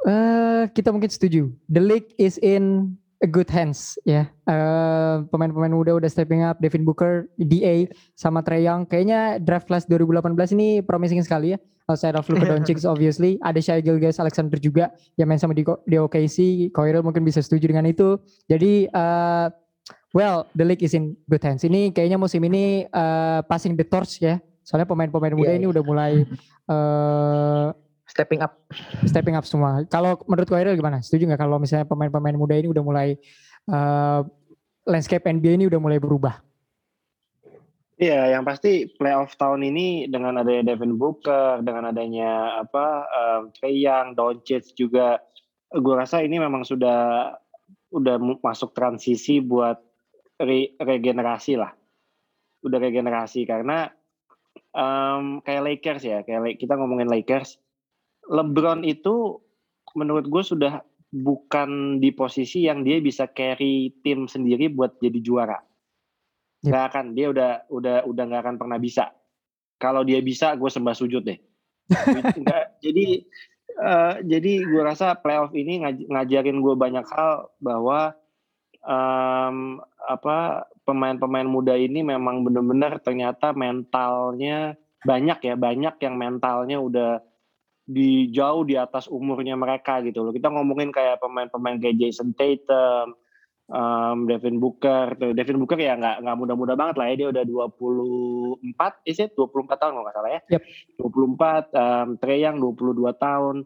eh, 0.09 0.65
kita 0.73 0.89
mungkin 0.89 1.13
setuju. 1.13 1.53
The 1.69 1.85
league 1.85 2.17
is 2.17 2.41
in 2.41 2.97
good 3.29 3.49
hands 3.49 3.97
ya. 4.05 4.29
Eh, 4.49 5.17
pemain-pemain 5.29 5.73
muda 5.73 5.97
udah 5.97 6.11
stepping 6.11 6.45
up 6.45 6.61
Devin 6.61 6.85
Booker 6.85 7.29
DA 7.41 7.89
sama 8.15 8.45
Trey 8.45 8.65
Young. 8.65 8.85
Kayaknya 8.89 9.41
draft 9.41 9.69
class 9.69 9.89
2018 9.89 10.55
ini 10.57 10.81
promising 10.85 11.21
sekali 11.25 11.57
ya. 11.57 11.59
Outside 11.89 12.17
of 12.17 12.25
Luka 12.33 12.49
Doncic 12.53 12.81
obviously. 12.89 13.37
Ada 13.45 13.61
Shai 13.61 13.81
Gilgeous 13.85 14.21
Alexander 14.21 14.57
juga 14.57 14.93
yang 15.21 15.29
main 15.29 15.41
sama 15.41 15.53
di, 15.53 15.65
di 15.65 15.97
OKC 15.97 16.71
Koiril 16.73 17.05
mungkin 17.05 17.25
bisa 17.25 17.45
setuju 17.45 17.71
dengan 17.71 17.85
itu. 17.89 18.17
Jadi 18.49 18.89
eh, 18.89 19.47
well 20.17 20.49
the 20.57 20.65
league 20.65 20.85
is 20.85 20.97
in 20.97 21.19
good 21.29 21.45
hands. 21.45 21.65
Ini 21.65 21.93
kayaknya 21.93 22.17
musim 22.17 22.41
ini 22.45 22.89
eh, 22.89 23.41
passing 23.49 23.77
the 23.77 23.87
torch 23.87 24.21
ya. 24.21 24.41
Soalnya 24.65 24.89
pemain-pemain 24.89 25.37
muda 25.37 25.53
Iya, 25.53 25.61
ini 25.61 25.67
udah 25.69 25.83
mulai 25.85 26.25
eh, 26.73 27.67
Stepping 28.15 28.41
up. 28.47 28.63
stepping 29.11 29.35
up 29.35 29.43
semua. 29.43 29.83
Kalau 29.91 30.15
menurut 30.31 30.47
Koiril 30.47 30.79
gimana? 30.79 31.03
Setuju 31.03 31.27
nggak 31.27 31.43
kalau 31.43 31.59
misalnya 31.59 31.83
pemain-pemain 31.83 32.39
muda 32.39 32.55
ini 32.55 32.71
udah 32.71 32.83
mulai 32.87 33.19
eh, 33.67 34.21
landscape 34.87 35.27
NBA 35.27 35.59
ini 35.59 35.67
udah 35.67 35.83
mulai 35.83 35.99
berubah? 35.99 36.39
Iya, 37.95 38.35
yang 38.35 38.43
pasti 38.43 38.91
playoff 38.91 39.39
tahun 39.39 39.71
ini 39.71 40.11
dengan 40.11 40.43
adanya 40.43 40.75
Devin 40.75 40.99
Booker, 40.99 41.63
dengan 41.63 41.95
adanya 41.95 42.59
apa 42.67 43.07
um, 43.07 43.43
Trae 43.55 43.71
Young, 43.71 44.19
Doncic 44.19 44.75
juga, 44.75 45.23
gue 45.71 45.95
rasa 45.95 46.19
ini 46.19 46.43
memang 46.43 46.67
sudah 46.67 47.31
udah 47.95 48.17
masuk 48.43 48.75
transisi 48.75 49.39
buat 49.39 49.79
re- 50.43 50.75
regenerasi 50.75 51.55
lah, 51.55 51.71
udah 52.67 52.79
regenerasi 52.83 53.47
karena 53.47 53.87
em, 54.75 55.39
kayak 55.47 55.63
Lakers 55.63 56.03
ya, 56.03 56.19
kayak 56.27 56.59
kita 56.59 56.75
ngomongin 56.75 57.07
Lakers, 57.07 57.63
LeBron 58.31 58.85
itu 58.87 59.41
menurut 59.95 60.27
gue 60.27 60.43
sudah 60.43 60.83
bukan 61.15 62.03
di 62.03 62.11
posisi 62.11 62.67
yang 62.67 62.83
dia 62.83 62.99
bisa 62.99 63.31
carry 63.31 63.95
tim 64.03 64.27
sendiri 64.27 64.67
buat 64.73 64.99
jadi 64.99 65.21
juara. 65.23 65.59
Yep. 66.65 66.73
nggak 66.73 66.85
akan 66.91 67.07
dia 67.13 67.27
udah 67.29 67.51
udah 67.69 67.97
udah 68.09 68.23
nggak 68.25 68.43
akan 68.49 68.57
pernah 68.57 68.79
bisa. 68.81 69.13
Kalau 69.77 70.01
dia 70.01 70.19
bisa 70.25 70.57
gue 70.57 70.71
sembah 70.73 70.97
sujud 70.97 71.21
deh. 71.21 71.37
Nggak, 72.41 72.81
jadi 72.81 73.07
eh, 73.77 74.15
jadi 74.25 74.53
gue 74.65 74.81
rasa 74.81 75.13
playoff 75.13 75.53
ini 75.53 75.85
ngaj- 75.85 76.09
ngajarin 76.09 76.65
gue 76.65 76.73
banyak 76.73 77.05
hal 77.05 77.53
bahwa 77.61 78.17
em, 78.81 79.77
apa 80.09 80.65
pemain-pemain 80.89 81.45
muda 81.45 81.77
ini 81.77 82.01
memang 82.01 82.45
benar-benar 82.49 82.97
ternyata 83.05 83.53
mentalnya 83.53 84.73
banyak 85.05 85.39
ya 85.45 85.55
banyak 85.61 85.95
yang 86.01 86.15
mentalnya 86.17 86.81
udah 86.81 87.21
di 87.85 88.33
jauh 88.33 88.65
di 88.65 88.81
atas 88.81 89.07
umurnya 89.13 89.55
mereka 89.55 90.01
gitu 90.01 90.25
loh. 90.25 90.33
Kita 90.33 90.49
ngomongin 90.49 90.89
kayak 90.89 91.21
pemain-pemain 91.21 91.77
kayak 91.77 92.01
Jason 92.01 92.33
Tatum, 92.33 93.13
um, 93.69 94.25
Devin 94.25 94.57
Booker. 94.57 95.13
Tuh, 95.21 95.37
Devin 95.37 95.61
Booker 95.61 95.77
ya 95.77 95.97
nggak 95.97 96.25
nggak 96.25 96.37
muda-muda 96.41 96.75
banget 96.75 96.97
lah 96.97 97.07
ya. 97.13 97.15
Dia 97.21 97.29
udah 97.31 97.45
24, 97.45 99.05
is 99.05 99.21
it? 99.21 99.37
24 99.37 99.77
tahun 99.77 99.93
kalau 99.97 100.05
nggak 100.05 100.17
salah 100.17 100.31
ya. 100.33 100.41
Yep. 100.57 100.63
24, 101.01 101.65
um, 101.77 102.09
Trey 102.21 102.39
Young 102.41 102.59
22 102.61 103.13
tahun. 103.21 103.57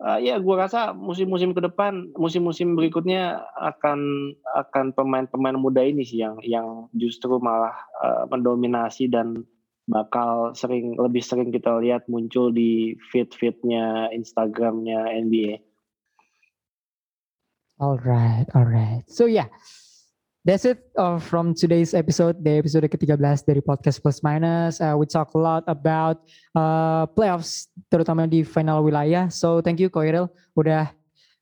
Uh, 0.00 0.16
ya 0.16 0.40
gue 0.40 0.54
rasa 0.56 0.96
musim-musim 0.96 1.52
ke 1.52 1.60
depan, 1.60 2.08
musim-musim 2.16 2.72
berikutnya 2.72 3.44
akan 3.60 4.32
akan 4.56 4.96
pemain-pemain 4.96 5.60
muda 5.60 5.84
ini 5.84 6.08
sih 6.08 6.24
yang 6.24 6.40
yang 6.40 6.88
justru 6.96 7.36
malah 7.36 7.76
uh, 8.00 8.24
mendominasi 8.32 9.12
dan 9.12 9.44
bakal 9.90 10.54
sering 10.54 10.94
lebih 10.94 11.20
sering 11.20 11.50
kita 11.50 11.82
lihat 11.82 12.06
muncul 12.06 12.54
di 12.54 12.94
feed-feednya 13.10 14.14
Instagramnya 14.14 15.10
NBA. 15.10 15.58
Alright, 17.80 18.46
alright. 18.54 19.02
So 19.10 19.26
yeah, 19.26 19.50
that's 20.44 20.68
it 20.68 20.84
uh, 20.94 21.18
from 21.18 21.56
today's 21.56 21.96
episode, 21.96 22.38
the 22.44 22.60
episode 22.60 22.86
ke-13 22.86 23.18
dari 23.42 23.60
podcast 23.64 24.04
Plus 24.04 24.22
Minus. 24.22 24.78
Uh, 24.78 24.94
we 24.94 25.08
talk 25.08 25.32
a 25.34 25.40
lot 25.40 25.64
about 25.66 26.22
uh, 26.54 27.08
playoffs, 27.16 27.72
terutama 27.90 28.28
di 28.28 28.44
final 28.44 28.84
wilayah. 28.84 29.32
So 29.32 29.64
thank 29.64 29.80
you 29.80 29.88
Koiril 29.88 30.28
udah 30.54 30.92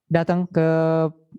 datang 0.09 0.49
ke 0.49 0.69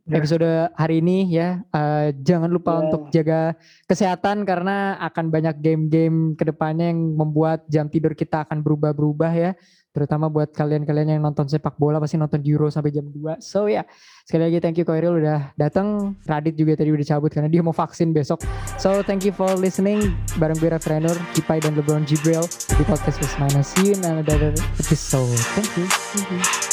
episode 0.09 0.45
hari 0.73 1.01
ini 1.01 1.29
ya. 1.29 1.61
Uh, 1.69 2.09
jangan 2.21 2.49
lupa 2.49 2.71
Yeah. 2.73 2.81
untuk 2.85 3.01
jaga 3.13 3.39
kesehatan 3.85 4.45
karena 4.45 4.97
akan 5.01 5.29
banyak 5.29 5.57
game-game 5.61 6.33
ke 6.37 6.45
depannya 6.45 6.93
yang 6.93 7.17
membuat 7.17 7.65
jam 7.69 7.89
tidur 7.89 8.13
kita 8.13 8.45
akan 8.45 8.61
berubah-berubah 8.61 9.31
ya. 9.33 9.51
Terutama 9.89 10.29
buat 10.29 10.53
kalian-kalian 10.53 11.17
yang 11.17 11.21
nonton 11.25 11.49
sepak 11.49 11.73
bola 11.81 11.97
pasti 11.97 12.13
nonton 12.13 12.45
Euro 12.45 12.69
sampai 12.69 12.93
jam 12.93 13.09
2. 13.09 13.41
So 13.41 13.65
ya, 13.65 13.81
sekali 14.21 14.45
lagi 14.45 14.61
thank 14.61 14.77
you 14.77 14.85
Koiril 14.85 15.17
udah 15.17 15.49
datang. 15.57 16.13
Radit 16.29 16.53
juga 16.53 16.77
tadi 16.77 16.93
udah 16.93 17.05
cabut 17.09 17.33
karena 17.33 17.49
dia 17.49 17.65
mau 17.65 17.73
vaksin 17.73 18.13
besok. 18.13 18.45
So 18.77 19.01
thank 19.01 19.25
you 19.25 19.33
for 19.33 19.49
listening 19.57 20.13
bareng 20.37 20.61
gue 20.61 20.69
Refrenur, 20.69 21.17
Kipai 21.33 21.57
dan 21.57 21.73
LeBron 21.73 22.05
Jibril 22.05 22.45
di 22.77 22.83
podcast 22.85 23.17
Plus 23.17 23.33
Minus. 23.41 23.73
See 23.73 23.89
you 23.89 23.97
in 23.97 24.05
another 24.05 24.53
episode. 24.77 25.33
Thank 25.57 25.73
you. 25.73 25.85
Thank 25.89 26.29
you. 26.37 26.68